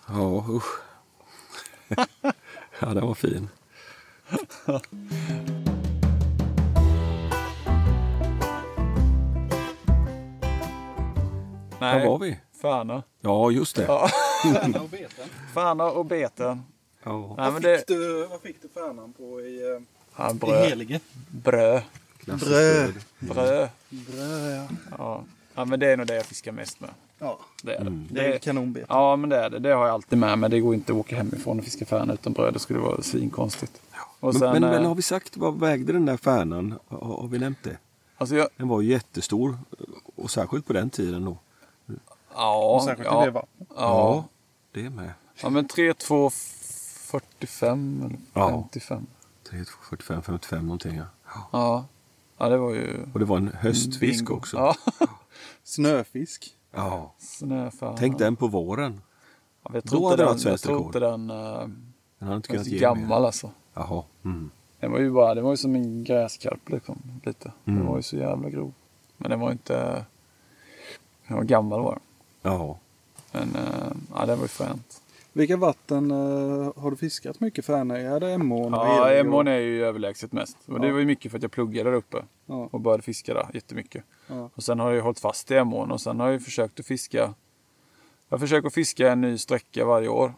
Ja, 0.07 0.45
usch. 0.49 0.79
ja, 2.79 2.93
den 2.93 3.07
var 3.07 3.13
fin. 3.13 3.49
Nej, 11.79 11.99
Var 11.99 12.05
var 12.11 12.19
vi? 12.19 12.39
Färna. 12.61 13.03
Ja, 13.21 13.51
just 13.51 13.75
det. 13.75 13.83
Ja. 13.83 14.09
Färna 14.43 14.81
och 14.81 14.89
beten. 14.89 15.29
Färna 15.53 15.85
och 15.91 16.05
beten. 16.05 16.63
Nej, 17.05 17.13
vad, 17.37 17.53
fick 17.55 17.63
det... 17.63 17.83
du, 17.87 18.27
vad 18.27 18.41
fick 18.41 18.61
du 18.61 18.67
färnan 18.69 19.13
på 19.13 19.41
i, 19.41 19.71
eh, 19.75 19.81
Ja, 20.17 20.31
i 20.31 20.33
bröd. 20.33 20.69
Helige? 20.69 20.99
Bröd. 21.31 21.81
Klassiskt 22.17 22.49
Bröd. 22.51 22.93
Bröd. 23.19 23.69
Bröd, 23.89 24.57
ja. 24.57 24.67
Ja. 24.97 25.23
ja, 25.55 25.65
men 25.65 25.79
det 25.79 25.91
är 25.91 25.97
nog 25.97 26.07
det 26.07 26.15
jag 26.15 26.25
fiskar 26.25 26.51
mest 26.51 26.79
med. 26.79 26.89
ja. 27.19 27.39
Det 27.63 27.75
är 27.75 27.83
det. 27.83 28.05
Det 28.09 28.33
är 28.33 28.39
kanonbete. 28.39 28.85
ja, 28.89 29.15
men 29.15 29.29
det 29.29 29.37
är 29.37 29.49
det. 29.49 29.59
Det 29.59 29.73
har 29.73 29.85
jag 29.85 29.93
alltid 29.93 30.19
med 30.19 30.37
mig. 30.39 30.49
Det 30.49 30.59
går 30.59 30.73
inte 30.73 30.91
att 30.91 30.97
åka 30.97 31.15
hemifrån 31.15 31.59
och 31.59 31.65
fiska 31.65 31.85
färna 31.85 32.13
utan 32.13 32.33
bröd. 32.33 32.53
Det 32.53 32.59
skulle 32.59 32.79
vara 32.79 33.01
svinkonstigt. 33.01 33.81
Och 34.19 34.33
Men, 34.33 34.33
sen, 34.33 34.51
men, 34.51 34.61
men 34.61 34.81
eh, 34.81 34.87
har 34.87 34.95
vi 34.95 35.01
sagt 35.01 35.37
vad 35.37 35.59
vägde 35.59 35.93
den 35.93 36.05
där 36.05 36.17
färnan? 36.17 36.79
Har, 36.87 36.97
har 37.21 37.27
vi 37.27 37.39
nämnt 37.39 37.63
det? 37.63 37.77
alltså 38.17 38.35
jag, 38.35 38.47
Den 38.57 38.67
var 38.67 38.81
ju 38.81 38.89
jättestor 38.89 39.57
och 40.15 40.31
särskilt 40.31 40.67
på 40.67 40.73
den 40.73 40.89
tiden 40.89 41.25
då. 41.25 41.37
ja, 42.35 42.81
Särskilt 42.85 43.05
ja, 43.11 43.23
i 43.23 43.25
det 43.25 43.31
vattnet. 43.31 43.67
ja, 43.75 44.25
det 44.73 44.89
med. 44.89 45.11
ja, 45.41 45.49
men 45.49 45.67
3, 45.67 45.93
2, 45.93 46.29
45 46.29 48.01
eller 48.05 48.17
Ja. 48.33 48.49
55. 48.49 49.05
3, 49.49 49.63
45, 49.89 50.21
55 50.21 50.65
någonting 50.65 50.95
ja. 50.95 51.05
Ja. 51.51 51.85
ja, 52.37 52.49
det 52.49 52.57
var 52.57 52.73
ju 52.73 53.05
Och 53.13 53.19
det 53.19 53.25
var 53.25 53.37
en 53.37 53.47
höstfisk 53.47 54.19
bingo. 54.25 54.33
också. 54.37 54.57
Ja, 54.57 54.75
Snöfisk. 55.63 56.57
Ja. 56.71 57.13
snöfärna. 57.17 57.97
Tänk 57.97 58.17
den 58.17 58.35
på 58.35 58.47
våren. 58.47 59.01
Ja, 59.63 59.71
jag 59.73 59.83
Då 59.83 59.89
tror 59.89 60.09
hade 60.09 60.13
inte 60.13 60.23
det 60.23 60.23
den, 60.23 60.25
varit 60.27 60.35
jag 60.45 60.59
svenskt 60.59 60.65
rekord. 60.67 60.85
inte 60.85 60.99
den 60.99 61.29
uh, 61.31 61.59
Den 62.19 62.27
hade 62.27 62.35
inte 62.35 62.47
kunnat 62.49 62.67
ge 62.67 62.79
gammal 62.79 63.21
mer. 63.21 63.25
alltså. 63.27 63.51
Jaha. 63.73 64.03
Mm. 64.25 64.49
Den 64.79 64.91
var 64.91 64.99
ju 64.99 65.11
bara, 65.11 65.35
den 65.35 65.43
var 65.43 65.51
ju 65.51 65.57
som 65.57 65.75
en 65.75 66.03
gräskarp 66.03 66.69
liksom. 66.69 67.01
Lite. 67.23 67.51
Den 67.65 67.75
Mm. 67.75 67.87
var 67.87 67.95
ju 67.97 68.03
så 68.03 68.17
jävla 68.17 68.49
grov. 68.49 68.73
Men 69.17 69.29
den 69.31 69.39
var 69.39 69.51
inte... 69.51 70.05
Den 71.27 71.37
var 71.37 71.43
gammal 71.43 71.81
var 71.81 71.91
den. 71.91 72.01
Ja. 72.53 72.79
Men 73.33 73.55
uh, 73.55 73.91
ja, 74.15 74.25
den 74.25 74.37
var 74.37 74.43
ju 74.43 74.47
fränt. 74.47 74.99
Vilka 75.35 75.57
vatten 75.57 76.11
eh, 76.11 76.71
har 76.77 76.91
du 76.91 76.97
fiskat 76.97 77.39
mycket 77.39 77.65
färna 77.65 77.99
i? 77.99 78.05
Är 78.05 78.19
det 78.19 78.31
Emån 78.31 78.71
Ja, 78.73 79.11
Emån 79.11 79.47
är 79.47 79.57
ju 79.57 79.85
överlägset 79.85 80.31
mest. 80.31 80.57
Och 80.65 80.79
det 80.79 80.91
var 80.91 80.99
ju 80.99 81.05
mycket 81.05 81.31
för 81.31 81.37
att 81.37 81.41
jag 81.41 81.51
pluggade 81.51 81.89
där 81.89 81.97
uppe. 81.97 82.17
Ja. 82.45 82.69
Och 82.71 82.79
började 82.81 83.03
fiska 83.03 83.33
där 83.33 83.47
jättemycket. 83.53 84.03
Ja. 84.27 84.49
Och 84.55 84.63
sen 84.63 84.79
har 84.79 84.87
jag 84.87 84.95
ju 84.95 85.01
hållit 85.01 85.19
fast 85.19 85.51
i 85.51 85.55
Emån 85.55 85.91
och 85.91 86.01
sen 86.01 86.19
har 86.19 86.27
jag 86.27 86.33
ju 86.33 86.39
försökt 86.39 86.79
att 86.79 86.85
fiska. 86.85 87.33
Jag 88.29 88.39
försöker 88.39 88.67
att 88.67 88.73
fiska 88.73 89.11
en 89.11 89.21
ny 89.21 89.37
sträcka 89.37 89.85
varje 89.85 90.07
år. 90.07 90.33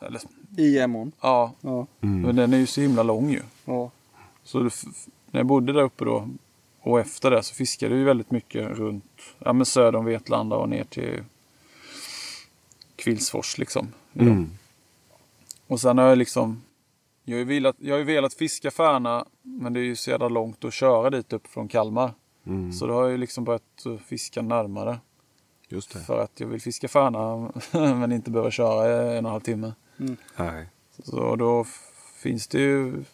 Eller, 0.00 0.20
I 0.56 0.78
Emån? 0.78 1.12
ja, 1.20 1.52
Ja. 1.60 1.86
Mm. 2.00 2.22
men 2.22 2.36
den 2.36 2.52
är 2.52 2.58
ju 2.58 2.66
så 2.66 2.80
himla 2.80 3.02
lång 3.02 3.30
ju. 3.30 3.42
ja. 3.64 3.90
Så 4.44 4.58
det, 4.60 4.74
när 5.30 5.40
jag 5.40 5.46
bodde 5.46 5.72
där 5.72 5.82
uppe 5.82 6.04
då 6.04 6.28
och 6.80 7.00
efter 7.00 7.30
det 7.30 7.42
så 7.42 7.54
fiskade 7.54 7.94
ju 7.94 8.04
väldigt 8.04 8.30
mycket 8.30 8.78
runt 8.78 9.04
ja, 9.38 9.52
men 9.52 9.66
söder 9.66 9.98
om 9.98 10.04
Vetlanda 10.04 10.56
och 10.56 10.68
ner 10.68 10.84
till 10.84 11.24
Kvillsfors 12.96 13.58
liksom. 13.58 13.92
Mm. 14.14 14.50
Och 15.66 15.80
sen 15.80 15.98
har 15.98 16.08
jag 16.08 16.18
liksom... 16.18 16.62
Jag 17.24 17.34
har 17.34 17.38
ju 17.38 17.44
velat, 17.44 17.76
jag 17.78 17.94
har 17.94 17.98
ju 17.98 18.04
velat 18.04 18.34
fiska 18.34 18.70
Färna, 18.70 19.26
men 19.42 19.72
det 19.72 19.80
är 19.80 19.84
ju 19.84 19.96
så 19.96 20.10
jävla 20.10 20.28
långt 20.28 20.64
att 20.64 20.74
köra 20.74 21.10
dit 21.10 21.32
upp 21.32 21.46
från 21.46 21.68
Kalmar. 21.68 22.12
Mm. 22.46 22.72
Så 22.72 22.86
då 22.86 22.94
har 22.94 23.02
jag 23.02 23.10
ju 23.10 23.16
liksom 23.18 23.44
börjat 23.44 23.86
fiska 24.06 24.42
närmare. 24.42 24.98
Just 25.68 25.92
det. 25.92 26.00
För 26.00 26.24
att 26.24 26.40
jag 26.40 26.46
vill 26.46 26.60
fiska 26.60 26.88
Färna, 26.88 27.52
men 27.72 28.12
inte 28.12 28.30
behöva 28.30 28.50
köra 28.50 28.86
en 28.86 29.08
och 29.08 29.14
en 29.14 29.24
halv 29.24 29.40
timme. 29.40 29.72
Nej. 30.36 30.66
Så 31.02 31.36
då 31.36 31.64
finns 32.22 32.46
det 32.46 32.58
ju 32.58 33.04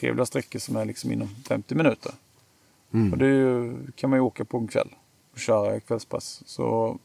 trevliga 0.00 0.26
sträckor 0.26 0.58
som 0.58 0.76
är 0.76 0.84
liksom 0.84 1.12
inom 1.12 1.28
50 1.28 1.74
minuter. 1.74 2.12
Mm. 2.92 3.12
Och 3.12 3.18
det 3.18 3.26
är 3.26 3.30
ju, 3.30 3.76
kan 3.94 4.10
man 4.10 4.16
ju 4.16 4.20
åka 4.20 4.44
på 4.44 4.58
en 4.58 4.68
kväll 4.68 4.94
och 5.32 5.38
köra 5.38 5.80
kvällspass. 5.80 6.42
Så, 6.46 6.98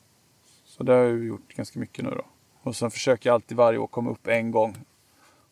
så 0.82 0.86
det 0.86 0.94
har 0.94 1.00
jag 1.00 1.24
gjort 1.24 1.54
ganska 1.56 1.80
mycket 1.80 2.06
nu 2.06 2.10
då. 2.10 2.24
Och 2.64 2.76
sen 2.76 2.92
försöker 2.92 3.30
jag 3.30 3.34
alltid 3.34 3.58
varje 3.58 3.80
år 3.80 3.88
komma 3.88 4.10
upp 4.12 4.28
en 4.28 4.52
gång 4.52 4.78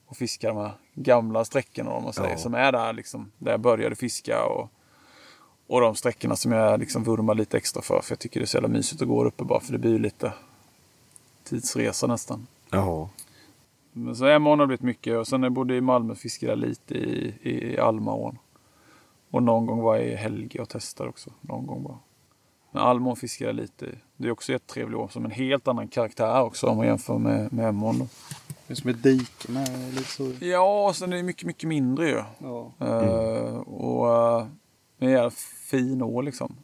och 0.05 0.17
fiska 0.17 0.47
de 0.47 0.57
här 0.57 0.71
gamla 0.93 1.45
sträckorna 1.45 1.91
om 1.91 2.03
man 2.03 2.13
säger. 2.13 2.29
Ja. 2.29 2.37
Som 2.37 2.53
är 2.53 2.71
där 2.71 2.93
liksom, 2.93 3.31
där 3.37 3.51
jag 3.51 3.59
började 3.59 3.95
fiska. 3.95 4.45
Och, 4.45 4.69
och 5.67 5.81
de 5.81 5.95
sträckorna 5.95 6.35
som 6.35 6.51
jag 6.51 6.79
liksom 6.79 7.03
vurmar 7.03 7.35
lite 7.35 7.57
extra 7.57 7.81
för. 7.81 8.01
För 8.01 8.11
jag 8.11 8.19
tycker 8.19 8.39
det 8.39 8.43
är 8.43 8.47
så 8.47 8.57
jävla 8.57 8.67
mysigt 8.67 9.01
att 9.01 9.07
gå 9.07 9.25
uppe 9.25 9.43
bara. 9.43 9.59
För 9.59 9.71
det 9.71 9.77
blir 9.77 9.91
ju 9.91 9.99
lite 9.99 10.33
tidsresa 11.43 12.07
nästan. 12.07 12.47
Ja. 12.69 13.09
Men 13.91 14.15
så 14.15 14.25
Emån 14.25 14.59
har 14.59 14.65
det 14.65 14.67
blivit 14.67 14.83
mycket 14.83 15.17
och 15.17 15.27
sen 15.27 15.41
när 15.41 15.45
jag 15.45 15.53
bodde 15.53 15.75
i 15.75 15.81
Malmö 15.81 16.15
fiskade 16.15 16.51
jag 16.51 16.59
lite 16.59 16.93
i, 16.93 17.33
i 17.41 17.79
Almaån. 17.79 18.37
Och 19.31 19.43
någon 19.43 19.65
gång 19.65 19.79
var 19.79 19.95
jag 19.95 20.05
i 20.05 20.15
Helge 20.15 20.61
och 20.61 20.69
testade 20.69 21.09
också. 21.09 21.29
Någon 21.41 21.67
gång 21.67 21.83
bara. 21.83 21.97
Men 22.71 22.81
Almaån 22.81 23.15
fiskade 23.15 23.49
jag 23.49 23.55
lite 23.55 23.85
i. 23.85 23.95
Det 24.17 24.27
är 24.27 24.31
också 24.31 24.51
jättetrevligt 24.51 24.97
år 24.97 25.07
som 25.07 25.25
en 25.25 25.31
helt 25.31 25.67
annan 25.67 25.87
karaktär 25.87 26.41
också 26.41 26.67
om 26.67 26.77
man 26.77 26.85
jämför 26.85 27.17
med, 27.17 27.53
med. 27.53 27.73
Då. 27.73 28.07
Det 28.67 28.73
är 28.73 28.75
som 28.75 28.89
ett 28.89 29.03
dike 29.03 29.51
med 29.51 29.93
lite 29.93 30.09
så. 30.09 30.31
Ja, 30.39 30.93
sen 30.95 31.13
är 31.13 31.17
det 31.17 31.23
mycket, 31.23 31.43
mycket 31.47 31.69
mindre 31.69 32.09
ju. 32.09 32.23
Ja. 32.37 32.71
Eh, 32.79 33.57
och 33.57 34.39
uh, 34.41 34.47
en 34.99 35.11
jävla 35.11 35.29
fin 35.69 36.01
å 36.01 36.21
liksom. 36.21 36.55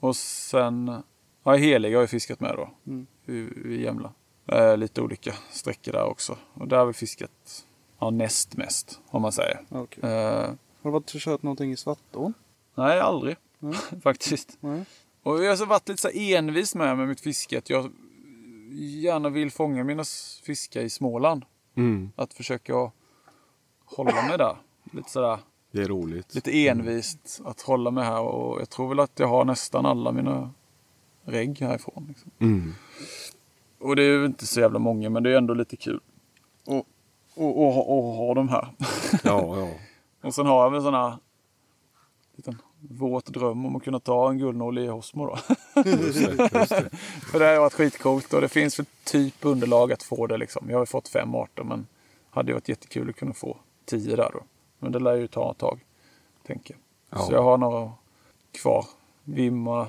Och 0.00 0.16
sen, 0.16 1.02
ja 1.42 1.54
Helig 1.54 1.94
har 1.94 2.00
jag 2.00 2.10
fiskat 2.10 2.40
med 2.40 2.54
då. 2.56 2.70
Mm. 2.86 3.06
I, 3.26 3.32
i 3.74 3.82
Jämla. 3.82 4.12
Eh, 4.46 4.76
lite 4.76 5.00
olika 5.00 5.34
sträckor 5.50 5.92
där 5.92 6.04
också. 6.04 6.36
Och 6.54 6.68
där 6.68 6.76
har 6.76 6.86
vi 6.86 6.92
fiskat 6.92 7.64
ja, 7.98 8.10
näst 8.10 8.56
mest 8.56 9.00
om 9.06 9.22
man 9.22 9.32
säger. 9.32 9.60
Okej. 9.68 10.10
Eh, 10.10 10.48
Har 10.48 10.56
du 10.82 10.90
varit 10.90 11.14
och 11.14 11.20
kört 11.20 11.42
någonting 11.42 11.72
i 11.72 11.76
Svartån? 11.76 12.34
nej, 12.74 13.00
aldrig 13.00 13.36
Nej. 13.58 13.74
faktiskt. 14.02 14.56
Nej. 14.60 14.84
Och 15.22 15.44
jag 15.44 15.48
har 15.48 15.56
så 15.56 15.64
varit 15.66 15.88
lite 15.88 16.02
så 16.02 16.08
envis 16.08 16.74
med, 16.74 16.98
med 16.98 17.08
mitt 17.08 17.20
fiske. 17.20 17.58
Att 17.58 17.70
jag 17.70 17.92
gärna 18.72 19.28
vill 19.28 19.50
fånga 19.50 19.84
mina 19.84 20.04
fiskar 20.42 20.80
i 20.80 20.90
Småland. 20.90 21.44
Mm. 21.74 22.12
Att 22.16 22.34
försöka 22.34 22.90
hålla 23.84 24.26
mig 24.28 24.38
där. 24.38 24.56
Lite 24.92 25.10
sådär. 25.10 25.38
Det 25.70 25.82
är 25.82 25.88
roligt. 25.88 26.34
lite 26.34 26.68
envist 26.68 27.40
att 27.44 27.60
hålla 27.60 27.90
mig 27.90 28.04
här 28.04 28.20
och 28.20 28.60
jag 28.60 28.70
tror 28.70 28.88
väl 28.88 29.00
att 29.00 29.18
jag 29.18 29.28
har 29.28 29.44
nästan 29.44 29.86
alla 29.86 30.12
mina 30.12 30.50
regg 31.24 31.60
härifrån. 31.60 32.04
Liksom. 32.08 32.30
Mm. 32.38 32.74
Och 33.78 33.96
det 33.96 34.02
är 34.02 34.18
ju 34.18 34.26
inte 34.26 34.46
så 34.46 34.60
jävla 34.60 34.78
många 34.78 35.10
men 35.10 35.22
det 35.22 35.30
är 35.30 35.36
ändå 35.36 35.54
lite 35.54 35.76
kul. 35.76 36.00
Och, 36.66 36.86
och, 37.34 37.58
och, 37.58 37.98
och 37.98 38.02
ha 38.02 38.34
dem 38.34 38.48
här. 38.48 38.68
Ja, 39.24 39.58
ja. 39.58 39.68
och 40.28 40.34
sen 40.34 40.46
har 40.46 40.62
jag 40.62 40.70
väl 40.70 40.94
här 40.94 41.16
liten 42.36 42.58
våt 42.90 43.26
dröm 43.26 43.66
om 43.66 43.76
att 43.76 43.82
kunna 43.82 44.00
ta 44.00 44.30
en 44.30 44.38
guldnål 44.38 44.78
i 44.78 44.86
Hosmo 44.86 45.26
då. 45.26 45.38
Just 45.84 46.36
det, 46.36 46.50
just 46.54 46.70
det. 46.70 46.90
För 47.30 47.38
det 47.38 47.46
har 47.46 47.60
varit 47.60 47.72
skitcoolt 47.72 48.32
och 48.32 48.40
det 48.40 48.48
finns 48.48 48.76
för 48.76 48.86
typ 49.04 49.34
underlag 49.40 49.92
att 49.92 50.02
få 50.02 50.26
det 50.26 50.36
liksom. 50.36 50.66
Jag 50.70 50.76
har 50.76 50.82
ju 50.82 50.86
fått 50.86 51.08
fem 51.08 51.34
arter 51.34 51.64
men 51.64 51.86
hade 52.30 52.48
ju 52.48 52.54
varit 52.54 52.68
jättekul 52.68 53.10
att 53.10 53.16
kunna 53.16 53.32
få 53.32 53.56
tio 53.84 54.16
där 54.16 54.30
då. 54.32 54.40
Men 54.78 54.92
det 54.92 54.98
lär 54.98 55.14
ju 55.14 55.26
ta 55.26 55.50
ett 55.50 55.58
tag, 55.58 55.80
tänker 56.46 56.74
jag. 56.74 57.20
Ja. 57.20 57.26
Så 57.26 57.32
jag 57.32 57.42
har 57.42 57.58
några 57.58 57.92
kvar. 58.52 58.86
Vimma. 59.24 59.86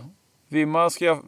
Vimma 0.48 0.90
ska 0.90 1.06
jag 1.06 1.20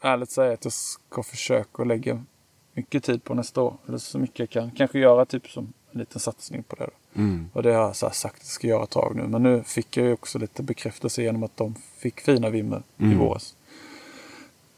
ärligt 0.00 0.30
säga 0.30 0.52
att 0.52 0.64
jag 0.64 0.72
ska 0.72 1.22
försöka 1.22 1.84
lägga 1.84 2.24
mycket 2.72 3.04
tid 3.04 3.24
på 3.24 3.34
nästa 3.34 3.62
år. 3.62 3.76
Eller 3.88 3.98
så 3.98 4.18
mycket 4.18 4.38
jag 4.38 4.50
kan. 4.50 4.70
Kanske 4.70 4.98
göra 4.98 5.24
typ 5.24 5.48
som 5.48 5.72
en 5.90 5.98
liten 5.98 6.20
satsning 6.20 6.62
på 6.62 6.76
det. 6.76 6.84
Då. 6.84 6.92
Mm. 7.14 7.48
Och 7.52 7.62
det 7.62 7.72
har 7.72 7.82
jag 7.82 7.96
så 7.96 8.10
sagt 8.10 8.36
att 8.36 8.42
jag 8.42 8.46
ska 8.50 8.66
göra 8.66 8.82
ett 8.82 8.90
tag 8.90 9.12
nu. 9.16 9.26
Men 9.28 9.42
nu 9.42 9.62
fick 9.62 9.96
jag 9.96 10.06
ju 10.06 10.12
också 10.12 10.38
lite 10.38 10.62
bekräftelse 10.62 11.22
genom 11.22 11.42
att 11.42 11.56
de 11.56 11.74
fick 11.98 12.20
fina 12.20 12.50
vimmer 12.50 12.82
i 12.98 13.04
Mm. 13.04 13.18
våras. 13.18 13.54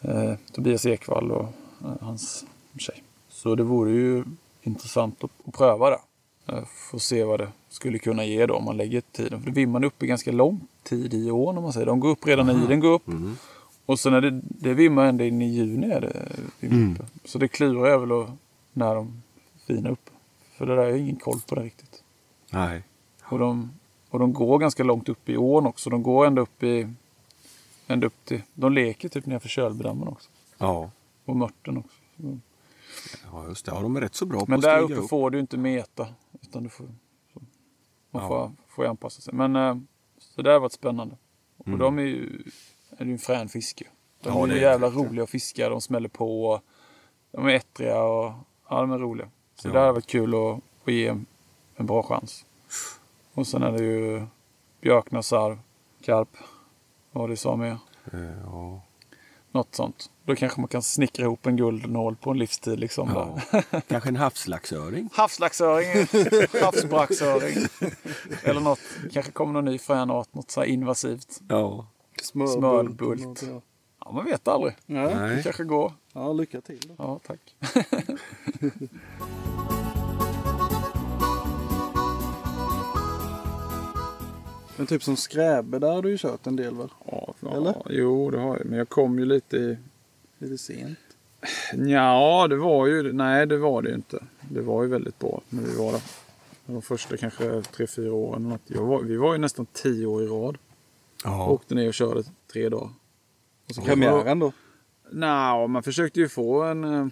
Eh, 0.01 0.32
Tobias 0.52 0.86
Ekvall 0.86 1.31
och 1.31 1.48
eh, 1.85 1.90
hans 2.01 2.44
tjej. 2.78 3.02
Så 3.28 3.55
det 3.55 3.62
vore 3.62 3.93
ju 3.93 4.24
intressant 4.62 5.24
att, 5.24 5.31
att 5.47 5.55
pröva 5.55 5.90
det. 5.90 5.98
Eh, 6.48 6.65
Få 6.90 6.98
se 6.98 7.24
vad 7.24 7.40
det 7.40 7.48
skulle 7.69 7.98
kunna 7.98 8.24
ge 8.24 8.47
då 8.47 8.55
om 8.55 8.65
man 8.65 8.77
lägger 8.77 9.01
tiden. 9.01 9.43
För 9.43 9.51
vimman 9.51 9.82
är 9.82 9.86
uppe 9.86 10.06
ganska 10.06 10.32
lång 10.32 10.61
tid 10.82 11.15
i 11.15 11.31
år 11.31 11.56
om 11.56 11.62
man 11.62 11.73
säger. 11.73 11.86
De 11.86 12.01
går 12.01 12.09
upp 12.09 12.27
redan 12.27 12.47
när 12.47 12.65
iden 12.65 12.81
går 12.81 12.93
upp. 12.93 13.09
Mm. 13.09 13.36
Och 13.86 13.98
sen 14.01 14.15
är 14.15 14.20
det, 14.20 14.40
det 14.43 14.74
vimmar 14.74 15.06
ända 15.06 15.24
in 15.24 15.43
i 15.43 15.48
juni 15.48 15.90
är 15.90 16.01
det 16.01 16.27
Mm. 16.61 16.98
Så 17.24 17.39
det 17.39 17.48
klurar 17.48 17.86
jag 17.90 17.98
väl 17.98 18.12
att, 18.12 18.31
när 18.73 18.94
de 18.94 19.23
fina 19.66 19.90
upp. 19.90 20.11
För 20.56 20.66
det 20.66 20.73
där 20.77 20.82
har 20.82 20.89
jag 20.89 20.98
ingen 20.98 21.16
koll 21.16 21.40
på 21.48 21.55
det 21.55 21.62
riktigt. 21.62 22.02
Nej. 22.55 22.82
Och 23.22 23.39
de, 23.39 23.70
och 24.10 24.18
de 24.18 24.32
går 24.32 24.59
ganska 24.59 24.85
långt 24.85 25.09
upp 25.09 25.28
i 25.28 25.36
ån 25.36 25.66
också. 25.66 25.90
De 25.90 26.02
går 26.02 26.26
ända 26.26 26.43
upp 26.43 26.62
i... 26.62 26.89
Ända 27.86 28.06
upp 28.06 28.24
till... 28.24 28.43
De 28.55 28.72
leker 28.72 29.09
typ 29.09 29.26
nedanför 29.26 29.48
Kölbydammen 29.48 30.09
också. 30.09 30.31
Ja. 30.59 30.90
Och 31.24 31.36
Mörten 31.36 31.76
också. 31.78 31.97
Så- 32.20 32.39
ja, 33.32 33.48
just 33.48 33.66
det. 33.66 33.72
Ja, 33.72 33.81
de 33.81 33.97
är 33.97 34.01
rätt 34.01 34.14
så 34.14 34.26
bra 34.26 34.40
på 34.40 34.47
Men 34.48 34.59
att 34.59 34.62
där 34.62 34.82
stiga 34.82 34.94
uppe 34.94 35.05
upp. 35.05 35.10
får 35.10 35.31
du 35.31 35.40
inte 35.40 35.56
meta. 35.56 36.06
Utan 36.43 36.62
du 36.62 36.68
får... 36.68 36.86
Så. 37.35 37.40
Man 38.10 38.22
Ja. 38.22 38.28
får, 38.28 38.52
får 38.68 38.86
anpassa 38.86 39.20
sig. 39.22 39.35
Men 39.35 39.56
eh, 39.56 39.76
så 40.18 40.43
det 40.43 40.51
har 40.52 40.60
varit 40.60 40.72
spännande. 40.72 41.16
Och 41.56 41.66
Mm. 41.66 41.78
de 41.78 41.98
är 41.98 42.02
ju... 42.02 42.43
Är 42.98 43.05
ju 43.05 43.12
en 43.12 43.18
frän 43.18 43.48
fiske. 43.48 43.85
De 44.22 44.28
Ja, 44.35 44.43
är 44.43 44.47
ju 44.47 44.56
är 44.59 44.60
jävla 44.62 44.90
det. 44.90 44.97
roliga 44.97 45.24
att 45.24 45.31
fiska. 45.31 45.68
De 45.68 45.81
smäller 45.81 46.09
på. 46.09 46.60
De 47.31 47.47
är 47.47 47.55
ettriga 47.55 48.02
och... 48.02 48.32
Ja, 48.68 48.81
de 48.81 48.93
är 48.93 48.98
roliga. 48.98 49.28
Så 49.55 49.68
Ja. 49.68 49.72
det 49.72 49.78
har 49.78 49.93
varit 49.93 50.06
kul 50.06 50.35
att, 50.35 50.60
att 50.85 50.93
ge 50.93 51.16
en, 51.77 51.87
bra 51.87 52.03
chans. 52.03 52.45
Och 53.35 53.47
sen 53.47 53.63
är 53.63 53.73
det 53.73 53.85
ju 53.85 54.27
björkna, 54.81 55.23
sarv, 55.23 55.59
karp. 56.03 56.29
Vad 57.13 57.31
det 57.31 57.37
sa 57.37 57.57
mer. 57.57 57.79
Eh, 58.13 58.21
Ja. 58.45 58.83
Något 59.53 59.75
sånt. 59.75 60.11
Då 60.25 60.35
kanske 60.37 60.61
man 60.61 60.69
kan 60.69 60.83
snickra 60.83 61.25
ihop 61.25 61.47
en 61.47 61.57
guldnål 61.57 62.17
på 62.17 62.31
en 62.31 62.39
livstid 62.39 62.79
liksom. 62.81 63.11
Ja. 63.15 63.61
Kanske 63.89 64.09
en 64.09 64.17
havslaxöring. 64.17 65.09
Havslaxöring, 65.13 66.07
havsbraxöring. 66.63 67.67
Eller 68.43 68.61
något. 68.61 68.79
Kanske 69.13 69.33
kommer 69.33 69.53
någon 69.53 69.65
ny 69.65 69.79
fränart. 69.79 70.35
Något 70.35 70.51
så 70.51 70.61
här 70.61 70.67
invasivt. 70.67 71.41
Ja. 71.49 71.87
Smörbult. 72.23 72.59
Smörbult. 72.59 73.43
ja. 73.43 73.61
Ja, 74.05 74.13
man 74.13 74.25
vet 74.25 74.49
aldrig. 74.49 74.75
Nej. 74.87 75.37
Det 75.37 75.43
kanske 75.43 75.65
går. 75.65 75.93
Ja, 76.13 76.33
lycka 76.33 76.61
till 76.61 76.81
då. 76.89 76.95
Ja, 76.99 77.21
tack. 77.27 77.57
Men 84.77 84.87
typ 84.87 85.03
som 85.03 85.17
skräbe, 85.17 85.79
där 85.79 85.93
har 85.93 86.03
du 86.03 86.11
ju 86.11 86.19
kört 86.19 86.47
en 86.47 86.57
del 86.57 86.75
väl? 86.75 86.89
Ja, 87.07 87.35
Eller? 87.53 87.83
Jo, 87.91 88.31
det 88.31 88.39
har 88.39 88.57
jag. 88.57 88.67
Men 88.67 88.79
jag 88.79 88.89
kom 88.89 89.19
ju 89.19 89.25
lite 89.25 89.57
i... 89.57 89.79
Lite 90.39 90.59
sent. 90.59 90.99
Ja, 91.75 92.47
det 92.49 92.57
var 92.57 92.87
ju... 92.87 93.13
Nej, 93.13 93.47
det 93.47 93.57
var 93.57 93.83
det 93.83 93.89
ju 93.89 93.95
inte. 93.95 94.25
Det 94.51 94.61
var 94.61 94.83
ju 94.83 94.89
väldigt 94.89 95.19
bra 95.19 95.41
när 95.49 95.63
vi 95.63 95.77
var 95.77 95.93
där. 95.93 96.03
De 96.67 96.83
första 96.83 97.17
kanske 97.17 97.63
tre, 97.63 97.87
fyra 97.87 98.13
åren. 98.13 98.43
eller 98.43 98.51
något. 98.51 98.63
Jag 98.67 98.85
var, 98.85 99.03
vi 99.03 99.17
var 99.17 99.33
ju 99.33 99.39
nästan 99.39 99.67
tio 99.73 100.07
år 100.07 100.23
i 100.23 100.27
rad. 100.27 100.59
Ja. 101.25 101.49
Åkte 101.49 101.75
ner 101.75 101.89
och 101.89 101.95
körde 101.95 102.23
tre 102.53 102.69
dagar. 102.69 102.91
Och 103.69 103.75
så 103.75 103.83
Premiären 103.83 104.39
då? 104.39 104.53
Nej, 105.11 105.69
man 105.69 105.83
försökte 105.83 106.21
ju 106.21 106.29
få 106.29 106.63
en 106.63 106.85
eh, 106.85 107.07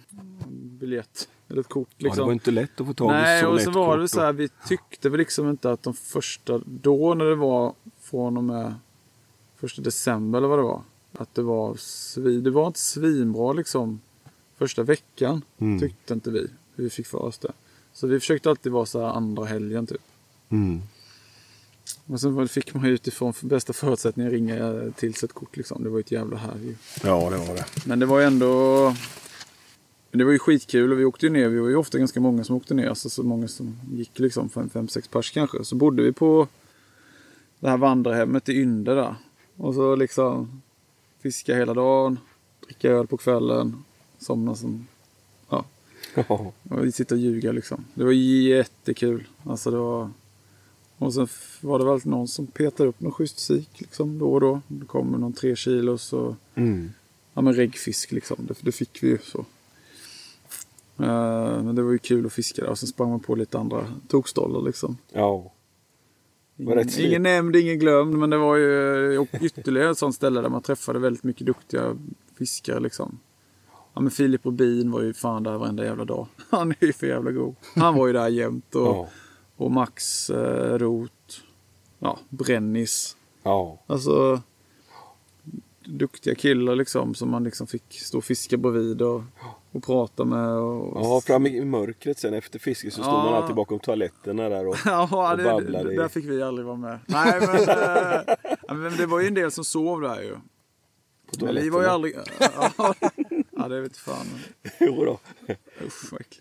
biljett. 0.49 1.29
Eller 1.49 1.61
ett 1.61 1.69
kort 1.69 1.87
ja, 1.89 1.95
det 1.97 2.05
liksom. 2.05 2.25
var 2.25 2.33
inte 2.33 2.51
lätt 2.51 2.81
att 2.81 2.87
få 2.87 2.93
tag 2.93 3.09
i 3.09 3.13
Nej, 3.13 3.41
så 3.41 3.47
och 3.47 3.61
så 3.61 3.71
var 3.71 3.97
det 3.97 4.07
så 4.07 4.21
här, 4.21 4.33
vi 4.33 4.49
tyckte 4.67 5.09
väl 5.09 5.17
liksom 5.17 5.49
inte 5.49 5.71
att 5.71 5.83
de 5.83 5.93
första, 5.93 6.61
då 6.65 7.13
när 7.13 7.25
det 7.25 7.35
var 7.35 7.73
från 7.99 8.37
och 8.37 8.43
med 8.43 8.75
första 9.55 9.81
december 9.81 10.37
eller 10.37 10.47
vad 10.47 10.59
det 10.59 10.63
var. 10.63 10.81
Att 11.11 11.35
det 11.35 11.41
var, 11.41 11.77
det 12.41 12.51
var 12.51 12.67
inte 12.67 12.79
svinbra 12.79 13.53
liksom 13.53 14.01
första 14.57 14.83
veckan. 14.83 15.41
Mm. 15.57 15.79
Tyckte 15.79 16.13
inte 16.13 16.31
vi. 16.31 16.47
Vi 16.75 16.89
fick 16.89 17.07
för 17.07 17.17
oss 17.17 17.37
det. 17.37 17.51
Så 17.93 18.07
vi 18.07 18.19
försökte 18.19 18.49
alltid 18.49 18.71
vara 18.71 18.85
så 18.85 18.99
här 18.99 19.07
andra 19.07 19.45
helgen 19.45 19.87
typ. 19.87 20.01
Mm. 20.49 20.81
Och 22.05 22.19
sen 22.19 22.47
fick 22.47 22.73
man 22.73 22.85
ju 22.85 22.91
utifrån 22.91 23.33
bästa 23.41 23.73
förutsättningar 23.73 24.31
ringa 24.31 24.91
till 24.95 25.13
sig 25.13 25.27
ett 25.27 25.33
kort 25.33 25.57
liksom. 25.57 25.83
Det 25.83 25.89
var 25.89 25.97
ju 25.97 26.01
ett 26.01 26.11
jävla 26.11 26.37
här 26.37 26.55
ju. 26.63 26.75
Ja, 27.03 27.29
det 27.29 27.37
var 27.37 27.55
det. 27.55 27.65
Men 27.85 27.99
det 27.99 28.05
var 28.05 28.19
ju 28.19 28.25
ändå... 28.25 28.95
men 30.13 30.17
Det 30.19 30.25
var 30.25 30.31
ju 30.31 30.39
skitkul 30.39 30.91
och 30.91 30.99
vi 30.99 31.05
åkte 31.05 31.25
ju 31.25 31.31
ner. 31.31 31.49
Vi 31.49 31.59
var 31.59 31.69
ju 31.69 31.75
ofta 31.75 31.97
ganska 31.97 32.19
många 32.19 32.43
som 32.43 32.55
åkte 32.55 32.73
ner. 32.73 32.89
Alltså 32.89 33.09
så 33.09 33.23
många 33.23 33.47
som 33.47 33.75
gick 33.91 34.19
liksom 34.19 34.49
fem, 34.49 34.69
fem, 34.69 34.87
sex 34.87 35.07
pers 35.07 35.31
kanske. 35.31 35.63
Så 35.63 35.75
bodde 35.75 36.03
vi 36.03 36.11
på 36.11 36.47
det 37.59 37.69
här 37.69 37.77
vandrarhemmet 37.77 38.49
i 38.49 38.53
Ynde 38.61 38.95
där. 38.95 39.15
Och 39.57 39.73
så 39.73 39.95
liksom 39.95 40.61
fiska 41.21 41.55
hela 41.55 41.73
dagen. 41.73 42.19
Dricka 42.65 42.89
öl 42.89 43.07
på 43.07 43.17
kvällen. 43.17 43.83
Somna 44.19 44.55
som... 44.55 44.87
Ja. 45.49 45.65
Och 46.69 46.93
sitta 46.93 47.15
och 47.15 47.21
ljuga 47.21 47.51
liksom. 47.51 47.85
Det 47.93 48.03
var 48.03 48.11
jättekul. 48.11 49.27
Alltså 49.43 49.71
det 49.71 49.77
var... 49.77 50.09
Och 50.97 51.13
sen 51.13 51.27
var 51.61 51.79
det 51.79 51.85
väl 51.85 51.99
någon 52.03 52.27
som 52.27 52.47
petade 52.47 52.89
upp 52.89 52.99
någon 52.99 53.11
schysst 53.11 53.39
sik 53.39 53.69
liksom 53.81 54.19
då 54.19 54.33
och 54.33 54.41
då. 54.41 54.61
Det 54.67 54.85
kommer 54.85 55.17
någon 55.17 55.33
tre 55.33 55.55
kilos 55.55 56.13
och 56.13 56.35
Mm. 56.55 56.91
ja, 57.33 57.41
men 57.41 57.53
reggfisk 57.53 58.11
liksom. 58.11 58.37
Det, 58.47 58.53
det 58.61 58.71
fick 58.71 59.03
vi 59.03 59.07
ju 59.07 59.17
så. 59.23 59.45
Eh, 60.99 61.63
men 61.63 61.75
det 61.75 61.83
var 61.83 61.91
ju 61.91 61.97
kul 61.97 62.25
att 62.25 62.33
fiska 62.33 62.61
där. 62.61 62.69
Och 62.69 62.79
sen 62.79 62.87
sprang 62.87 63.09
man 63.09 63.19
på 63.19 63.35
lite 63.35 63.59
andra 63.59 63.85
tokstollar 64.07 64.61
liksom. 64.61 64.97
ja. 65.13 65.51
Slit. 66.57 66.99
Ingen 66.99 67.23
nämnd, 67.23 67.55
ingen 67.55 67.79
glömd. 67.79 68.13
Men 68.17 68.29
det 68.29 68.37
var 68.37 68.55
ju 68.55 69.27
ytterligare 69.41 69.91
ett 69.91 69.97
sånt 69.97 70.15
ställe 70.15 70.41
där 70.41 70.49
man 70.49 70.61
träffade 70.61 70.99
väldigt 70.99 71.23
mycket 71.23 71.47
duktiga 71.47 71.97
fiskare 72.37 72.79
liksom. 72.79 73.19
Ja 73.93 74.01
men 74.01 74.11
Filip 74.11 74.45
Rubin 74.45 74.91
var 74.91 75.01
ju 75.01 75.13
fan 75.13 75.43
där 75.43 75.57
varenda 75.57 75.85
jävla 75.85 76.05
dag. 76.05 76.27
Han 76.49 76.71
är 76.71 76.85
ju 76.85 76.93
för 76.93 77.07
jävla 77.07 77.31
god. 77.31 77.55
Han 77.75 77.95
var 77.95 78.07
ju 78.07 78.13
där 78.13 78.27
jämt. 78.27 78.75
Och, 78.75 78.81
Ja. 78.87 79.07
och 79.55 79.71
Max 79.71 80.29
eh, 80.29 80.77
Roth. 80.77 81.13
Ja, 81.99 82.19
Brennis. 82.29 83.17
Ja. 83.43 83.79
Alltså 83.87 84.41
duktiga 85.85 86.35
killar 86.35 86.75
liksom 86.75 87.15
som 87.15 87.29
man 87.29 87.43
liksom 87.43 87.67
fick 87.67 87.93
stå 87.93 88.17
och 88.17 88.23
fiska 88.23 88.57
bredvid 88.57 89.01
och, 89.01 89.21
och 89.73 89.83
prata 89.83 90.25
med. 90.25 90.49
Och, 90.49 91.01
Ja, 91.03 91.21
fram 91.21 91.45
i 91.47 91.65
mörkret 91.65 92.19
sen 92.19 92.33
efter 92.33 92.59
fisket 92.59 92.93
så 92.93 93.01
stod 93.03 93.13
Ja. 93.13 93.23
man 93.23 93.33
alltid 93.33 93.55
bakom 93.55 93.79
toaletterna 93.79 94.49
där 94.49 94.67
och, 94.67 94.75
Ja, 94.85 95.31
och 95.31 95.37
det, 95.37 95.43
babblade. 95.43 95.89
det, 95.89 95.95
där 95.95 96.07
fick 96.07 96.25
vi 96.25 96.43
aldrig 96.43 96.65
vara 96.65 96.77
med. 96.77 96.99
Nej, 97.05 97.39
men, 97.39 97.69
eh, 97.69 98.75
men 98.77 98.97
det 98.97 99.05
var 99.05 99.19
ju 99.19 99.27
en 99.27 99.33
del 99.33 99.51
som 99.51 99.63
sov 99.63 100.01
där 100.01 100.21
ju. 100.21 100.35
Men 101.45 101.55
vi 101.55 101.69
var 101.69 101.81
ju 101.81 101.87
aldrig... 101.87 102.15
Ja, 102.39 102.71
ja 103.51 103.67
det 103.67 103.81
vet 103.81 103.97
fan. 103.97 104.25
Jo 104.79 105.05
då. 105.05 105.19
Usch 105.85 106.11
vad 106.11 106.21
äckligt. 106.21 106.39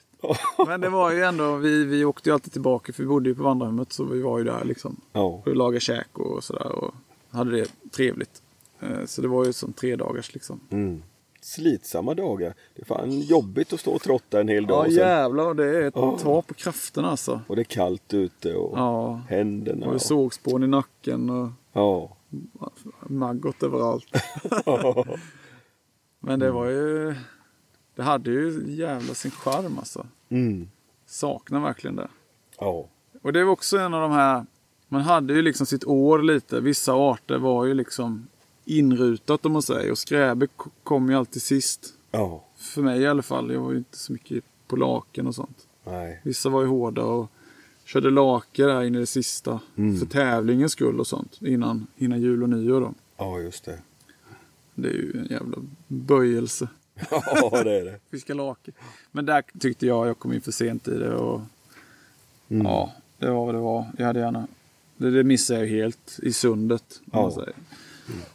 Men 0.68 0.80
det 0.80 0.88
var 0.88 1.12
ju 1.12 1.22
ändå, 1.22 1.56
vi, 1.56 1.84
vi 1.84 2.04
åkte 2.04 2.28
ju 2.28 2.32
alltid 2.34 2.52
tillbaka 2.52 2.92
för 2.92 3.02
vi 3.02 3.09
bodde 3.09 3.28
ju 3.28 3.34
på 3.34 3.42
vandrarhemmet 3.42 3.92
så 3.92 4.04
vi 4.04 4.22
var 4.22 4.38
ju 4.38 4.44
där 4.44 4.64
liksom. 4.64 4.96
Ja. 5.12 5.42
Och 5.46 5.56
lagade 5.56 5.80
käk 5.80 6.18
och 6.18 6.44
sådär 6.44 6.72
och 6.72 6.94
hade 7.30 7.50
det 7.50 7.66
trevligt. 7.90 8.42
Eh, 8.80 9.04
Så 9.06 9.22
det 9.22 9.28
var 9.28 9.44
ju 9.46 9.52
som 9.52 9.72
tre 9.72 9.96
dagars 9.96 10.34
liksom. 10.34 10.60
Mm. 10.70 11.02
Slitsamma 11.44 12.14
dagar. 12.14 12.55
Det 12.74 12.82
är 12.82 12.86
fan 12.86 13.20
jobbigt 13.20 13.73
att 13.73 13.81
stå 13.81 13.93
och 13.93 14.02
trotta 14.02 14.40
en 14.40 14.48
hel 14.48 14.66
dag. 14.66 14.78
Ja 14.86 14.90
sen. 14.90 14.94
jävlar, 14.94 15.55
det 15.55 15.64
är 15.78 15.82
ett 15.82 15.94
Ja. 15.97 16.19
tag 16.19 16.47
på 16.47 16.55
krafterna 16.55 17.10
alltså. 17.10 17.40
Och 17.47 17.56
det 17.56 17.62
är 17.62 17.64
kallt 17.64 18.14
ute 18.14 18.55
och 18.55 18.78
Ja, 18.78 19.20
händerna. 19.28 19.86
och 19.86 19.94
Och, 19.94 20.02
sågspån 20.02 20.62
i 20.62 20.66
nacken 20.66 21.31
och 21.31 21.48
ja. 21.73 22.16
maggot 23.09 23.62
överallt. 23.62 24.06
Men 26.20 26.39
det 26.40 26.51
var 26.51 26.66
ju... 26.66 27.14
Det 27.94 28.02
hade 28.02 28.31
ju 28.31 28.64
jävla 28.69 29.14
sin 29.14 29.31
charm 29.31 29.78
alltså. 29.78 30.06
Mm. 30.28 30.69
Saknar 31.06 31.60
verkligen 31.60 31.97
det. 31.97 32.09
Ja. 32.59 32.89
Och 33.23 33.32
det 33.32 33.44
var 33.44 33.52
också 33.52 33.78
en 33.78 33.94
av 33.94 34.01
de 34.02 34.12
här... 34.12 34.47
Man 34.89 35.01
hade 35.01 35.35
ju 35.35 35.43
liksom 35.43 35.66
sitt 35.66 35.85
år 35.85 36.23
lite. 36.23 36.60
Vissa 36.60 36.93
arter 36.93 37.39
var 37.39 37.64
ju 37.64 37.74
liksom 37.74 38.27
inrutat 38.64 39.47
om 39.47 39.52
man 39.52 39.62
säger. 39.62 39.90
Och 39.90 39.98
skräbe 39.98 40.47
kom 40.82 41.09
ju 41.10 41.14
alltid 41.16 41.43
sist. 41.43 41.94
Ja. 42.10 42.44
För 42.56 42.82
mig 42.82 43.01
i 43.01 43.06
alla 43.06 43.22
fall. 43.22 43.52
Jag 43.52 43.60
var 43.60 43.70
ju 43.72 43.78
inte 43.78 43.98
så 43.98 44.12
mycket 44.12 44.44
på 44.66 44.76
laken 44.76 45.26
och 45.26 45.34
sånt. 45.34 45.66
Nej. 45.84 46.20
Vissa 46.24 46.48
var 46.48 46.62
ju 46.62 46.68
hårda 46.68 47.02
och 47.05 47.30
körde 47.84 48.10
lake 48.10 48.64
där 48.64 48.82
in 48.82 48.94
i 48.94 48.98
det 48.98 49.06
sista. 49.06 49.60
Mm. 49.76 49.98
För 49.98 50.06
tävlingens 50.06 50.72
skull 50.72 51.01
och 51.01 51.06
sånt. 51.06 51.39
Innan, 51.43 51.86
innan 51.97 52.20
jul 52.20 52.43
och 52.43 52.48
nyår 52.48 52.80
då. 52.80 52.94
Ja, 53.16 53.39
just 53.40 53.64
det. 53.64 53.78
Det 54.74 54.89
är 54.89 54.93
ju 54.93 55.18
en 55.20 55.26
jävla 55.30 55.59
böjelse. 55.89 56.68
Ja, 57.10 57.62
det 57.64 57.72
är 57.80 57.84
det. 57.84 57.98
Fiska 58.10 58.34
lake. 58.34 58.72
Men 59.12 59.26
där 59.26 59.44
tyckte 59.60 59.86
jag 59.86 60.09
jag 60.09 60.18
kom 60.18 60.32
in 60.32 60.40
för 60.40 60.52
sent 60.52 60.89
i 60.89 60.98
det. 60.98 61.14
Och, 61.14 61.40
Mm. 62.48 62.66
Ja, 62.66 62.93
det 63.18 63.30
var 63.30 63.47
vad 63.47 63.55
det 63.55 63.60
var. 63.60 63.86
Jag 63.98 64.06
hade 64.06 64.20
gärna... 64.20 64.47
Det, 64.97 65.10
det 65.10 65.24
missade 65.24 65.60
jag 65.60 65.66
helt 65.66 66.18
i 66.22 66.32
sundet. 66.32 66.84
Om 67.01 67.10
Ja. 67.12 67.22
man 67.22 67.32
säger. 67.32 67.52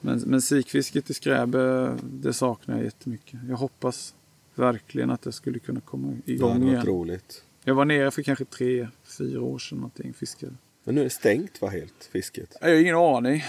Men, 0.01 0.19
men 0.25 0.41
sikfisket 0.41 1.09
i 1.09 1.13
Skräbe, 1.13 1.97
det 2.03 2.33
saknar 2.33 2.75
jag 2.75 2.83
jättemycket. 2.83 3.39
Jag 3.49 3.57
hoppas 3.57 4.13
verkligen 4.55 5.09
att 5.09 5.21
det 5.21 5.31
skulle 5.31 5.59
kunna 5.59 5.79
komma 5.81 6.17
Det 6.25 6.31
igång 6.31 6.59
varit 6.59 6.67
igen. 6.73 6.85
roligt. 6.85 7.43
Jag 7.63 7.75
var 7.75 7.85
nere 7.85 8.11
för 8.11 8.21
kanske 8.23 8.45
tre, 8.45 8.87
fyra 9.17 9.41
år 9.41 9.59
sedan 9.59 9.77
någonting 9.77 10.13
fiskade. 10.13 10.53
Men 10.83 10.95
nu 10.95 11.01
är 11.01 11.05
det 11.05 11.09
stängt 11.09 11.61
va, 11.61 11.67
helt, 11.67 12.09
fisket? 12.11 12.55
Jag 12.61 12.67
har 12.67 12.75
ingen 12.75 12.95
aning. 12.95 13.43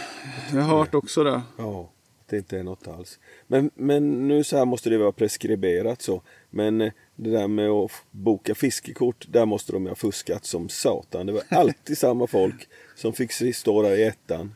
Jag 0.52 0.60
har 0.62 0.78
hört 0.78 0.94
också 0.94 1.24
det. 1.24 1.42
Ja, 1.56 1.90
det 2.26 2.36
inte 2.36 2.58
är 2.58 2.62
något 2.62 2.88
alls. 2.88 3.18
Men, 3.46 3.70
men 3.74 4.28
nu 4.28 4.44
så 4.44 4.56
här 4.56 4.64
måste 4.64 4.90
det 4.90 4.98
vara 4.98 5.12
preskriberat 5.12 6.02
så. 6.02 6.22
Men 6.50 6.80
eh, 6.80 6.92
det 7.16 7.30
där 7.30 7.48
med 7.48 7.68
att 7.70 7.90
boka 8.10 8.54
fiskekort, 8.54 9.26
där 9.28 9.46
måste 9.46 9.72
de 9.72 9.86
ha 9.86 9.94
fuskat 9.94 10.44
som 10.44 10.68
satan. 10.68 11.26
Det 11.26 11.32
var 11.32 11.42
alltid 11.48 11.98
samma 11.98 12.26
folk 12.26 12.68
som 12.96 13.12
fick 13.12 13.32
stå 13.56 13.82
där 13.82 13.96
i 13.96 14.02
ettan. 14.02 14.54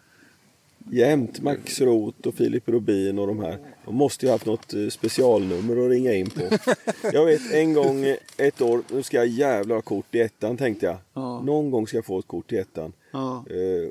Jämt 0.90 1.40
Max 1.40 1.80
Roth 1.80 2.28
och 2.28 2.34
Filip 2.34 2.68
Rubin 2.68 3.18
och 3.18 3.26
de 3.26 3.40
här. 3.40 3.58
De 3.84 3.94
måste 3.94 4.26
ju 4.26 4.30
ha 4.30 4.34
haft 4.34 4.46
något 4.46 4.74
eh, 4.74 4.88
specialnummer 4.88 5.84
att 5.84 5.90
ringa 5.90 6.14
in 6.14 6.30
på. 6.30 6.40
Jag 7.12 7.26
vet 7.26 7.52
en 7.52 7.72
gång, 7.72 8.04
eh, 8.04 8.16
ett 8.36 8.60
år, 8.60 8.82
nu 8.90 9.02
ska 9.02 9.16
jag 9.16 9.26
jävla 9.26 9.74
ha 9.74 9.82
kort 9.82 10.14
i 10.14 10.20
ettan 10.20 10.56
tänkte 10.56 10.86
jag. 10.86 10.96
Ja. 11.14 11.42
Någon 11.42 11.70
gång 11.70 11.86
ska 11.86 11.96
jag 11.96 12.04
få 12.04 12.18
ett 12.18 12.26
kort 12.26 12.52
i 12.52 12.56
ettan. 12.56 12.92
Ja. 13.12 13.44
Eh, 13.50 13.90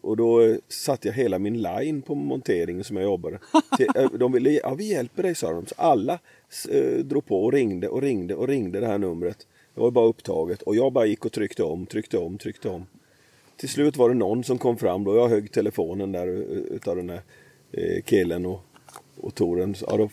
och 0.00 0.16
då 0.16 0.40
eh, 0.40 0.56
satte 0.68 1.08
jag 1.08 1.14
hela 1.14 1.38
min 1.38 1.62
line 1.62 2.02
på 2.02 2.14
monteringen 2.14 2.84
som 2.84 2.96
jag 2.96 3.04
jobbade. 3.04 3.38
De 4.18 4.32
ville, 4.32 4.50
ja 4.50 4.74
vi 4.74 4.84
hjälper 4.84 5.22
dig 5.22 5.34
sa 5.34 5.52
de. 5.52 5.66
Så 5.66 5.74
alla 5.78 6.18
eh, 6.70 6.98
drog 7.04 7.26
på 7.26 7.44
och 7.44 7.52
ringde 7.52 7.88
och 7.88 8.02
ringde 8.02 8.34
och 8.34 8.48
ringde 8.48 8.80
det 8.80 8.86
här 8.86 8.98
numret. 8.98 9.46
Det 9.74 9.80
var 9.80 9.90
bara 9.90 10.06
upptaget 10.06 10.62
och 10.62 10.76
jag 10.76 10.92
bara 10.92 11.06
gick 11.06 11.24
och 11.24 11.32
tryckte 11.32 11.62
om, 11.62 11.86
tryckte 11.86 12.18
om, 12.18 12.38
tryckte 12.38 12.68
om. 12.68 12.86
Till 13.56 13.68
slut 13.68 13.96
var 13.96 14.08
det 14.08 14.14
någon 14.14 14.44
som 14.44 14.58
kom 14.58 14.76
fram 14.76 15.04
då. 15.04 15.16
Jag 15.16 15.28
högg 15.28 15.52
telefonen 15.52 16.12
där 16.12 16.26
eh, 16.28 16.56
utav 16.76 16.96
den 16.96 17.10
här 17.10 17.22
eh, 17.72 18.02
killen 18.04 18.46
och, 18.46 18.64
och. 19.16 19.34
Så, 19.74 19.86
Ja, 19.90 19.96
då, 19.96 20.08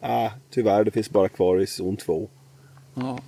ah, 0.00 0.30
tyvärr, 0.50 0.84
det 0.84 0.90
finns 0.90 1.10
bara 1.10 1.28
kvar 1.28 1.60
i 1.60 1.66
zon 1.66 1.96
2. 1.96 2.28
Ja. 2.94 3.18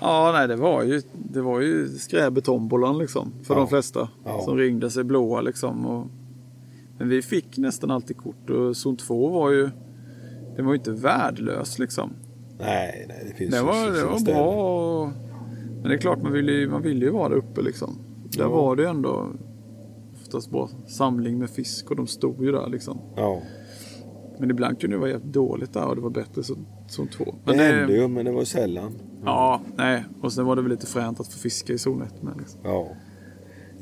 Ja, 0.00 0.32
nej, 0.32 0.48
det 0.48 0.56
var 0.56 0.82
ju, 0.82 1.02
det 1.12 1.40
var 1.40 1.60
ju 1.60 1.88
skräbetombolan 1.88 2.98
liksom. 2.98 3.32
För 3.44 3.54
Ja. 3.54 3.58
de 3.60 3.68
flesta. 3.68 4.08
Ja. 4.24 4.40
Som 4.44 4.56
ringde 4.58 4.90
sig 4.90 5.04
blåa 5.04 5.40
liksom. 5.40 5.86
Och, 5.86 6.06
men 6.98 7.08
vi 7.08 7.22
fick 7.22 7.58
nästan 7.58 7.90
alltid 7.90 8.16
kort. 8.16 8.50
Och 8.50 8.76
zon 8.76 8.96
2 8.96 9.28
var 9.28 9.50
ju, 9.50 9.70
den 10.56 10.66
var 10.66 10.72
ju 10.72 10.78
inte 10.78 10.90
värdelös 10.92 11.78
liksom. 11.78 12.12
Nej, 12.58 13.06
nej, 13.08 13.26
det 13.30 13.34
finns 13.36 13.50
Det 13.50 13.56
ju 13.56 13.62
var, 13.64 13.74
sina 13.84 13.96
det 13.96 14.04
var 14.04 14.20
bra. 14.44 15.12
Men 15.82 15.88
det 15.90 15.94
är 15.96 15.98
klart, 15.98 16.22
man 16.22 16.32
ville 16.32 16.52
ju, 16.52 16.68
man 16.68 16.82
ville 16.82 17.04
ju 17.04 17.10
vara 17.10 17.28
där 17.28 17.36
uppe 17.36 17.62
liksom. 17.62 17.98
Där 18.30 18.40
Ja. 18.44 18.48
var 18.48 18.76
det 18.76 18.88
ändå 18.88 19.28
oftast 20.22 20.50
bra 20.50 20.68
samling 20.86 21.38
med 21.38 21.50
fisk 21.50 21.90
och 21.90 21.96
de 21.96 22.06
stod 22.06 22.44
ju 22.44 22.52
där 22.52 22.68
liksom. 22.68 22.98
Ja, 23.16 23.42
Men 24.38 24.50
ibland 24.50 24.80
kunde 24.80 24.96
det 24.96 25.00
vara 25.00 25.10
jävligt 25.10 25.32
dåligt 25.32 25.72
där 25.72 25.86
och 25.86 25.94
det 25.96 26.02
var 26.02 26.10
bättre 26.10 26.42
som, 26.42 26.66
som 26.88 27.08
två. 27.08 27.24
det 27.24 27.32
Men 27.56 27.58
hände 27.58 27.92
ju, 27.96 28.08
men 28.08 28.24
det 28.24 28.32
var 28.32 28.44
sällan. 28.44 28.92
Ja, 29.24 29.60
nej. 29.76 30.04
Och 30.22 30.32
sen 30.32 30.44
var 30.46 30.56
det 30.56 30.62
väl 30.62 30.70
lite 30.70 30.86
fränt 30.86 31.20
att 31.20 31.28
få 31.28 31.38
fiska 31.38 31.72
i 31.72 31.78
zon 31.78 32.02
1 32.02 32.22
med. 32.22 32.34
Liksom. 32.38 32.60
Ja. 32.64 32.88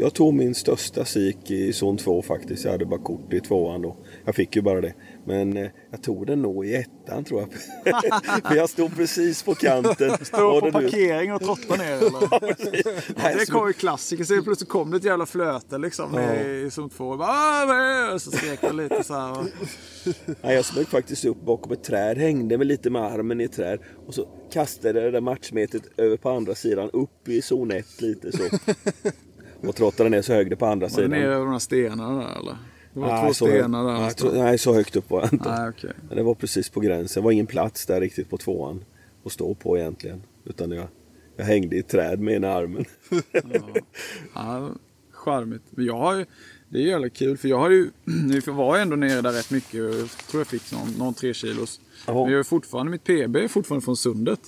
Jag 0.00 0.14
tog 0.14 0.34
min 0.34 0.54
största 0.54 1.04
sik 1.04 1.50
i 1.50 1.72
zon 1.72 1.96
2 1.96 2.22
faktiskt. 2.22 2.64
Jag 2.64 2.72
hade 2.72 2.86
bara 2.86 3.00
kort 3.00 3.32
i 3.32 3.40
tvåan 3.40 3.82
då. 3.82 3.96
Jag 4.24 4.34
fick 4.34 4.56
ju 4.56 4.62
bara 4.62 4.80
det. 4.80 4.94
Men 5.26 5.56
eh, 5.56 5.66
jag 5.90 6.02
tog 6.02 6.26
den 6.26 6.42
nog 6.42 6.66
i 6.66 6.74
ettan 6.74 7.24
tror 7.24 7.40
jag. 7.40 7.52
För 8.48 8.54
jag 8.56 8.70
stod 8.70 8.96
precis 8.96 9.42
på 9.42 9.54
kanten. 9.54 10.10
Stå 10.24 10.46
Och 10.56 10.60
på 10.60 10.72
parkeringen 10.72 11.34
och 11.34 11.42
trotta 11.42 11.76
ner 11.76 11.92
eller? 11.92 12.42
Nej, 13.22 13.36
Det 13.38 13.46
kom 13.50 13.66
ju 13.66 13.72
klassiker. 13.72 14.24
Så 14.24 14.42
plötsligt 14.42 14.68
kom 14.70 14.90
det 14.90 14.96
ett 14.96 15.04
jävla 15.04 15.26
flöte 15.26 15.78
liksom 15.78 16.14
Ja. 16.14 16.34
i 16.34 16.70
zon 16.70 16.90
2. 16.90 17.08
Och 17.08 17.18
bara, 17.18 17.28
"Ah, 17.28 17.64
vad 17.66 17.76
är 17.76 18.06
det?" 18.08 18.14
Och 18.14 18.22
så 18.22 18.30
skrek 18.30 18.58
jag 18.62 18.74
lite 18.74 19.04
så 19.04 19.14
här. 19.14 19.30
och- 19.40 19.46
Nej, 20.42 20.54
jag 20.54 20.64
smög 20.64 20.86
faktiskt 20.88 21.24
upp 21.24 21.42
bakom 21.44 21.72
ett 21.72 21.84
träd, 21.84 22.18
hängde 22.18 22.58
mig 22.58 22.66
lite 22.66 22.90
med 22.90 23.02
armen 23.02 23.40
i 23.40 23.44
ett 23.44 23.52
träd 23.52 23.78
och 24.06 24.14
så 24.14 24.28
kastade 24.52 25.00
det 25.00 25.10
där 25.10 25.20
matchmetet 25.20 25.82
över 25.96 26.16
på 26.16 26.30
andra 26.30 26.54
sidan, 26.54 26.90
upp 26.92 27.28
i 27.28 27.42
zon 27.42 27.70
1 27.70 28.00
lite 28.00 28.32
så. 28.32 28.42
Och 29.62 29.76
trottade 29.76 30.10
ner 30.10 30.22
så 30.22 30.32
det 30.44 30.56
på 30.56 30.66
andra 30.66 30.84
Var 30.86 30.88
det 30.90 30.94
sidan. 30.94 31.10
nere 31.10 31.34
över 31.34 31.44
de 31.44 31.52
här 31.52 31.58
stenarna 31.58 32.18
där 32.20 32.38
eller? 32.40 32.56
Det 32.94 33.00
var 33.00 33.08
Nej, 33.08 33.26
två 33.26 33.34
så 33.34 33.46
stenar 33.46 33.58
där. 33.62 33.68
nej, 33.68 33.94
någonstans. 33.94 34.32
tro- 34.32 34.42
nej, 34.42 34.58
så 34.58 34.74
högt 34.74 34.96
upp 34.96 35.10
var 35.10 35.20
jag 35.20 35.32
inte. 35.32 35.66
Okej. 35.76 35.90
Men 36.08 36.16
det 36.16 36.22
var 36.22 36.34
precis 36.34 36.68
på 36.68 36.80
gränsen. 36.80 37.20
Det 37.22 37.24
var 37.24 37.32
ingen 37.32 37.46
plats 37.46 37.86
där 37.86 38.00
riktigt 38.00 38.30
på 38.30 38.36
tvåan 38.38 38.84
att 39.24 39.32
stå 39.32 39.54
på 39.54 39.78
egentligen. 39.78 40.22
Utan 40.44 40.70
jag, 40.70 40.86
jag 41.36 41.44
hängde 41.44 41.76
i 41.76 41.78
ett 41.78 41.88
träd 41.88 42.20
med 42.20 42.34
ena 42.34 42.48
armen. 42.52 42.84
Ja, 44.34 44.70
charmigt. 45.12 45.62
Men 45.70 45.84
jag 45.84 45.96
har 45.98 46.16
ju, 46.16 46.26
det 46.68 46.78
är 46.78 46.82
jävla 46.82 47.08
kul 47.08 47.36
för 47.38 47.48
jag 47.48 47.58
har 47.58 47.70
ju, 47.70 47.90
nu 48.04 48.40
var 48.40 48.74
jag 48.76 48.82
ändå 48.82 48.96
nere 48.96 49.20
där 49.20 49.32
rätt 49.32 49.50
mycket. 49.50 49.74
Jag 49.74 50.08
tror 50.30 50.40
jag 50.40 50.46
fick 50.46 50.72
någon, 50.72 50.90
någon 50.98 51.14
tre 51.14 51.34
kilos. 51.34 51.80
Ja. 52.06 52.14
Men 52.24 52.32
jag 52.32 52.38
är 52.40 52.42
fortfarande, 52.44 52.90
mitt 52.92 53.04
PB 53.04 53.36
är 53.36 53.48
fortfarande 53.48 53.84
från 53.84 53.96
sundet. 53.96 54.40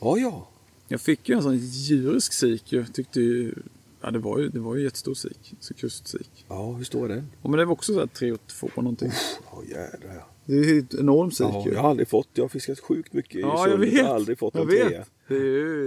Ja, 0.00 0.18
ja. 0.18 0.48
Jag 0.88 1.00
fick 1.00 1.28
ju 1.28 1.34
en 1.36 1.42
sån 1.42 1.56
djurisk 1.56 2.32
sik. 2.32 2.72
Jag 2.72 2.94
tyckte 2.94 3.20
ju, 3.20 3.54
ja 4.00 4.10
det 4.10 4.18
var 4.18 4.38
ju, 4.38 4.48
det 4.48 4.60
var 4.60 4.76
ju 4.76 4.82
jättestor 4.82 5.14
sik. 5.14 5.54
Så 5.60 5.74
kustsik. 5.74 6.44
Ja, 6.48 6.72
hur 6.72 6.84
står 6.84 7.08
den? 7.08 7.26
Ja, 7.42 7.48
men 7.48 7.58
det 7.58 7.64
var 7.64 7.72
också 7.72 7.92
så 7.92 7.98
här 7.98 8.06
3 8.06 8.32
och 8.32 8.46
2 8.46 8.68
någonting. 8.76 9.10
Ja, 9.52 9.62
jädrar 9.68 10.14
ja. 10.14 10.26
Det 10.44 10.52
är 10.58 10.64
ju 10.64 10.78
ett 10.78 10.94
enormt 10.94 11.36
sik 11.36 11.46
Ja, 11.46 11.62
ju. 11.66 11.72
jag 11.72 11.80
har 11.82 11.90
aldrig 11.90 12.08
fått, 12.08 12.28
jag 12.32 12.44
har 12.44 12.48
fiskat 12.48 12.80
sjukt 12.80 13.12
mycket 13.12 13.34
i 13.34 13.40
Ja, 13.40 13.68
jag 13.68 13.70
sundet. 13.70 13.92
vet. 13.94 14.06
har 14.06 14.14
aldrig 14.14 14.38
fått 14.38 14.54
jag 14.54 14.62
en 14.62 14.68
vet. 14.68 14.88
trea. 14.88 15.04
Det 15.28 15.34
är 15.34 15.40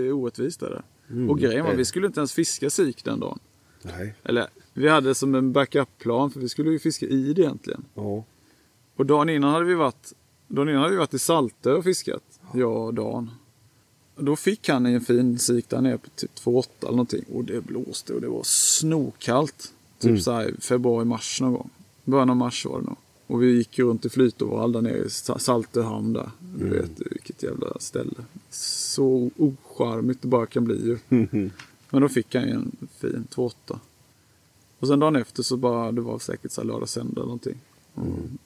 ju 0.03 0.11
orättvist 0.11 0.61
är 0.61 0.69
det. 0.69 0.83
Mm, 1.13 1.29
och 1.29 1.39
grejen 1.39 1.65
var, 1.65 1.71
är 1.71 1.75
vi 1.75 1.85
skulle 1.85 2.07
inte 2.07 2.19
ens 2.19 2.33
fiska 2.33 2.69
sik 2.69 3.03
den 3.05 3.19
dagen. 3.19 3.39
Nej. 3.81 4.15
Eller, 4.23 4.47
vi 4.73 4.87
hade 4.87 5.15
som 5.15 5.35
en 5.35 5.51
backup-plan 5.51 6.31
för 6.31 6.39
vi 6.39 6.49
skulle 6.49 6.69
ju 6.71 6.79
fiska 6.79 7.05
i 7.05 7.33
det 7.33 7.41
egentligen. 7.41 7.85
Ja. 7.95 8.23
Och 8.95 9.05
dagen 9.05 9.29
innan 9.29 9.53
hade 9.53 9.65
vi 9.65 9.73
varit, 9.73 10.13
dagen 10.47 10.69
innan 10.69 10.81
hade 10.81 10.91
vi 10.93 10.97
varit 10.97 11.13
i 11.13 11.19
Saltö 11.19 11.73
och 11.73 11.83
fiskat. 11.83 12.23
Jag 12.53 12.85
och 12.85 12.93
Dan. 12.93 13.31
Och 14.15 14.23
Då 14.23 14.35
fick 14.35 14.69
han 14.69 14.85
en 14.85 15.01
fin 15.01 15.39
sik 15.39 15.69
där 15.69 15.81
nere 15.81 15.97
på 15.97 16.09
typ 16.15 16.35
2,8 16.35 16.67
eller 16.81 16.91
någonting. 16.91 17.23
Och 17.33 17.43
det 17.43 17.61
blåste 17.61 18.13
och 18.13 18.21
det 18.21 18.27
var 18.27 18.43
snokallt. 18.43 19.73
Typ 19.99 20.09
Mm. 20.09 20.21
så 20.21 20.31
här 20.31 20.53
februari, 20.59 21.05
mars 21.05 21.41
någon 21.41 21.53
gång. 21.53 21.69
Början 22.05 22.29
av 22.29 22.35
mars 22.37 22.65
var 22.65 22.79
det 22.81 22.85
nog. 22.87 22.97
Och 23.27 23.41
vi 23.43 23.51
gick 23.57 23.79
runt 23.79 24.05
i 24.05 24.09
Flytåvall 24.09 24.71
där 24.71 24.81
nere 24.81 24.97
i 24.97 25.09
Sa- 25.09 25.39
Saltö 25.39 25.81
hamn 25.81 26.13
där. 26.13 26.31
Du 26.55 26.65
Mm. 26.65 26.77
vet 26.81 26.91
vilket 27.11 27.43
jävla 27.43 27.79
ställe. 27.79 28.13
Så 28.49 29.29
ocharmigt 29.37 30.21
det 30.21 30.27
bara 30.27 30.45
kan 30.45 30.63
bli 30.65 30.75
ju. 30.85 30.97
Men 31.89 32.01
då 32.01 32.09
fick 32.09 32.35
han 32.35 32.43
ju 32.43 32.49
en 32.51 32.71
fin 32.99 33.27
2,8. 33.29 33.79
Och 34.79 34.87
sen 34.87 34.99
dagen 34.99 35.15
efter 35.15 35.43
så 35.43 35.57
bara, 35.57 35.91
det 35.91 36.01
var 36.01 36.19
säkert 36.19 36.51
så 36.51 36.61
här 36.61 36.67
lördag, 36.67 36.89
söndag 36.89 37.13
eller 37.21 37.25
någonting. 37.25 37.59
Mm. 37.97 38.37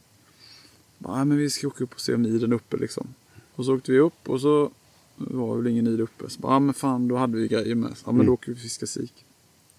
Bara, 0.98 1.16
"Nej, 1.16 1.26
men 1.26 1.38
vi 1.38 1.50
ska 1.50 1.68
åka 1.68 1.84
upp 1.84 1.94
och 1.94 2.00
se 2.02 2.14
om 2.14 2.26
iden 2.26 2.54
uppe 2.54 2.78
liksom. 2.78 3.08
Och 3.56 3.66
så 3.66 3.76
åkte 3.76 3.92
vi 3.92 4.00
upp 4.00 4.30
och 4.30 4.42
så 4.42 4.72
var 5.18 5.56
det 5.58 5.62
väl 5.64 5.72
ingen 5.72 5.88
id 5.88 6.02
uppe. 6.02 6.30
Så 6.30 6.40
bara, 6.42 6.54
"Ja, 6.54 6.60
men 6.60 6.74
fan 6.74 7.08
då 7.08 7.16
hade 7.16 7.38
vi 7.38 7.48
grejer 7.48 7.76
med. 7.76 7.96
Ja 8.06 8.12
men 8.12 8.26
då 8.26 8.34
åker 8.34 8.48
vi 8.52 8.54
och 8.58 8.62
fiskar 8.62 8.88
sik. 8.88 9.14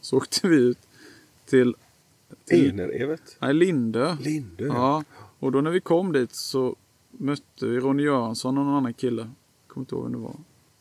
Så 0.00 0.16
åkte 0.16 0.48
vi 0.48 0.56
ut 0.56 0.78
till, 1.46 1.74
till 2.44 2.70
Enerevet. 2.70 3.36
nej, 3.40 3.54
Lindö. 3.54 4.16
Lindö. 4.20 4.66
Ja. 4.66 5.04
Och 5.38 5.52
då 5.52 5.60
när 5.60 5.70
vi 5.70 5.80
kom 5.80 6.12
dit 6.12 6.34
så 6.34 6.76
mötte 7.10 7.66
vi 7.66 7.80
Ronny 7.80 8.02
Göransson 8.02 8.58
och 8.58 8.64
någon 8.64 8.74
annan 8.74 8.94
kille. 8.94 9.30
Kommer 9.66 9.82
inte 9.82 9.94
ihåg 9.94 10.04
vem 10.04 10.12
det 10.12 10.18
var. 10.18 10.36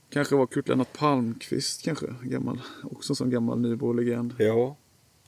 Kanske 0.09 0.35
var 0.35 0.45
Kurt-Lennart 0.45 0.97
Palmqvist 0.97 1.81
kanske. 1.83 2.07
Gammal, 2.23 2.61
också 2.83 3.11
en 3.11 3.15
sån 3.15 3.29
gammal 3.29 3.59
Nybro-legend. 3.59 4.33
Ja. 4.37 4.75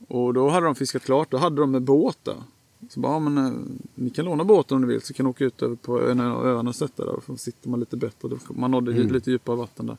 Och 0.08 0.34
då 0.34 0.50
hade 0.50 0.66
de 0.66 0.76
fiskat 0.76 1.04
klart. 1.04 1.32
Då 1.32 1.38
hade 1.38 1.62
de 1.62 1.76
en 1.76 1.86
båt 1.86 2.18
där. 2.24 2.44
Så 2.90 3.00
bara, 3.00 3.14
ja, 3.14 3.20
men 3.20 3.38
eh, 3.46 3.52
ni 3.96 4.10
kan 4.10 4.26
låna 4.26 4.44
båten 4.44 4.76
om 4.76 4.82
ni 4.82 4.88
vill 4.88 5.02
så 5.02 5.14
kan 5.14 5.26
ni 5.26 5.30
åka 5.30 5.46
ut 5.46 5.62
över 5.62 5.76
på 5.76 6.10
en 6.10 6.20
av 6.20 6.46
öarna 6.48 6.70
och 6.70 6.76
sätta 6.76 7.06
där. 7.06 7.20
Då 7.28 7.38
sitter 7.38 7.70
man 7.70 7.80
lite 7.80 7.98
bättre. 7.98 8.30
Man 8.50 8.72
nådde 8.72 8.92
Mm. 8.92 9.14
lite 9.14 9.32
djupare 9.32 9.56
vatten 9.56 9.86
där. 9.86 9.98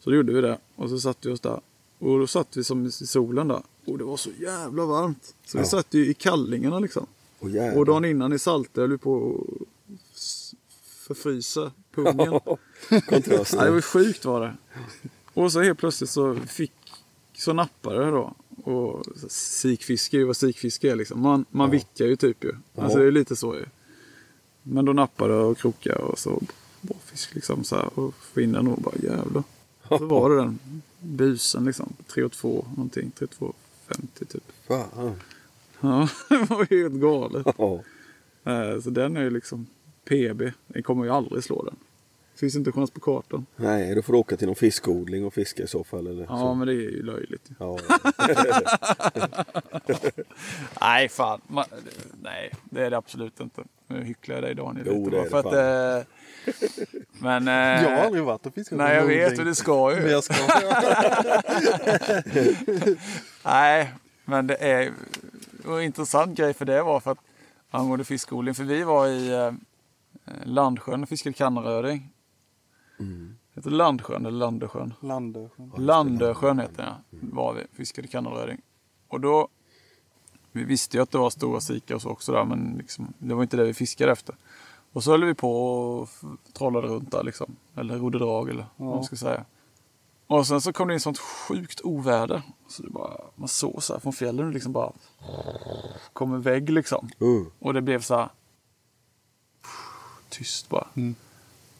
Så 0.00 0.10
då 0.10 0.16
gjorde 0.16 0.32
vi 0.32 0.40
det. 0.40 0.58
Och 0.76 0.90
så 0.90 0.98
satt 0.98 1.26
vi 1.26 1.30
oss 1.32 1.40
där. 1.40 1.60
Och 1.98 2.18
då 2.18 2.26
satt 2.26 2.56
vi 2.56 2.64
som 2.64 2.86
i 2.86 2.90
solen 2.90 3.48
där. 3.48 3.62
Och 3.86 3.98
det 3.98 4.04
var 4.04 4.16
så 4.16 4.30
jävla 4.40 4.86
varmt. 4.86 5.34
Så 5.46 5.58
vi 5.58 5.64
Ja. 5.64 5.68
satt 5.68 5.94
ju 5.94 6.06
i 6.10 6.14
kallingarna 6.14 6.78
liksom. 6.78 7.06
Och 7.38 7.50
jävlar. 7.50 7.78
Och 7.78 7.86
dagen 7.86 8.04
innan 8.04 8.32
i 8.32 8.38
Saltö 8.38 8.80
höll 8.80 8.90
vi 8.90 8.98
på 8.98 9.40
att 9.58 10.64
förfrysa 11.06 11.72
pungen. 11.94 12.40
Kontrasten. 13.08 13.58
Ja, 13.58 13.64
det 13.64 13.70
var 13.70 13.80
sjukt 13.80 14.24
var 14.24 14.40
det. 14.40 14.56
Och 15.34 15.52
så 15.52 15.60
helt 15.62 15.78
plötsligt 15.78 16.10
så 16.10 16.34
fick, 16.36 16.72
så 17.34 17.52
nappade 17.52 18.04
det 18.04 18.10
då. 18.10 18.34
Och 18.66 19.04
sikfiske 19.28 20.16
är 20.16 20.18
ju 20.18 20.24
vad 20.24 20.36
sikfiske 20.36 20.90
är 20.92 20.96
liksom. 20.96 21.20
Man, 21.22 21.44
man 21.50 21.70
vickar 21.70 22.04
ju 22.06 22.16
typ 22.16 22.44
ju. 22.44 22.52
Alltså 22.74 22.98
Ja. 22.98 23.02
det 23.02 23.08
är 23.08 23.12
lite 23.12 23.36
så 23.36 23.54
ju. 23.54 23.64
Men 24.62 24.84
då 24.84 24.92
nappade 24.92 25.34
det 25.34 25.40
och 25.40 25.58
krokade 25.58 25.98
och 25.98 26.18
så 26.18 26.42
bra 26.80 26.96
fisk 27.04 27.34
liksom 27.34 27.64
så 27.64 27.76
här. 27.76 27.98
Och 27.98 28.14
få 28.14 28.40
in 28.40 28.52
den 28.52 28.68
och 28.68 28.78
bara 28.82 28.94
jävlar. 29.02 29.42
Så 29.88 29.98
var 30.06 30.30
det 30.30 30.36
den 30.36 30.58
busen 31.00 31.64
liksom. 31.64 31.92
3 32.06 32.28
2 32.28 32.66
någonting. 32.76 33.10
3 33.18 33.26
2 33.26 33.52
50 33.88 34.24
typ. 34.24 34.42
Fan. 34.68 35.12
Ja, 35.80 36.08
det 36.28 36.50
var 36.50 36.66
ju 36.70 36.82
helt 36.82 36.94
galet. 37.00 37.46
Ja. 37.58 37.82
Eh, 38.44 38.80
Så 38.80 38.90
den 38.90 39.16
är 39.16 39.22
ju 39.22 39.30
liksom 39.30 39.66
PB. 40.04 40.42
Den 40.66 40.82
kommer 40.82 41.04
ju 41.04 41.10
aldrig 41.10 41.44
slå 41.44 41.62
den. 41.62 41.76
Finns 42.36 42.56
inte 42.56 42.72
chans 42.72 42.90
på 42.90 43.00
kartan. 43.00 43.46
Nej, 43.56 43.94
då 43.94 44.02
får 44.02 44.12
du 44.12 44.18
åka 44.18 44.36
till 44.36 44.46
någon 44.46 44.56
fiskodling 44.56 45.24
och 45.24 45.34
fiska 45.34 45.62
i 45.62 45.66
så 45.66 45.84
fall. 45.84 46.06
Eller 46.06 46.22
Ja, 46.28 46.38
så. 46.38 46.54
men 46.54 46.66
det 46.66 46.72
är 46.72 46.76
ju 46.76 47.02
löjligt. 47.02 47.48
Ja. 47.58 47.78
Nej, 50.80 51.08
fan. 51.08 51.40
Man, 51.46 51.64
nej, 52.22 52.52
det 52.64 52.86
är 52.86 52.90
det 52.90 52.96
absolut 52.96 53.40
inte. 53.40 53.62
Nu 53.86 54.02
hycklar 54.04 54.34
jag 54.34 54.44
dig 54.44 54.54
Daniel. 54.54 54.86
Jo, 54.90 55.04
lite, 55.04 55.10
det 55.10 55.18
är 55.26 55.30
bara 55.30 55.42
det 55.42 55.50
för 55.52 55.98
att, 55.98 55.98
eh, 55.98 56.04
Men... 57.22 57.48
Eh, 57.48 57.54
Jag 57.84 57.90
har 57.98 58.04
aldrig 58.04 58.24
varit 58.24 58.46
och 58.46 58.54
fiskat 58.54 58.78
Nej, 58.78 58.96
jag 58.96 59.06
vet 59.06 59.38
hur 59.38 59.44
det 59.44 59.54
ska 59.54 59.94
ju. 59.94 60.00
Men 60.02 60.10
jag 60.10 60.24
ska. 60.24 60.34
Nej, 63.44 63.92
men 64.24 64.46
det 64.46 64.56
är 64.56 64.92
och 65.66 65.78
en 65.78 65.84
intressant 65.84 66.38
grej 66.38 66.54
för 66.54 66.64
det 66.64 66.82
var 66.82 67.00
för 67.00 67.10
att 67.12 67.18
angående 67.70 68.04
fiskodling. 68.04 68.54
För 68.54 68.64
vi 68.64 68.82
var 68.82 69.06
i 69.08 69.32
eh, 69.32 69.52
Landsjön 70.44 71.02
och 71.02 71.08
fiskade 71.08 71.34
kannaröding. 72.98 73.36
Heter 73.54 73.70
Landsjön 73.70 74.26
eller 74.26 74.38
Landösjön? 74.38 74.94
Landö. 75.00 75.48
Landösjön 75.76 76.58
heter 76.58 76.82
den. 77.10 77.30
Var 77.32 77.54
vi. 77.54 77.66
Fiskade 77.72 78.08
kannaröding. 78.08 78.60
Och 79.08 79.20
då, 79.20 79.48
vi 80.52 80.64
visste 80.64 80.96
ju 80.96 81.02
att 81.02 81.10
det 81.10 81.18
var 81.18 81.30
stora 81.30 81.60
sikar 81.60 81.94
och 81.94 82.02
så 82.02 82.10
också 82.10 82.32
där, 82.32 82.44
men 82.44 82.74
liksom, 82.78 83.12
det 83.18 83.34
var 83.34 83.42
inte 83.42 83.56
det 83.56 83.64
vi 83.64 83.74
fiskade 83.74 84.12
efter. 84.12 84.36
Och 84.92 85.04
så 85.04 85.10
höll 85.10 85.24
vi 85.24 85.34
på 85.34 85.80
och 86.00 86.08
trollade 86.52 86.88
runt 86.88 87.10
där 87.10 87.22
liksom. 87.22 87.56
Eller 87.74 87.98
rodde 87.98 88.18
drag 88.18 88.50
eller 88.50 88.66
vad 88.76 88.94
man 88.94 89.04
ska 89.04 89.16
säga. 89.16 89.44
Och 90.26 90.46
sen 90.46 90.60
så 90.60 90.72
kom 90.72 90.88
det 90.88 90.94
in 90.94 91.00
sånt 91.00 91.18
sjukt 91.18 91.80
oväder. 91.84 92.42
Så 92.68 92.82
det 92.82 92.90
bara, 92.90 93.20
man 93.34 93.48
såg 93.48 93.82
så 93.82 93.92
här 93.92 94.00
från 94.00 94.12
fjällen 94.12 94.50
liksom 94.50 94.72
bara 94.72 94.92
kom 96.12 96.34
en 96.34 96.42
vägg 96.42 96.70
liksom. 96.70 97.08
Uh. 97.22 97.46
Och 97.58 97.74
det 97.74 97.82
blev 97.82 98.00
så 98.00 98.16
här 98.16 98.28
tyst 100.28 100.68
bara. 100.68 100.86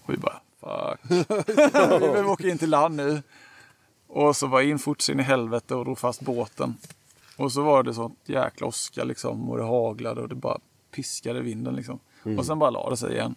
Och 0.05 0.13
vi 0.13 0.17
bara, 0.17 0.41
fuck. 0.67 1.01
vi 1.69 1.99
behöver 1.99 2.27
åka 2.27 2.49
in 2.49 2.59
till 2.59 2.71
land 2.71 2.97
nu. 2.97 3.23
Och 4.07 4.37
så 4.37 4.47
var 4.47 4.61
jag 4.61 4.71
in 4.71 4.79
fort 4.79 5.01
så 5.01 5.13
in 5.13 5.21
i 5.21 5.23
helvete 5.23 5.75
och 5.75 5.85
drog 5.85 5.99
fast 5.99 6.21
båten. 6.21 6.77
Och 7.37 7.53
så 7.53 7.63
var 7.63 7.83
det 7.83 7.95
sånt 7.95 8.19
jäkla 8.25 8.67
åska 8.67 9.05
liksom. 9.05 9.51
Och 9.51 9.57
det 9.57 9.65
haglade 9.65 10.21
och 10.23 10.29
det 10.29 10.35
bara 10.35 10.59
piskade 10.91 11.41
vinden 11.41 11.75
liksom. 11.75 11.99
Och 12.39 12.47
sen 12.47 12.59
bara 12.59 12.71
la 12.71 12.91
det 12.91 12.97
sig 12.97 13.13
igen. 13.13 13.35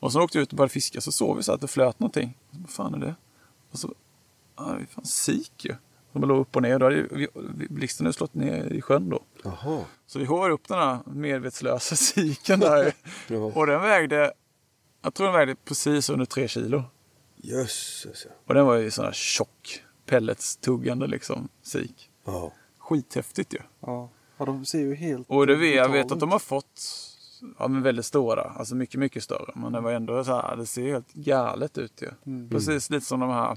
Och 0.00 0.12
så 0.12 0.22
åkte 0.22 0.38
vi 0.38 0.42
ut 0.42 0.52
och 0.52 0.56
började 0.56 0.72
fiska 0.72 1.00
så 1.00 1.12
såg 1.12 1.36
vi 1.36 1.42
så 1.42 1.52
att 1.52 1.60
det 1.60 1.68
flöt 1.68 2.00
någonting. 2.00 2.38
Vad 2.50 2.70
fan 2.70 2.94
är 2.94 2.98
det? 2.98 3.14
Och 3.70 3.78
så, 3.78 3.94
ja 4.56 4.62
det 4.64 4.82
är 4.82 4.86
fan 4.86 5.04
sik 5.04 5.64
ju. 5.64 5.74
Som 6.12 6.22
låg 6.22 6.38
upp 6.40 6.56
och 6.56 6.62
ner. 6.62 6.78
Då 6.78 6.86
hade 6.86 7.02
vi- 7.02 7.28
blixten 7.70 8.06
hade 8.06 8.12
slått 8.12 8.34
ner 8.34 8.64
i 8.72 8.80
sjön 8.82 9.08
då. 9.10 9.20
Jaha. 9.44 9.80
Så 10.06 10.18
vi 10.18 10.24
hovar 10.24 10.50
upp 10.50 10.68
den 10.68 10.78
här 10.78 10.98
medvetslösa 11.06 11.96
siken 11.96 12.60
där. 12.60 12.92
Och 13.54 13.66
den 13.66 13.80
vägde, 13.82 14.32
jag 15.02 15.14
tror 15.14 15.26
den 15.26 15.36
vägde 15.36 15.54
precis 15.54 16.10
under 16.10 16.26
tre 16.26 16.48
kilo. 16.48 16.84
Jösses. 17.36 18.26
Och 18.46 18.54
den 18.54 18.66
var 18.66 18.76
ju 18.76 18.90
sån 18.90 19.04
här 19.04 19.12
tjock, 19.12 19.82
pelletstuggande 20.06 21.06
liksom, 21.06 21.48
sik. 21.62 22.10
Ja. 22.24 22.52
Skithäftigt 22.78 23.54
ju. 23.54 23.58
Ja. 23.80 24.10
ja, 24.38 24.44
de 24.44 24.64
ser 24.66 24.78
ju 24.78 24.94
helt 24.94 25.30
Och 25.30 25.46
det 25.46 25.56
vet, 25.56 25.74
jag 25.74 25.88
vet 25.88 26.12
att 26.12 26.20
de 26.20 26.32
har 26.32 26.38
fått 26.38 26.82
ja, 27.58 27.68
men 27.68 27.82
väldigt 27.82 28.06
stora, 28.06 28.42
alltså 28.42 28.74
mycket, 28.74 29.00
mycket 29.00 29.22
större. 29.24 29.52
Men 29.54 29.72
det 29.72 29.80
var 29.80 29.92
ändå 29.92 30.24
så 30.24 30.32
här, 30.32 30.56
det 30.56 30.66
ser 30.66 30.92
helt 30.92 31.12
galet 31.12 31.78
ut 31.78 32.02
ju. 32.02 32.48
Precis 32.48 32.90
lite 32.90 33.06
som 33.06 33.20
de 33.20 33.30
här, 33.30 33.56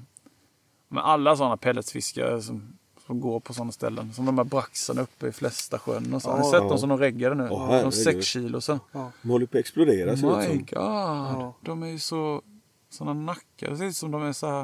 med 0.88 1.06
alla 1.06 1.36
sådana 1.36 1.58
pelletsfiskare 1.58 2.42
som, 2.42 2.78
som 3.12 3.20
går 3.20 3.40
på 3.40 3.54
sådana 3.54 3.72
ställen. 3.72 4.14
Som 4.14 4.26
de 4.26 4.38
här 4.38 4.46
braxarna 4.46 5.02
uppe 5.02 5.28
i 5.28 5.32
flesta 5.32 5.80
sjön 5.80 6.14
och 6.14 6.22
så. 6.22 6.30
Har 6.32 6.38
ni 6.40 6.46
Ja, 6.46 6.52
sett 6.52 6.62
ja. 6.62 6.70
dem 6.70 6.78
som 6.80 6.90
de 6.90 6.98
reggade 6.98 7.36
nu? 7.36 7.48
Åh, 7.52 7.82
de 7.82 7.92
sex 7.92 8.26
kilo 8.26 8.62
sen. 8.62 8.80
De 9.22 9.30
håller 9.30 9.46
på 9.46 9.58
att 9.58 9.60
explodera 9.60 10.18
ser 10.18 10.50
My. 10.50 10.58
God. 10.58 10.68
Ja. 10.72 11.54
De 11.62 11.84
är 11.84 11.88
ju 11.88 12.00
så, 12.00 12.42
sådana 12.90 13.14
nackar. 13.22 13.70
Det 13.70 13.78
ser 13.78 13.86
ut 13.86 13.96
som 13.96 14.12
de 14.12 14.24
är 14.24 14.34
så 14.34 14.48
här, 14.48 14.62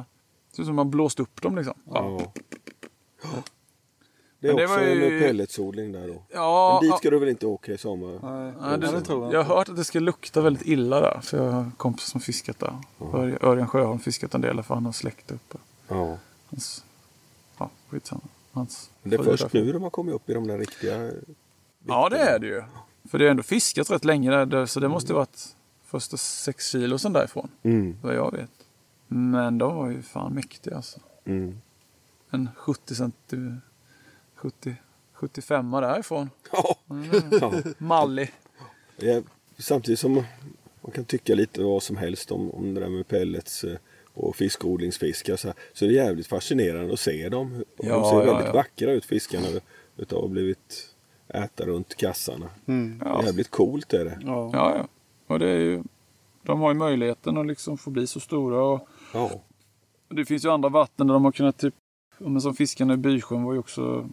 det 0.50 0.56
ser 0.56 0.62
ut 0.64 0.68
som 0.68 0.76
man 0.76 0.90
blåst 0.92 1.20
upp 1.20 1.42
dem 1.42 1.56
liksom. 1.56 1.74
Ja. 1.94 2.22
Det 4.40 4.48
är 4.48 4.54
det 4.58 4.64
också 4.64 4.76
var 4.76 4.82
ju- 4.84 5.14
en 5.18 5.22
pelletsodling 5.24 5.92
där 5.92 6.08
då. 6.08 6.24
Ja, 6.30 6.80
Men 6.82 6.90
dit 6.90 6.98
ska 7.00 7.10
du 7.10 7.20
väl 7.20 7.30
inte 7.30 7.46
åka 7.46 7.72
i 7.72 7.78
sommar? 7.78 8.08
Nej, 8.24 8.54
Ja, 8.62 8.78
det, 8.78 8.92
det 8.92 9.02
tror 9.02 9.24
jag 9.26 9.34
jag 9.34 9.44
har 9.44 9.56
hört 9.56 9.70
att 9.70 9.76
det 9.76 9.84
ska 9.84 10.00
lukta 10.00 10.42
väldigt 10.42 10.68
illa 10.68 11.00
där. 11.02 11.20
För 11.24 11.38
jag 11.38 11.52
har 11.52 11.72
kompisar 11.78 12.10
som 12.12 12.22
fiskat 12.22 12.60
där. 12.60 12.74
Örjan- 13.00 13.38
Örjan 13.46 13.68
Sjöholm 13.68 14.00
fiskat 14.00 14.34
en 14.36 14.42
del 14.42 14.64
för 14.64 14.74
han 14.76 14.86
har 14.86 14.92
släkt 14.92 15.32
uppe. 15.32 15.58
Ja. 15.88 16.18
Hans, 16.50 16.84
ja, 17.58 17.70
skitsamma. 17.90 18.22
Hans 18.58 18.92
det 19.04 19.16
är 19.16 19.24
först 19.24 19.54
nu 19.54 19.72
de 19.72 19.84
har 19.84 19.90
kommit 19.90 20.16
upp 20.16 20.30
i 20.30 20.34
de 20.34 20.48
där 20.48 20.58
riktiga... 20.58 21.12
Ja, 21.88 22.10
det 22.10 22.18
är 22.18 22.40
det 22.40 22.48
ju. 22.48 22.64
För 23.10 23.20
det 23.20 23.26
är 23.26 23.32
ändå 23.32 23.44
fiskat 23.44 23.90
rätt 23.90 24.06
länge 24.06 24.46
där. 24.46 24.66
så 24.66 24.80
det 24.80 24.90
måste 24.90 25.12
ju 25.12 25.16
varit 25.16 25.56
första 25.86 26.18
sex 26.18 26.72
kilo 26.72 26.98
sen 26.98 27.14
därifrån. 27.14 27.50
Mm. 27.64 27.98
Vad 28.02 28.16
jag 28.16 28.32
vet. 28.32 28.52
Men 29.08 29.58
de 29.58 29.76
var 29.76 29.90
ju 29.90 30.02
fan 30.02 30.34
mäktiga 30.34 30.76
alltså. 30.76 31.00
Mm. 31.26 31.58
En 32.30 32.50
70 32.56 32.96
centi... 32.96 33.38
70... 34.36 34.76
75 35.14 35.72
därifrån. 35.72 36.30
Ja. 36.52 36.78
ja. 37.42 37.54
Mallig. 37.78 38.34
Ja, 38.98 39.22
Samtidigt 39.58 40.00
som 40.00 40.14
man 40.82 40.92
kan 40.94 41.06
tycka 41.06 41.36
lite 41.36 41.64
vad 41.64 41.84
som 41.84 41.98
helst 41.98 42.32
om, 42.32 42.52
om 42.52 42.74
det 42.74 42.80
där 42.80 42.90
med 42.90 43.08
pellets 43.08 43.64
eh, 43.64 43.78
och 44.18 44.36
fiskodlingsfiskar 44.36 45.36
så, 45.36 45.54
så 45.74 45.86
är 45.86 45.90
det 45.90 45.96
jävligt 45.96 46.28
fascinerande 46.28 46.94
att 46.94 47.00
se 47.00 47.30
dem. 47.30 47.64
Och 47.78 47.86
Ja, 47.86 47.94
de 47.96 48.04
ser 48.10 48.18
ja, 48.18 48.26
väldigt 48.26 48.48
ja. 48.48 48.54
vackra 48.54 48.92
ut 48.92 49.06
fiskarna 49.06 49.48
utav 49.98 50.18
att 50.18 50.24
ha 50.24 50.28
blivit 50.28 50.96
äta 51.28 51.66
runt 51.66 51.96
kassarna. 51.96 52.50
Mm. 52.66 53.02
Ja. 53.06 53.24
Jävligt 53.26 53.52
coolt 53.52 53.94
är 53.94 54.06
det. 54.06 54.20
Ja. 54.26 54.50
Ja. 54.54 54.88
Och 55.28 55.40
det 55.40 55.50
är 55.50 55.58
ju, 55.60 55.84
de 56.44 56.60
har 56.60 56.70
ju 56.72 56.78
möjligheten 56.78 57.38
att 57.38 57.48
liksom 57.48 57.78
få 57.78 57.90
bli 57.90 58.08
så 58.08 58.20
stora. 58.20 58.64
Och 58.64 58.88
Ja. 59.14 59.32
det 60.10 60.26
finns 60.26 60.46
ju 60.46 60.50
andra 60.50 60.70
vatten 60.70 61.08
där 61.08 61.14
de 61.14 61.26
har 61.26 61.32
kunnat 61.32 61.58
typ, 61.58 61.74
men 62.18 62.42
som 62.42 62.54
fiskarna 62.56 62.94
i 62.94 62.98
Bysjön 62.98 63.44
var 63.44 63.54
ju 63.54 63.60
också 63.60 64.10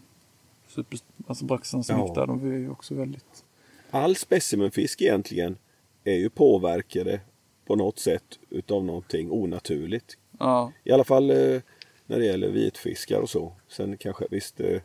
super, 0.69 0.99
alltså 1.27 1.45
braxen 1.45 1.85
som 1.85 1.99
Ja. 1.99 2.05
gick 2.07 2.15
där, 2.15 2.27
de 2.27 2.41
var 2.41 2.49
ju 2.57 2.71
också 2.71 2.95
väldigt... 2.95 3.45
All 3.91 4.17
specimenfisk 4.17 5.03
egentligen 5.03 5.57
är 6.05 6.15
ju 6.15 6.31
påverkade 6.31 7.21
på 7.67 7.77
något 7.77 7.99
sätt 7.99 8.39
utav 8.51 8.85
någonting 8.85 9.31
onaturligt. 9.31 10.17
Ja, 10.39 10.73
I 10.85 10.93
alla 10.93 11.05
fall 11.05 11.31
eh, 11.31 11.61
när 12.07 12.19
det 12.19 12.25
gäller 12.25 12.49
vitfiskar 12.49 13.21
och 13.21 13.31
så. 13.31 13.53
Sen 13.69 13.97
kanske 13.97 14.25
visst 14.31 14.61
eh, 14.61 14.81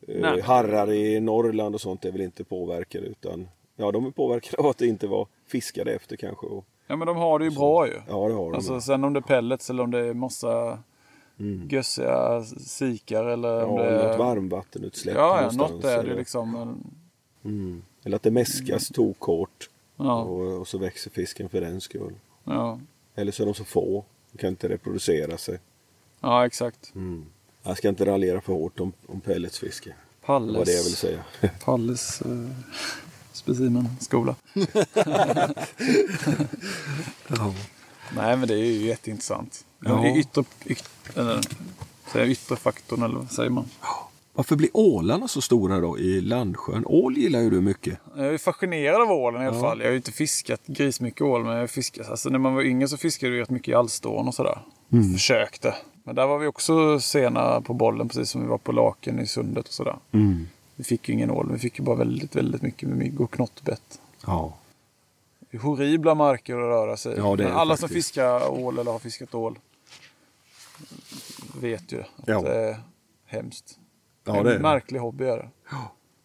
Nej. 0.00 0.38
eh, 0.38 0.44
harrar 0.44 0.92
i 0.92 1.20
Norrland 1.20 1.74
och 1.74 1.80
sånt 1.80 2.04
är 2.04 2.12
väl 2.12 2.20
inte 2.20 2.44
påverkade 2.44 3.06
utan 3.06 3.48
ja 3.76 3.92
de 3.92 4.06
är 4.06 4.10
påverkade 4.10 4.62
av 4.62 4.66
att 4.66 4.78
det 4.78 4.86
inte 4.86 5.06
var 5.06 5.26
fiskade 5.46 5.92
efter 5.92 6.16
kanske. 6.16 6.46
Och, 6.46 6.64
ja 6.86 6.96
men 6.96 7.06
de 7.06 7.16
har 7.16 7.38
det 7.38 7.44
ju 7.44 7.50
bra 7.50 7.86
ju. 7.86 7.92
ja 8.08 8.28
det 8.28 8.34
har 8.34 8.50
de. 8.50 8.54
Alltså 8.54 8.80
sen 8.80 9.04
om 9.04 9.12
det 9.12 9.18
är 9.18 9.22
pellets 9.22 9.70
eller 9.70 9.82
om 9.82 9.90
det 9.90 9.98
är 9.98 10.14
massa 10.14 10.78
mm. 11.38 11.68
gössiga 11.70 12.44
sikar 12.44 13.24
eller 13.24 13.64
om 13.64 13.76
Ja, 13.76 13.82
det 13.82 13.90
är... 13.90 14.08
något 14.08 14.18
varmvattenutsläpp 14.18 15.16
Ja, 15.16 15.36
ja 15.36 15.40
någonstans, 15.40 15.72
något 15.72 15.84
är 15.84 15.96
det 15.96 16.00
eller, 16.02 16.16
liksom. 16.16 16.80
Mm. 17.44 17.82
eller 18.04 18.16
att 18.16 18.22
det 18.22 18.30
mäskas 18.30 18.88
tokhårt 18.88 19.70
ja, 19.98 20.22
och, 20.22 20.60
och 20.60 20.68
så 20.68 20.78
växer 20.78 21.10
fisken 21.10 21.48
för 21.48 21.60
den 21.60 21.80
skull. 21.80 22.14
ja, 22.44 22.80
Eller 23.14 23.32
så 23.32 23.42
är 23.42 23.46
de 23.46 23.54
så 23.54 23.64
få. 23.64 24.04
De 24.32 24.38
kan 24.38 24.48
inte 24.48 24.68
reproducera 24.68 25.38
sig. 25.38 25.58
ja, 26.20 26.46
exakt. 26.46 26.94
Mm. 26.94 27.26
Jag 27.62 27.78
ska 27.78 27.88
inte 27.88 28.06
raljera 28.06 28.40
för 28.40 28.52
hårt 28.52 28.80
om, 28.80 28.92
om 29.06 29.20
pelletsfiske. 29.20 29.94
Palles, 30.24 30.56
var 30.56 30.64
det 30.64 30.72
jag 30.72 30.84
ville 30.84 30.96
säga. 30.96 31.24
Palles 31.64 32.22
eh, 32.22 32.48
specimenskola. 33.32 34.36
Nej, 38.14 38.36
men 38.36 38.48
det 38.48 38.54
är 38.54 38.64
ju 38.64 38.86
jätteintressant. 38.86 39.64
Ja. 39.80 40.06
Ja. 40.06 40.16
Yttre, 40.16 40.44
yt, 40.66 40.84
eller, 41.14 41.40
säger 42.12 42.26
jag 42.26 42.28
yttre 42.28 42.56
faktorn 42.56 43.02
eller 43.02 43.14
vad 43.14 43.30
säger 43.30 43.50
man? 43.50 43.68
Varför 44.38 44.56
blir 44.56 44.70
ålarna 44.72 45.28
så 45.28 45.40
stora 45.40 45.80
då 45.80 45.98
i 45.98 46.20
Landsjön? 46.20 46.84
Ål 46.86 47.16
gillar 47.18 47.40
ju 47.40 47.50
du 47.50 47.60
mycket. 47.60 47.98
Jag 48.16 48.26
är 48.26 48.38
fascinerad 48.38 49.02
av 49.02 49.10
ålen 49.10 49.42
i 49.42 49.46
alla 49.46 49.56
Ja. 49.56 49.60
fall. 49.62 49.78
Jag 49.78 49.86
har 49.86 49.90
ju 49.90 49.96
inte 49.96 50.12
fiskat 50.12 50.60
grismycket 50.66 51.20
ål, 51.20 51.44
men 51.44 51.56
jag 51.56 51.70
fiskat. 51.70 52.08
Alltså, 52.08 52.28
när 52.28 52.38
man 52.38 52.54
var 52.54 52.62
yngre 52.62 52.88
så 52.88 52.96
fiskade 52.96 53.32
vi 53.32 53.40
rätt 53.40 53.50
mycket 53.50 53.68
i 53.68 53.74
Allstån 53.74 54.28
och 54.28 54.34
sådär. 54.34 54.58
Mm. 54.92 55.12
Försökte. 55.12 55.74
Men 56.04 56.14
där 56.14 56.26
var 56.26 56.38
vi 56.38 56.46
också 56.46 57.00
sena 57.00 57.60
på 57.60 57.74
bollen, 57.74 58.08
precis 58.08 58.30
som 58.30 58.40
vi 58.42 58.46
var 58.46 58.58
på 58.58 58.72
Laken 58.72 59.18
i 59.18 59.26
sundet 59.26 59.66
och 59.68 59.72
sådär. 59.74 59.96
Mm. 60.12 60.46
Vi 60.76 60.84
fick 60.84 61.08
ju 61.08 61.14
ingen 61.14 61.30
ål, 61.30 61.52
vi 61.52 61.58
fick 61.58 61.78
ju 61.78 61.84
bara 61.84 61.96
väldigt, 61.96 62.36
väldigt 62.36 62.62
mycket 62.62 62.88
med 62.88 62.98
mygg 62.98 63.20
och 63.20 63.30
knottbett. 63.30 64.00
Ja. 64.26 64.54
Det 65.50 65.56
är 65.56 65.60
horribla 65.60 66.14
marker 66.14 66.54
att 66.54 66.60
röra 66.60 66.96
sig. 66.96 67.14
Ja, 67.16 67.36
det 67.36 67.44
är 67.44 67.48
Alla 67.50 67.76
som 67.76 67.88
faktiskt. 67.88 68.06
fiskar 68.06 68.48
ål 68.50 68.78
eller 68.78 68.92
har 68.92 68.98
fiskat 68.98 69.34
ål 69.34 69.58
vet 71.60 71.92
ju 71.92 72.00
att 72.00 72.08
Ja. 72.26 72.40
det 72.42 72.54
är 72.54 72.76
hemskt. 73.26 73.78
Ja, 74.28 74.38
en 74.38 74.44
det 74.44 74.50
är 74.50 74.54
det. 74.54 74.62
märklig 74.62 75.00
hobby 75.00 75.24
är 75.24 75.36
det. 75.36 75.48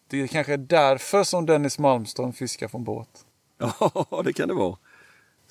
Det 0.08 0.22
är 0.22 0.26
kanske 0.26 0.56
därför 0.56 1.24
som 1.24 1.46
Dennis 1.46 1.78
Malmström 1.78 2.32
fiskar 2.32 2.68
från 2.68 2.84
båt. 2.84 3.24
Ja, 3.58 4.22
det 4.24 4.32
kan 4.32 4.48
det 4.48 4.54
vara. 4.54 4.76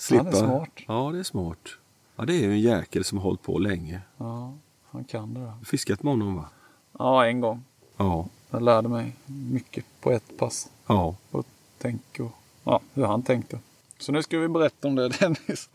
Han 0.09 0.27
är 0.27 0.31
smart. 0.31 0.69
Ja, 0.87 1.09
det 1.13 1.19
är 1.19 1.23
smart. 1.23 1.69
Ja, 2.15 2.25
det 2.25 2.33
är 2.33 2.39
ju 2.41 2.51
en 2.51 2.59
jäkel 2.61 3.03
som 3.03 3.17
har 3.17 3.23
hållit 3.23 3.41
på 3.41 3.59
länge. 3.59 4.01
Ja, 4.17 4.53
han 4.91 5.03
kan 5.03 5.33
det. 5.33 5.39
Där. 5.39 5.53
Fiskat 5.65 6.03
med 6.03 6.13
honom 6.13 6.35
va? 6.35 6.49
Ja, 6.99 7.25
en 7.25 7.41
gång. 7.41 7.63
Ja. 7.97 8.27
Jag 8.49 8.61
lärde 8.61 8.89
mig 8.89 9.15
mycket 9.25 9.85
på 10.01 10.11
ett 10.11 10.37
pass. 10.37 10.69
Ja. 10.87 11.15
Och 11.31 11.45
tänk 11.77 12.01
och 12.19 12.31
ja, 12.63 12.79
hur 12.93 13.05
han 13.05 13.23
tänkte. 13.23 13.59
Så 14.03 14.11
nu 14.11 14.23
ska 14.23 14.37
vi 14.39 14.47
berätta 14.47 14.87
om 14.87 14.95
det 14.95 15.09
Dennis. 15.19 15.69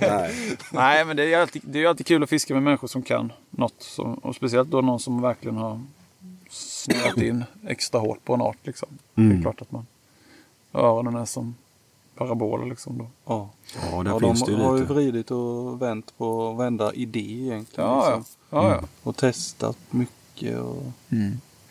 Nej. 0.00 0.58
Nej, 0.72 1.04
men 1.04 1.16
det 1.16 1.22
är 1.22 1.26
ju 1.26 1.34
alltid, 1.34 1.62
det 1.64 1.78
är 1.78 1.80
ju 1.80 1.86
alltid 1.88 2.06
kul 2.06 2.22
att 2.22 2.28
fiska 2.28 2.54
med 2.54 2.62
människor 2.62 2.88
som 2.88 3.02
kan 3.02 3.32
något. 3.50 3.74
Som, 3.82 4.14
och 4.14 4.34
speciellt 4.36 4.70
då 4.70 4.80
någon 4.80 5.00
som 5.00 5.22
verkligen 5.22 5.56
har 5.56 5.80
snöat 6.50 7.16
in 7.22 7.44
extra 7.66 8.00
hårt 8.00 8.24
på 8.24 8.34
en 8.34 8.40
art. 8.40 8.56
Liksom. 8.62 8.88
Det 9.14 9.20
är 9.22 9.24
Mm. 9.26 9.42
klart 9.42 9.62
att 9.62 9.72
man 9.72 9.86
öronen 10.74 11.16
är 11.16 11.24
som 11.24 11.54
paraboler 12.14 12.66
liksom 12.66 12.98
då. 12.98 13.06
Ja. 13.26 13.50
Ja, 13.92 14.02
där 14.02 14.10
Ja, 14.10 14.20
finns 14.20 14.40
de 14.44 14.52
det 14.52 14.58
ju 14.58 14.64
har 14.64 14.76
ju 14.76 14.84
vridit 14.84 15.30
och 15.30 15.82
vänt 15.82 16.18
på 16.18 16.52
varenda 16.52 16.92
idé 16.94 17.20
egentligen. 17.42 17.90
Ja, 17.90 18.10
ja. 18.10 18.16
liksom. 18.16 18.34
ja, 18.50 18.70
ja. 18.70 18.88
Och 19.02 19.16
testat 19.16 19.78
mycket 19.90 20.58
och 20.58 20.82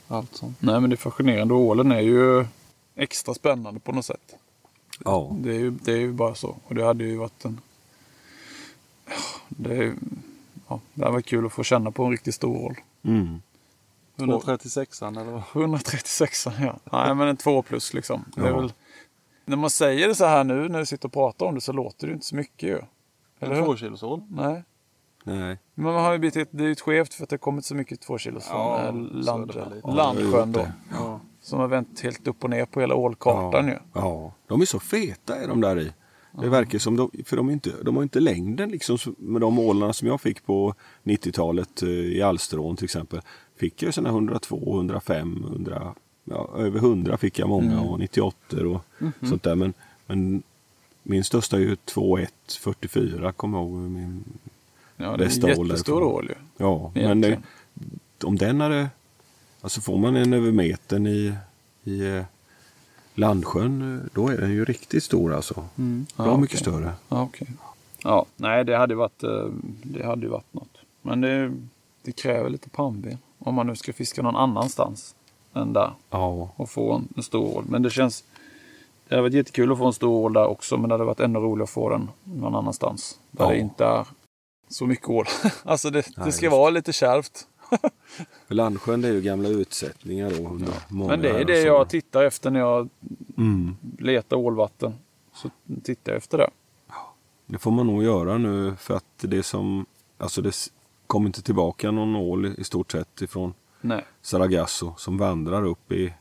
allt 0.07 0.35
sånt. 0.35 0.57
Nej, 0.59 0.81
men 0.81 0.89
det 0.89 0.93
är 0.93 0.97
fascinerande. 0.97 1.53
Ålen 1.53 1.91
är 1.91 1.99
ju 2.01 2.45
extra 2.95 3.33
spännande 3.33 3.79
på 3.79 3.91
något 3.91 4.05
sätt. 4.05 4.35
Ja. 5.05 5.31
Det 5.39 5.49
är 5.49 5.59
ju, 5.59 5.71
det 5.71 5.91
är 5.91 5.97
ju 5.97 6.11
bara 6.13 6.35
så. 6.35 6.57
Och 6.67 6.75
det 6.75 6.85
hade 6.85 7.03
ju 7.03 7.17
varit 7.17 7.45
en... 7.45 7.59
Det, 9.49 9.71
är, 9.71 9.81
ju- 9.83 9.95
ja, 10.67 10.79
det 10.93 11.01
hade 11.03 11.13
varit 11.13 11.25
kul 11.25 11.45
att 11.45 11.53
få 11.53 11.63
känna 11.63 11.91
på 11.91 12.03
en 12.05 12.11
riktigt 12.11 12.35
stor 12.35 12.65
ål. 12.65 12.75
Mm. 13.03 13.41
136an 14.17 15.21
eller 15.21 15.31
vad? 15.31 15.43
136 15.53 16.47
ja. 16.59 16.75
Nej, 16.91 17.15
men 17.15 17.27
en 17.27 17.37
2 17.37 17.61
plus 17.61 17.93
liksom. 17.93 18.25
Det 18.35 18.41
är 18.41 18.47
Ja. 18.47 18.59
väl, 18.59 18.73
när 19.45 19.57
man 19.57 19.69
säger 19.69 20.07
det 20.07 20.15
så 20.15 20.25
här 20.25 20.43
nu 20.43 20.69
när 20.69 20.79
vi 20.79 20.85
sitter 20.85 21.07
och 21.07 21.13
pratar 21.13 21.45
om 21.45 21.55
det 21.55 21.61
så 21.61 21.71
låter 21.73 22.07
det 22.07 22.13
inte 22.13 22.25
så 22.25 22.35
mycket 22.35 22.69
ju. 22.69 22.81
Eller 23.39 23.55
En 23.55 23.63
tvåkilosål? 23.65 24.21
Nej. 24.29 24.63
Nej. 25.23 25.57
Men 25.73 25.85
man 25.93 26.03
har 26.03 26.11
ju 26.13 26.19
blivit, 26.19 26.35
ett- 26.35 26.49
det 26.51 26.63
är 26.63 26.65
ju 26.65 26.71
ett 26.71 26.81
skevt 26.81 27.13
för 27.13 27.23
att 27.23 27.29
det 27.29 27.33
har 27.33 27.37
kommit 27.39 27.65
så 27.65 27.75
mycket 27.75 28.01
2 28.01 28.17
kilos 28.17 28.47
från 28.47 28.59
Ja. 29.83 29.91
Landsjön 29.93 30.51
då. 30.51 30.67
Ja. 30.91 31.19
Som 31.47 31.59
har 31.59 31.67
vänt 31.67 31.99
helt 31.99 32.27
upp 32.27 32.43
och 32.43 32.49
ner 32.49 32.65
på 32.65 32.81
hela 32.81 32.95
ålkartan 32.95 33.67
ja. 33.67 33.73
ju. 33.73 33.79
ja. 33.93 34.33
De 34.47 34.61
är 34.61 34.65
så 34.65 34.79
feta 34.79 35.35
är 35.35 35.47
de 35.47 35.61
där 35.61 35.79
i. 35.79 35.91
Det 36.41 36.49
verkar 36.49 36.79
som 36.79 36.95
de, 36.95 37.11
för 37.25 37.37
de, 37.37 37.49
är 37.49 37.53
inte, 37.53 37.71
de 37.83 37.95
har 37.95 38.03
inte 38.03 38.19
längden 38.19 38.69
liksom 38.69 38.97
med 39.17 39.41
de 39.41 39.59
ålarna 39.59 39.93
som 39.93 40.07
jag 40.07 40.21
fick 40.21 40.45
på 40.45 40.73
90-talet 41.03 41.81
eh, 41.83 41.89
i 41.89 42.21
Alsterån 42.21 42.75
till 42.75 42.83
exempel. 42.83 43.21
Fick 43.55 43.83
jag 43.83 43.93
sådana 43.93 44.09
102, 44.09 44.75
105, 44.77 45.43
100, 45.47 45.93
ja, 46.23 46.49
över 46.57 46.79
100 46.79 47.17
fick 47.17 47.39
jag 47.39 47.49
många 47.49 47.81
och 47.81 47.99
98 47.99 48.67
och 48.67 48.81
sånt 49.27 49.43
där. 49.43 49.55
Men, 49.55 49.73
men 50.05 50.43
min 51.03 51.23
största 51.23 51.57
är 51.57 51.61
ju 51.61 51.75
2,1 51.75 52.27
44 52.59 53.31
kommer 53.31 53.57
jag 53.57 53.67
ihåg. 53.67 53.79
Min, 53.79 54.23
Ja, 54.97 55.17
det 55.17 55.25
är 55.25 55.49
en 55.49 55.67
jättestor 55.67 56.03
ål 56.03 56.25
ju. 56.29 56.35
ja, 56.57 56.91
men 56.93 57.21
det, 57.21 57.39
om 58.23 58.35
den 58.35 58.61
hade... 58.61 58.89
Alltså 59.61 59.81
får 59.81 59.97
man 59.97 60.15
en 60.15 60.33
över 60.33 60.51
metern 60.51 61.07
i, 61.07 61.33
i 61.83 62.15
eh, 62.15 62.23
Landsjön, 63.15 63.95
eh, 63.95 64.09
då 64.13 64.27
är 64.29 64.37
den 64.37 64.51
ju 64.51 64.65
riktigt 64.65 65.03
stor 65.03 65.33
alltså. 65.33 65.65
Mm. 65.77 66.05
Bra 66.15 66.25
Ja, 66.25 66.37
mycket 66.37 66.59
större. 66.59 66.91
Ja, 67.09 67.21
okej. 67.21 67.47
Ja, 68.03 68.25
nej 68.35 68.65
det 68.65 68.77
hade 68.77 68.95
varit, 68.95 69.23
eh, 69.23 69.45
det 69.83 70.05
hade 70.05 70.27
varit 70.27 70.53
något. 70.53 70.77
Men 71.01 71.21
det, 71.21 71.51
det 72.03 72.11
kräver 72.11 72.49
lite 72.49 72.69
pannben. 72.69 73.17
Om 73.39 73.55
man 73.55 73.67
nu 73.67 73.75
ska 73.75 73.93
fiska 73.93 74.21
någon 74.21 74.35
annanstans 74.35 75.15
än 75.53 75.73
där 75.73 75.91
Ja, 76.09 76.49
och 76.55 76.69
få 76.69 76.93
en, 76.93 77.07
en 77.15 77.23
stor 77.23 77.57
ål. 77.57 77.65
Men 77.69 77.81
det 77.81 77.89
känns, 77.89 78.23
det 79.07 79.15
hade 79.15 79.21
varit 79.21 79.33
jättekul 79.33 79.71
att 79.71 79.77
få 79.77 79.85
en 79.85 79.93
stor 79.93 80.09
ål 80.09 80.33
där 80.33 80.45
också. 80.47 80.77
Men 80.77 80.89
det 80.89 80.93
hade 80.93 81.03
varit 81.05 81.19
ännu 81.19 81.39
roligare 81.39 81.63
att 81.63 81.69
få 81.69 81.89
den 81.89 82.09
någon 82.23 82.55
annanstans. 82.55 83.19
Där 83.31 83.43
Ja. 83.45 83.49
det 83.51 83.57
inte 83.57 83.85
är 83.85 84.07
så 84.69 84.85
mycket 84.85 85.09
ål. 85.09 85.25
alltså 85.63 85.89
det, 85.89 86.07
Nej, 86.17 86.25
det 86.25 86.31
ska 86.31 86.45
just 86.45 86.51
vara 86.51 86.69
lite 86.69 86.93
kärvt. 86.93 87.47
Landsjön 88.47 89.03
är 89.03 89.11
ju 89.11 89.21
gamla 89.21 89.49
utsättningar 89.49 90.29
då. 90.29 90.49
Under 90.49 90.73
många 90.89 91.09
Men 91.09 91.21
det 91.21 91.29
är 91.29 91.45
det 91.45 91.61
jag 91.61 91.89
tittar 91.89 92.23
efter 92.23 92.51
när 92.51 92.59
jag 92.59 92.89
Mm. 93.37 93.75
letar 93.99 94.37
ålvatten. 94.37 94.93
Så 95.33 95.49
tittar 95.83 96.11
jag 96.11 96.17
efter 96.17 96.37
det. 96.37 96.49
Det 97.45 97.57
får 97.57 97.71
man 97.71 97.87
nog 97.87 98.03
göra 98.03 98.37
nu 98.37 98.75
för 98.75 98.95
att 98.97 99.03
det 99.19 99.43
som... 99.43 99.85
Alltså 100.17 100.41
det 100.41 100.55
kommer 101.07 101.27
inte 101.27 101.41
tillbaka 101.41 101.91
någon 101.91 102.15
ål 102.15 102.45
i 102.57 102.63
stort 102.63 102.91
sett 102.91 103.21
ifrån 103.21 103.53
Nej. 103.81 104.05
Saragasso 104.21 104.93
som 104.97 105.17
vandrar 105.17 105.65
upp 105.65 105.91
i, 105.91 106.13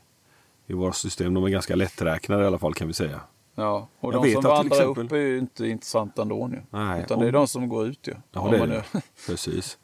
i 0.67 0.73
våra 0.73 0.91
system. 0.91 1.33
De 1.33 1.43
är 1.43 1.49
ganska 1.49 1.75
lätträknade 1.75 2.43
i 2.43 2.47
alla 2.47 2.59
fall 2.59 2.73
kan 2.73 2.87
vi 2.87 2.93
säga. 2.93 3.21
Ja, 3.55 3.87
och 3.99 4.13
Jag 4.13 4.23
de 4.23 4.33
som 4.33 4.43
vandrar 4.43 4.77
exempel- 4.77 5.05
upp 5.05 5.11
är 5.11 5.15
ju 5.17 5.37
inte 5.37 5.67
intressanta 5.67 6.21
ändå 6.21 6.47
nu. 6.47 6.61
Nej, 6.69 7.01
Utan 7.03 7.17
om- 7.17 7.21
det 7.23 7.27
är 7.27 7.31
de 7.31 7.47
som 7.47 7.69
går 7.69 7.87
ut 7.87 8.07
ju. 8.07 8.13
Ja, 8.31 8.47
det 8.51 8.57
är 8.57 8.67
det. 8.67 8.83
Precis. 9.27 9.77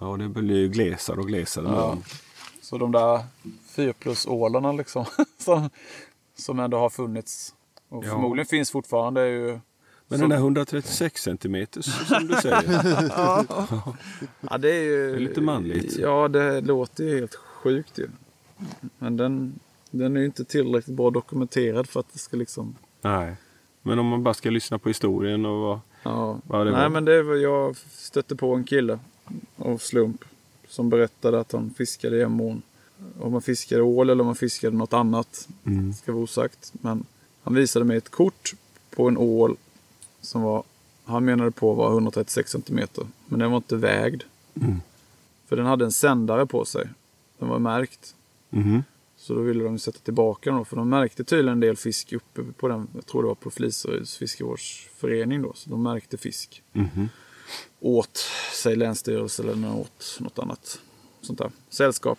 Ja, 0.00 0.16
det 0.16 0.28
blir 0.28 0.56
ju 0.56 0.68
glesare 0.68 1.20
och 1.20 1.26
glesare 1.28 1.64
Ja. 1.68 1.98
Så 2.62 2.78
de 2.78 2.92
där 2.92 3.20
4 3.68 3.92
plus 3.92 4.26
ålarna 4.26 4.72
liksom. 4.72 5.04
som, 5.38 5.70
som 6.36 6.60
ändå 6.60 6.78
har 6.78 6.90
funnits. 6.90 7.54
Och 7.88 8.04
Ja. 8.04 8.10
förmodligen 8.10 8.46
finns 8.46 8.70
fortfarande 8.70 9.20
är 9.20 9.26
ju... 9.26 9.60
Men 10.08 10.20
den 10.20 10.30
där 10.30 10.36
136 10.36 11.22
centimeter 11.22 11.82
som 11.82 12.26
du 12.28 12.34
säger. 12.34 12.62
Ja, 14.50 14.58
det 14.58 14.70
är 14.70 14.82
ju... 14.82 15.10
Det 15.10 15.16
är 15.16 15.20
lite 15.20 15.40
manligt. 15.40 15.96
Ja, 15.98 16.28
det 16.28 16.60
låter 16.60 17.04
ju 17.04 17.20
helt 17.20 17.34
sjukt 17.34 17.98
ju. 17.98 18.08
Men 18.98 19.16
den, 19.16 19.60
den 19.90 20.16
är 20.16 20.20
ju 20.20 20.26
inte 20.26 20.44
tillräckligt 20.44 20.96
bra 20.96 21.10
dokumenterad 21.10 21.88
för 21.88 22.00
att 22.00 22.12
det 22.12 22.18
ska 22.18 22.36
liksom... 22.36 22.76
Nej. 23.02 23.36
Men 23.82 23.98
om 23.98 24.06
man 24.06 24.22
bara 24.22 24.34
ska 24.34 24.50
lyssna 24.50 24.78
på 24.78 24.88
historien 24.88 25.46
och 25.46 25.60
vad... 25.60 25.80
Ja. 26.02 26.38
vad 26.44 26.66
det 26.66 26.72
Nej, 26.72 26.82
var. 26.82 26.88
men 26.88 27.04
det 27.04 27.22
var, 27.22 27.34
jag 27.36 27.76
stötte 27.90 28.36
på 28.36 28.54
en 28.54 28.64
kille 28.64 28.98
av 29.56 29.78
slump 29.78 30.24
som 30.68 30.90
berättade 30.90 31.40
att 31.40 31.52
han 31.52 31.74
fiskade 31.78 32.16
i 32.16 32.22
Emån. 32.22 32.62
Om 33.20 33.32
man 33.32 33.42
fiskade 33.42 33.82
ål 33.82 34.10
eller 34.10 34.20
om 34.22 34.26
man 34.26 34.34
fiskade 34.36 34.76
något 34.76 34.92
annat 34.92 35.48
Mm. 35.66 35.92
ska 35.94 36.12
vara 36.12 36.22
osagt. 36.24 36.72
Men 36.72 37.04
Han 37.42 37.54
visade 37.54 37.84
mig 37.84 37.96
ett 37.96 38.08
kort 38.08 38.54
på 38.90 39.08
en 39.08 39.16
ål 39.18 39.56
som 40.20 40.42
var, 40.42 40.62
han 41.04 41.24
menade 41.24 41.50
på 41.50 41.74
var 41.74 41.90
136 41.90 42.50
cm. 42.52 42.80
Men 43.26 43.38
den 43.38 43.50
var 43.50 43.56
inte 43.56 43.76
vägd. 43.76 44.22
För 45.48 45.56
den 45.56 45.66
hade 45.66 45.84
en 45.84 45.92
sändare 45.92 46.46
på 46.46 46.64
sig. 46.64 46.88
Den 47.38 47.48
var 47.48 47.58
märkt. 47.58 48.14
Mhm. 48.50 48.82
Så 49.16 49.34
då 49.34 49.40
ville 49.40 49.64
de 49.64 49.78
sätta 49.78 49.98
tillbaka 49.98 50.50
den 50.50 50.58
då, 50.58 50.64
för 50.64 50.76
de 50.76 50.88
märkte 50.88 51.24
tydligen 51.24 51.52
en 51.52 51.60
del 51.60 51.76
fisk 51.76 52.12
uppe 52.12 52.42
på 52.56 52.68
den, 52.68 52.88
jag 52.94 53.06
tror 53.06 53.22
det 53.22 53.28
var 53.28 53.34
på 53.34 53.50
Fliseryds 53.50 54.16
fiskevårdsförening 54.16 55.42
då, 55.42 55.52
så 55.54 55.70
de 55.70 55.82
märkte 55.82 56.16
fisk. 56.16 56.62
Mhm. 56.72 57.08
Åt, 57.80 58.18
säg 58.52 58.76
länsstyrelse 58.76 59.42
eller 59.42 59.74
åt 59.76 60.16
något 60.20 60.38
annat 60.38 60.80
sånt 61.20 61.38
där 61.38 61.50
sällskap. 61.68 62.18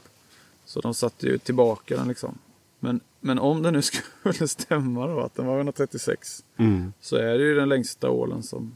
Så 0.66 0.82
de 0.82 0.94
satte 0.94 1.28
ju 1.28 1.38
tillbaka 1.38 1.98
den 1.98 2.08
liksom. 2.08 2.38
Men, 2.80 3.00
men 3.20 3.40
om 3.40 3.62
det 3.64 3.72
nu 3.72 3.82
skulle 4.22 4.48
stämma 4.48 5.08
då 5.08 5.20
att 5.20 5.36
den 5.36 5.46
var 5.46 5.56
136 5.58 6.44
Mm. 6.58 6.94
så 7.02 7.16
är 7.16 7.38
det 7.38 7.44
ju 7.44 7.56
den 7.56 7.70
längsta 7.70 8.10
ålen 8.10 8.44
som, 8.44 8.76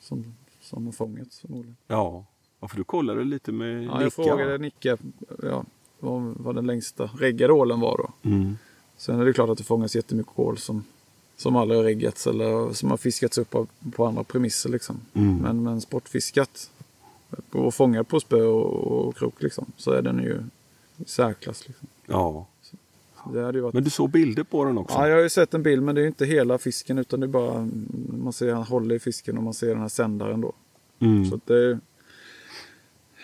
som, 0.00 0.34
som 0.60 0.86
har 0.86 0.92
fångats 0.92 1.40
förmodligen. 1.40 1.76
Ja. 1.86 2.24
ja, 2.60 2.68
för 2.68 2.76
du 2.76 2.84
kollade 2.84 3.24
lite 3.24 3.52
med 3.52 3.84
Ja, 3.84 3.92
Nicka. 3.94 4.02
jag 4.02 4.12
frågade 4.12 4.58
Nicke 4.58 4.96
ja, 5.42 5.64
vad, 5.98 6.22
vad 6.36 6.54
den 6.54 6.66
längsta 6.66 7.10
reggade 7.18 7.52
ålen 7.52 7.80
var 7.80 7.96
då. 7.98 8.28
Mm. 8.30 8.58
Sen 8.96 9.20
är 9.20 9.24
det 9.24 9.32
klart 9.32 9.50
att 9.50 9.58
det 9.58 9.64
fångas 9.64 9.96
jättemycket 9.96 10.32
ål 10.38 10.58
som, 10.58 10.84
som 11.36 11.56
aldrig 11.56 11.78
har 11.78 11.84
reggats 11.84 12.26
eller 12.26 12.72
som 12.72 12.90
har 12.90 12.96
fiskats 12.96 13.38
upp 13.38 13.54
på 13.92 14.06
andra 14.06 14.24
premisser. 14.24 14.70
Liksom. 14.70 15.00
Mm. 15.14 15.36
Men, 15.36 15.62
men 15.62 15.80
sportfiskat 15.80 16.70
och 17.50 17.74
fångat 17.74 18.08
på 18.08 18.20
spö 18.20 18.42
och, 18.42 19.06
och 19.06 19.16
krok 19.16 19.42
liksom, 19.42 19.72
så 19.76 19.90
är 19.90 20.02
den 20.02 20.18
ju 20.18 20.40
i 20.96 21.08
särklass. 21.08 21.68
Liksom. 21.68 21.88
Ja. 22.06 22.46
Det 23.32 23.44
hade 23.44 23.58
ju 23.58 23.62
varit... 23.62 23.74
Men 23.74 23.84
du 23.84 23.90
såg 23.90 24.10
bilder 24.10 24.42
på 24.42 24.64
den 24.64 24.78
också? 24.78 24.98
Ja, 24.98 25.08
jag 25.08 25.16
har 25.16 25.22
ju 25.22 25.28
sett 25.28 25.54
en 25.54 25.62
bild 25.62 25.82
men 25.82 25.94
det 25.94 26.00
är 26.00 26.02
ju 26.02 26.08
inte 26.08 26.26
hela 26.26 26.58
fisken 26.58 26.98
utan 26.98 27.20
det 27.20 27.26
är 27.26 27.28
bara 27.28 27.68
man 28.08 28.32
ser 28.32 28.52
han 28.52 28.62
håller 28.62 28.94
i 28.94 28.98
fisken 28.98 29.36
och 29.38 29.44
man 29.44 29.54
ser 29.54 29.68
den 29.68 29.80
här 29.80 29.88
sändaren 29.88 30.40
då. 30.40 30.52
Mm. 30.98 31.30
Så 31.30 31.40
det, 31.44 31.78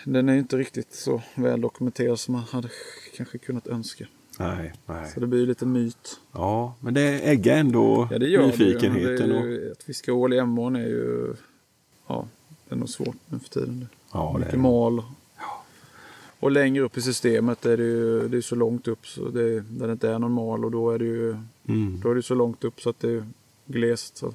den 0.05 0.29
är 0.29 0.33
ju 0.33 0.39
inte 0.39 0.57
riktigt 0.57 0.93
så 0.93 1.21
väl 1.35 1.61
dokumenterad 1.61 2.19
som 2.19 2.33
man 2.33 2.43
hade 2.43 2.69
kanske 3.15 3.37
kunnat 3.37 3.67
önska. 3.67 4.05
Nej, 4.39 4.73
nej. 4.85 5.11
Så 5.13 5.19
det 5.19 5.27
blir 5.27 5.39
ju 5.39 5.45
lite 5.45 5.65
myt. 5.65 6.19
Ja, 6.31 6.75
men 6.79 6.93
det 6.93 7.29
äggar 7.29 7.57
ändå 7.57 8.07
Ja, 8.11 8.19
det 8.19 8.27
gör 8.27 8.45
nyfikenheten. 8.47 9.29
det. 9.29 9.35
ju. 9.45 9.71
att 9.71 9.83
fiska 9.83 10.13
ål 10.13 10.33
i 10.33 10.37
Emån 10.37 10.75
är 10.75 10.85
ju... 10.87 11.33
Ja, 12.07 12.27
det 12.69 12.75
är 12.75 12.79
nog 12.79 12.89
svårt 12.89 13.15
nu 13.25 13.39
för 13.39 13.49
tiden. 13.49 13.79
Det. 13.79 13.85
Ja, 14.13 14.33
Mycket 14.37 14.51
det. 14.51 14.57
mal. 14.57 15.03
Och 16.39 16.51
längre 16.51 16.83
upp 16.83 16.97
i 16.97 17.01
systemet 17.01 17.65
är 17.65 17.77
det 17.77 17.83
ju 17.83 18.27
det 18.27 18.37
är 18.37 18.41
så 18.41 18.55
långt 18.55 18.87
upp 18.87 19.07
så 19.07 19.29
det, 19.29 19.59
där 19.59 19.87
det 19.87 19.93
inte 19.93 20.09
är 20.09 20.19
någon 20.19 20.31
mal 20.31 20.65
och 20.65 20.71
då 20.71 20.91
är 20.91 20.99
det 20.99 21.05
ju 21.05 21.35
Mm. 21.67 21.99
då 22.03 22.11
är 22.11 22.15
det 22.15 22.23
så 22.23 22.35
långt 22.35 22.63
upp 22.63 22.81
så 22.81 22.89
att 22.89 22.99
det 22.99 23.09
är 23.11 23.25
glest. 23.65 24.17
Så 24.17 24.33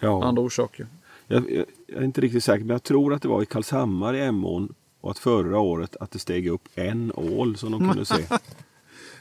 Ja. 0.00 0.24
Andra 0.24 0.42
orsaker. 0.42 0.86
Jag, 1.26 1.50
jag, 1.50 1.64
jag 1.86 1.98
är 1.98 2.04
inte 2.04 2.20
riktigt 2.20 2.44
säker, 2.44 2.64
men 2.64 2.74
jag 2.74 2.82
tror 2.82 3.14
att 3.14 3.22
det 3.22 3.28
var 3.28 3.42
i 3.42 3.46
Karlshammar 3.46 4.14
i 4.14 4.20
Emån 4.20 4.74
och 5.00 5.10
att 5.10 5.18
förra 5.18 5.58
året 5.58 5.96
att 6.00 6.10
det 6.10 6.18
steg 6.18 6.48
upp 6.48 6.68
en 6.74 7.12
ål 7.14 7.56
som 7.56 7.72
de 7.72 7.88
kunde 7.88 8.04
se. 8.04 8.14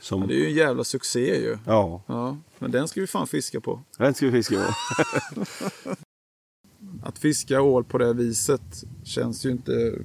Som, 0.01 0.21
Ja, 0.21 0.27
det 0.27 0.33
är 0.33 0.37
ju 0.37 0.45
en 0.45 0.53
jävla 0.53 0.83
succé 0.83 1.35
ju. 1.41 1.57
ja, 1.65 2.01
Ja, 2.07 2.37
men 2.59 2.71
den 2.71 2.87
ska 2.87 3.01
vi 3.01 3.07
fan 3.07 3.27
fiska 3.27 3.59
på. 3.61 3.81
den 3.97 4.13
ska 4.13 4.25
vi 4.25 4.31
fiska 4.31 4.55
på. 4.55 4.73
Att 7.03 7.17
fiska 7.19 7.61
ål 7.61 7.83
på 7.83 7.97
det 7.97 8.13
viset 8.13 8.83
känns 9.03 9.45
ju 9.45 9.49
inte 9.51 9.95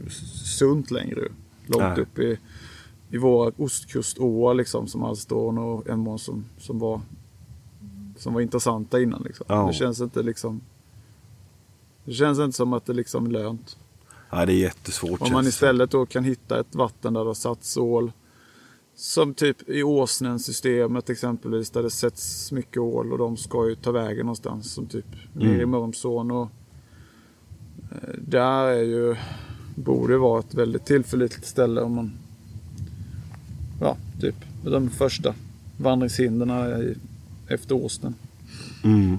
sunt 0.45 0.91
längre. 0.91 1.21
Långt 1.67 1.85
Nej. 1.97 2.01
upp 2.01 2.19
i, 2.19 2.39
i 3.11 3.19
våra 3.19 3.53
ostkuståar 3.57 4.55
liksom 4.55 4.87
som 4.89 5.03
Alstorn 5.03 5.59
och 5.59 5.89
Emån 5.89 6.19
som, 6.19 6.45
som, 6.59 6.79
var, 6.79 7.01
som 8.17 8.35
var 8.35 8.41
intressanta 8.41 9.01
innan. 9.01 9.23
Liksom. 9.23 9.47
Ja. 9.49 9.67
Det 9.67 9.73
känns 9.75 10.01
inte 10.01 10.23
liksom 10.23 10.61
det 12.05 12.13
känns 12.13 12.39
inte 12.39 12.57
som 12.57 12.73
att 12.73 12.87
det 12.87 12.93
liksom 12.93 13.27
är 13.27 13.31
lönt. 13.31 13.77
Ja, 14.31 14.47
det 14.47 14.53
är 14.53 14.57
jättesvårt. 14.57 15.21
Om 15.21 15.33
man 15.33 15.47
istället 15.47 15.91
då 15.91 16.07
kan 16.07 16.25
hitta 16.25 16.61
ett 16.61 16.75
vatten 16.75 17.13
där 17.15 17.21
det 17.21 17.27
har 17.27 17.35
satts 17.35 17.77
ål. 17.77 18.13
Som 18.97 19.35
typ 19.35 19.69
i 19.69 19.83
Åsnen-systemet 19.83 21.11
exempelvis 21.11 21.71
där 21.71 21.83
det 21.83 21.91
sätts 21.91 22.53
mycket 22.53 22.79
ål 22.79 23.13
och 23.13 23.19
de 23.19 23.37
ska 23.37 23.69
ju 23.69 23.75
ta 23.75 23.93
vägen 23.93 24.27
någonstans. 24.27 24.73
Som 24.73 24.87
typ 24.87 25.07
nere 25.33 25.63
i 25.63 25.67
Mörrumsån 25.67 26.31
och 26.31 26.49
eh, 27.93 28.09
där 28.19 28.65
är 28.65 28.83
ju 28.83 29.17
borde 29.75 30.19
vara 30.19 30.41
ett 30.41 30.55
väldigt 30.55 30.85
tillförlitligt 30.85 31.47
ställe 31.47 31.81
om 31.81 31.95
man 31.95 32.13
ja, 33.81 33.97
typ 34.21 34.37
de 34.65 34.91
första 34.91 35.35
vandringshindren 35.77 36.97
efter 37.49 37.75
Åsnen. 37.75 38.15
Mm. 38.85 39.19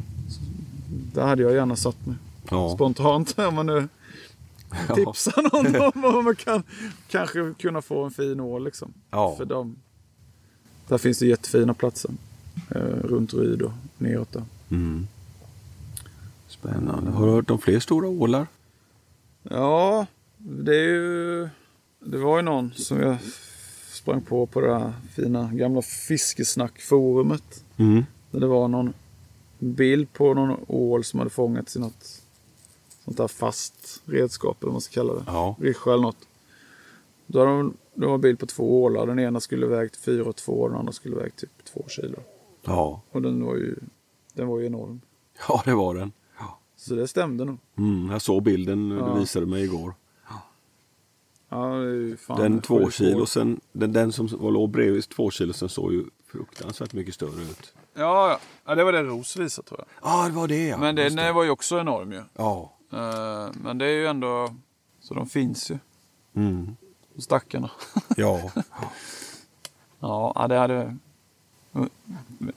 Där 1.14 1.26
hade 1.26 1.44
jag 1.44 1.54
gärna 1.54 1.76
satt 1.76 2.06
mig. 2.06 2.16
Ja. 2.50 2.74
Spontant 2.76 3.40
om 3.40 3.56
man 3.56 3.66
nu 3.66 3.88
tipsar 4.96 5.42
någon 5.54 5.94
om 6.16 6.26
man 6.26 6.36
kan 6.36 6.64
kanske 7.08 7.54
kunna 7.60 7.82
få 7.82 8.04
en 8.04 8.12
fin 8.12 8.40
ål 8.40 8.64
liksom. 8.64 8.94
Ja. 9.12 9.36
För 9.38 9.46
dem. 9.46 9.76
Där 10.88 10.98
finns 10.98 11.20
det 11.20 11.26
jättefina 11.26 11.74
platser. 11.74 12.12
Eh, 12.70 12.82
runt 12.82 13.34
Ryd 13.34 13.62
och 13.62 13.72
neråt 13.98 14.34
där. 14.34 14.44
Mm. 14.72 15.08
Spännande. 16.48 17.12
Har 17.12 17.26
du 17.26 17.32
hört 17.32 17.50
om 17.50 17.60
fler 17.60 17.80
stora 17.80 18.08
ålar? 18.08 18.48
Ja, 19.44 20.06
det 20.38 20.76
är 20.76 20.90
ju... 20.90 21.50
Det 22.00 22.18
var 22.18 22.38
ju 22.38 22.44
någon 22.44 22.74
som 22.74 23.00
jag 23.00 23.18
sprang 23.92 24.22
på 24.22 24.46
på 24.46 24.62
det 24.62 24.74
här 24.80 24.94
fina 25.16 25.50
gamla 25.54 25.82
fiskesnackforumet. 25.82 27.64
Mm. 27.78 28.06
Där 28.32 28.40
det 28.40 28.48
var 28.48 28.68
någon 28.68 28.94
bild 29.60 30.14
på 30.14 30.34
någon 30.34 30.60
ål 30.68 31.04
som 31.04 31.20
hade 31.20 31.30
fångats 31.30 31.76
i 31.76 31.80
något 31.80 32.22
sånt 33.06 33.18
där 33.18 33.28
fast 33.28 34.02
redskap 34.06 34.58
eller 34.62 34.68
vad 34.68 34.74
man 34.74 34.82
ska 34.82 34.94
kalla 34.94 35.14
det. 35.14 35.24
Ja. 35.28 35.56
Ryscha 35.60 35.94
eller 35.94 36.02
något. 36.04 36.28
Då 37.28 37.40
hade 37.40 37.52
de, 37.52 37.78
det 37.94 38.06
var 38.06 38.14
en 38.16 38.22
bild 38.22 38.40
på 38.40 38.46
två 38.46 38.84
ålar. 38.84 39.08
Den 39.08 39.20
ena 39.20 39.40
skulle 39.40 39.68
vägt 39.68 39.96
4 39.98 40.24
och 40.26 40.36
2 40.36 40.52
och 40.52 40.70
den 40.70 40.80
andra 40.80 40.94
skulle 40.94 41.16
vägt 41.16 41.40
typ 41.40 41.66
2 41.74 41.86
kilo. 41.88 42.18
Ja. 42.64 43.02
Och 43.12 43.22
den 43.22 43.46
var 43.46 43.56
ju, 43.56 43.76
den 44.34 44.48
var 44.48 44.60
ju 44.60 44.66
enorm. 44.66 45.02
ja, 45.48 45.62
det 45.66 45.74
var 45.76 45.96
den. 45.96 46.12
Ja. 46.40 46.60
Så 46.76 46.96
det 46.96 47.08
stämde 47.08 47.46
nog. 47.46 47.58
Mm, 47.78 48.12
jag 48.12 48.22
såg 48.22 48.44
bilden 48.44 48.92
Ja. 48.92 49.14
du 49.14 49.20
visade 49.20 49.46
mig 49.46 49.64
igår. 49.64 49.94
Ja, 51.50 51.58
det 51.58 51.90
är 51.90 51.94
ju 51.94 52.18
fan 52.18 52.42
Den 52.42 52.62
två 52.62 52.92
kilosen, 52.92 53.62
den, 53.72 53.94
den 53.94 54.12
som 54.12 54.28
var 54.28 54.52
låg 54.52 54.70
bredvid 54.70 55.10
två 55.10 55.32
kilosen 55.32 55.70
såg 55.70 55.94
ju 55.94 56.04
fruktansvärt 56.28 56.94
mycket 56.94 57.16
större 57.16 57.42
ut. 57.42 57.74
Ja, 57.94 58.30
ja. 58.30 58.40
ja, 58.66 58.76
det 58.76 58.84
var 58.84 58.92
det 58.92 59.04
Ros 59.04 59.38
visade 59.38 59.68
tror 59.68 59.80
jag. 59.80 59.88
Ja, 60.10 60.26
ah, 60.26 60.28
det 60.30 60.36
var 60.36 60.48
det 60.48 60.68
ja. 60.68 60.78
Men 60.78 60.98
Just 60.98 61.18
den 61.18 61.36
var 61.36 61.44
ju 61.44 61.50
också 61.50 61.80
enorm 61.80 62.12
ju. 62.12 62.24
Ja. 62.34 62.72
Eh, 62.92 63.50
Men 63.54 63.78
det 63.78 63.86
är 63.86 63.90
ju 63.94 64.08
ändå, 64.08 64.56
så 65.00 65.14
de 65.14 65.28
finns 65.30 65.72
ju. 65.72 65.78
Mm. 66.36 66.76
Stackarna. 67.18 67.72
Ja. 68.18 68.52
Ja, 70.00 70.46
det 70.50 70.58
hade... 70.58 70.98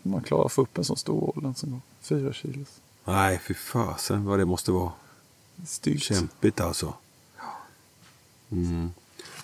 Man 0.03 0.23
klarar 0.23 0.45
att 0.47 0.53
få 0.53 0.63
upp 0.63 0.79
en 0.79 0.85
sån 0.85 0.97
stor 0.97 1.37
ål 1.39 1.45
en 1.45 1.55
sån 1.55 1.71
gång. 1.71 1.83
Fyra 2.01 2.33
kilos. 2.33 2.81
Nej, 3.05 3.39
fy 3.39 3.55
fasen 3.55 4.25
vad 4.25 4.39
det 4.39 4.45
måste 4.45 4.73
vara 4.73 4.93
Styrt. 5.67 6.03
kämpigt 6.03 6.61
alltså. 6.61 6.95
Mm. 8.51 8.91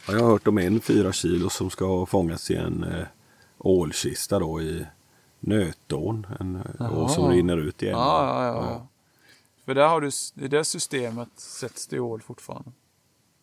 Ja, 0.06 0.12
jag 0.14 0.20
har 0.20 0.28
hört 0.30 0.46
om 0.48 0.58
en 0.58 0.80
fyra 0.80 1.12
kilo 1.12 1.50
som 1.50 1.70
ska 1.70 1.86
ha 1.86 2.06
fångats 2.06 2.50
i 2.50 2.56
en 2.56 2.84
eh, 2.84 3.06
ålkista 3.58 4.38
då 4.38 4.62
i 4.62 4.86
Nötån. 5.40 6.26
En 6.40 6.62
eh, 6.80 6.98
å 6.98 7.08
som 7.08 7.24
Jaha. 7.24 7.32
rinner 7.32 7.56
ut 7.56 7.82
i 7.82 7.86
en. 7.86 7.92
ja, 7.92 8.44
ja. 8.46 8.54
ja. 8.70 8.86
För 9.64 9.74
där 9.74 9.88
har 9.88 10.00
du, 10.00 10.10
i 10.44 10.48
det 10.48 10.64
systemet 10.64 11.28
sätts 11.36 11.86
det 11.86 12.00
ål 12.00 12.22
fortfarande. 12.22 12.72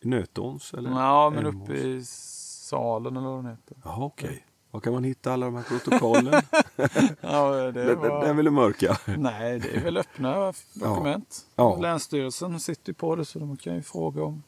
I 0.00 0.08
Nötåns 0.08 0.74
eller? 0.74 0.90
Ja, 0.90 1.30
men 1.30 1.46
uppe 1.46 1.72
i 1.74 2.04
Salen 2.04 3.16
eller 3.16 3.28
vad 3.28 3.38
den 3.44 3.50
heter. 3.50 3.76
Jaha, 3.84 4.04
okej. 4.04 4.46
Var 4.70 4.80
kan 4.80 4.92
man 4.92 5.04
hitta 5.04 5.32
alla 5.32 5.46
de 5.46 5.54
här 5.54 5.62
protokollen? 5.62 6.42
Ja, 7.20 7.50
det 7.72 7.94
var... 7.94 8.24
den 8.26 8.36
vill 8.36 8.44
du 8.44 8.50
mörka. 8.50 8.96
Nej, 9.18 9.58
det 9.58 9.76
är 9.76 9.80
väl 9.84 9.96
öppna 9.96 10.52
dokument. 10.74 11.46
Ja. 11.54 11.76
Länsstyrelsen 11.76 12.60
sitter 12.60 12.92
på 12.92 13.16
det 13.16 13.24
så 13.24 13.38
de 13.38 13.56
kan 13.56 13.74
ju 13.74 13.82
fråga 13.82 14.22
om 14.24 14.42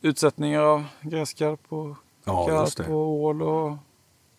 utsättningar 0.00 0.60
av 0.60 0.84
gräskarp 1.02 1.60
och 1.68 1.96
Ja, 2.24 2.46
karp 2.46 2.88
och 2.88 2.96
ål 2.96 3.42
och 3.42 3.76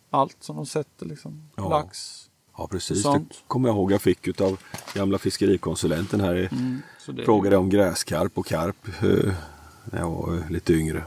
allt 0.10 0.38
som 0.40 0.56
de 0.56 0.66
sätter 0.66 1.06
liksom. 1.06 1.50
Ja. 1.56 1.70
Lax. 1.70 2.30
Ja, 2.58 2.68
precis. 2.68 3.02
Sånt. 3.02 3.30
Det 3.30 3.36
kommer 3.48 3.70
jag 3.70 3.76
ihåg 3.76 3.92
jag 3.92 4.02
fick 4.02 4.42
av 4.42 4.60
gamla 4.94 5.18
fiskerikonsulenten 5.18 6.22
här. 6.22 6.50
Mm, 6.52 6.82
det, 7.08 7.26
Frågade 7.26 7.58
om 7.58 7.70
gräskarp 7.70 8.38
och 8.38 8.46
karp 8.46 8.88
eh, 8.88 9.34
när 9.86 10.00
jag 10.00 10.10
var 10.10 10.38
eh, 10.38 10.50
lite 10.52 10.74
yngre. 10.74 11.04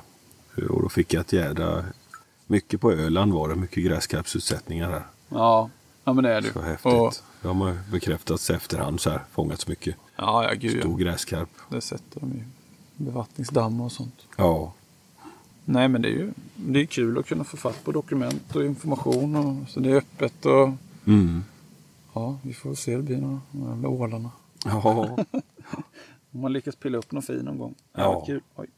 Eh, 0.58 0.64
Och 0.64 0.82
då 0.82 0.88
fick 0.88 1.14
jag 1.14 1.20
ett 1.20 1.32
jädra... 1.32 1.84
Mycket 2.50 2.80
på 2.80 2.92
Öland 2.92 3.32
var 3.32 3.48
det, 3.48 3.54
mycket 3.56 3.84
gräskarpsutsättningar 3.84 4.90
där. 4.90 5.02
Ja, 5.28 5.70
ja 6.04 6.12
men 6.12 6.24
det 6.24 6.30
är 6.34 6.40
det 6.40 6.52
Så 6.52 6.58
ju. 6.58 6.64
häftigt. 6.64 6.92
Och, 6.92 7.14
De 7.42 7.60
har 7.60 7.78
bekräftats 7.92 8.50
efterhand 8.50 9.00
så 9.00 9.10
här, 9.10 9.24
fångats 9.32 9.68
mycket 9.68 9.96
ja, 10.16 10.44
ja, 10.44 10.54
gud 10.54 10.80
stor 10.80 11.00
ja. 11.00 11.10
gräskarp. 11.10 11.48
Det 11.70 11.80
sätter 11.80 12.20
de 12.20 12.32
i 12.32 12.44
bevattningsdammar 12.96 13.84
och 13.84 13.92
sånt. 13.92 14.14
Ja, 14.36 14.72
Nej, 15.64 15.88
men 15.88 16.02
det 16.02 16.08
är 16.08 16.12
ju 16.12 16.32
det 16.56 16.80
är 16.80 16.86
kul 16.86 17.18
att 17.18 17.26
kunna 17.26 17.44
få 17.44 17.56
fatt 17.56 17.84
på 17.84 17.92
dokument 17.92 18.56
och 18.56 18.64
information. 18.64 19.36
Och, 19.36 19.68
så 19.68 19.80
det 19.80 19.90
är 19.90 19.96
öppet 19.96 20.46
och 20.46 20.70
mm. 21.09 21.44
Ja, 22.14 22.39
vi 22.43 22.55
får 22.55 22.74
se 22.74 22.90
hur 22.90 22.98
det 22.98 23.05
blir 23.05 23.16
med 23.18 23.40
de 23.52 23.68
jävla 23.68 23.89
ålarna. 23.89 24.30
Ja, 24.64 25.16
Om 26.32 26.40
man 26.40 26.52
lyckas 26.52 26.76
pilla 26.76 26.98
upp 26.98 27.12
någon 27.12 27.22
fin 27.22 27.36
någon 27.44 27.59
gång. 27.59 27.74
Ja. 27.93 28.24
kul. 28.26 28.43
Oj. 28.56 28.68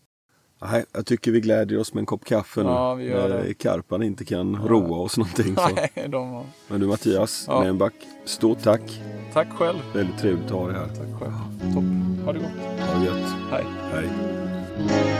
Nej, 0.63 0.85
jag 0.93 1.07
tycker 1.07 1.31
vi 1.31 1.41
glädjer 1.41 1.79
oss 1.81 1.95
med 1.95 2.01
en 2.01 2.07
kopp 2.07 2.25
kaffe 2.25 2.63
nu. 2.63 2.69
Ja, 2.69 2.95
vi 2.95 3.05
gör 3.05 3.29
När 3.29 3.45
det. 3.45 3.55
Karpan 3.55 4.03
inte 4.03 4.25
kan 4.25 4.57
roa 4.57 4.99
oss 4.99 5.17
någonting. 5.17 5.57
Så. 5.57 5.69
Nej, 5.75 6.09
de 6.09 6.31
var... 6.33 6.45
Men 6.69 6.81
du 6.81 6.87
Mattias 6.87 7.45
Ja. 7.49 7.63
Nenback, 7.63 7.95
stort 8.25 8.63
tack. 8.63 9.01
Tack 9.33 9.51
själv. 9.51 9.79
Väldigt 9.95 10.19
trevligt 10.19 10.45
att 10.45 10.51
ha 10.51 10.67
dig 10.67 10.77
här. 10.77 10.87
Tack 10.87 11.21
själv. 11.21 11.33
Topp. 11.75 12.25
Ha 12.25 12.33
det 12.33 12.39
gott. 12.39 12.81
Ha 12.81 12.99
det 12.99 13.05
gött. 13.05 13.35
Hej. 13.51 13.65
Hej. 13.93 15.20